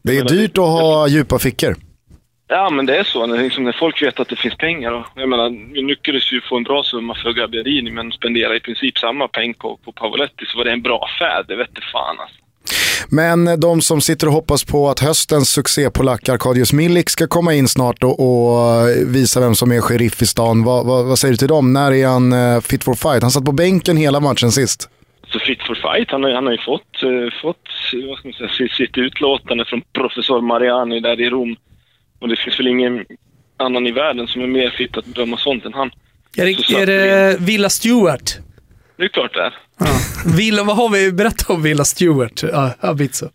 Det 0.04 0.18
är 0.18 0.26
dyrt 0.26 0.58
att 0.58 0.64
ha 0.64 1.08
djupa 1.08 1.40
fickor. 1.40 1.76
Ja, 2.48 2.70
men 2.70 2.86
det 2.86 2.98
är 2.98 3.04
så. 3.04 3.26
När, 3.26 3.44
liksom, 3.44 3.64
när 3.64 3.72
folk 3.72 4.02
vet 4.02 4.20
att 4.20 4.30
det 4.30 4.36
finns 4.36 4.56
pengar. 4.56 4.92
Och, 4.92 5.06
jag 5.16 5.30
menar, 5.30 5.74
vi 5.74 5.82
lyckades 5.82 6.34
ju 6.34 6.42
få 6.42 6.58
en 6.58 6.64
bra 6.64 6.84
summa 6.84 7.16
för 7.16 7.34
Gabbiadini, 7.34 7.92
men 7.92 8.12
spendera 8.12 8.56
i 8.56 8.60
princip 8.60 8.98
samma 8.98 9.28
peng 9.28 9.54
på, 9.54 9.78
på 9.78 9.92
Pavoletti 9.92 10.46
så 10.46 10.58
var 10.58 10.66
det 10.66 10.72
en 10.72 10.82
bra 10.82 11.06
affär. 11.06 11.46
Det 11.48 11.56
vette 11.56 11.82
fan 11.94 12.20
alltså. 12.20 12.47
Men 13.10 13.60
de 13.60 13.82
som 13.82 14.02
sitter 14.02 14.28
och 14.28 14.34
hoppas 14.34 14.64
på 14.64 14.90
att 14.90 15.00
höstens 15.00 15.50
succépolack 15.50 16.30
Arkadiusz 16.30 16.74
Milik 16.74 17.10
ska 17.10 17.28
komma 17.28 17.54
in 17.54 17.68
snart 17.68 18.04
och, 18.04 18.20
och 18.20 18.88
visa 19.16 19.40
vem 19.40 19.56
som 19.56 19.72
är 19.72 19.82
sheriff 19.82 20.22
i 20.22 20.26
stan. 20.26 20.64
Vad, 20.64 20.86
vad, 20.86 21.06
vad 21.06 21.20
säger 21.20 21.32
du 21.32 21.38
till 21.38 21.48
dem? 21.48 21.74
När 21.74 21.92
är 21.92 22.08
han 22.08 22.34
eh, 22.34 22.62
fit 22.62 22.84
for 22.84 22.94
fight? 22.94 23.22
Han 23.22 23.32
satt 23.32 23.46
på 23.46 23.52
bänken 23.52 23.98
hela 23.98 24.20
matchen 24.20 24.52
sist. 24.52 24.90
Så 25.28 25.40
fit 25.40 25.64
for 25.68 25.76
fight, 25.76 26.12
han 26.12 26.24
har, 26.24 26.32
han 26.32 26.46
har 26.46 26.52
ju 26.52 26.58
fått, 26.66 27.04
eh, 27.04 27.42
fått 27.42 27.68
vad 28.10 28.18
ska 28.18 28.28
man 28.28 28.34
säga, 28.34 28.50
sitt, 28.50 28.72
sitt 28.72 28.98
utlåtande 28.98 29.66
från 29.66 29.82
professor 29.94 30.42
Mariani 30.42 31.00
där 31.00 31.22
i 31.22 31.30
Rom. 31.30 31.56
Och 32.20 32.28
det 32.28 32.36
finns 32.36 32.60
väl 32.60 32.68
ingen 32.68 33.06
annan 33.58 33.88
i 33.88 33.92
världen 33.92 34.28
som 34.28 34.42
är 34.42 34.48
mer 34.48 34.70
fit 34.70 34.98
att 34.98 35.06
bedöma 35.06 35.38
sånt 35.38 35.66
än 35.66 35.74
han. 35.74 35.92
Är 36.38 36.46
det, 36.46 36.82
är 36.82 36.86
det 36.86 37.38
Villa 37.40 37.70
Stewart? 37.70 38.40
Det 38.98 39.04
är 39.04 39.08
klart 39.08 39.34
det 39.34 39.42
är. 39.42 39.54
Ja. 39.80 39.86
Villa, 40.38 40.64
vad 40.64 40.76
har 40.76 40.90
vi 40.90 41.12
berättat 41.12 41.50
om 41.50 41.64
Villa 41.64 41.84
Stewart? 41.86 42.44
Ja, 42.44 42.72
Abitso. 42.80 43.30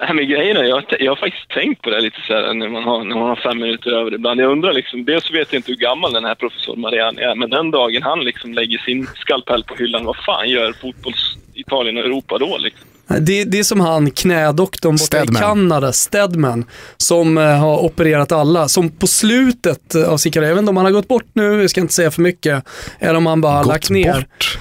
Nej, 0.00 0.14
men 0.14 0.28
grejen 0.28 0.56
är, 0.56 0.64
jag, 0.64 0.84
jag 1.00 1.10
har 1.10 1.16
faktiskt 1.16 1.50
tänkt 1.50 1.82
på 1.82 1.90
det 1.90 2.00
lite 2.00 2.20
så 2.26 2.32
här, 2.34 2.54
när 2.54 2.68
man 2.68 2.84
har, 2.84 3.04
när 3.04 3.16
man 3.16 3.28
har 3.28 3.36
fem 3.36 3.58
minuter 3.58 3.90
över 3.90 4.14
ibland. 4.14 4.40
Jag 4.40 4.52
undrar 4.52 4.72
liksom, 4.72 5.04
dels 5.04 5.24
så 5.24 5.32
vet 5.32 5.52
jag 5.52 5.58
inte 5.58 5.72
hur 5.72 5.78
gammal 5.78 6.12
den 6.12 6.24
här 6.24 6.34
professor 6.34 6.76
Mariani 6.76 7.22
är, 7.22 7.34
men 7.34 7.50
den 7.50 7.70
dagen 7.70 8.02
han 8.02 8.20
liksom 8.20 8.52
lägger 8.54 8.78
sin 8.78 9.06
skalpell 9.06 9.64
på 9.64 9.74
hyllan, 9.74 10.04
vad 10.04 10.16
fan 10.16 10.48
gör 10.48 10.72
fotbolls-Italien 10.72 11.98
och 11.98 12.04
Europa 12.04 12.38
då 12.38 12.58
liksom? 12.58 12.88
Det, 13.20 13.44
det 13.44 13.58
är 13.58 13.62
som 13.64 13.80
han 13.80 14.10
knädoktorn 14.10 14.94
borta 14.94 15.04
Stedman. 15.04 15.36
i 15.36 15.40
Kanada, 15.46 15.92
Stedman, 15.92 16.64
som 16.96 17.38
eh, 17.38 17.44
har 17.44 17.78
opererat 17.84 18.32
alla. 18.32 18.68
Som 18.68 18.90
på 18.90 19.06
slutet 19.06 19.94
av 19.94 20.16
sin 20.16 20.32
karriär, 20.32 20.48
jag 20.48 20.54
vet 20.54 20.60
inte 20.62 20.70
om 20.70 20.76
han 20.76 20.86
har 20.86 20.92
gått 20.92 21.08
bort 21.08 21.26
nu, 21.32 21.60
jag 21.60 21.70
ska 21.70 21.80
inte 21.80 21.94
säga 21.94 22.10
för 22.10 22.22
mycket, 22.22 22.64
eller 22.98 23.14
om 23.14 23.26
han 23.26 23.40
bara 23.40 23.52
har 23.52 23.62
Gått 23.64 23.72
lagt 23.72 23.90
ner. 23.90 24.14
bort. 24.14 24.58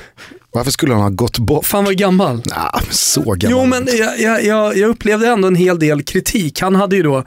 Varför 0.51 0.72
skulle 0.72 0.93
han 0.93 1.01
ha 1.01 1.09
gått 1.09 1.38
bort? 1.39 1.65
Fan 1.65 1.85
vad 1.85 1.97
gammal. 1.97 2.35
Nah, 2.35 2.81
så 2.91 3.22
gammal. 3.22 3.39
Jo 3.51 3.65
men 3.65 3.88
jag, 3.97 4.43
jag, 4.43 4.77
jag 4.77 4.89
upplevde 4.89 5.27
ändå 5.27 5.47
en 5.47 5.55
hel 5.55 5.80
del 5.80 6.03
kritik. 6.03 6.61
Han 6.61 6.76
hade 6.76 6.95
ju 6.95 7.03
då 7.03 7.23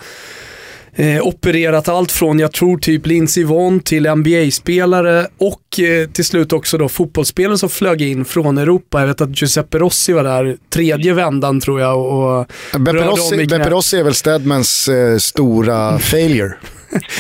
eh, 0.95 1.21
opererat 1.23 1.89
allt 1.89 2.13
från, 2.13 2.39
jag 2.39 2.53
tror 2.53 2.79
typ 2.79 3.07
Lindsey 3.07 3.45
Vonn 3.45 3.81
till 3.81 4.11
NBA-spelare 4.11 5.27
och 5.39 5.81
eh, 5.81 6.09
till 6.09 6.25
slut 6.25 6.53
också 6.53 6.79
då 6.79 6.89
fotbollsspelare 6.89 7.59
som 7.59 7.69
flög 7.69 8.03
in 8.03 8.25
från 8.25 8.59
Europa. 8.59 9.01
Jag 9.01 9.07
vet 9.07 9.21
att 9.21 9.41
Giuseppe 9.43 9.79
Rossi 9.79 10.13
var 10.13 10.25
där, 10.25 10.57
tredje 10.71 11.15
vändan 11.15 11.61
tror 11.61 11.81
jag. 11.81 11.99
Och, 11.99 12.47
Beppe 12.79 12.99
Rossi. 12.99 13.47
Beppe 13.47 13.71
Rossi 13.71 13.99
är 13.99 14.05
väl 14.05 14.15
Stedmans 14.15 14.89
eh, 14.89 15.17
stora 15.19 15.99
failure. 15.99 16.55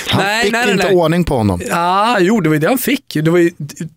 Han 0.08 0.24
Nej, 0.24 0.42
fick 0.42 0.52
nej, 0.52 0.62
nej, 0.64 0.72
inte 0.72 0.86
nej. 0.86 0.96
ordning 0.96 1.24
på 1.24 1.34
honom. 1.34 1.60
Ja, 1.68 2.16
jo 2.20 2.40
det 2.40 2.48
var 2.48 2.54
ju 2.54 2.60
det 2.60 2.68
han 2.68 2.78
fick. 2.78 3.04
Det 3.14 3.30
var 3.30 3.38
ju 3.38 3.50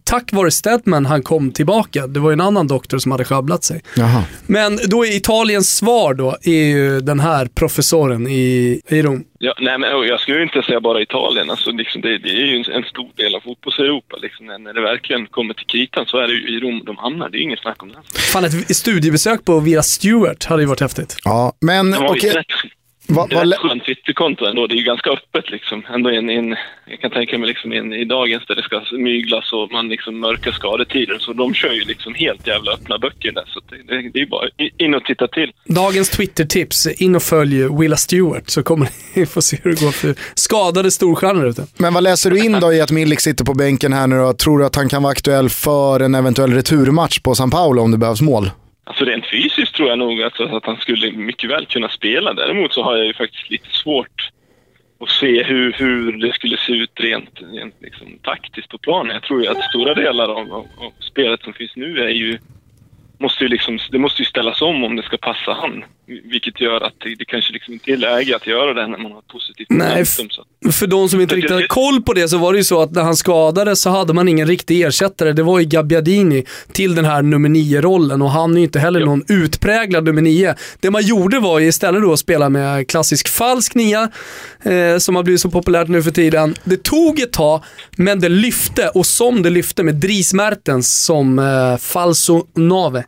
tack 0.03 0.33
vare 0.33 0.51
Stedman 0.51 1.05
han 1.05 1.23
kom 1.23 1.51
tillbaka. 1.51 2.07
Det 2.07 2.19
var 2.19 2.29
ju 2.29 2.33
en 2.33 2.41
annan 2.41 2.67
doktor 2.67 2.97
som 2.97 3.11
hade 3.11 3.25
sjabblat 3.25 3.63
sig. 3.63 3.81
Jaha. 3.95 4.23
Men 4.47 4.79
då 4.87 5.05
är 5.05 5.17
Italiens 5.17 5.75
svar 5.77 6.13
då, 6.13 6.37
är 6.43 6.63
ju 6.63 7.01
den 7.01 7.19
här 7.19 7.45
professoren 7.45 8.27
i, 8.27 8.81
i 8.87 9.01
Rom. 9.01 9.23
Ja, 9.39 9.53
nej, 9.59 9.77
men 9.77 9.89
jag 9.89 10.19
skulle 10.19 10.37
ju 10.37 10.43
inte 10.43 10.61
säga 10.61 10.81
bara 10.81 11.01
Italien. 11.01 11.49
Alltså, 11.49 11.71
liksom, 11.71 12.01
det, 12.01 12.17
det 12.17 12.29
är 12.29 12.45
ju 12.45 12.55
en, 12.55 12.71
en 12.71 12.83
stor 12.83 13.09
del 13.15 13.35
av 13.35 13.39
fotbolls-Europa. 13.39 14.17
Liksom, 14.21 14.45
när, 14.45 14.59
när 14.59 14.73
det 14.73 14.81
verkligen 14.81 15.25
kommer 15.27 15.53
till 15.53 15.65
kritan 15.65 16.05
så 16.05 16.17
är 16.17 16.27
det 16.27 16.33
ju 16.33 16.57
i 16.57 16.59
Rom 16.59 16.83
de 16.85 16.97
hamnar. 16.97 17.29
Det 17.29 17.35
är 17.37 17.39
ju 17.39 17.43
inget 17.43 17.59
snack 17.59 17.83
om 17.83 17.89
det. 17.89 18.19
Fan, 18.19 18.45
ett 18.45 18.75
studiebesök 18.75 19.45
på 19.45 19.59
Vera 19.59 19.83
Stewart 19.83 20.43
hade 20.45 20.61
ju 20.61 20.67
varit 20.67 20.81
häftigt. 20.81 21.17
Ja, 21.23 21.53
men 21.61 21.95
okej. 21.95 22.29
ett 22.29 22.45
Vad- 23.07 23.33
vad 23.33 23.47
lä- 23.47 23.55
rätt 23.55 23.61
skönt 23.61 23.85
Twitterkonto 23.85 24.45
ändå. 24.45 24.67
Det 24.67 24.73
är 24.73 24.77
ju 24.77 24.83
ganska 24.83 25.09
öppet 25.09 25.49
liksom. 25.51 25.83
Ändå 25.93 26.11
in, 26.11 26.29
in, 26.29 26.55
jag 26.89 26.99
kan 27.01 27.11
tänka 27.11 27.37
mig 27.37 27.47
liksom 27.47 27.73
in, 27.73 27.93
i 27.93 28.05
dagens 28.05 28.45
där 28.47 28.55
det 28.55 28.63
ska 28.63 28.81
myglas 28.97 29.53
och 29.53 29.71
man 29.71 29.89
liksom 29.89 30.19
mörka 30.19 30.51
skadetider. 30.51 31.17
Så 31.19 31.33
de 31.33 31.53
kör 31.53 31.71
ju 31.73 31.81
liksom 31.85 32.13
helt 32.13 32.47
jävla 32.47 32.71
öppna 32.71 32.97
böcker 32.97 33.31
där. 33.31 33.43
Så 33.47 33.59
det, 33.69 33.95
det, 33.95 34.09
det 34.13 34.19
är 34.19 34.25
bara 34.25 34.47
in 34.77 34.93
och 34.95 35.03
titta 35.05 35.27
till. 35.27 35.51
Dagens 35.65 36.09
Twitter-tips, 36.09 36.87
in 36.87 37.15
och 37.15 37.23
följ 37.23 37.67
Willa 37.79 37.97
Stewart 37.97 38.49
så 38.49 38.63
kommer 38.63 38.89
ni 39.15 39.25
få 39.35 39.41
se 39.41 39.57
hur 39.63 39.71
det 39.71 39.81
går 39.81 39.91
för 39.91 40.15
skadade 40.35 40.91
storstjärnor 40.91 41.47
ute. 41.47 41.65
Men 41.77 41.93
vad 41.93 42.03
läser 42.03 42.29
du 42.31 42.45
in 42.45 42.59
då 42.61 42.73
i 42.73 42.81
att 42.81 42.91
Milik 42.91 43.19
sitter 43.19 43.45
på 43.45 43.53
bänken 43.53 43.93
här 43.93 44.07
nu 44.07 44.17
då? 44.17 44.33
Tror 44.33 44.59
du 44.59 44.65
att 44.65 44.75
han 44.75 44.89
kan 44.89 45.03
vara 45.03 45.11
aktuell 45.11 45.49
för 45.49 45.99
en 45.99 46.15
eventuell 46.15 46.53
returmatch 46.53 47.19
på 47.19 47.35
San 47.35 47.49
Paolo 47.51 47.81
om 47.81 47.91
det 47.91 47.97
behövs 47.97 48.21
mål? 48.21 48.49
Alltså 48.91 49.05
rent 49.05 49.25
fysiskt 49.25 49.75
tror 49.75 49.89
jag 49.89 49.99
nog 49.99 50.21
att, 50.21 50.39
att 50.39 50.65
han 50.65 50.77
skulle 50.77 51.11
mycket 51.11 51.49
väl 51.49 51.65
kunna 51.65 51.89
spela. 51.89 52.33
Däremot 52.33 52.73
så 52.73 52.83
har 52.83 52.97
jag 52.97 53.05
ju 53.05 53.13
faktiskt 53.13 53.49
lite 53.49 53.69
svårt 53.69 54.29
att 54.99 55.09
se 55.09 55.43
hur, 55.43 55.73
hur 55.73 56.17
det 56.17 56.33
skulle 56.33 56.57
se 56.57 56.71
ut 56.71 56.99
rent, 56.99 57.41
rent 57.41 57.75
liksom, 57.81 58.19
taktiskt 58.21 58.69
på 58.69 58.77
planen. 58.77 59.13
Jag 59.13 59.23
tror 59.23 59.41
ju 59.41 59.47
att 59.47 59.63
stora 59.63 59.93
delar 59.93 60.29
av, 60.29 60.53
av, 60.53 60.67
av 60.77 60.91
spelet 60.99 61.43
som 61.43 61.53
finns 61.53 61.75
nu 61.75 61.99
är 61.99 62.09
ju 62.09 62.39
måste 63.21 63.43
ju 63.43 63.47
liksom, 63.49 63.79
det 63.91 63.99
måste 63.99 64.21
ju 64.21 64.25
ställas 64.25 64.61
om 64.61 64.83
om 64.83 64.95
det 64.95 65.03
ska 65.03 65.17
passa 65.17 65.51
han. 65.61 65.83
Vilket 66.31 66.61
gör 66.61 66.81
att 66.81 66.93
det, 67.03 67.15
det 67.15 67.25
kanske 67.25 67.53
liksom 67.53 67.73
inte 67.73 67.91
är 67.91 67.97
läge 67.97 68.35
att 68.35 68.47
göra 68.47 68.73
det 68.73 68.87
när 68.87 68.97
man 68.97 69.11
har 69.11 69.19
ett 69.19 69.27
positivt 69.27 69.67
Nej, 69.69 70.05
För 70.71 70.87
de 70.87 71.09
som 71.09 71.21
inte 71.21 71.35
riktigt 71.35 71.51
hade 71.51 71.67
koll 71.67 72.01
på 72.01 72.13
det 72.13 72.27
så 72.27 72.37
var 72.37 72.53
det 72.53 72.57
ju 72.57 72.63
så 72.63 72.81
att 72.81 72.91
när 72.91 73.01
han 73.03 73.15
skadades 73.15 73.81
så 73.81 73.89
hade 73.89 74.13
man 74.13 74.27
ingen 74.27 74.47
riktig 74.47 74.81
ersättare. 74.81 75.31
Det 75.33 75.43
var 75.43 75.59
ju 75.59 75.65
Gabbiadini 75.65 76.45
till 76.71 76.95
den 76.95 77.05
här 77.05 77.21
nummer 77.21 77.49
9-rollen 77.49 78.21
och 78.21 78.29
han 78.31 78.51
är 78.53 78.57
ju 78.57 78.63
inte 78.63 78.79
heller 78.79 78.99
Ja. 78.99 79.05
någon 79.05 79.23
utpräglad 79.27 80.03
nummer 80.03 80.21
9. 80.21 80.55
Det 80.79 80.89
man 80.91 81.01
gjorde 81.05 81.39
var 81.39 81.59
ju 81.59 81.67
istället 81.67 82.01
då 82.01 82.13
att 82.13 82.19
spela 82.19 82.49
med 82.49 82.87
klassisk 82.89 83.27
falsk 83.27 83.75
nia 83.75 84.09
eh, 84.63 84.97
som 84.97 85.15
har 85.15 85.23
blivit 85.23 85.41
så 85.41 85.49
populärt 85.49 85.87
nu 85.87 86.03
för 86.03 86.11
tiden. 86.11 86.55
Det 86.63 86.83
tog 86.83 87.19
ett 87.19 87.33
tag, 87.33 87.63
men 87.97 88.19
det 88.19 88.29
lyfte 88.29 88.89
och 88.89 89.05
som 89.05 89.41
det 89.43 89.49
lyfte 89.49 89.83
med 89.83 89.95
Dries 89.95 90.33
Mertens 90.33 91.05
som 91.05 91.39
eh, 91.39 91.77
falso 91.77 92.45
nave. 92.55 93.03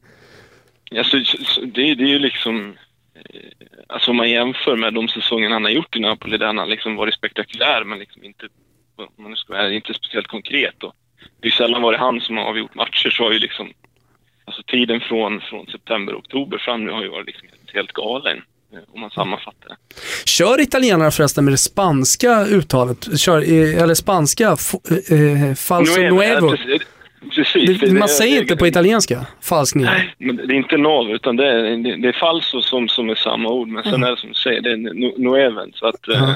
Alltså, 0.97 1.23
så- 1.23 1.43
så 1.43 1.61
det, 1.61 1.95
det 1.95 2.03
är 2.03 2.07
ju 2.07 2.19
liksom... 2.19 2.77
eh, 3.15 3.21
Alltså 3.87 4.11
om 4.11 4.17
man 4.17 4.29
jämför 4.29 4.75
med 4.75 4.93
de 4.93 5.07
säsongerna 5.07 5.55
han 5.55 5.63
har 5.63 5.71
gjort 5.71 5.95
i 5.95 5.99
Napoli 5.99 6.37
där 6.37 6.45
han 6.45 6.57
har 6.57 6.65
liksom 6.65 6.95
varit 6.95 7.13
spektakulär 7.15 7.83
men 7.83 7.99
liksom 7.99 8.23
inte, 8.23 8.45
om 8.97 9.23
man 9.23 9.31
nu 9.31 9.37
ska 9.37 9.53
vara 9.53 9.71
inte 9.73 9.93
speciellt 9.93 10.27
konkret. 10.27 10.83
Och 10.83 10.93
det 11.41 11.47
är 11.47 11.51
sällan 11.51 11.81
varit 11.81 11.99
han 11.99 12.21
som 12.21 12.37
har 12.37 12.43
avgjort 12.43 12.75
matcher 12.75 13.09
så 13.09 13.23
har 13.23 13.31
ju 13.31 13.39
liksom... 13.39 13.73
Alltså 14.45 14.63
tiden 14.63 14.99
från, 15.01 15.41
från 15.41 15.65
september, 15.67 16.15
oktober 16.15 16.57
fram 16.57 16.85
nu 16.85 16.91
har 16.91 17.01
ju 17.03 17.09
varit 17.09 17.25
liksom 17.27 17.47
helt, 17.73 17.91
galen. 17.91 18.37
eh, 18.73 18.79
Om 18.93 18.99
man 19.01 19.11
sammanfattar 19.11 19.69
det. 19.69 19.75
Kör 20.25 20.61
italienarna 20.61 21.11
förresten 21.11 21.45
med 21.45 21.53
det 21.53 21.57
spanska 21.57 22.45
uttalet? 22.45 23.19
Kör, 23.19 23.37
eh, 23.41 23.81
eller 23.83 23.93
spanska 23.93 24.43
eh, 24.43 25.53
falso 25.55 26.01
Nuevo, 26.01 26.55
precis. 27.35 27.79
Det, 27.79 27.93
man 27.93 28.07
säger 28.09 28.41
inte 28.41 28.55
på 28.55 28.67
italienska, 28.67 29.25
falsk 29.41 29.75
nia. 29.75 29.91
Nej, 29.91 30.13
men 30.17 30.35
det 30.35 30.53
är 30.53 30.57
inte 30.57 30.77
nav, 30.77 31.11
utan 31.11 31.35
det 31.35 31.47
är, 31.47 31.77
det, 31.77 31.95
det 31.95 32.07
är 32.07 32.13
falso 32.13 32.61
som, 32.61 32.87
som 32.87 33.09
är 33.09 33.15
samma 33.15 33.49
ord. 33.49 33.67
Men 33.67 33.83
sen 33.83 34.03
är 34.03 34.11
det 34.11 34.17
som 34.17 34.29
du 34.29 34.35
säger, 34.35 34.61
det 34.61 34.71
är 34.71 35.19
noeven. 35.21 35.71
Så 35.75 35.85
att, 35.87 36.07
eh, 36.07 36.15
Ja. 36.15 36.35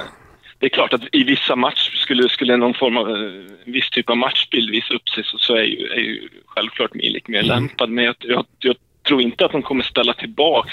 det 0.59 0.65
är 0.65 0.69
klart 0.69 0.93
att 0.93 1.01
i 1.11 1.23
vissa 1.23 1.55
matcher 1.55 1.95
skulle, 1.95 2.29
skulle 2.29 2.57
någon 2.57 2.73
form 2.73 2.97
av, 2.97 3.09
eh, 3.09 3.31
viss 3.65 3.89
typ 3.89 4.09
av 4.09 4.17
matchbild 4.17 4.69
visa 4.71 4.93
upp 4.93 5.09
sig 5.09 5.23
så, 5.23 5.37
så 5.37 5.55
är, 5.55 5.63
ju, 5.63 5.87
är 5.87 5.99
ju 5.99 6.29
självklart 6.45 6.93
Milik 6.93 7.27
mer 7.27 7.43
lämpad. 7.43 7.89
Men 7.89 8.03
jag, 8.05 8.15
jag, 8.19 8.45
jag 8.59 8.75
tror 9.07 9.21
inte 9.21 9.45
att 9.45 9.51
de 9.51 9.61
kommer 9.61 9.83
ställa 9.83 10.13
tillbaka 10.13 10.69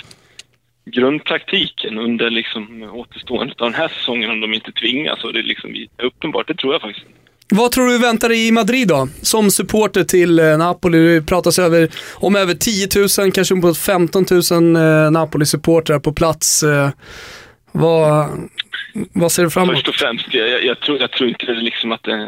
grundtaktiken 0.90 1.98
under 1.98 2.30
liksom 2.30 2.82
återstående 2.92 3.54
av 3.58 3.70
den 3.70 3.74
här 3.74 3.88
säsongen 3.88 4.30
om 4.30 4.40
de 4.40 4.54
inte 4.54 4.72
tvingas. 4.72 5.24
Och 5.24 5.32
det 5.32 5.38
är 5.38 5.42
liksom 5.42 5.74
uppenbart, 6.02 6.48
det 6.48 6.54
tror 6.54 6.72
jag 6.74 6.82
faktiskt 6.82 7.06
inte. 7.06 7.18
Vad 7.48 7.72
tror 7.72 7.86
du 7.86 7.98
väntar 7.98 8.28
dig 8.28 8.48
i 8.48 8.52
Madrid 8.52 8.88
då? 8.88 9.08
Som 9.22 9.50
supporter 9.50 10.04
till 10.04 10.38
eh, 10.38 10.58
Napoli. 10.58 11.14
Det 11.14 11.22
pratas 11.22 11.58
över, 11.58 11.88
om 12.14 12.36
över 12.36 12.54
10 12.54 12.88
000, 13.18 13.32
kanske 13.32 13.54
uppåt 13.54 13.78
15 13.78 14.24
000 14.30 14.76
eh, 14.76 15.10
Napoli-supportrar 15.10 15.98
på 15.98 16.12
plats. 16.12 16.62
Eh, 16.62 16.90
vad, 17.72 18.28
vad 19.12 19.32
ser 19.32 19.42
du 19.42 19.50
fram 19.50 19.62
emot? 19.62 19.76
Först 19.76 19.88
och 19.88 19.94
främst, 19.94 20.34
jag, 20.34 20.64
jag, 20.64 20.80
tror, 20.80 21.00
jag 21.00 21.10
tror 21.10 21.28
inte 21.28 21.46
liksom 21.46 21.92
att, 21.92 22.02
det, 22.02 22.24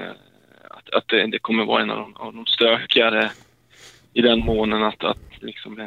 att, 0.71 0.91
att 0.95 1.09
det, 1.09 1.27
det 1.27 1.39
kommer 1.39 1.65
vara 1.65 1.83
en 1.83 1.91
av 1.91 1.97
de, 1.97 2.17
av 2.17 2.35
de 2.35 2.47
stökigare 2.47 3.31
i 4.15 4.21
den 4.23 4.39
månen 4.39 4.83
att, 4.83 5.05
att 5.05 5.19
liksom, 5.41 5.81
eh, 5.81 5.87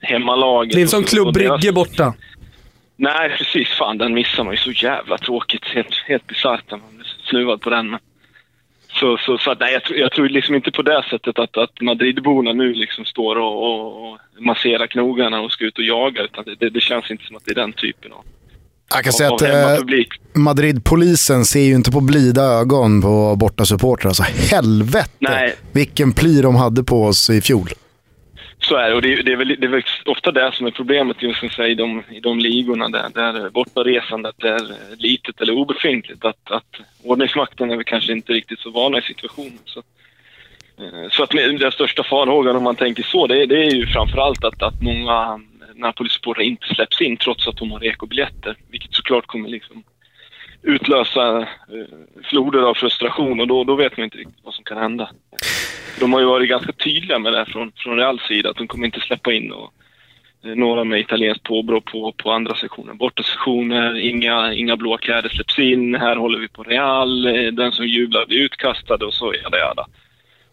hemmalaget... 0.00 0.74
Det 0.74 0.82
är 0.82 0.86
som 0.86 1.04
Klubb 1.04 1.34
Brygge 1.34 1.72
borta. 1.72 2.14
Nej, 2.96 3.36
precis. 3.38 3.68
Fan, 3.68 3.98
den 3.98 4.14
missar 4.14 4.44
man 4.44 4.54
ju 4.54 4.58
så 4.58 4.70
jävla 4.70 5.18
tråkigt. 5.18 5.64
Helt, 5.64 5.94
helt 6.06 6.26
bisarrt 6.26 6.70
man 6.70 6.80
blir 6.96 7.06
snuvad 7.30 7.60
på 7.60 7.70
den. 7.70 7.90
Men, 7.90 8.00
så, 9.00 9.16
så, 9.16 9.38
så 9.38 9.50
att, 9.50 9.60
nej, 9.60 9.72
jag, 9.72 9.84
tror, 9.84 9.98
jag 9.98 10.12
tror 10.12 10.28
liksom 10.28 10.54
inte 10.54 10.70
på 10.70 10.82
det 10.82 11.04
sättet 11.10 11.38
att, 11.38 11.56
att 11.56 11.80
Madridborna 11.80 12.52
nu 12.52 12.74
liksom 12.74 13.04
står 13.04 13.36
och, 13.36 13.56
och, 13.66 14.12
och 14.12 14.18
masserar 14.38 14.86
knogarna 14.86 15.40
och 15.40 15.52
ska 15.52 15.64
ut 15.64 15.78
och 15.78 15.84
jaga. 15.84 16.22
Utan 16.22 16.44
det, 16.44 16.54
det, 16.60 16.70
det 16.70 16.80
känns 16.80 17.10
inte 17.10 17.24
som 17.24 17.36
att 17.36 17.44
det 17.44 17.50
är 17.50 17.54
den 17.54 17.72
typen 17.72 18.12
av, 18.12 18.24
Jag 18.94 19.04
kan 19.04 19.12
säga 19.12 19.34
att 19.34 19.42
eh. 19.42 20.04
Madrid-polisen 20.34 21.44
ser 21.44 21.60
ju 21.60 21.74
inte 21.74 21.90
på 21.90 22.00
blida 22.00 22.42
ögon 22.42 23.02
på 23.02 23.36
bortasupportrar. 23.36 24.08
Alltså 24.08 24.22
helvete 24.52 25.10
Nej. 25.18 25.54
vilken 25.72 26.12
pli 26.12 26.42
de 26.42 26.56
hade 26.56 26.84
på 26.84 27.04
oss 27.04 27.30
i 27.30 27.40
fjol. 27.40 27.68
Så 28.62 28.76
är 28.76 28.88
det. 28.88 28.94
Och 28.94 29.02
det, 29.02 29.22
det, 29.22 29.32
är 29.32 29.36
väl, 29.36 29.48
det 29.58 29.66
är 29.66 29.70
väl 29.70 29.82
ofta 30.06 30.30
det 30.32 30.52
som 30.54 30.66
är 30.66 30.70
problemet 30.70 31.22
just 31.22 31.40
som 31.40 31.50
säger, 31.50 31.70
i, 31.70 31.74
de, 31.74 32.02
i 32.10 32.20
de 32.20 32.38
ligorna 32.38 32.88
där, 32.88 33.08
där 33.14 33.50
bortaresandet 33.50 34.44
är 34.44 34.60
litet 34.96 35.40
eller 35.40 35.52
obefintligt. 35.52 36.24
Att, 36.24 36.50
att 36.50 36.76
ordningsmakten 37.04 37.70
är 37.70 37.76
väl 37.76 37.84
kanske 37.84 38.12
inte 38.12 38.32
riktigt 38.32 38.60
så 38.60 38.70
vana 38.70 38.98
i 38.98 39.02
situationen. 39.02 39.58
Så, 39.64 39.82
eh, 40.78 41.08
så 41.10 41.22
att 41.22 41.30
den 41.30 41.72
största 41.72 42.02
farhågan 42.04 42.56
om 42.56 42.62
man 42.62 42.76
tänker 42.76 43.02
så, 43.02 43.26
det, 43.26 43.42
är- 43.42 43.46
det 43.46 43.64
är 43.66 43.70
ju 43.70 43.86
framförallt 43.86 44.44
att, 44.44 44.62
att 44.62 44.82
många 44.82 45.40
eh, 45.62 45.74
Napoli-supportrar 45.74 46.42
inte 46.42 46.66
släpps 46.74 47.00
in 47.00 47.16
trots 47.16 47.48
att 47.48 47.56
de 47.56 47.70
har 47.70 47.84
ekobiljetter. 47.84 48.56
Vilket 48.70 48.94
såklart 48.94 49.26
kommer 49.26 49.48
liksom 49.48 49.82
utlösa 50.62 51.38
eh, 51.38 51.46
floder 52.24 52.62
av 52.62 52.74
frustration 52.74 53.40
och 53.40 53.46
då, 53.46 53.64
då 53.64 53.74
vet 53.74 53.96
man 53.96 54.04
inte 54.04 54.18
riktigt 54.18 54.44
vad 54.44 54.54
som 54.54 54.64
kan 54.64 54.78
hända. 54.78 55.10
De 56.00 56.12
har 56.12 56.20
ju 56.20 56.26
varit 56.26 56.48
ganska 56.48 56.72
tydliga 56.72 57.18
med 57.18 57.32
det 57.32 57.46
från, 57.46 57.72
från 57.76 57.96
Reals 57.96 58.22
sida, 58.22 58.50
att 58.50 58.56
de 58.56 58.68
kommer 58.68 58.86
inte 58.86 59.00
släppa 59.00 59.32
in 59.32 59.52
och, 59.52 59.72
eh, 60.44 60.54
några 60.54 60.84
med 60.84 61.00
italienskt 61.00 61.44
påbrå 61.44 61.80
på, 61.80 62.12
på 62.12 62.30
andra 62.30 62.54
sektioner. 62.54 62.94
Borta 62.94 63.22
sektioner, 63.22 63.98
inga, 63.98 64.52
inga 64.52 64.76
blåa 64.76 64.98
kläder 64.98 65.28
släpps 65.28 65.58
in, 65.58 65.94
här 65.94 66.16
håller 66.16 66.38
vi 66.38 66.48
på 66.48 66.62
Real, 66.62 67.26
eh, 67.26 67.52
den 67.52 67.72
som 67.72 67.86
jublar 67.86 68.26
blir 68.26 68.38
utkastad 68.38 69.06
och 69.06 69.14
så 69.14 69.34
jada 69.34 69.58
jada. 69.58 69.86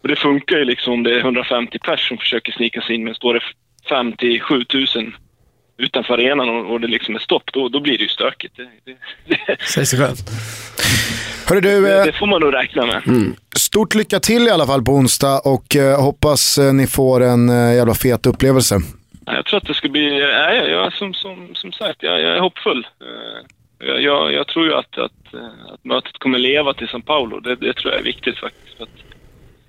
Och 0.02 0.08
det 0.08 0.16
funkar 0.16 0.58
ju 0.58 0.64
liksom 0.64 0.92
om 0.92 1.02
det 1.02 1.14
är 1.14 1.20
150 1.20 1.78
pers 1.78 2.08
som 2.08 2.18
försöker 2.18 2.52
snika 2.52 2.80
sig 2.80 2.94
in, 2.94 3.04
men 3.04 3.14
står 3.14 3.34
det 3.34 3.40
5 3.88 4.12
till 4.12 4.40
7 4.40 4.64
000 4.74 5.12
utanför 5.78 6.14
arenan 6.14 6.48
och, 6.48 6.72
och 6.72 6.80
det 6.80 6.86
liksom 6.86 7.14
är 7.14 7.18
stopp, 7.18 7.52
då, 7.52 7.68
då 7.68 7.80
blir 7.80 7.98
det 7.98 8.02
ju 8.02 8.08
stökigt. 8.08 8.56
Det, 8.56 8.68
det, 8.84 8.96
det, 9.46 9.56
Säg 9.60 9.86
sig 9.86 9.98
själv. 9.98 10.16
Hörru 11.48 11.60
du, 11.60 11.82
det, 11.82 11.98
eh, 11.98 12.04
det 12.04 12.12
får 12.12 12.26
man 12.26 12.40
nog 12.40 12.54
räkna 12.54 12.86
med. 12.86 13.02
stort 13.56 13.94
lycka 13.94 14.20
till 14.20 14.42
i 14.42 14.50
alla 14.50 14.66
fall 14.66 14.82
på 14.82 14.92
onsdag 14.92 15.40
och 15.44 15.76
eh, 15.76 16.02
hoppas 16.02 16.58
eh, 16.58 16.72
ni 16.72 16.86
får 16.86 17.22
en 17.22 17.48
eh, 17.48 17.74
jävla 17.74 17.94
fet 17.94 18.26
upplevelse. 18.26 18.74
Jag 19.26 19.44
tror 19.44 19.56
att 19.56 19.66
det 19.66 19.74
ska 19.74 19.88
bli... 19.88 20.10
Nej, 20.10 20.56
jag, 20.56 20.70
jag, 20.70 20.92
som, 20.92 21.14
som, 21.14 21.48
som 21.54 21.72
sagt, 21.72 22.02
jag, 22.02 22.20
jag 22.20 22.36
är 22.36 22.40
hoppfull. 22.40 22.86
Eh, 23.00 23.86
jag, 23.88 24.02
jag, 24.02 24.32
jag 24.32 24.46
tror 24.46 24.66
ju 24.66 24.74
att, 24.74 24.98
att, 24.98 25.34
eh, 25.34 25.72
att 25.74 25.84
mötet 25.84 26.18
kommer 26.18 26.38
leva 26.38 26.74
till 26.74 26.86
São 26.86 27.02
Paulo. 27.02 27.40
Det, 27.40 27.56
det 27.56 27.72
tror 27.72 27.92
jag 27.92 28.00
är 28.00 28.04
viktigt 28.04 28.38
faktiskt. 28.38 28.76
För 28.76 28.84
att 28.84 28.98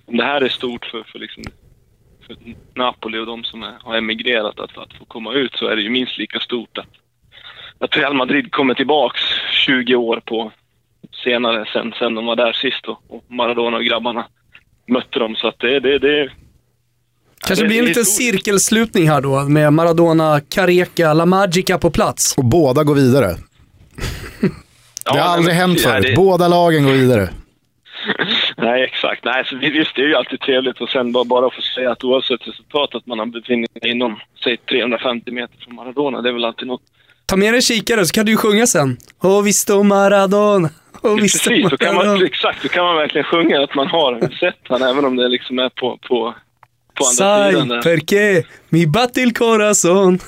om 0.06 0.18
det 0.18 0.23
här 0.23 0.41
är 0.41 0.49
stort 0.49 0.86
för, 0.86 1.03
för, 1.03 1.19
liksom, 1.19 1.44
för 1.44 1.52
Napoli 2.76 3.19
och 3.19 3.26
de 3.26 3.43
som 3.43 3.64
är, 3.64 3.77
har 3.81 3.97
emigrerat 3.97 4.60
att, 4.60 4.77
att 4.77 4.93
få 4.93 5.06
komma 5.06 5.34
ut 5.34 5.56
så 5.56 5.68
är 5.68 5.76
det 5.76 5.81
ju 5.81 5.89
minst 5.89 6.18
lika 6.18 6.39
stort 6.39 6.77
att, 6.77 6.89
att 7.80 7.97
Real 7.97 8.14
Madrid 8.14 8.51
kommer 8.51 8.73
tillbaks 8.73 9.22
20 9.51 9.95
år 9.95 10.22
på 10.26 10.51
senare 11.23 11.65
sen, 11.73 11.93
sen 11.99 12.15
de 12.15 12.26
var 12.26 12.35
där 12.35 12.53
sist 12.53 12.88
och, 12.88 13.01
och 13.07 13.23
Maradona 13.27 13.77
och 13.77 13.84
grabbarna 13.84 14.26
mötte 14.88 15.19
dem. 15.19 15.35
Så 15.35 15.47
att 15.47 15.60
det, 15.60 15.80
det, 15.80 15.99
det 15.99 16.30
Kanske 17.47 17.65
blir 17.65 17.80
en 17.80 17.85
liten 17.85 18.06
cirkelslutning 18.06 19.10
här 19.10 19.22
då 19.22 19.43
med 19.43 19.73
Maradona, 19.73 20.41
Careca, 20.49 21.14
La 21.14 21.26
Magica 21.26 21.77
på 21.77 21.91
plats. 21.91 22.38
Och 22.38 22.45
båda 22.45 22.84
går 22.84 22.95
vidare. 22.95 23.35
Ja, 25.06 25.14
det 25.14 25.19
har 25.19 25.30
aldrig 25.30 25.56
hänt 25.56 25.81
förut. 25.81 26.15
Båda 26.15 26.47
lagen 26.47 26.84
går 26.84 26.91
vidare. 26.91 27.30
Nej, 28.70 28.84
exakt. 28.84 29.24
Nej, 29.26 29.46
så 29.46 29.56
vi- 29.56 29.70
visst, 29.70 29.96
det 29.96 30.02
är 30.02 30.08
ju 30.08 30.16
alltid 30.16 30.40
trevligt 30.40 30.82
och 30.82 30.90
sen 30.90 31.12
bara, 31.12 31.24
bara 31.24 31.50
få 31.50 31.62
säga 31.62 31.91
att 31.91 32.04
oavsett 32.04 32.48
resultat 32.48 32.96
att 32.96 33.06
man 33.06 33.20
har 33.20 33.26
befunnit 33.26 33.72
sig 33.82 33.91
inom, 33.91 34.20
säg 34.44 34.58
350 34.58 35.32
meter 35.32 35.56
från 35.64 35.76
Maradona, 35.76 36.22
det 36.22 36.30
är 36.30 36.34
väl 36.34 36.46
alltid 36.46 36.68
något. 36.68 36.82
Ta 37.26 37.36
med 37.36 37.48
dig 37.54 37.56
en 37.58 37.62
kikare 37.62 38.06
så 38.06 38.14
kan 38.14 38.26
du 38.26 38.32
ju 38.32 38.38
sjunga 38.38 38.68
sen. 38.68 38.98
Oh 39.22 39.44
visto 39.44 39.84
Maradona, 39.84 40.70
oh 41.02 41.16
visto 41.22 41.50
Precis, 41.50 41.70
då 41.70 41.78
kan 41.78 41.96
man, 41.96 42.06
Maradona. 42.06 42.26
exakt, 42.26 42.64
då 42.64 42.70
kan 42.70 42.86
man 42.86 42.96
verkligen 42.96 43.26
sjunga 43.26 43.64
att 43.64 43.76
man 43.76 43.88
har 43.88 44.30
sett 44.40 44.60
han 44.70 44.82
även 44.82 45.06
om 45.06 45.16
det 45.16 45.28
liksom 45.28 45.60
är 45.60 45.70
på, 45.70 45.98
på, 46.08 46.34
på 46.98 47.04
andra 47.06 47.14
Sai 47.14 47.52
sidan. 47.52 47.68
Där. 47.68 47.82
perché 47.82 48.44
mi 48.70 48.88
batte 48.88 49.22
il 49.22 49.34
corazon. 49.34 50.20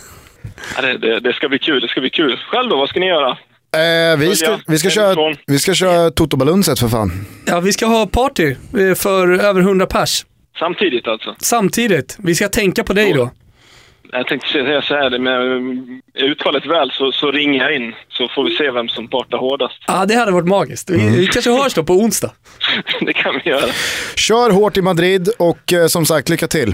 Ja, 0.75 0.81
det, 0.81 0.97
det, 0.97 1.19
det 1.19 1.33
ska 1.33 1.49
bli 1.49 1.59
kul, 1.59 1.81
det 1.81 1.87
ska 1.87 2.01
bli 2.01 2.09
kul. 2.09 2.37
Själv 2.37 2.69
då, 2.69 2.77
vad 2.77 2.89
ska 2.89 2.99
ni 2.99 3.07
göra? 3.07 3.37
Eh, 3.77 4.17
vi, 4.19 4.35
ska, 4.35 4.59
vi, 4.67 4.77
ska 4.77 4.89
köra, 4.89 5.35
vi 5.47 5.59
ska 5.59 5.73
köra 5.73 6.11
Toto 6.11 6.37
Balunset 6.37 6.79
för 6.79 6.87
fan. 6.87 7.25
Ja, 7.45 7.59
vi 7.59 7.73
ska 7.73 7.85
ha 7.85 8.05
party 8.05 8.55
eh, 8.79 8.95
för 8.95 9.31
över 9.39 9.61
100 9.61 9.85
pers. 9.85 10.25
Samtidigt 10.59 11.07
alltså? 11.07 11.35
Samtidigt. 11.39 12.17
Vi 12.19 12.35
ska 12.35 12.47
tänka 12.49 12.83
på 12.83 12.93
dig 12.93 13.13
då. 13.13 13.31
Jag 14.13 14.27
tänkte 14.27 14.47
säga 14.47 14.81
så 14.81 14.93
här, 14.93 15.19
med 15.19 15.33
är 16.13 16.23
utfallet 16.23 16.65
väl 16.65 16.91
så, 16.91 17.11
så 17.11 17.31
ringer 17.31 17.63
jag 17.63 17.75
in 17.75 17.93
så 18.09 18.27
får 18.35 18.43
vi 18.43 18.55
se 18.55 18.71
vem 18.71 18.87
som 18.89 19.07
partar 19.07 19.37
hårdast. 19.37 19.77
Ja, 19.87 20.05
det 20.05 20.15
hade 20.15 20.31
varit 20.31 20.47
magiskt. 20.47 20.89
Vi, 20.89 21.01
Mm. 21.01 21.13
vi 21.13 21.27
kanske 21.27 21.51
hörs 21.51 21.73
då 21.73 21.83
på 21.83 21.93
onsdag. 21.93 22.31
det 23.01 23.13
kan 23.13 23.39
vi 23.43 23.49
göra. 23.49 23.71
Kör 24.15 24.49
hårt 24.51 24.77
i 24.77 24.81
Madrid 24.81 25.29
och 25.39 25.73
eh, 25.73 25.87
som 25.87 26.05
sagt, 26.05 26.29
lycka 26.29 26.47
till. 26.47 26.73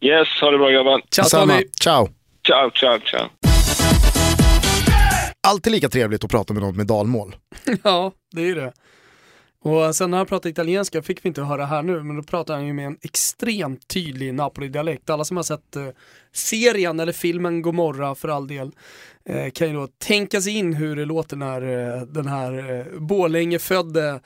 Yes, 0.00 0.28
ha 0.40 0.50
det 0.50 0.58
bra 0.58 0.70
grabbar. 0.70 1.00
Ciao. 1.10 1.24
Tony. 1.28 1.64
Ciao. 1.80 2.08
Ciao, 2.46 2.70
ciao, 2.70 2.98
ciao. 2.98 3.49
Alltid 5.42 5.72
lika 5.72 5.88
trevligt 5.88 6.24
att 6.24 6.30
prata 6.30 6.52
med 6.52 6.62
någon 6.62 6.76
med 6.76 6.86
dalmål. 6.86 7.36
Ja, 7.82 8.12
det 8.32 8.48
är 8.48 8.54
det. 8.54 8.72
Och 9.62 9.96
sen 9.96 10.10
när 10.10 10.18
han 10.18 10.26
pratade 10.26 10.50
italienska 10.50 11.02
fick 11.02 11.24
vi 11.24 11.28
inte 11.28 11.42
höra 11.42 11.66
här 11.66 11.82
nu, 11.82 12.02
men 12.02 12.16
då 12.16 12.22
pratar 12.22 12.54
han 12.54 12.66
ju 12.66 12.72
med 12.72 12.86
en 12.86 12.96
extremt 13.02 13.88
tydlig 13.88 14.34
Napoli-dialekt. 14.34 15.10
Alla 15.10 15.24
som 15.24 15.36
har 15.36 15.44
sett 15.44 15.76
eh, 15.76 15.86
serien 16.32 17.00
eller 17.00 17.12
filmen 17.12 17.62
Gomorra 17.62 18.14
för 18.14 18.28
all 18.28 18.46
del 18.46 18.70
eh, 19.24 19.50
kan 19.50 19.68
ju 19.68 19.74
då 19.74 19.88
tänka 19.98 20.40
sig 20.40 20.52
in 20.52 20.72
hur 20.72 20.96
det 20.96 21.04
låter 21.04 21.36
när 21.36 21.62
eh, 21.62 22.02
den 22.02 22.26
här 22.26 22.78
eh, 22.78 23.00
Borlänge-födde 23.00 24.20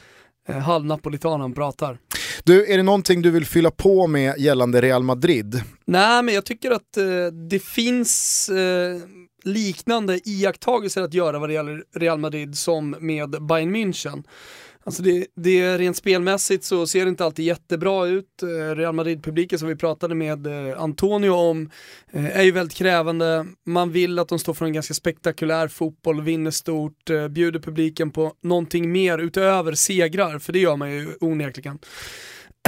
eh, 0.48 0.58
halvnapolitanen 0.58 1.52
pratar. 1.54 1.98
Du, 2.44 2.72
är 2.72 2.76
det 2.76 2.82
någonting 2.82 3.22
du 3.22 3.30
vill 3.30 3.46
fylla 3.46 3.70
på 3.70 4.06
med 4.06 4.38
gällande 4.38 4.80
Real 4.80 5.02
Madrid? 5.02 5.62
Nej, 5.84 6.22
men 6.22 6.34
jag 6.34 6.44
tycker 6.44 6.70
att 6.70 6.96
eh, 6.96 7.04
det 7.50 7.62
finns 7.62 8.48
eh, 8.48 9.00
liknande 9.44 10.20
iakttagelser 10.28 11.02
att 11.02 11.14
göra 11.14 11.38
vad 11.38 11.48
det 11.48 11.52
gäller 11.52 11.84
Real 11.94 12.18
Madrid 12.18 12.58
som 12.58 12.96
med 13.00 13.30
Bayern 13.46 13.76
München. 13.76 14.24
Alltså 14.86 15.02
det, 15.02 15.26
det 15.34 15.78
rent 15.78 15.96
spelmässigt 15.96 16.64
så 16.64 16.86
ser 16.86 17.04
det 17.04 17.08
inte 17.08 17.24
alltid 17.24 17.44
jättebra 17.44 18.06
ut. 18.06 18.42
Eh, 18.42 18.76
Real 18.76 18.94
Madrid-publiken 18.94 19.58
som 19.58 19.68
vi 19.68 19.76
pratade 19.76 20.14
med 20.14 20.46
eh, 20.46 20.82
Antonio 20.82 21.30
om 21.30 21.70
eh, 22.12 22.38
är 22.38 22.42
ju 22.42 22.50
väldigt 22.50 22.76
krävande. 22.78 23.46
Man 23.66 23.92
vill 23.92 24.18
att 24.18 24.28
de 24.28 24.38
står 24.38 24.54
för 24.54 24.64
en 24.64 24.72
ganska 24.72 24.94
spektakulär 24.94 25.68
fotboll, 25.68 26.22
vinner 26.22 26.50
stort, 26.50 27.10
bjuder 27.30 27.60
publiken 27.60 28.10
på 28.10 28.32
någonting 28.42 28.92
mer 28.92 29.18
utöver 29.18 29.72
segrar, 29.72 30.38
för 30.38 30.52
det 30.52 30.58
gör 30.58 30.76
man 30.76 30.92
ju 30.92 31.08
onekligen. 31.20 31.78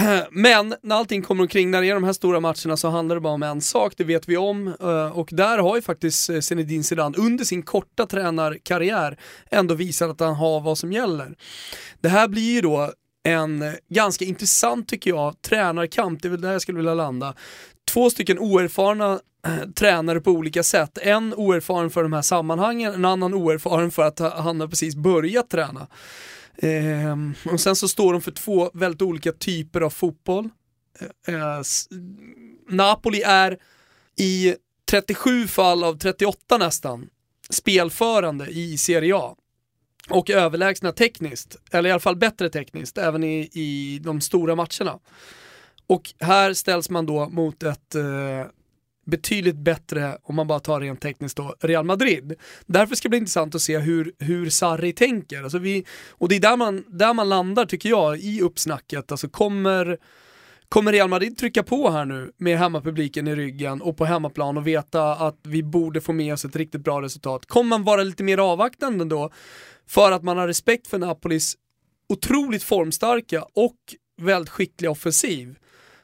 Men 0.31 0.75
när 0.83 0.97
allting 0.97 1.23
kommer 1.23 1.43
omkring, 1.43 1.71
när 1.71 1.81
det 1.83 1.89
är 1.89 1.95
de 1.95 2.05
här 2.05 2.13
stora 2.13 2.41
matcherna 2.41 2.77
så 2.77 2.89
handlar 2.89 3.15
det 3.15 3.21
bara 3.21 3.33
om 3.33 3.43
en 3.43 3.61
sak, 3.61 3.93
det 3.97 4.05
vet 4.05 4.29
vi 4.29 4.37
om. 4.37 4.69
Eh, 4.81 5.19
och 5.19 5.29
där 5.33 5.59
har 5.59 5.77
ju 5.77 5.83
faktiskt 5.83 6.31
eh, 6.31 6.41
Zinedine 6.41 6.85
Zidane 6.85 7.19
under 7.19 7.45
sin 7.45 7.63
korta 7.63 8.07
tränarkarriär 8.07 9.19
ändå 9.51 9.75
visat 9.75 10.11
att 10.11 10.21
han 10.21 10.35
har 10.35 10.61
vad 10.61 10.79
som 10.79 10.93
gäller. 10.93 11.35
Det 12.01 12.09
här 12.09 12.29
blir 12.29 12.55
ju 12.55 12.61
då 12.61 12.93
en 13.23 13.65
ganska 13.89 14.25
intressant 14.25 14.89
tycker 14.89 15.11
jag, 15.11 15.43
tränarkamp, 15.43 16.23
det 16.23 16.29
är 16.29 16.31
väl 16.31 16.41
där 16.41 16.53
jag 16.53 16.63
skulle 16.63 16.79
vilja 16.79 16.95
landa. 16.95 17.35
Två 17.91 18.11
stycken 18.11 18.39
oerfarna 18.39 19.21
eh, 19.47 19.71
tränare 19.75 20.21
på 20.21 20.31
olika 20.31 20.63
sätt. 20.63 20.99
En 21.03 21.35
oerfaren 21.35 21.91
för 21.91 22.03
de 22.03 22.13
här 22.13 22.23
sammanhangen, 22.23 22.95
en 22.95 23.05
annan 23.05 23.35
oerfaren 23.35 23.91
för 23.91 24.03
att 24.03 24.19
han 24.19 24.61
har 24.61 24.69
precis 24.69 24.97
börjat 24.97 25.51
träna. 25.51 25.87
Eh, 26.59 27.17
och 27.53 27.61
sen 27.61 27.77
så 27.77 27.89
står 27.89 28.13
de 28.13 28.23
för 28.23 28.31
två 28.31 28.71
väldigt 28.75 29.03
olika 29.03 29.33
typer 29.33 29.81
av 29.81 29.91
fotboll. 29.91 30.49
Eh, 31.29 31.35
eh, 31.35 31.61
Napoli 32.69 33.23
är 33.23 33.59
i 34.17 34.55
37 34.91 35.47
fall 35.47 35.85
av 35.85 35.99
38 35.99 36.59
nästan 36.59 37.09
spelförande 37.51 38.47
i 38.47 38.79
Serie 38.79 39.17
A. 39.17 39.37
Och 40.11 40.31
överlägsna 40.31 40.93
tekniskt, 40.93 41.57
eller 41.71 41.89
i 41.89 41.93
alla 41.93 42.01
fall 42.01 42.17
bättre 42.17 42.51
tekniskt, 42.51 42.99
även 42.99 43.25
i, 43.25 43.51
i 43.53 44.01
de 44.05 44.21
stora 44.21 44.55
matcherna. 44.55 44.99
Och 45.87 46.15
här 46.21 46.55
ställs 46.55 46.91
man 46.91 47.07
då 47.07 47.29
mot 47.29 47.63
ett 47.63 47.95
eh, 47.95 48.47
betydligt 49.07 49.57
bättre, 49.57 50.19
om 50.23 50.35
man 50.35 50.47
bara 50.47 50.61
tar 50.61 50.81
rent 50.81 51.01
tekniskt 51.01 51.37
då, 51.37 51.55
Real 51.61 51.85
Madrid. 51.85 52.35
Därför 52.67 52.95
ska 52.95 53.07
det 53.07 53.11
bli 53.11 53.19
intressant 53.19 53.55
att 53.55 53.63
se 53.63 53.79
hur, 53.79 54.13
hur 54.19 54.51
Sarri 54.51 54.93
tänker. 54.93 55.43
Alltså 55.43 55.59
vi, 55.59 55.85
och 56.11 56.29
det 56.29 56.37
är 56.37 56.41
där 56.41 56.57
man, 56.57 56.85
där 56.89 57.15
man 57.15 57.29
landar 57.29 57.67
tycker 57.67 57.89
jag 57.89 58.19
i 58.19 58.41
uppsnacket. 58.41 59.13
Alltså 59.13 59.29
kommer, 59.29 59.99
kommer 60.69 60.93
Real 60.93 61.09
Madrid 61.09 61.39
trycka 61.39 61.63
på 61.63 61.91
här 61.91 62.05
nu 62.05 62.33
med 62.37 62.59
hemmapubliken 62.59 63.29
i 63.29 63.35
ryggen 63.35 63.83
och 63.83 63.97
på 63.97 64.05
hemmaplan 64.05 64.57
och 64.57 64.67
veta 64.67 65.13
att 65.13 65.39
vi 65.43 65.63
borde 65.63 66.01
få 66.01 66.13
med 66.13 66.33
oss 66.33 66.45
ett 66.45 66.57
riktigt 66.57 66.85
bra 66.85 67.03
resultat? 67.03 67.47
Kommer 67.47 67.69
man 67.69 67.85
vara 67.85 68.03
lite 68.03 68.23
mer 68.23 68.39
avvaktande 68.39 69.05
då 69.05 69.31
för 69.89 70.13
att 70.13 70.23
man 70.23 70.39
har 70.39 70.47
respekt 70.47 70.87
för 70.87 70.99
Napolis 70.99 71.57
otroligt 72.09 72.63
formstarka 72.63 73.45
och 73.55 73.77
väldigt 74.21 74.51
skickliga 74.51 74.91
offensiv 74.91 75.57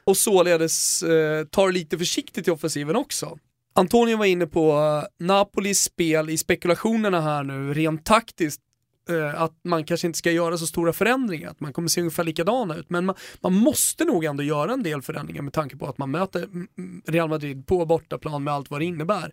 och 0.03 0.17
således 0.17 1.03
eh, 1.03 1.45
tar 1.45 1.71
lite 1.71 1.97
försiktigt 1.97 2.47
i 2.47 2.51
offensiven 2.51 2.95
också. 2.95 3.37
Antonio 3.75 4.17
var 4.17 4.25
inne 4.25 4.47
på 4.47 4.71
eh, 4.71 5.25
Napolis 5.25 5.83
spel 5.83 6.29
i 6.29 6.37
spekulationerna 6.37 7.21
här 7.21 7.43
nu, 7.43 7.73
rent 7.73 8.05
taktiskt, 8.05 8.61
eh, 9.09 9.41
att 9.41 9.53
man 9.63 9.83
kanske 9.83 10.07
inte 10.07 10.19
ska 10.19 10.31
göra 10.31 10.57
så 10.57 10.67
stora 10.67 10.93
förändringar, 10.93 11.49
att 11.49 11.59
man 11.59 11.73
kommer 11.73 11.87
se 11.87 12.01
ungefär 12.01 12.23
likadana 12.23 12.75
ut. 12.75 12.89
Men 12.89 13.05
man, 13.05 13.15
man 13.41 13.53
måste 13.53 14.05
nog 14.05 14.25
ändå 14.25 14.43
göra 14.43 14.73
en 14.73 14.83
del 14.83 15.01
förändringar 15.01 15.41
med 15.41 15.53
tanke 15.53 15.77
på 15.77 15.87
att 15.87 15.97
man 15.97 16.11
möter 16.11 16.43
mm, 16.43 16.67
mm, 16.77 17.01
Real 17.07 17.29
Madrid 17.29 17.67
på 17.67 17.85
bortaplan 17.85 18.43
med 18.43 18.53
allt 18.53 18.71
vad 18.71 18.81
det 18.81 18.85
innebär. 18.85 19.31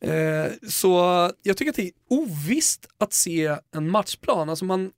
Eh, 0.00 0.52
så 0.68 0.96
jag 1.42 1.56
tycker 1.56 1.70
att 1.70 1.76
det 1.76 1.86
är 1.86 1.92
ovisst 2.08 2.86
att 2.98 3.12
se 3.12 3.56
en 3.74 3.90
matchplan. 3.90 4.48
Alltså 4.48 4.64
man, 4.64 4.90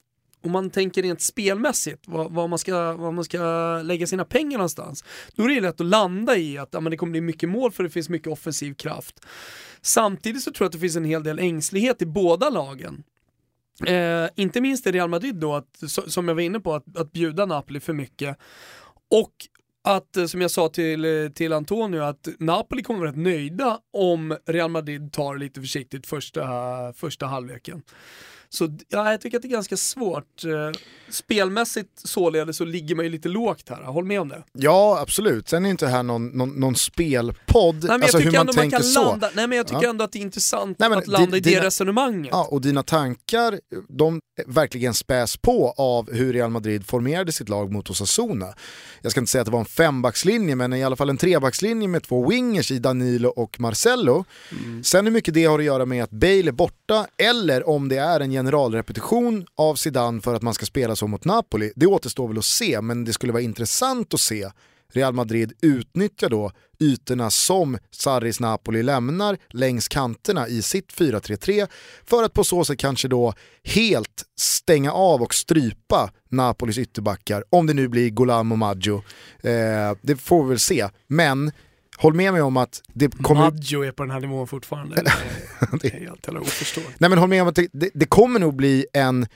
om 0.44 0.52
man 0.52 0.70
tänker 0.70 1.02
rent 1.02 1.20
spelmässigt, 1.20 2.02
vad, 2.06 2.32
vad, 2.32 2.50
man 2.50 2.58
ska, 2.58 2.92
vad 2.92 3.14
man 3.14 3.24
ska 3.24 3.38
lägga 3.82 4.06
sina 4.06 4.24
pengar 4.24 4.58
någonstans, 4.58 5.04
då 5.34 5.44
är 5.44 5.48
det 5.48 5.60
lätt 5.60 5.80
att 5.80 5.86
landa 5.86 6.36
i 6.36 6.58
att 6.58 6.68
ja, 6.72 6.80
men 6.80 6.90
det 6.90 6.96
kommer 6.96 7.10
bli 7.10 7.20
mycket 7.20 7.48
mål 7.48 7.72
för 7.72 7.82
det 7.82 7.90
finns 7.90 8.08
mycket 8.08 8.28
offensiv 8.28 8.74
kraft. 8.74 9.20
Samtidigt 9.82 10.42
så 10.42 10.52
tror 10.52 10.64
jag 10.64 10.68
att 10.68 10.72
det 10.72 10.78
finns 10.78 10.96
en 10.96 11.04
hel 11.04 11.22
del 11.22 11.38
ängslighet 11.38 12.02
i 12.02 12.06
båda 12.06 12.50
lagen. 12.50 13.04
Eh, 13.86 14.28
inte 14.36 14.60
minst 14.60 14.86
i 14.86 14.92
Real 14.92 15.10
Madrid 15.10 15.36
då, 15.36 15.54
att, 15.54 15.82
som 16.06 16.28
jag 16.28 16.34
var 16.34 16.42
inne 16.42 16.60
på, 16.60 16.74
att, 16.74 16.96
att 16.96 17.12
bjuda 17.12 17.46
Napoli 17.46 17.80
för 17.80 17.92
mycket. 17.92 18.38
Och 19.10 19.32
att, 19.84 20.16
eh, 20.16 20.26
som 20.26 20.40
jag 20.40 20.50
sa 20.50 20.68
till, 20.68 21.04
eh, 21.04 21.28
till 21.28 21.52
Antonio, 21.52 22.00
att 22.00 22.28
Napoli 22.38 22.82
kommer 22.82 23.00
vara 23.00 23.10
rätt 23.10 23.16
nöjda 23.16 23.78
om 23.92 24.36
Real 24.46 24.70
Madrid 24.70 25.12
tar 25.12 25.36
lite 25.36 25.60
försiktigt 25.60 26.06
första, 26.06 26.46
första 26.92 27.26
halvleken. 27.26 27.82
Så 28.54 28.78
ja, 28.88 29.10
jag 29.10 29.20
tycker 29.20 29.36
att 29.38 29.42
det 29.42 29.48
är 29.48 29.50
ganska 29.50 29.76
svårt. 29.76 30.44
Eh, 30.44 30.80
Spelmässigt 31.10 31.88
således 31.94 32.56
så 32.56 32.64
ligger 32.64 32.94
man 32.94 33.04
ju 33.04 33.10
lite 33.10 33.28
lågt 33.28 33.68
här, 33.68 33.82
håll 33.82 34.04
med 34.04 34.20
om 34.20 34.28
det. 34.28 34.42
Ja, 34.52 34.98
absolut. 35.00 35.48
Sen 35.48 35.66
är 35.66 35.70
inte 35.70 35.84
det 35.84 35.90
här 35.90 36.02
någon, 36.02 36.26
någon, 36.26 36.48
någon 36.60 36.74
spelpodd, 36.76 37.74
Nej, 37.74 37.82
men 37.82 38.02
alltså 38.02 38.18
jag 38.18 38.24
hur 38.24 38.30
tycker 38.30 38.38
man 38.38 38.40
ändå 38.40 38.52
man 38.52 38.62
tänker 38.62 38.76
kan 38.76 38.84
så. 38.84 39.04
landa, 39.04 39.30
nej 39.34 39.46
men 39.48 39.56
jag 39.58 39.66
tycker 39.66 39.82
Ja. 39.82 39.90
ändå 39.90 40.04
att 40.04 40.12
det 40.12 40.18
är 40.18 40.22
intressant 40.22 40.78
Nej, 40.78 40.92
att 40.92 41.06
landa 41.06 41.36
i 41.36 41.40
det 41.40 41.50
dina- 41.50 41.62
resonemanget. 41.62 42.28
Ja, 42.32 42.48
och 42.50 42.60
dina 42.60 42.82
tankar, 42.82 43.60
de 43.88 44.20
verkligen 44.46 44.94
späs 44.94 45.36
på 45.36 45.74
av 45.76 46.12
hur 46.12 46.32
Real 46.32 46.50
Madrid 46.50 46.86
formerade 46.86 47.32
sitt 47.32 47.48
lag 47.48 47.72
mot 47.72 47.90
Osasuna. 47.90 48.46
Jag 49.02 49.10
ska 49.12 49.20
inte 49.20 49.30
säga 49.32 49.42
att 49.42 49.46
det 49.46 49.52
var 49.52 49.60
en 49.60 49.64
fembackslinje, 49.66 50.56
men 50.56 50.72
i 50.72 50.84
alla 50.84 50.96
fall 50.96 51.10
en 51.10 51.16
trebackslinje 51.16 51.88
med 51.88 52.02
två 52.02 52.28
wingers 52.30 52.70
i 52.70 52.78
Danilo 52.78 53.28
och 53.28 53.60
Marcelo. 53.60 54.24
Sen 54.82 55.04
hur 55.06 55.12
mycket 55.12 55.34
det 55.34 55.44
har 55.44 55.58
att 55.58 55.64
göra 55.64 55.86
med 55.86 56.04
att 56.04 56.10
Bale 56.10 56.48
är 56.48 56.52
borta, 56.52 57.06
eller 57.18 57.68
om 57.68 57.88
det 57.88 57.96
är 57.96 58.20
en 58.20 58.32
generalrepetition 58.44 59.46
av 59.54 59.74
Zidane 59.74 60.20
för 60.20 60.34
att 60.34 60.42
man 60.42 60.54
ska 60.54 60.66
spela 60.66 60.96
så 60.96 61.06
mot 61.06 61.24
Napoli, 61.24 61.72
det 61.76 61.86
återstår 61.86 62.28
väl 62.28 62.38
att 62.38 62.44
se, 62.44 62.80
men 62.80 63.04
det 63.04 63.12
skulle 63.12 63.32
vara 63.32 63.42
intressant 63.42 64.14
att 64.14 64.20
se 64.20 64.50
Real 64.92 65.14
Madrid 65.14 65.52
utnyttja 65.62 66.28
då 66.28 66.52
ytorna 66.80 67.30
som 67.30 67.78
Sarris 67.90 68.40
Napoli 68.40 68.82
lämnar 68.82 69.38
längs 69.48 69.88
kanterna 69.88 70.48
i 70.48 70.62
sitt 70.62 70.92
4-3-3 70.92 71.68
för 72.04 72.22
att 72.22 72.32
på 72.32 72.44
så 72.44 72.64
sätt 72.64 72.78
kanske 72.78 73.08
då 73.08 73.34
helt 73.64 74.24
stänga 74.38 74.92
av 74.92 75.22
och 75.22 75.34
strypa 75.34 76.10
Napolis 76.28 76.78
ytterbackar, 76.78 77.44
om 77.50 77.66
det 77.66 77.74
nu 77.74 77.88
blir 77.88 78.10
Golam 78.10 78.52
och 78.52 78.58
Maggio. 78.58 79.02
Eh, 79.42 79.96
det 80.02 80.16
får 80.16 80.42
vi 80.42 80.48
väl 80.48 80.58
se, 80.58 80.88
men 81.06 81.52
håll 81.96 82.14
med 82.14 82.32
mig 82.32 82.42
om 82.42 82.56
att 82.56 82.82
det 82.92 83.08
kommer... 83.22 83.40
Maggio 83.40 83.84
är 83.84 83.92
på 83.92 84.02
den 84.02 84.10
här 84.12 84.20
nivån 84.20 84.46
fortfarande. 84.46 84.94
Det 85.82 85.88
är 85.94 86.00
helt 86.00 86.26
jävla 86.26 86.40
oförståeligt. 86.40 87.00
Nej 87.00 87.10
men 87.10 87.18
håll 87.18 87.28
med 87.28 87.42
om 87.42 87.48
att 87.48 87.54
det, 87.56 87.68
det, 87.72 87.90
det 87.94 88.06
kommer 88.06 88.40
nog 88.40 88.56
bli 88.56 88.86
en 88.92 89.26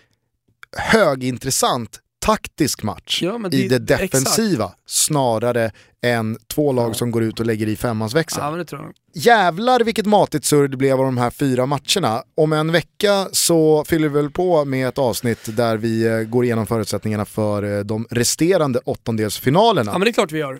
högintressant 0.76 2.00
taktisk 2.20 2.82
match 2.82 3.22
Ja, 3.22 3.38
men 3.38 3.54
i 3.54 3.68
det- 3.68 3.78
det 3.78 3.96
defensiva 3.96 4.72
snarare 4.86 5.70
än 6.02 6.38
två 6.54 6.72
lag 6.72 6.90
Ja. 6.90 6.94
som 6.94 7.10
går 7.10 7.22
ut 7.22 7.40
och 7.40 7.46
lägger 7.46 7.66
i 7.66 7.76
femmansväxeln. 7.76 8.44
Ja 8.44 8.50
men 8.50 8.66
det. 8.66 8.78
Jävlar 9.20 9.80
vilket 9.80 10.06
matigt 10.06 10.44
surr 10.44 10.68
det 10.68 10.76
blev 10.76 10.98
av 10.98 11.04
de 11.04 11.18
här 11.18 11.30
fyra 11.30 11.66
matcherna. 11.66 12.22
Om 12.36 12.52
en 12.52 12.72
vecka 12.72 13.28
så 13.32 13.84
fyller 13.84 14.08
vi 14.08 14.14
väl 14.14 14.30
på 14.30 14.64
med 14.64 14.88
ett 14.88 14.98
avsnitt 14.98 15.56
där 15.56 15.76
vi 15.76 16.06
eh, 16.06 16.18
går 16.20 16.44
igenom 16.44 16.66
förutsättningarna 16.66 17.24
för 17.24 17.78
eh, 17.78 17.84
de 17.84 18.06
resterande 18.10 18.78
åttondelsfinalerna. 18.84 19.92
Ja 19.92 19.98
men 19.98 20.04
det 20.04 20.10
är 20.10 20.12
klart 20.12 20.32
vi 20.32 20.38
gör. 20.38 20.58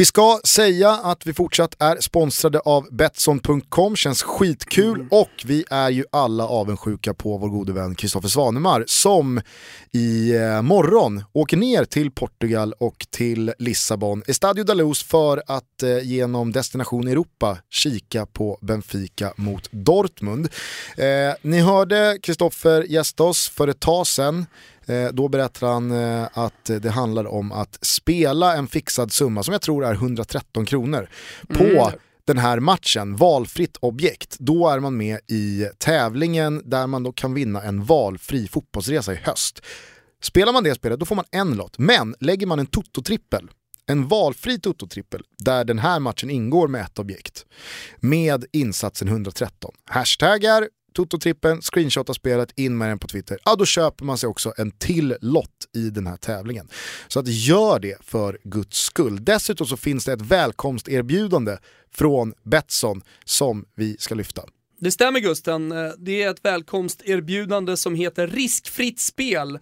Vi 0.00 0.06
ska 0.06 0.40
säga 0.44 0.90
att 0.90 1.26
vi 1.26 1.34
fortsatt 1.34 1.74
är 1.78 1.96
sponsrade 2.00 2.60
av 2.60 2.88
Betsson.com, 2.92 3.96
känns 3.96 4.22
skitkul 4.22 4.94
Mm. 4.94 5.08
och 5.10 5.30
vi 5.44 5.64
är 5.70 5.90
ju 5.90 6.04
alla 6.12 6.46
avundsjuka 6.46 7.14
på 7.14 7.38
vår 7.38 7.48
gode 7.48 7.72
vän 7.72 7.94
Kristoffer 7.94 8.28
Svanemar 8.28 8.84
som 8.86 9.40
i 9.92 10.36
eh, 10.36 10.62
morgon 10.62 11.24
åker 11.32 11.56
ner 11.56 11.84
till 11.84 12.10
Portugal 12.10 12.74
och 12.78 13.06
till 13.10 13.52
Lissabon, 13.58 14.22
Estadio 14.26 14.64
da 14.64 14.74
Luz 14.74 15.02
för 15.02 15.42
att 15.46 15.82
eh, 15.82 15.98
genom 15.98 16.52
Destination 16.52 17.08
Europa 17.08 17.58
kika 17.70 18.26
på 18.26 18.58
Benfica 18.60 19.32
mot 19.36 19.68
Dortmund. 19.70 20.48
Eh, 20.96 21.34
ni 21.42 21.60
hörde 21.60 22.18
Kristoffer 22.22 22.82
gästa 22.82 23.24
oss 23.24 23.48
för 23.48 23.68
ett 23.68 23.80
tag 23.80 24.06
sedan. 24.06 24.46
Eh, 24.86 25.08
Då 25.12 25.28
berättar 25.28 25.66
han 25.72 25.90
eh, 25.90 26.28
att 26.32 26.64
det 26.80 26.90
handlar 26.90 27.24
om 27.26 27.52
att 27.52 27.78
spela 27.82 28.56
en 28.56 28.66
fixad 28.66 29.12
summa 29.12 29.42
som 29.42 29.52
jag 29.52 29.62
tror 29.62 29.84
är 29.84 29.92
113 29.94 30.66
kronor 30.66 31.08
på 31.48 31.64
Mm. 31.64 31.92
den 32.24 32.38
här 32.38 32.60
matchen, 32.60 33.16
valfritt 33.16 33.76
objekt. 33.76 34.36
Då 34.38 34.68
är 34.68 34.80
man 34.80 34.96
med 34.96 35.18
i 35.26 35.66
tävlingen 35.78 36.62
där 36.64 36.86
man 36.86 37.02
då 37.02 37.12
kan 37.12 37.34
vinna 37.34 37.62
en 37.62 37.84
valfri 37.84 38.48
fotbollsresa 38.48 39.12
i 39.12 39.16
höst. 39.16 39.60
Spelar 40.22 40.52
man 40.52 40.64
det 40.64 40.74
spelet 40.74 41.00
då 41.00 41.06
får 41.06 41.16
man 41.16 41.24
en 41.30 41.54
lott, 41.56 41.78
men 41.78 42.14
lägger 42.20 42.46
man 42.46 42.58
en 42.58 42.66
toto-trippel 42.66 43.48
en 43.86 44.08
valfri 44.08 44.58
toto-trippel 44.58 45.22
där 45.38 45.64
den 45.64 45.78
här 45.78 46.00
matchen 46.00 46.30
ingår 46.30 46.68
med 46.68 46.80
ett 46.82 46.98
objekt 46.98 47.46
med 48.00 48.44
insatsen 48.52 49.08
113. 49.08 49.72
Hashtaggar 49.84 50.68
Toto-trippen, 50.92 51.62
screenshotta 51.62 52.14
spelet, 52.14 52.52
in 52.56 52.78
med 52.78 52.88
den 52.88 52.98
på 52.98 53.08
Twitter. 53.08 53.38
Ja, 53.44 53.56
då 53.56 53.64
köper 53.64 54.04
man 54.04 54.18
sig 54.18 54.28
också 54.28 54.52
en 54.56 54.70
till 54.70 55.16
lott 55.20 55.66
i 55.74 55.90
den 55.90 56.06
här 56.06 56.16
tävlingen. 56.16 56.68
Så 57.08 57.20
att 57.20 57.28
gör 57.28 57.78
det 57.78 57.96
för 58.00 58.38
guds 58.44 58.78
skull. 58.78 59.24
Dessutom 59.24 59.66
så 59.66 59.76
finns 59.76 60.04
det 60.04 60.12
ett 60.12 60.22
välkomsterbjudande 60.22 61.56
från 61.92 62.34
Betsson 62.42 63.02
som 63.24 63.64
vi 63.74 63.96
ska 63.98 64.14
lyfta. 64.14 64.42
Det 64.80 64.90
stämmer 64.90 65.20
Gusten, 65.20 65.72
eh, 65.72 65.90
det 65.98 66.22
är 66.22 66.30
ett 66.30 66.44
välkomsterbjudande 66.44 67.76
som 67.76 67.94
heter 67.94 68.26
riskfritt 68.26 69.00
spel. 69.00 69.58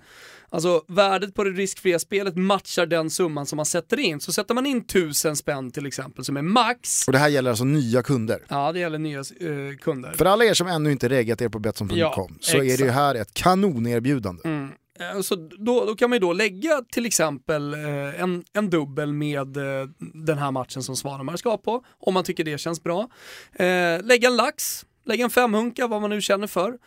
Alltså 0.51 0.83
värdet 0.89 1.35
på 1.35 1.45
det 1.45 1.51
riskfria 1.51 1.99
spelet 1.99 2.37
matchar 2.37 2.87
den 2.87 3.11
summan 3.11 3.47
som 3.47 3.57
man 3.57 3.67
sätter 3.67 3.99
in. 3.99 4.21
Så 4.21 4.33
sätter 4.33 4.55
man 4.55 4.67
in 4.67 4.87
tusen 4.87 5.37
spänn 5.37 5.71
till 5.71 5.87
exempel 5.87 6.25
som 6.25 6.37
är 6.37 6.43
max, 6.43 7.07
Och 7.07 7.13
det 7.13 7.19
här 7.19 7.29
gäller 7.29 7.51
alltså 7.51 7.65
nya 7.65 8.03
kunder. 8.03 8.43
ja 8.49 8.73
det 8.73 8.79
gäller 8.79 8.99
nya 8.99 9.19
eh, 9.19 9.77
kunder. 9.81 10.13
För 10.13 10.25
alla 10.25 10.45
er 10.45 10.55
som 10.55 10.67
ännu 10.67 10.93
inte 10.93 11.09
reggat 11.09 11.41
er 11.43 11.49
på 11.49 11.59
Betsson.com 11.59 11.99
Ja, 11.99 12.29
så 12.41 12.57
är 12.57 12.61
det 12.61 12.67
ju 12.67 12.73
exakt. 12.73 12.93
här 12.93 13.15
ett 13.15 13.35
kanonerbjudande. 13.35 14.43
Mm. 14.45 14.71
Eh, 15.01 15.21
Så 15.21 15.35
då, 15.37 15.85
då 15.85 15.95
kan 15.97 16.11
man 16.11 16.17
ju 16.17 16.21
då 16.21 16.33
lägga 16.33 16.83
till 16.93 17.07
exempel 17.07 17.75
eh, 17.75 18.21
en, 18.23 18.45
en 18.53 18.71
dubbel 18.71 19.13
med 19.13 19.57
eh, 19.57 19.89
den 19.99 20.39
här 20.39 20.51
matchen 20.51 20.83
som 20.83 20.97
Svanemar 20.97 21.37
ska 21.37 21.57
på, 21.59 21.85
om 21.99 22.15
man 22.15 22.25
tycker 22.25 22.45
det 22.45 22.59
känns 22.59 22.83
bra. 22.83 23.09
Eh, 23.53 24.03
lägga 24.05 24.29
en 24.29 24.37
lax, 24.37 24.85
lägga 25.07 25.25
en 25.25 25.31
femhunka, 25.31 25.87
vad 25.87 26.01
man 26.01 26.11
nu 26.11 26.21
känner 26.21 26.47
för. 26.47 26.79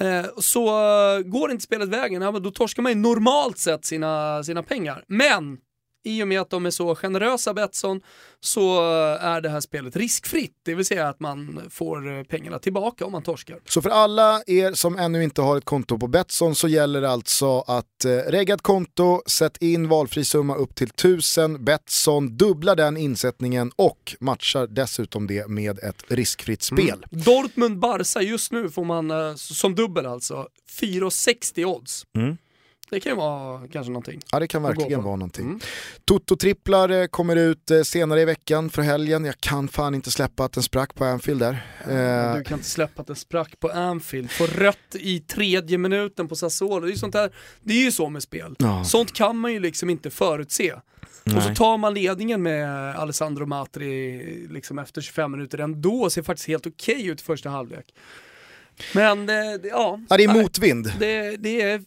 Eh, 0.00 0.26
så 0.38 0.68
eh, 0.68 1.20
går 1.20 1.50
inte 1.50 1.64
spelet 1.64 1.88
vägen, 1.88 2.22
ja, 2.22 2.32
men 2.32 2.42
då 2.42 2.50
torskar 2.50 2.82
man 2.82 2.92
ju 2.92 2.98
normalt 2.98 3.58
sett 3.58 3.84
sina, 3.84 4.44
sina 4.44 4.62
pengar. 4.62 5.04
Men 5.06 5.58
i 6.06 6.22
och 6.22 6.28
med 6.28 6.40
att 6.40 6.50
de 6.50 6.66
är 6.66 6.70
så 6.70 6.94
generösa 6.94 7.54
Betsson 7.54 8.00
så 8.40 8.80
är 9.20 9.40
det 9.40 9.48
här 9.48 9.60
spelet 9.60 9.96
riskfritt, 9.96 10.52
det 10.62 10.74
vill 10.74 10.86
säga 10.86 11.08
att 11.08 11.20
man 11.20 11.60
får 11.70 12.18
eh, 12.18 12.22
pengarna 12.22 12.58
tillbaka 12.58 13.06
om 13.06 13.12
man 13.12 13.22
torskar. 13.22 13.58
Så 13.68 13.82
för 13.82 13.90
alla 13.90 14.42
er 14.46 14.72
som 14.72 14.98
ännu 14.98 15.24
inte 15.24 15.42
har 15.42 15.58
ett 15.58 15.64
konto 15.64 15.98
på 15.98 16.06
Betsson 16.06 16.54
så 16.54 16.68
gäller 16.68 17.00
det 17.00 17.10
alltså 17.10 17.60
att 17.60 18.04
eh, 18.04 18.10
regga 18.10 18.54
ett 18.54 18.62
konto, 18.62 19.22
sätt 19.26 19.56
in 19.62 19.88
valfri 19.88 20.24
summa 20.24 20.56
upp 20.56 20.74
till 20.74 20.88
1000, 20.88 21.64
Betsson 21.64 22.36
dubblar 22.36 22.76
den 22.76 22.96
insättningen 22.96 23.72
och 23.76 24.16
matchar 24.20 24.66
dessutom 24.66 25.26
det 25.26 25.48
med 25.48 25.78
ett 25.78 26.04
riskfritt 26.08 26.62
spel. 26.62 27.06
Dortmund-Barca 27.10 28.20
just 28.22 28.52
nu 28.52 28.70
får 28.70 28.84
man 28.84 29.10
eh, 29.10 29.34
som 29.34 29.74
dubbel 29.74 30.06
alltså 30.06 30.48
4,60 30.80 31.64
odds. 31.64 32.06
Mm. 32.16 32.36
Det 32.90 33.00
kan 33.00 33.12
ju 33.12 33.16
vara 33.16 33.68
kanske 33.68 33.90
någonting. 33.92 34.20
Ja 34.32 34.38
det 34.40 34.46
kan 34.48 34.62
verkligen 34.62 35.02
vara 35.02 35.16
någonting. 35.16 35.44
Mm. 35.46 35.60
Toto-tripplar 36.04 36.90
eh, 36.90 37.06
kommer 37.06 37.36
ut 37.36 37.70
eh, 37.70 37.82
senare 37.82 38.20
i 38.20 38.24
veckan 38.24 38.70
för 38.70 38.82
helgen. 38.82 39.24
Jag 39.24 39.40
kan 39.40 39.68
fan 39.68 39.94
inte 39.94 40.10
släppa 40.10 40.44
att 40.44 40.52
den 40.52 40.62
sprack 40.62 40.94
på 40.94 41.04
Anfield 41.04 41.40
där. 41.40 41.52
Eh, 41.80 42.36
Du 42.36 42.44
kan 42.44 42.58
inte 42.58 42.68
släppa 42.70 43.00
att 43.00 43.06
den 43.06 43.16
sprack 43.16 43.60
på 43.60 43.68
Anfield, 43.70 44.30
få 44.30 44.46
rött 44.46 44.94
i 44.94 45.20
tredje 45.20 45.78
minuten 45.78 46.28
på 46.28 46.36
Sassuolo. 46.36 46.80
Det 46.80 46.86
är 46.86 46.90
ju, 46.90 46.96
sånt 46.96 47.12
där, 47.12 47.30
det 47.62 47.74
är 47.74 47.84
ju 47.84 47.92
så 47.92 48.08
med 48.08 48.22
spel. 48.22 48.54
Ja. 48.58 48.84
Sånt 48.84 49.12
kan 49.12 49.36
man 49.38 49.52
ju 49.52 49.60
liksom 49.60 49.90
inte 49.90 50.10
förutse. 50.10 50.74
Och 51.36 51.42
så 51.42 51.54
tar 51.54 51.78
man 51.78 51.94
ledningen 51.94 52.42
med 52.42 52.96
Alessandro 52.96 53.46
Matri 53.46 54.46
liksom 54.50 54.78
efter 54.78 55.00
25 55.00 55.30
minuter 55.32 55.58
ändå 55.58 56.10
ser 56.10 56.22
faktiskt 56.22 56.48
helt 56.48 56.66
okej 56.66 57.06
ut 57.06 57.20
i 57.20 57.24
första 57.24 57.48
halvlek. 57.50 57.94
Men 58.94 59.26
det, 59.26 59.58
det, 59.58 59.68
ja, 59.68 60.00
Ja, 60.08 60.16
det 60.16 60.24
är 60.24 60.28
nej, 60.28 60.42
motvind. 60.42 60.92
det, 60.98 61.36
det 61.36 61.62
är 61.62 61.82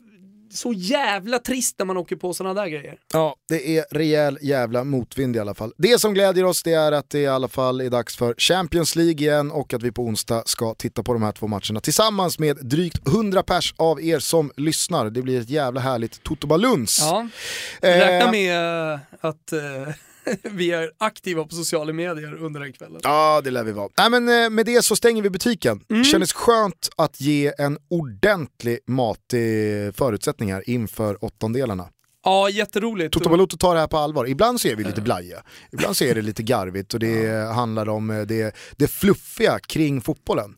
så 0.52 0.74
jävla 0.74 1.40
trist 1.40 1.76
när 1.80 1.86
man 1.86 1.98
åker 1.98 2.16
på 2.16 2.34
sådana 2.34 2.62
där 2.62 2.68
grejer. 2.70 2.96
Ja, 3.14 3.36
det 3.50 3.78
är 3.78 3.86
rejäl 3.92 4.38
jävla 4.42 4.84
motvind 4.84 5.36
i 5.36 5.40
alla 5.40 5.54
fall. 5.54 5.74
Det 5.78 6.02
som 6.02 6.14
glädjer 6.14 6.44
oss 6.46 6.64
det 6.64 6.74
är 6.74 6.92
att 6.92 7.10
det 7.10 7.20
i 7.20 7.28
alla 7.28 7.48
fall 7.48 7.82
är 7.82 7.90
dags 7.90 8.18
för 8.18 8.36
Champions 8.38 8.96
League 8.96 9.14
igen 9.14 9.52
och 9.52 9.74
att 9.74 9.84
vi 9.84 9.92
på 9.92 10.04
onsdag 10.04 10.44
ska 10.46 10.74
titta 10.74 11.04
på 11.04 11.14
de 11.14 11.24
här 11.24 11.32
två 11.32 11.48
matcherna 11.48 11.80
tillsammans 11.80 12.40
med 12.40 12.58
drygt 12.62 13.08
100 13.08 13.44
pers 13.44 13.74
av 13.78 14.02
er 14.02 14.20
som 14.20 14.52
lyssnar. 14.58 15.10
Det 15.10 15.22
blir 15.22 15.42
ett 15.42 15.50
jävla 15.50 15.82
härligt 15.82 16.24
Toto 16.24 16.48
Baluns. 16.48 17.00
Ja, 17.02 17.28
Eh, 17.82 17.90
räkna 17.90 18.32
med 18.32 18.94
eh, 18.94 19.00
att 19.22 19.52
eh, 19.52 19.94
vi 20.44 20.72
är 20.72 20.92
aktiva 20.98 21.44
på 21.44 21.56
sociala 21.56 21.94
medier 21.94 22.44
under 22.44 22.60
den 22.60 22.74
kvällen. 22.74 23.02
Ja, 23.04 23.42
det 23.44 23.52
lär 23.52 23.64
vi 23.64 23.72
vara. 23.72 23.90
Nej, 23.98 24.10
men 24.10 24.44
eh, 24.44 24.50
med 24.50 24.66
det 24.66 24.86
så 24.86 24.96
stänger 24.96 25.22
vi 25.22 25.30
butiken. 25.30 25.82
Mm. 25.90 26.04
Kändes 26.04 26.34
skönt 26.34 26.90
att 26.96 27.22
ge 27.22 27.54
en 27.58 27.78
ordentlig 27.90 28.80
matig 28.88 29.96
förutsättningar 29.96 30.70
inför 30.70 31.26
åttondelarna. 31.26 31.90
Ja, 32.24 32.50
jätteroligt. 32.50 33.14
Toto 33.14 33.30
Balotto 33.30 33.58
tar 33.58 33.74
det 33.74 33.80
här 33.80 33.88
på 33.88 33.98
allvar. 33.98 34.28
Ibland 34.28 34.62
så 34.62 34.68
är 34.68 34.76
vi 34.76 34.84
lite 34.84 35.02
blaja, 35.02 35.44
ibland 35.72 35.98
så 35.98 36.04
är 36.04 36.16
det 36.16 36.22
lite 36.22 36.44
garvigt 36.44 36.94
och 36.94 37.00
det 37.00 37.54
handlar 37.54 37.90
om 37.90 38.10
eh, 38.10 38.22
det, 38.22 38.56
det 38.78 38.88
fluffiga 38.88 39.60
kring 39.60 40.02
fotbollen. 40.02 40.56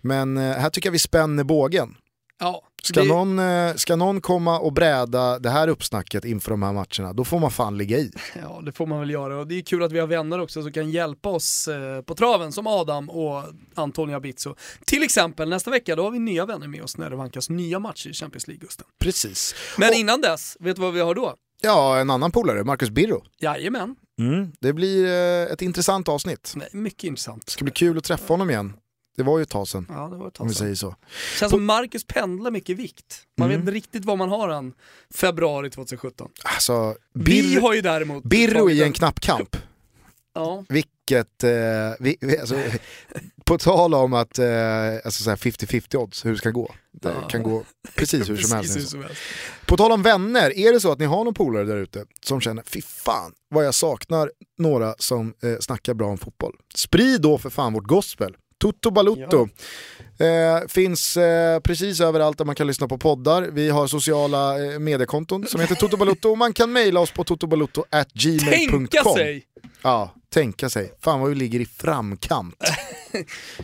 Men 0.00 0.36
eh, 0.36 0.42
här 0.42 0.70
tycker 0.70 0.88
jag 0.88 0.92
vi 0.92 0.98
spänner 0.98 1.44
bågen. 1.44 1.94
Ja, 2.40 2.62
Ska, 2.82 3.00
det- 3.02 3.08
någon, 3.08 3.38
eh, 3.38 3.74
ska 3.74 3.96
någon 3.96 4.20
komma 4.20 4.58
och 4.58 4.72
bräda 4.72 5.38
det 5.38 5.50
här 5.50 5.68
uppsnacket 5.68 6.24
inför 6.24 6.50
de 6.50 6.62
här 6.62 6.72
matcherna, 6.72 7.12
då 7.12 7.24
får 7.24 7.38
man 7.38 7.50
fan 7.50 7.78
ligga 7.78 7.98
i. 7.98 8.10
Ja, 8.42 8.60
det 8.64 8.72
får 8.72 8.86
man 8.86 9.00
väl 9.00 9.10
göra 9.10 9.36
och 9.38 9.46
det 9.46 9.54
är 9.58 9.62
kul 9.62 9.82
att 9.82 9.92
vi 9.92 9.98
har 9.98 10.06
vänner 10.06 10.40
också 10.40 10.62
som 10.62 10.72
kan 10.72 10.90
hjälpa 10.90 11.28
oss 11.28 11.68
eh, 11.68 12.02
på 12.02 12.14
traven 12.14 12.52
som 12.52 12.66
Adam 12.66 13.10
och 13.10 13.44
Antonija 13.74 14.20
Bitso. 14.20 14.54
Till 14.86 15.02
exempel 15.02 15.48
nästa 15.48 15.70
vecka, 15.70 15.96
då 15.96 16.02
har 16.02 16.10
vi 16.10 16.18
nya 16.18 16.46
vänner 16.46 16.68
med 16.68 16.82
oss 16.82 16.96
när 16.96 17.10
det 17.10 17.16
vankas 17.16 17.50
nya 17.50 17.78
matcher 17.78 18.08
i 18.10 18.12
Champions 18.14 18.46
League, 18.48 18.60
Gusten. 18.66 18.86
Precis. 19.00 19.54
Men 19.78 19.88
Och- 19.88 19.94
innan 19.94 20.20
dess, 20.20 20.56
vet 20.60 20.76
du 20.76 20.82
vad 20.82 20.92
vi 20.92 21.00
har 21.00 21.14
då? 21.14 21.34
Ja, 21.62 21.98
en 21.98 22.10
annan 22.10 22.32
polare, 22.32 22.64
Marcus 22.64 22.90
Birro. 22.90 23.22
Jajamän, 23.40 23.96
Det 24.60 24.72
blir 24.72 25.06
eh, 25.06 25.52
ett 25.52 25.62
intressant 25.62 26.08
avsnitt. 26.08 26.52
Nej, 26.56 26.68
mycket 26.72 27.04
intressant. 27.04 27.46
Det 27.46 27.52
ska 27.52 27.64
bli 27.64 27.72
kul 27.72 27.98
att 27.98 28.04
träffa 28.04 28.32
honom 28.34 28.50
igen. 28.50 28.72
Det 29.20 29.24
var 29.24 29.38
ju 29.38 29.42
ett 29.42 29.48
tag 29.50 29.68
sedan, 29.68 29.86
Ja, 29.88 30.08
det 30.12 30.16
var 30.16 30.28
ett 30.28 30.40
om 30.40 30.46
vi 30.48 30.54
tag 30.54 30.56
sedan. 30.56 30.64
säger 30.64 30.74
så. 30.74 30.94
Känns 31.38 31.50
som 31.50 31.64
Marcus 31.64 32.04
pendlar 32.04 32.50
mycket 32.50 32.76
vikt. 32.78 33.22
Man 33.38 33.48
Mm. 33.48 33.58
vet 33.60 33.62
inte 33.62 33.76
riktigt 33.76 34.04
vad 34.04 34.18
man 34.18 34.28
har 34.28 34.48
han 34.48 34.72
februari 35.14 35.70
2017. 35.70 36.28
Alltså, 36.44 36.94
Vi 37.14 37.24
Bir 37.52 37.60
har 37.60 37.74
ju 37.74 37.80
däremot 37.80 38.24
Birro 38.24 38.70
i 38.70 38.82
en 38.82 38.92
knappkamp. 38.92 39.56
Ja, 40.34 40.64
Vilket, 40.68 41.44
eh, 41.44 41.50
vi, 42.00 42.16
vi, 42.20 42.38
alltså, 42.38 42.54
på 43.44 43.58
tal 43.58 43.94
om 43.94 44.12
att, 44.14 44.38
eh, 44.38 44.46
alltså 45.04 45.22
så 45.24 45.30
här 45.30 45.36
50-50 45.36 45.96
odds, 45.96 46.24
hur 46.26 46.30
det 46.32 46.38
ska 46.38 46.50
gå. 46.50 46.74
Det 46.92 47.08
Ja. 47.22 47.28
kan 47.28 47.42
gå 47.42 47.64
precis 47.96 48.28
hur 48.30 48.36
som 48.36 48.56
helst. 48.56 48.74
precis 48.74 48.76
hur 48.82 48.88
som 48.90 49.02
helst. 49.02 49.20
På 49.66 49.76
tal 49.76 49.92
om 49.92 50.02
vänner, 50.02 50.58
är 50.58 50.72
det 50.72 50.80
så 50.80 50.92
att 50.92 50.98
ni 50.98 51.04
har 51.04 51.24
någon 51.24 51.34
polare 51.34 51.64
där 51.64 51.76
ute 51.76 52.04
som 52.24 52.40
känner 52.40 52.62
fy 52.66 52.82
fan 52.82 53.32
vad 53.48 53.66
jag 53.66 53.74
saknar 53.74 54.30
några 54.58 54.94
som 54.98 55.34
eh, 55.42 55.56
snackar 55.60 55.94
bra 55.94 56.08
om 56.08 56.18
fotboll. 56.18 56.56
Sprid 56.74 57.20
då 57.20 57.38
för 57.38 57.50
fan 57.50 57.72
vårt 57.72 57.84
gospel. 57.86 58.36
Toto 58.60 58.90
Balutto. 58.90 59.48
Eh, 60.18 60.68
finns 60.68 61.16
eh, 61.16 61.60
precis 61.60 62.00
överallt 62.00 62.38
där 62.38 62.44
man 62.44 62.54
kan 62.54 62.66
lyssna 62.66 62.88
på 62.88 62.98
poddar. 62.98 63.42
Vi 63.42 63.68
har 63.70 63.86
sociala 63.86 64.64
eh, 64.72 64.78
mediekonton 64.78 65.46
som 65.46 65.60
heter 65.60 65.74
Toto 65.74 65.96
Balutto 65.96 66.28
och 66.30 66.38
man 66.38 66.52
kan 66.52 66.72
mejla 66.72 67.00
oss 67.00 67.10
på 67.10 67.24
totobalutto.gmail.com. 67.24 68.88
Tänka 68.88 69.04
sig! 69.14 69.44
Ja, 69.82 70.14
tänka 70.28 70.68
sig. 70.70 70.92
Fan 71.00 71.20
vad 71.20 71.28
vi 71.28 71.34
ligger 71.34 71.60
i 71.60 71.66
framkant. 71.66 72.54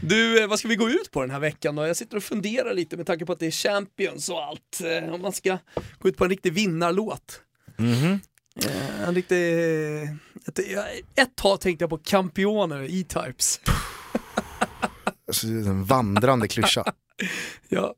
Du, 0.01 0.43
eh, 0.43 0.49
vad 0.49 0.59
ska 0.59 0.69
vi 0.69 0.77
gå 0.77 0.89
ut 0.91 1.11
på 1.11 1.21
den 1.21 1.31
här 1.31 1.41
veckan 1.41 1.77
då? 1.77 1.87
Jag 1.87 1.97
sitter 1.97 2.17
och 2.17 2.23
funderar 2.23 2.75
lite 2.75 2.97
med 2.97 3.07
tanke 3.07 3.27
på 3.27 3.33
att 3.33 3.39
det 3.39 3.47
är 3.47 3.51
Champions 3.51 4.29
och 4.29 4.45
allt. 4.45 4.81
Eh, 5.05 5.15
Om 5.15 5.23
man 5.23 5.33
ska 5.33 5.59
gå 5.99 6.09
ut 6.09 6.17
på 6.17 6.25
en 6.25 6.31
riktig 6.31 6.53
vinnarlåt. 6.53 7.41
Eh, 7.79 9.09
En 9.09 9.15
riktig... 9.15 9.37
Ett, 10.49 10.59
ett 11.15 11.37
tag 11.37 11.61
tänkte 11.61 11.83
jag 11.83 11.91
på 11.91 11.99
Campioner, 11.99 12.83
E-Types. 13.01 13.61
Alltså, 15.29 15.47
en 15.47 15.85
vandrande 15.85 16.49
klyscha. 16.49 16.85
Ja. 17.69 17.95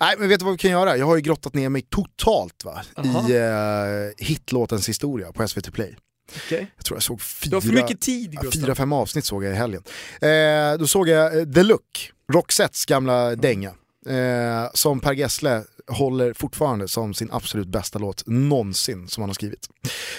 Nej 0.00 0.14
men 0.18 0.28
vet 0.28 0.38
du 0.40 0.44
vad 0.44 0.52
vi 0.54 0.58
kan 0.58 0.70
göra? 0.70 0.96
Jag 0.96 1.06
har 1.06 1.16
ju 1.16 1.22
grottat 1.22 1.54
ner 1.54 1.68
mig 1.68 1.82
totalt 1.82 2.64
va? 2.64 2.82
Aha. 2.96 3.28
i 3.28 3.36
eh, 3.36 4.26
hitlåtens 4.26 4.88
historia 4.88 5.32
på 5.32 5.48
SVT 5.48 5.72
Play. 5.72 5.96
Okej. 6.36 6.72
Jag 6.76 6.84
tror 6.84 6.96
jag 6.96 7.02
såg 7.02 7.20
har 7.52 7.60
för 7.60 7.60
fyra, 7.60 7.82
mycket 7.82 8.00
tid 8.00 8.30
Gustav. 8.40 8.60
fyra, 8.60 8.74
fem 8.74 8.92
avsnitt 8.92 9.24
såg 9.24 9.44
jag 9.44 9.52
i 9.52 9.56
helgen. 9.56 9.82
Eh, 10.20 10.78
då 10.78 10.86
såg 10.86 11.08
jag 11.08 11.38
eh, 11.38 11.44
The 11.44 11.62
Look, 11.62 12.12
Roxettes 12.32 12.84
gamla 12.84 13.36
dänga. 13.36 13.72
Eh, 14.06 14.70
som 14.74 15.00
Per 15.00 15.12
Gessle 15.12 15.64
håller 15.92 16.32
fortfarande 16.34 16.88
som 16.88 17.14
sin 17.14 17.28
absolut 17.32 17.66
bästa 17.68 17.98
låt 17.98 18.22
någonsin 18.26 19.08
som 19.08 19.22
han 19.22 19.28
har 19.30 19.34
skrivit. 19.34 19.68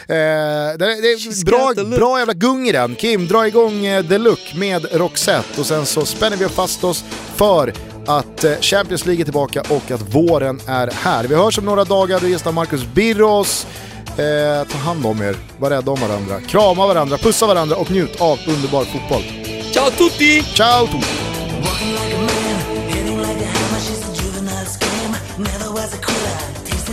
Eh, 0.01 0.15
det, 0.15 0.15
är- 0.15 1.01
det 1.01 1.17
She's 1.17 1.41
är 1.41 1.45
bra, 1.85 1.97
bra 1.97 2.19
jävla 2.19 2.33
gung 2.33 2.67
i 2.67 2.71
den. 2.71 2.95
Kim, 2.95 3.27
dra 3.27 3.47
igång 3.47 3.85
eh, 3.85 4.05
The 4.07 4.17
Look 4.17 4.53
med 4.55 4.85
Roxette 4.91 5.59
och 5.59 5.65
sen 5.65 5.85
så 5.85 6.05
spänner 6.05 6.37
vi 6.37 6.49
fast 6.49 6.83
oss 6.83 7.03
för 7.35 7.73
att 8.05 8.43
eh, 8.43 8.59
Champions 8.61 9.05
League 9.05 9.21
är 9.21 9.23
tillbaka 9.23 9.61
och 9.69 9.91
att 9.91 10.15
våren 10.15 10.59
är 10.67 10.87
här. 10.93 11.23
Vi 11.23 11.35
hörs 11.35 11.57
om 11.57 11.65
några 11.65 11.83
dagar, 11.83 12.19
då 12.19 12.27
gästar 12.27 12.51
Marcus 12.51 12.83
Birros. 12.93 13.67
Eh, 14.17 14.67
ta 14.71 14.77
hand 14.77 15.05
om 15.05 15.21
er, 15.21 15.35
var 15.59 15.69
rädda 15.69 15.91
om 15.91 15.99
varandra, 15.99 16.41
krama 16.41 16.87
varandra, 16.87 17.17
pussa 17.17 17.47
varandra 17.47 17.75
och 17.75 17.91
njut 17.91 18.21
av 18.21 18.39
underbar 18.47 18.83
fotboll. 18.85 19.23
Ciao 19.73 19.89
tutti! 19.89 20.43
Ciao 20.43 20.87
tutti! 20.87 22.22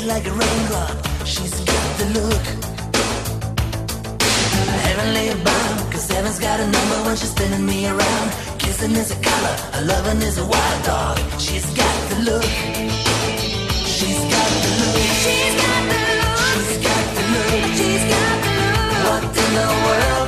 Tasted 0.00 0.06
like 0.06 0.26
a 0.26 0.30
raindrop. 0.30 1.26
She's 1.26 1.60
got 1.60 1.98
the 1.98 2.06
look. 2.16 2.44
Heavenly 4.86 5.44
bound, 5.44 5.92
cause 5.92 6.10
heaven's 6.10 6.38
got 6.38 6.60
a 6.60 6.66
number 6.66 6.96
when 7.06 7.16
she's 7.16 7.30
spinning 7.30 7.66
me 7.66 7.86
around. 7.86 8.30
Kissing 8.58 8.92
is 8.92 9.10
a 9.10 9.20
color, 9.22 9.56
a 9.74 9.80
loving 9.84 10.22
is 10.22 10.38
a 10.38 10.44
wild 10.46 10.84
dog. 10.84 11.18
She's 11.38 11.66
got 11.74 11.96
the 12.10 12.18
look. 12.30 12.50
She's 13.96 14.20
got 14.34 14.50
the 14.64 14.70
look. 14.80 15.00
She's 15.22 15.54
got 15.62 15.82
the 15.90 15.98
look. 16.10 16.36
She's 16.48 16.78
got 16.86 17.04
the 17.16 17.24
look. 17.32 17.50
She's 17.78 18.04
got 18.14 18.34
the 18.44 18.52
look. 18.58 18.80
What 19.06 19.22
in 19.42 19.50
the 19.58 19.68
world 19.84 20.19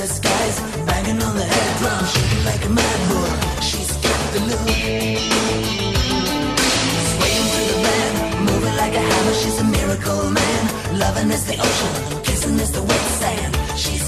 disguise. 0.00 0.56
Banging 0.86 1.20
on 1.22 1.34
the 1.36 1.46
head 1.52 1.70
drum, 1.78 2.04
shaking 2.12 2.44
like 2.44 2.64
a 2.64 2.70
mad 2.78 2.98
bull. 3.08 3.30
She's 3.68 3.92
got 4.04 4.20
the 4.34 4.40
look. 4.50 4.66
Swaying 7.12 7.48
to 7.54 7.60
the 7.70 7.78
band, 7.84 8.14
moving 8.48 8.76
like 8.82 8.94
a 8.94 9.04
hammer. 9.10 9.34
She's 9.40 9.58
a 9.60 9.64
miracle 9.64 10.30
man. 10.30 10.62
Loving 10.98 11.30
is 11.30 11.44
the 11.50 11.56
ocean, 11.68 11.94
kissing 12.22 12.58
is 12.64 12.70
the 12.72 12.82
wet 12.82 13.04
sand. 13.20 13.52
She's 13.76 14.07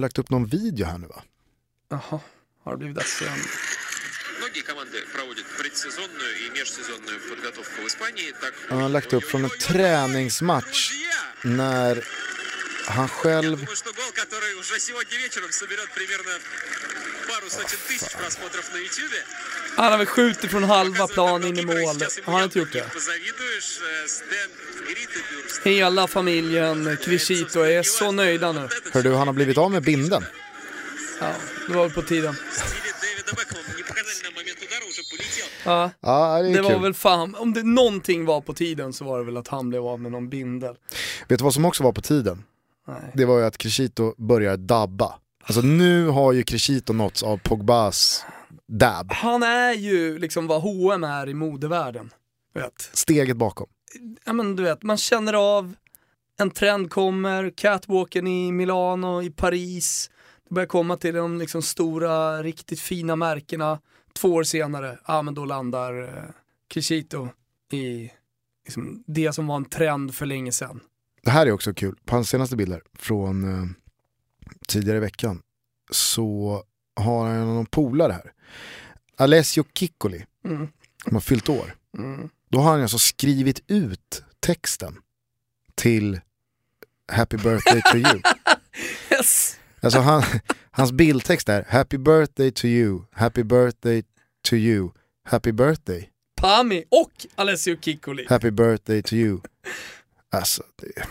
lagt 0.00 0.18
upp 0.18 0.30
någon 0.30 0.46
video 0.46 0.86
här 0.86 0.98
nu 0.98 1.06
va? 1.06 1.22
Jaha, 1.88 2.20
har 2.64 2.72
det 2.72 2.78
blivit 2.78 2.96
dags 2.96 3.22
igen? 3.22 3.38
Многие 4.38 4.62
команды 4.62 4.98
проводят 5.14 5.46
предсезонную 5.62 6.32
и 6.42 6.50
межсезонную 6.58 7.18
подготовку 7.30 7.82
в 7.82 7.86
Испании. 7.86 8.32
Так 8.40 8.54
Han 8.68 8.82
har 8.82 8.88
lagt 8.88 9.12
upp 9.12 9.24
från 9.24 9.44
en 9.44 9.50
träningsmatch 9.50 10.90
när 11.42 12.04
han 12.85 13.07
själv... 13.07 13.65
Han 19.75 19.91
har 19.91 19.97
väl 19.97 20.07
skjutit 20.07 20.51
från 20.51 20.63
halva 20.63 21.07
plan 21.07 21.45
in 21.45 21.59
i 21.59 21.65
mål. 21.65 21.75
Har 22.25 22.33
han 22.33 22.43
inte 22.43 22.59
gjort 22.59 22.73
det? 22.73 22.85
Hela 25.63 26.07
familjen 26.07 26.97
Crescito 27.03 27.59
är 27.59 27.83
så 27.83 28.11
nöjda 28.11 28.51
nu. 28.51 28.69
Hör 28.93 29.01
du, 29.01 29.13
han 29.13 29.27
har 29.27 29.33
blivit 29.33 29.57
av 29.57 29.71
med 29.71 29.83
binden. 29.83 30.25
Ja, 31.19 31.33
det 31.67 31.73
var 31.73 31.83
väl 31.83 31.93
på 31.93 32.01
tiden. 32.01 32.35
Ja, 35.65 35.91
ja 36.01 36.41
det, 36.41 36.53
det 36.53 36.61
var 36.61 36.79
väl 36.79 36.93
fan, 36.93 37.35
om 37.35 37.53
det 37.53 37.63
någonting 37.63 38.25
var 38.25 38.41
på 38.41 38.53
tiden 38.53 38.93
så 38.93 39.05
var 39.05 39.19
det 39.19 39.25
väl 39.25 39.37
att 39.37 39.47
han 39.47 39.69
blev 39.69 39.85
av 39.85 39.99
med 39.99 40.11
någon 40.11 40.29
bindel. 40.29 40.75
Vet 41.27 41.39
du 41.39 41.43
vad 41.43 41.53
som 41.53 41.65
också 41.65 41.83
var 41.83 41.91
på 41.91 42.01
tiden? 42.01 42.43
Nej. 42.91 43.11
Det 43.13 43.25
var 43.25 43.39
ju 43.39 43.45
att 43.45 43.57
Crescito 43.57 44.15
börjar 44.17 44.57
dabba. 44.57 45.15
Alltså 45.43 45.61
nu 45.61 46.07
har 46.07 46.33
ju 46.33 46.43
Crescito 46.43 46.93
nåtts 46.93 47.23
av 47.23 47.37
Pogbas 47.37 48.25
dab. 48.67 49.11
Han 49.11 49.43
är 49.43 49.73
ju 49.73 50.19
liksom 50.19 50.47
vad 50.47 50.61
H&M 50.61 51.03
är 51.03 51.29
i 51.29 51.33
modevärlden. 51.33 52.09
Vet. 52.53 52.89
Steget 52.93 53.37
bakom. 53.37 53.67
Ja 54.25 54.33
men 54.33 54.55
du 54.55 54.63
vet, 54.63 54.83
man 54.83 54.97
känner 54.97 55.33
av, 55.33 55.73
en 56.39 56.51
trend 56.51 56.91
kommer, 56.91 57.49
catwalken 57.49 58.27
i 58.27 58.51
Milano, 58.51 59.21
i 59.21 59.29
Paris, 59.29 60.11
det 60.49 60.53
börjar 60.53 60.67
komma 60.67 60.97
till 60.97 61.15
de 61.15 61.39
liksom 61.39 61.61
stora, 61.61 62.43
riktigt 62.43 62.79
fina 62.79 63.15
märkena. 63.15 63.79
Två 64.13 64.27
år 64.33 64.43
senare, 64.43 64.99
ja 65.07 65.21
men 65.21 65.33
då 65.33 65.45
landar 65.45 66.03
eh, 66.03 66.23
Crescito 66.67 67.29
i 67.71 68.11
liksom, 68.65 69.03
det 69.07 69.33
som 69.33 69.47
var 69.47 69.55
en 69.55 69.65
trend 69.65 70.15
för 70.15 70.25
länge 70.25 70.51
sedan. 70.51 70.79
Det 71.23 71.31
här 71.31 71.45
är 71.45 71.51
också 71.51 71.73
kul. 71.73 71.95
På 72.05 72.15
hans 72.15 72.29
senaste 72.29 72.55
bilder 72.55 72.81
från 72.99 73.43
eh, 73.55 73.65
tidigare 74.67 74.97
i 74.97 75.01
veckan 75.01 75.41
så 75.91 76.63
har 76.95 77.27
han 77.29 77.47
någon 77.55 77.65
polare 77.65 78.11
här. 78.13 78.31
Alessio 79.17 79.63
Kiccoli, 79.73 80.25
Mm. 80.45 80.67
som 81.03 81.13
har 81.13 81.21
fyllt 81.21 81.49
år. 81.49 81.75
Mm. 81.97 82.29
Då 82.49 82.59
har 82.59 82.71
han 82.71 82.81
alltså 82.81 82.99
skrivit 82.99 83.59
ut 83.67 84.23
texten 84.39 84.97
till 85.75 86.19
Happy 87.11 87.37
birthday 87.37 87.81
to 87.91 87.97
you. 87.97 88.21
Yes! 89.11 89.57
Alltså 89.81 89.99
han, 89.99 90.23
hans 90.71 90.91
bildtext 90.91 91.49
är 91.49 91.63
Happy 91.69 91.97
birthday 91.97 92.51
to 92.51 92.65
you, 92.65 93.01
happy 93.11 93.43
birthday 93.43 94.03
to 94.41 94.55
you, 94.55 94.89
happy 95.23 95.51
birthday, 95.51 96.09
Pami 96.35 96.83
och 96.89 97.11
Alessio 97.35 97.77
Kiccoli. 97.81 98.25
happy 98.29 98.51
birthday 98.51 99.01
to 99.01 99.13
you. 99.15 99.39
Alltså, 100.31 100.63
det 100.75 100.87
är 100.99 101.05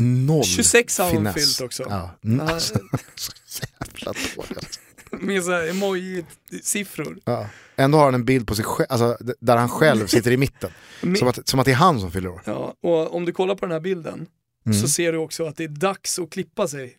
noll 0.00 0.44
26 0.44 0.98
har 0.98 1.10
finess. 1.10 1.34
fyllt 1.34 1.60
också. 1.60 1.82
Ja, 1.88 2.10
alltså, 2.52 2.74
så 3.14 3.32
jävla 3.80 4.12
dåligt. 4.36 4.80
Med 5.10 5.44
såhär 5.44 5.68
emoji-siffror. 5.68 7.18
Ja. 7.24 7.48
Ändå 7.76 7.98
har 7.98 8.04
han 8.04 8.14
en 8.14 8.24
bild 8.24 8.46
på 8.46 8.54
sig 8.54 8.64
själv, 8.64 8.86
alltså, 8.90 9.18
där 9.40 9.56
han 9.56 9.68
själv 9.68 10.06
sitter 10.06 10.30
i 10.30 10.36
mitten. 10.36 10.70
Som 11.18 11.28
att, 11.28 11.48
som 11.48 11.60
att 11.60 11.66
det 11.66 11.72
är 11.72 11.76
han 11.76 12.00
som 12.00 12.10
fyller 12.12 12.28
år. 12.28 12.42
Ja, 12.44 12.74
och 12.80 13.14
om 13.14 13.24
du 13.24 13.32
kollar 13.32 13.54
på 13.54 13.66
den 13.66 13.72
här 13.72 13.80
bilden 13.80 14.26
Mm. 14.66 14.80
så 14.80 14.88
ser 14.88 15.12
du 15.12 15.18
också 15.18 15.46
att 15.46 15.56
det 15.56 15.64
är 15.64 15.68
dags 15.68 16.18
att 16.18 16.30
klippa 16.30 16.68
sig. 16.68 16.96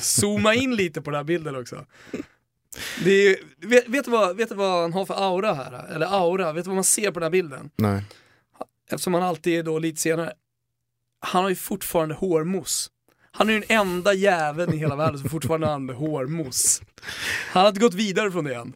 Zooma 0.00 0.54
in 0.54 0.76
lite 0.76 1.02
på 1.02 1.10
den 1.10 1.16
här 1.18 1.24
bilden 1.24 1.56
också. 1.56 1.84
Det 3.04 3.10
är, 3.10 3.36
vet, 3.66 3.88
vet, 3.88 4.04
du 4.04 4.10
vad, 4.10 4.36
vet 4.36 4.48
du 4.48 4.54
vad 4.54 4.82
han 4.82 4.92
har 4.92 5.06
för 5.06 5.14
aura 5.14 5.54
här? 5.54 5.94
Eller 5.94 6.06
aura, 6.06 6.52
vet 6.52 6.64
du 6.64 6.68
vad 6.68 6.74
man 6.74 6.84
ser 6.84 7.10
på 7.10 7.20
den 7.20 7.22
här 7.22 7.30
bilden? 7.30 7.70
Nej. 7.76 8.02
Eftersom 8.90 9.14
han 9.14 9.22
alltid 9.22 9.58
är 9.58 9.62
då 9.62 9.78
lite 9.78 10.00
senare. 10.00 10.32
Han 11.20 11.42
har 11.42 11.48
ju 11.50 11.56
fortfarande 11.56 12.14
hårmos. 12.14 12.90
Han 13.30 13.48
är 13.48 13.52
ju 13.52 13.60
den 13.60 13.78
enda 13.78 14.14
jäveln 14.14 14.74
i 14.74 14.76
hela 14.76 14.96
världen 14.96 15.18
som 15.18 15.30
fortfarande 15.30 15.72
använder 15.72 15.94
hårmos. 15.94 16.82
Han 17.50 17.62
har 17.62 17.68
inte 17.68 17.80
gått 17.80 17.94
vidare 17.94 18.30
från 18.30 18.44
det 18.44 18.54
än. 18.54 18.72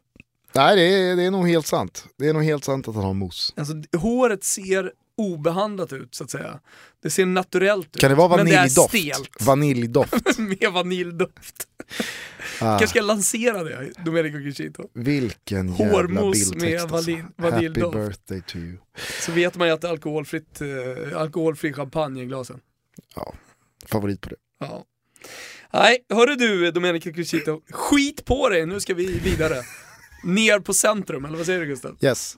Nej, 0.54 0.76
det 0.76 0.82
är, 0.82 1.16
det 1.16 1.22
är 1.22 1.30
nog 1.30 1.48
helt 1.48 1.66
sant. 1.66 2.06
Det 2.18 2.28
är 2.28 2.32
nog 2.32 2.44
helt 2.44 2.64
sant 2.64 2.88
att 2.88 2.94
han 2.94 3.04
har 3.04 3.14
mos. 3.14 3.54
Alltså, 3.56 3.74
håret 3.98 4.44
ser 4.44 4.92
obehandlat 5.22 5.92
ut 5.92 6.14
så 6.14 6.24
att 6.24 6.30
säga. 6.30 6.60
Det 7.02 7.10
ser 7.10 7.26
naturellt 7.26 7.96
ut. 7.96 8.00
Kan 8.00 8.10
det 8.10 8.16
vara 8.16 8.36
Men 8.36 8.46
det 8.46 8.52
är 8.52 8.56
vaniljdoft? 8.56 8.88
stelt. 8.88 9.30
Vaniljdoft. 9.46 10.38
med 10.38 10.72
vaniljdoft. 10.72 11.68
Ah, 12.60 12.78
Kanske 12.78 12.86
ska 12.86 13.00
lansera 13.00 13.64
det, 13.64 13.92
Domenico 14.04 14.38
Crescito. 14.38 14.88
vilken 14.94 15.74
jävla 15.74 15.92
Hårmos 15.96 16.32
bildtext 16.32 16.54
med 16.62 16.80
alltså. 16.92 17.10
vanil- 17.10 17.26
vaniljdoft. 17.36 17.94
Happy 17.96 18.06
birthday 18.08 18.42
to 18.46 18.56
you. 18.58 18.76
Så 19.20 19.32
vet 19.32 19.56
man 19.56 19.68
ju 19.68 19.74
att 19.74 19.80
det 19.80 19.86
är 19.86 19.90
alkoholfritt, 19.92 20.60
eh, 20.60 21.20
alkoholfri 21.20 21.72
champagne 21.72 22.22
i 22.22 22.26
glasen. 22.26 22.60
Favorit 23.86 24.20
på 24.20 24.28
det. 24.28 24.36
Ja. 24.60 24.84
Nej, 25.72 26.04
hörru 26.14 26.34
du 26.36 26.70
Domenico 26.70 27.12
Crescito, 27.12 27.60
skit 27.70 28.24
på 28.24 28.48
dig, 28.48 28.66
nu 28.66 28.80
ska 28.80 28.94
vi 28.94 29.18
vidare. 29.18 29.56
Ner 30.24 30.58
på 30.60 30.74
centrum, 30.74 31.24
eller 31.24 31.36
vad 31.36 31.46
säger 31.46 31.60
du 31.60 31.66
Gustav? 31.66 31.96
Yes. 32.00 32.36